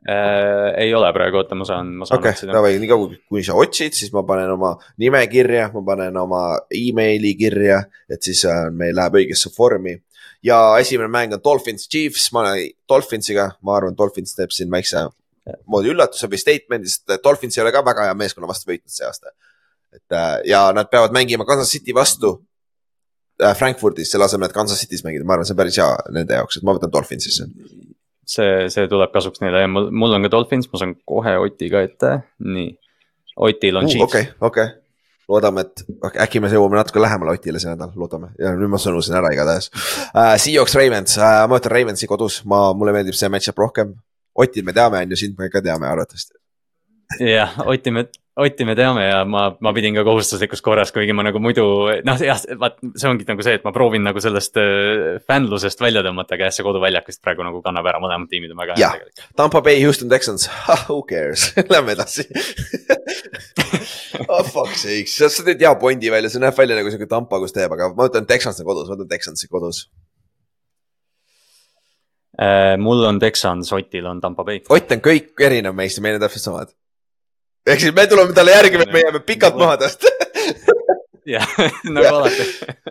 äh,. 0.09 0.69
ei 0.85 0.95
ole 0.95 1.11
praegu, 1.17 1.41
oota, 1.41 1.59
ma 1.59 1.67
saan, 1.67 1.95
ma 1.99 2.07
saan 2.09 2.21
okei 2.21 2.37
okay,, 2.37 2.53
davai, 2.53 2.79
niikaua 2.79 3.11
kuni 3.27 3.45
sa 3.47 3.59
otsid, 3.59 3.97
siis 3.97 4.15
ma 4.15 4.23
panen 4.29 4.55
oma 4.55 4.75
nime 5.03 5.25
kirja, 5.33 5.71
ma 5.75 5.83
panen 5.87 6.17
oma 6.21 6.45
emaili 6.71 7.35
kirja, 7.41 7.83
et 8.11 8.23
siis 8.23 8.45
äh, 8.47 8.69
meil 8.71 8.95
läheb 8.97 9.19
õigesse 9.23 9.51
vormi. 9.59 9.99
ja 10.45 10.61
esimene 10.79 11.11
mäng 11.11 11.35
on 11.35 11.43
Dolphins 11.43 11.89
Chiefs, 11.89 12.31
ma 12.33 12.45
olen 12.45 12.71
Dolphinsiga, 12.89 13.51
ma 13.63 13.79
arvan, 13.81 13.99
Dolphins 13.99 14.37
teeb 14.37 14.55
siin 14.55 14.71
väikse 14.71 15.09
moodi 15.71 15.93
üllatuse 15.93 16.29
või 16.31 16.41
statement'i, 16.41 16.91
sest 16.91 17.17
Dolphins 17.25 17.59
ei 17.59 17.65
ole 17.65 17.73
ka 17.75 17.85
väga 17.85 18.09
hea 18.09 18.19
meeskonna 18.19 18.49
vastu 18.49 18.71
võitnud 18.71 18.93
see 18.93 19.07
aasta. 19.07 19.35
et 19.95 20.17
äh, 20.17 20.37
ja 20.51 20.67
nad 20.75 20.91
peavad 20.91 21.13
mängima 21.15 21.47
Kansas 21.47 21.71
City 21.71 21.95
vastu 21.95 22.35
äh, 23.43 23.57
Frankfurdis, 23.57 24.11
selle 24.11 24.25
asemel, 24.25 24.49
et 24.49 24.57
Kansas 24.57 24.81
City's 24.81 25.05
mängida, 25.05 25.27
ma 25.27 25.37
arvan, 25.37 25.49
see 25.49 25.55
on 25.55 25.61
päris 25.61 25.81
hea 25.81 25.91
nende 26.17 26.39
jaoks, 26.39 26.59
et 26.59 26.67
ma 26.67 26.77
võtan 26.77 26.93
Dolphinsisse. 26.93 27.49
see, 28.27 28.55
see 28.73 28.89
tuleb 28.89 29.13
kasuks 29.13 29.45
neile 29.45 29.67
ja 29.67 29.69
mul, 29.69 29.91
mul 29.93 30.17
on 30.17 30.25
ka 30.25 30.33
Dolphins, 30.33 30.71
ma 30.73 30.81
saan 30.81 30.97
kohe 31.05 31.37
Otiga 31.43 31.85
ette, 31.85 32.17
nii. 32.41 32.73
Otil 33.45 33.77
on 33.77 33.91
Chiefs 33.91 34.07
okei, 34.07 34.27
okei, 34.47 34.69
loodame, 35.29 35.65
et 35.67 35.85
okay, 35.99 36.21
äkki 36.23 36.41
me 36.41 36.49
jõuame 36.53 36.79
natuke 36.79 37.03
lähemale 37.03 37.35
Otile 37.35 37.61
see 37.61 37.73
nädal, 37.73 37.91
loodame 37.99 38.31
ja 38.39 38.53
nüüd 38.55 38.71
ma 38.71 38.81
sõnusin 38.81 39.17
ära 39.19 39.33
igatahes 39.35 39.71
uh,. 39.75 40.37
Seahawks 40.39 40.77
Ravens 40.79 41.19
uh,, 41.19 41.45
ma 41.45 41.59
võtan 41.59 41.75
Ravensi 41.75 42.09
kodus, 42.11 42.41
ma, 42.49 42.69
mulle 42.79 42.95
meeldib 42.95 43.19
see 43.19 43.31
match-up 43.33 43.59
rohkem. 43.59 43.97
Otil 44.35 44.67
me 44.67 44.75
teame, 44.75 45.05
on 45.05 45.15
ju, 45.15 45.21
sind 45.21 45.39
me 45.39 45.51
ka 45.51 45.63
teame 45.63 45.87
arvatavasti. 45.87 46.37
jah, 47.21 47.59
Otti 47.69 47.93
me, 47.95 48.07
Otti 48.41 48.65
me 48.67 48.75
teame 48.75 49.05
ja 49.05 49.21
ma, 49.29 49.45
ma 49.63 49.73
pidin 49.77 49.95
ka 49.95 50.03
kohustuslikus 50.07 50.63
korras, 50.65 50.91
kuigi 50.95 51.15
ma 51.15 51.23
nagu 51.23 51.39
muidu 51.43 51.65
noh, 52.07 52.23
jah, 52.27 52.41
vaat 52.59 52.81
see 52.99 53.11
ongi 53.11 53.27
nagu 53.29 53.45
see, 53.47 53.59
et 53.61 53.67
ma 53.67 53.71
proovin 53.77 54.03
nagu 54.03 54.23
sellest 54.23 54.59
äh, 54.59 55.21
fännlusest 55.29 55.85
välja 55.85 56.03
tõmmata, 56.07 56.35
aga 56.35 56.49
jah, 56.49 56.57
see 56.57 56.67
koduväljakust 56.67 57.23
praegu 57.23 57.47
nagu 57.47 57.61
kannab 57.63 57.87
ära, 57.93 58.01
mõlemad 58.03 58.33
tiimid 58.33 58.57
on 58.57 58.63
väga 58.65 58.79
head 58.79 58.99
tegelikult. 58.99 59.29
Tampa 59.39 59.63
Bay, 59.63 59.79
Houston 59.85 60.11
Texans, 60.11 60.49
who 60.89 61.03
cares, 61.07 61.53
lähme 61.73 61.95
edasi 61.95 62.27
oh 64.33 64.43
fuck 64.43 64.75
sakes, 64.79 65.15
sa 65.21 65.47
teed 65.47 65.63
hea 65.63 65.75
pointi 65.79 66.11
välja, 66.13 66.33
see 66.33 66.43
näeb 66.43 66.59
välja 66.59 66.81
nagu 66.81 66.91
siuke 66.91 67.07
Tampa, 67.11 67.39
kus 67.43 67.55
teeb, 67.55 67.71
aga 67.77 67.93
ma 67.95 68.09
võtan 68.09 68.27
Texansi 68.27 68.67
kodus, 68.67 68.91
ma 68.91 68.99
võtan 68.99 69.13
Texansi 69.15 69.51
kodus. 69.53 69.85
Äh, 72.35 72.77
mul 72.83 73.05
on 73.07 73.19
Texans, 73.23 73.73
Otil 73.73 74.07
on 74.11 74.21
Tampa 74.21 74.45
Bay. 74.45 74.61
Ott 74.69 74.91
on 74.91 75.03
kõik 75.05 75.39
erinev 75.47 75.75
meist 75.79 76.01
ja 76.01 76.03
meil 76.03 76.17
on 76.19 76.25
täpselt 76.25 76.43
samad. 76.49 76.73
ehk 77.67 77.81
siis 77.81 77.95
me 77.97 78.07
tuleme 78.11 78.35
talle 78.37 78.53
järgi, 78.53 78.81
me 78.91 79.01
jääme 79.01 79.21
pikalt 79.25 79.55
maha 79.57 79.77
tast 79.81 80.03
jah, 81.35 81.47
nagu 81.89 82.11
alati. 82.11 82.45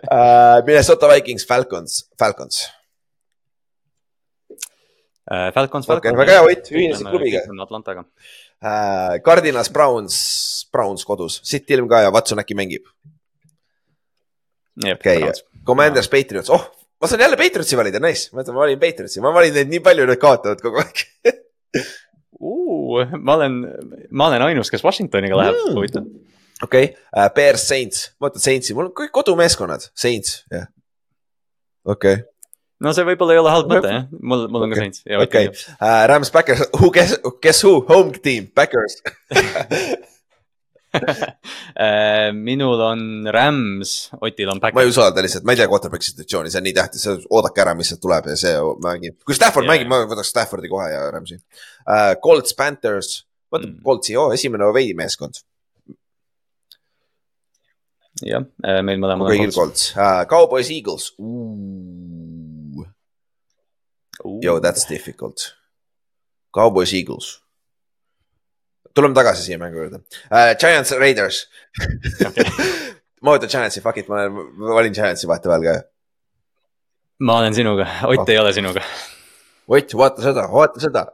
uh,. 0.07 0.63
Minnesota 0.65 1.09
Vikings, 1.11 1.45
Falcons, 1.47 1.99
Falcons. 2.19 2.63
Äh, 5.31 5.51
Falcons, 5.53 5.85
Falcons. 5.87 6.17
väga 6.17 6.39
hea, 6.39 6.43
Ott, 6.47 6.71
ühinesid 6.71 7.09
klubiga.. 7.09 7.43
Atlantaga. 7.63 8.05
Cardinals, 9.25 9.69
Browns, 9.75 10.15
Browns 10.71 11.03
kodus, 11.05 11.41
siit 11.43 11.69
ilm 11.75 11.87
ka 11.91 11.99
ja 12.05 12.11
Watson 12.15 12.39
äkki 12.39 12.55
mängib. 12.55 12.87
okei, 14.93 15.31
Commanders, 15.67 16.07
Patriots, 16.09 16.49
oh, 16.49 16.63
ma 17.03 17.09
saan 17.11 17.21
jälle 17.25 17.37
Patriotsi 17.39 17.77
valida, 17.77 17.99
nice, 17.99 18.29
ma 18.31 18.43
ütlen, 18.43 18.55
ma 18.55 18.63
valin 18.63 18.79
Patriotsi, 18.79 19.21
ma 19.23 19.33
valin 19.35 19.57
neid 19.57 19.71
nii 19.73 19.81
palju, 19.83 20.05
nad 20.07 20.19
kaotavad 20.21 20.63
kogu 20.63 20.79
aeg. 20.83 21.03
Ma 22.43 23.33
olen, 23.37 23.53
ma 24.11 24.25
olen 24.27 24.43
ainus, 24.45 24.69
kes 24.69 24.83
Washingtoniga 24.83 25.37
läheb. 25.39 25.55
Mm. 25.55 25.77
huvitav. 25.77 26.03
okei 26.61 26.89
okay. 26.89 26.97
uh,, 27.15 27.29
Bears, 27.33 27.63
Saints, 27.65 28.01
ma 28.19 28.27
võtan 28.27 28.43
Saintsi, 28.43 28.75
mul 28.77 28.89
on 28.89 28.93
kõik 28.99 29.13
kodumeeskonnad, 29.15 29.87
Saints, 29.97 30.43
jah. 30.51 30.67
okei. 31.87 32.19
Okay., 32.19 32.27
no 32.83 32.93
see 32.93 33.07
võib-olla 33.07 33.37
ei 33.37 33.41
ole 33.41 33.53
halb 33.55 33.71
mõte 33.71 33.93
jah, 33.95 34.05
mul, 34.19 34.45
mul 34.51 34.67
on 34.67 34.75
ka. 34.75 34.81
Saints. 34.83 35.05
Okei. 35.23 35.49
uh,, 35.79 36.03
Rams, 36.11 36.33
Backers, 36.35 36.67
who, 36.75 36.91
guess, 36.93 37.15
guess 37.41 37.65
who, 37.65 37.79
home 37.89 38.13
team, 38.19 38.51
Backers 38.53 38.99
Äh, 39.33 39.95
minul 42.47 42.81
on 42.85 43.29
Rams, 43.33 43.93
Otil 44.21 44.51
on 44.53 44.61
ma 44.61 44.83
ei 44.83 44.91
usalda 44.91 45.23
lihtsalt, 45.25 45.45
ma 45.47 45.55
ei 45.55 45.61
tea 45.61 45.69
quarterback'i 45.71 46.11
situatsiooni, 46.11 46.51
see 46.53 46.61
on 46.61 46.67
nii 46.67 46.75
tähtis, 46.77 47.07
oodake 47.29 47.63
ära, 47.63 47.73
mis 47.77 47.89
sealt 47.91 48.01
tuleb 48.03 48.29
ja 48.31 48.35
see 48.39 48.53
mängib. 48.83 49.17
kui 49.25 49.37
Stafford 49.37 49.65
yeah. 49.65 49.73
mängib, 49.73 49.91
ma 49.91 50.03
võtaks 50.11 50.33
Staffordi 50.33 50.71
kohe 50.71 50.91
ja 50.91 51.07
Rams'i 51.13 51.39
uh,. 51.39 52.13
Colts, 52.23 52.55
Panthers, 52.57 53.23
võtan 53.53 53.73
Mm. 53.73 53.81
Coltsi, 53.85 54.15
oo, 54.19 54.31
esimene 54.35 54.67
veidi 54.75 54.95
meeskond, 54.97 55.37
jah, 58.25 58.45
meil 58.85 59.01
mõlemal 59.01 59.29
kõigil 59.33 59.53
Colts 59.55 59.91
uh,, 59.95 60.23
Cowboys, 60.29 60.69
Eagles, 60.73 61.11
yo 64.41 64.59
that's 64.59 64.85
difficult. 64.89 65.53
Cowboys, 66.53 66.93
Eagles. 66.93 67.42
Tuleme 68.95 69.15
tagasi 69.17 69.47
siia 69.47 69.57
mängu 69.61 69.81
juurde 69.83 70.01
uh,, 70.01 70.53
Giants, 70.59 70.91
Raiders 70.99 71.43
ma 73.23 73.35
võtan 73.37 73.49
Giantsi, 73.51 73.81
fuck 73.83 73.97
it, 74.01 74.11
ma 74.11 74.25
valin 74.75 74.93
Giantsi 74.95 75.29
vahetevahel 75.29 75.63
ka. 75.67 75.75
ma 77.23 77.39
olen 77.41 77.55
sinuga, 77.55 77.87
Ott 78.09 78.23
Oh. 78.25 78.29
ei 78.29 78.39
ole 78.41 78.53
sinuga. 78.53 78.83
Ott, 79.71 79.93
vaata 79.95 80.21
seda, 80.25 80.43
vaata 80.51 80.81
seda 80.83 81.05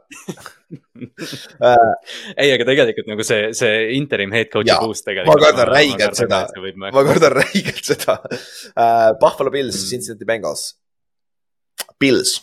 ei, 2.42 2.50
aga 2.50 2.66
tegelikult 2.66 3.08
nagu 3.10 3.24
see, 3.26 3.50
see 3.58 3.94
interim 3.96 4.32
head 4.34 4.50
coach'i 4.52 4.74
boost 4.82 5.06
tegelikult. 5.06 5.38
ma 5.38 5.46
kardan 5.46 5.70
räigelt 5.70 6.18
seda. 6.18 6.40
ma 6.90 7.04
kardan 7.06 7.36
räigelt 7.38 7.84
seda 7.92 8.18
uh,. 8.26 9.10
Buffalo 9.22 9.50
Bills 9.54 9.78
mm., 9.78 9.88
Cincinnati 9.92 10.26
Bengals. 10.28 10.66
Bills, 12.00 12.36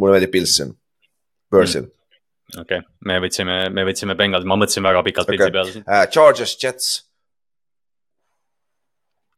mulle 0.00 0.16
meeldib 0.18 0.32
Bills 0.36 0.56
siin, 0.58 0.72
börsil 1.52 1.84
mm.. 1.86 1.92
Okei 2.52 2.80
okay., 2.80 2.84
me 3.08 3.18
võtsime, 3.24 3.58
me 3.74 3.86
võtsime 3.88 4.16
Bengal, 4.18 4.46
ma 4.48 4.58
mõtlesin 4.60 4.84
väga 4.86 5.02
pikalt 5.06 5.28
Okei. 5.28 5.38
pildi 5.38 5.56
peale. 5.56 5.82
Uh, 5.86 6.04
Chargers, 6.12 6.54
Jets. 6.60 6.92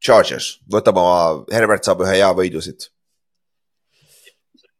Chargers 0.03 0.51
võtab 0.71 0.99
oma, 1.01 1.17
Herbert 1.51 1.87
saab 1.87 2.05
ühe 2.05 2.19
hea 2.19 2.29
võidu 2.37 2.61
siit 2.61 2.91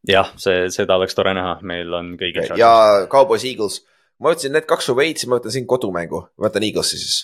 jah, 0.07 0.31
see, 0.39 0.67
seda 0.73 0.97
oleks 0.97 1.15
tore 1.17 1.33
näha, 1.37 1.57
meil 1.67 1.93
on 1.95 2.13
kõigil 2.19 2.45
okay.. 2.45 2.59
ja 2.61 3.07
Cowboys, 3.11 3.45
Eagles. 3.47 3.81
ma 4.21 4.31
võtsin 4.33 4.55
need 4.55 4.67
kaks 4.69 4.89
su 4.89 4.95
veits, 4.97 5.27
ma 5.27 5.39
võtan 5.39 5.53
siin 5.53 5.67
kodumängu, 5.69 6.23
ma 6.37 6.47
võtan 6.47 6.65
Eaglesi 6.67 6.99
siis. 7.01 7.17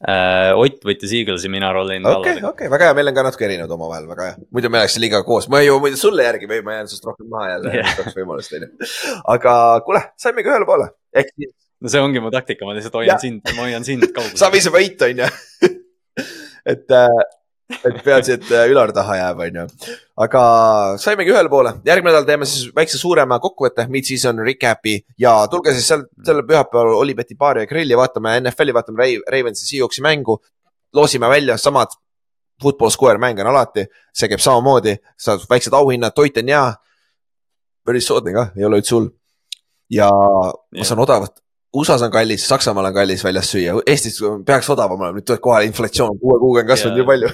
äh,. 0.00 0.50
Ott 0.56 0.84
võttis 0.86 1.12
Eaglesi, 1.16 1.50
mina 1.52 1.72
rollin 1.76 2.06
okei, 2.08 2.38
okei, 2.46 2.70
väga 2.72 2.90
hea, 2.90 2.98
meil 2.98 3.12
on 3.12 3.16
ka 3.18 3.26
natuke 3.26 3.48
erinevad 3.48 3.74
omavahel, 3.76 4.08
väga 4.10 4.28
hea. 4.30 4.36
muidu 4.56 4.72
me 4.72 4.80
oleks 4.80 4.98
liiga 5.02 5.22
koos, 5.26 5.48
ma 5.52 5.60
ei 5.60 5.68
jõua 5.68 5.84
muidu 5.86 6.00
sulle 6.00 6.24
järgi 6.26 6.50
või 6.50 6.62
ma 6.66 6.78
jään 6.78 6.92
sinust 6.92 7.08
rohkem 7.10 7.28
maha 7.32 7.50
jälle 7.54 7.74
yeah., 7.76 7.96
kaks 7.98 8.16
võimalust 8.16 8.56
on 8.56 8.66
ju. 8.66 8.92
aga 9.36 9.54
kuule, 9.86 10.04
saimegi 10.20 10.52
ühele 10.52 10.68
poole, 10.68 10.88
ehk 11.16 11.34
siis 11.34 11.52
no 11.80 11.92
see 11.92 12.02
ongi 12.04 12.22
mu 12.22 12.32
taktika, 12.32 12.66
ma 12.68 12.76
lihtsalt 12.76 12.96
hoian 13.00 13.20
sind, 13.20 13.44
ma 13.56 13.66
hoian 13.66 13.86
sind 13.86 14.06
kaugel. 14.14 14.36
saab 14.40 14.56
ise 14.58 14.72
võita, 14.72 15.08
on 15.10 15.22
ju. 15.24 15.28
et, 16.72 16.96
et 17.70 18.02
peaasi, 18.04 18.36
et 18.36 18.50
äh, 18.52 18.66
Ülar 18.72 18.92
taha 18.94 19.16
jääb, 19.16 19.42
on 19.46 19.58
ju. 19.60 19.94
aga 20.26 20.42
saimegi 21.00 21.32
ühele 21.32 21.50
poole, 21.52 21.74
järgmine 21.86 22.12
nädal 22.12 22.26
teeme 22.28 22.48
siis 22.48 22.70
väikse 22.76 22.98
suurema 22.98 23.38
kokkuvõtte, 23.42 23.86
mid-season 23.92 24.42
recap'i. 24.46 24.98
Ja 25.18 25.36
tulge 25.50 25.74
siis 25.76 25.88
seal, 25.90 26.04
sellel 26.26 26.46
pühapäeval 26.48 26.94
Olibeti 26.98 27.36
baari 27.38 27.64
ja 27.64 27.70
grilli, 27.70 27.96
vaatame 27.98 28.36
NFL-i, 28.40 28.74
vaatame 28.76 29.02
Ra- 29.02 29.34
Ravensi 29.36 29.66
Seahawksi 29.66 30.02
mängu. 30.06 30.40
loosime 30.92 31.28
välja 31.28 31.56
samad 31.56 31.92
football 32.62 32.90
square 32.90 33.18
mäng 33.18 33.38
on 33.40 33.46
alati, 33.46 33.86
see 34.12 34.28
käib 34.28 34.42
samamoodi, 34.42 34.96
saad 35.18 35.44
väiksed 35.50 35.72
auhinnad, 35.72 36.12
toit 36.14 36.36
on 36.36 36.48
hea. 36.48 36.64
päris 37.86 38.06
soodne 38.06 38.32
ka, 38.32 38.50
ei 38.56 38.64
ole 38.64 38.80
üldse 38.80 38.94
hull. 38.94 39.08
ja 39.90 40.10
ma 40.10 40.84
saan 40.84 41.00
odavat, 41.00 41.40
USA-s 41.74 42.02
on 42.02 42.10
kallis, 42.10 42.48
Saksamaal 42.48 42.90
on 42.90 42.94
kallis 42.94 43.24
väljas 43.24 43.50
süüa, 43.52 43.78
Eestis 43.86 44.18
peaks 44.46 44.68
odavam 44.70 45.00
olema, 45.00 45.18
nüüd 45.18 45.26
tuleb 45.26 45.40
kohale 45.40 45.68
inflatsioon, 45.70 46.18
kuue 46.20 46.38
kuuga 46.42 46.64
on 46.64 46.68
kasvanud 46.68 46.98
nii 46.98 47.06
palju. 47.06 47.30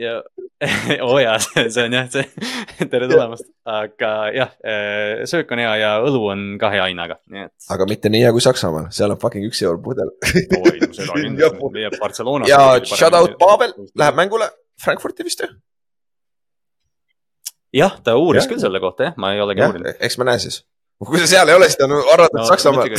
Ja, 0.00 0.16
oo 1.06 1.18
jaa, 1.20 1.36
see 1.40 1.84
on 1.84 1.96
jah, 1.96 2.08
see, 2.12 2.24
tere 2.92 3.08
tulemast, 3.10 3.46
aga 3.68 4.12
jah, 4.34 4.52
söök 5.30 5.52
on 5.54 5.62
hea 5.62 5.72
ja 5.82 5.92
õlu 6.04 6.22
on 6.32 6.44
ka 6.60 6.72
hea 6.74 6.88
hinnaga, 6.90 7.20
nii 7.32 7.46
et. 7.48 7.54
aga 7.74 7.88
mitte 7.90 8.12
nii 8.12 8.24
hea 8.24 8.32
kui 8.36 8.44
Saksamaal, 8.44 8.90
seal 8.94 9.14
on 9.14 9.20
fucking 9.20 9.46
üks 9.48 9.62
euro 9.66 9.80
pudel. 9.84 10.12
oi, 10.60 10.76
no 10.82 10.90
seda 10.96 11.18
kindlasti, 11.18 11.72
leiab 11.76 11.98
Barcelonas. 12.00 12.50
ja 12.50 12.62
shout 12.88 13.16
out 13.18 13.36
Pavel 13.40 13.76
läheb 14.00 14.20
mängule 14.20 14.50
Frankfurti 14.80 15.26
vist 15.26 15.44
ju? 15.44 15.50
jah, 17.76 17.96
ta 18.04 18.16
uuris 18.18 18.44
Jah. 18.44 18.52
küll 18.54 18.62
selle 18.62 18.82
kohta 18.82 19.10
jah, 19.10 19.18
ma 19.20 19.34
ei 19.36 19.44
olegi 19.44 19.64
uurinud., 19.66 20.00
eks 20.00 20.18
me 20.18 20.28
näe 20.30 20.40
siis. 20.42 20.62
kui 21.06 21.20
sa 21.22 21.28
seal 21.36 21.52
ei 21.52 21.60
ole, 21.60 21.68
siis 21.70 21.80
ta 21.80 21.88
on 21.88 21.98
arvatud 22.00 22.40
no, 22.40 22.48
Saksamaal. 22.48 22.90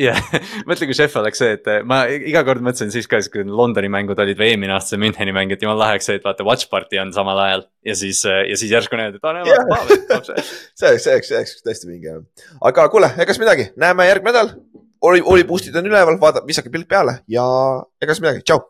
Jah, 0.00 0.18
mõtle, 0.68 0.88
kui 0.88 0.96
šef 0.96 1.16
oleks 1.20 1.40
see, 1.42 1.54
et 1.56 1.70
ma 1.88 2.02
iga 2.12 2.44
kord 2.46 2.64
mõtlesin 2.64 2.92
siis 2.94 3.08
ka, 3.10 3.20
kui 3.32 3.44
Londoni 3.48 3.90
mängud 3.92 4.20
olid 4.24 4.38
või 4.40 4.52
eelmine 4.52 4.74
aasta 4.76 4.94
see 4.94 5.02
Müncheni 5.02 5.34
mäng, 5.36 5.52
et 5.54 5.62
jumal 5.64 5.78
lahe 5.80 5.96
oleks 5.96 6.08
see, 6.10 6.18
et 6.20 6.26
vaata 6.26 6.46
watch 6.46 6.70
party 6.72 7.00
on 7.02 7.12
samal 7.16 7.40
ajal 7.46 7.66
ja 7.86 7.96
siis, 7.98 8.22
ja 8.24 8.58
siis 8.60 8.72
järsku 8.74 8.98
näed, 9.00 9.18
et 9.18 9.26
aa 9.26 9.36
näe, 9.38 9.48
Jah. 9.50 9.66
vaata 9.70 9.98
Pavel, 10.10 10.24
see. 10.28 10.88
oleks, 10.88 11.04
see 11.06 11.16
oleks, 11.16 11.30
see 11.30 11.40
oleks 11.40 11.56
tõesti 11.66 11.98
jah. 12.04 12.22
aga 12.70 12.88
kuule, 12.92 13.12
egas 13.24 13.40
midagi, 13.42 13.70
näeme 13.80 14.08
järgmine 14.08 14.34
nädal. 14.34 14.54
oli, 15.04 15.22
oli 15.24 15.44
boost'id 15.48 15.76
on 15.78 15.90
üleval, 15.90 16.18
vaata, 16.20 16.44
visake 16.46 16.72
pilk 16.72 16.88
peale 16.88 17.20
ja 17.28 17.44
egas 18.02 18.22
midagi, 18.24 18.44
tšau. 18.46 18.64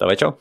Davai, 0.00 0.16
tšau. 0.16 0.36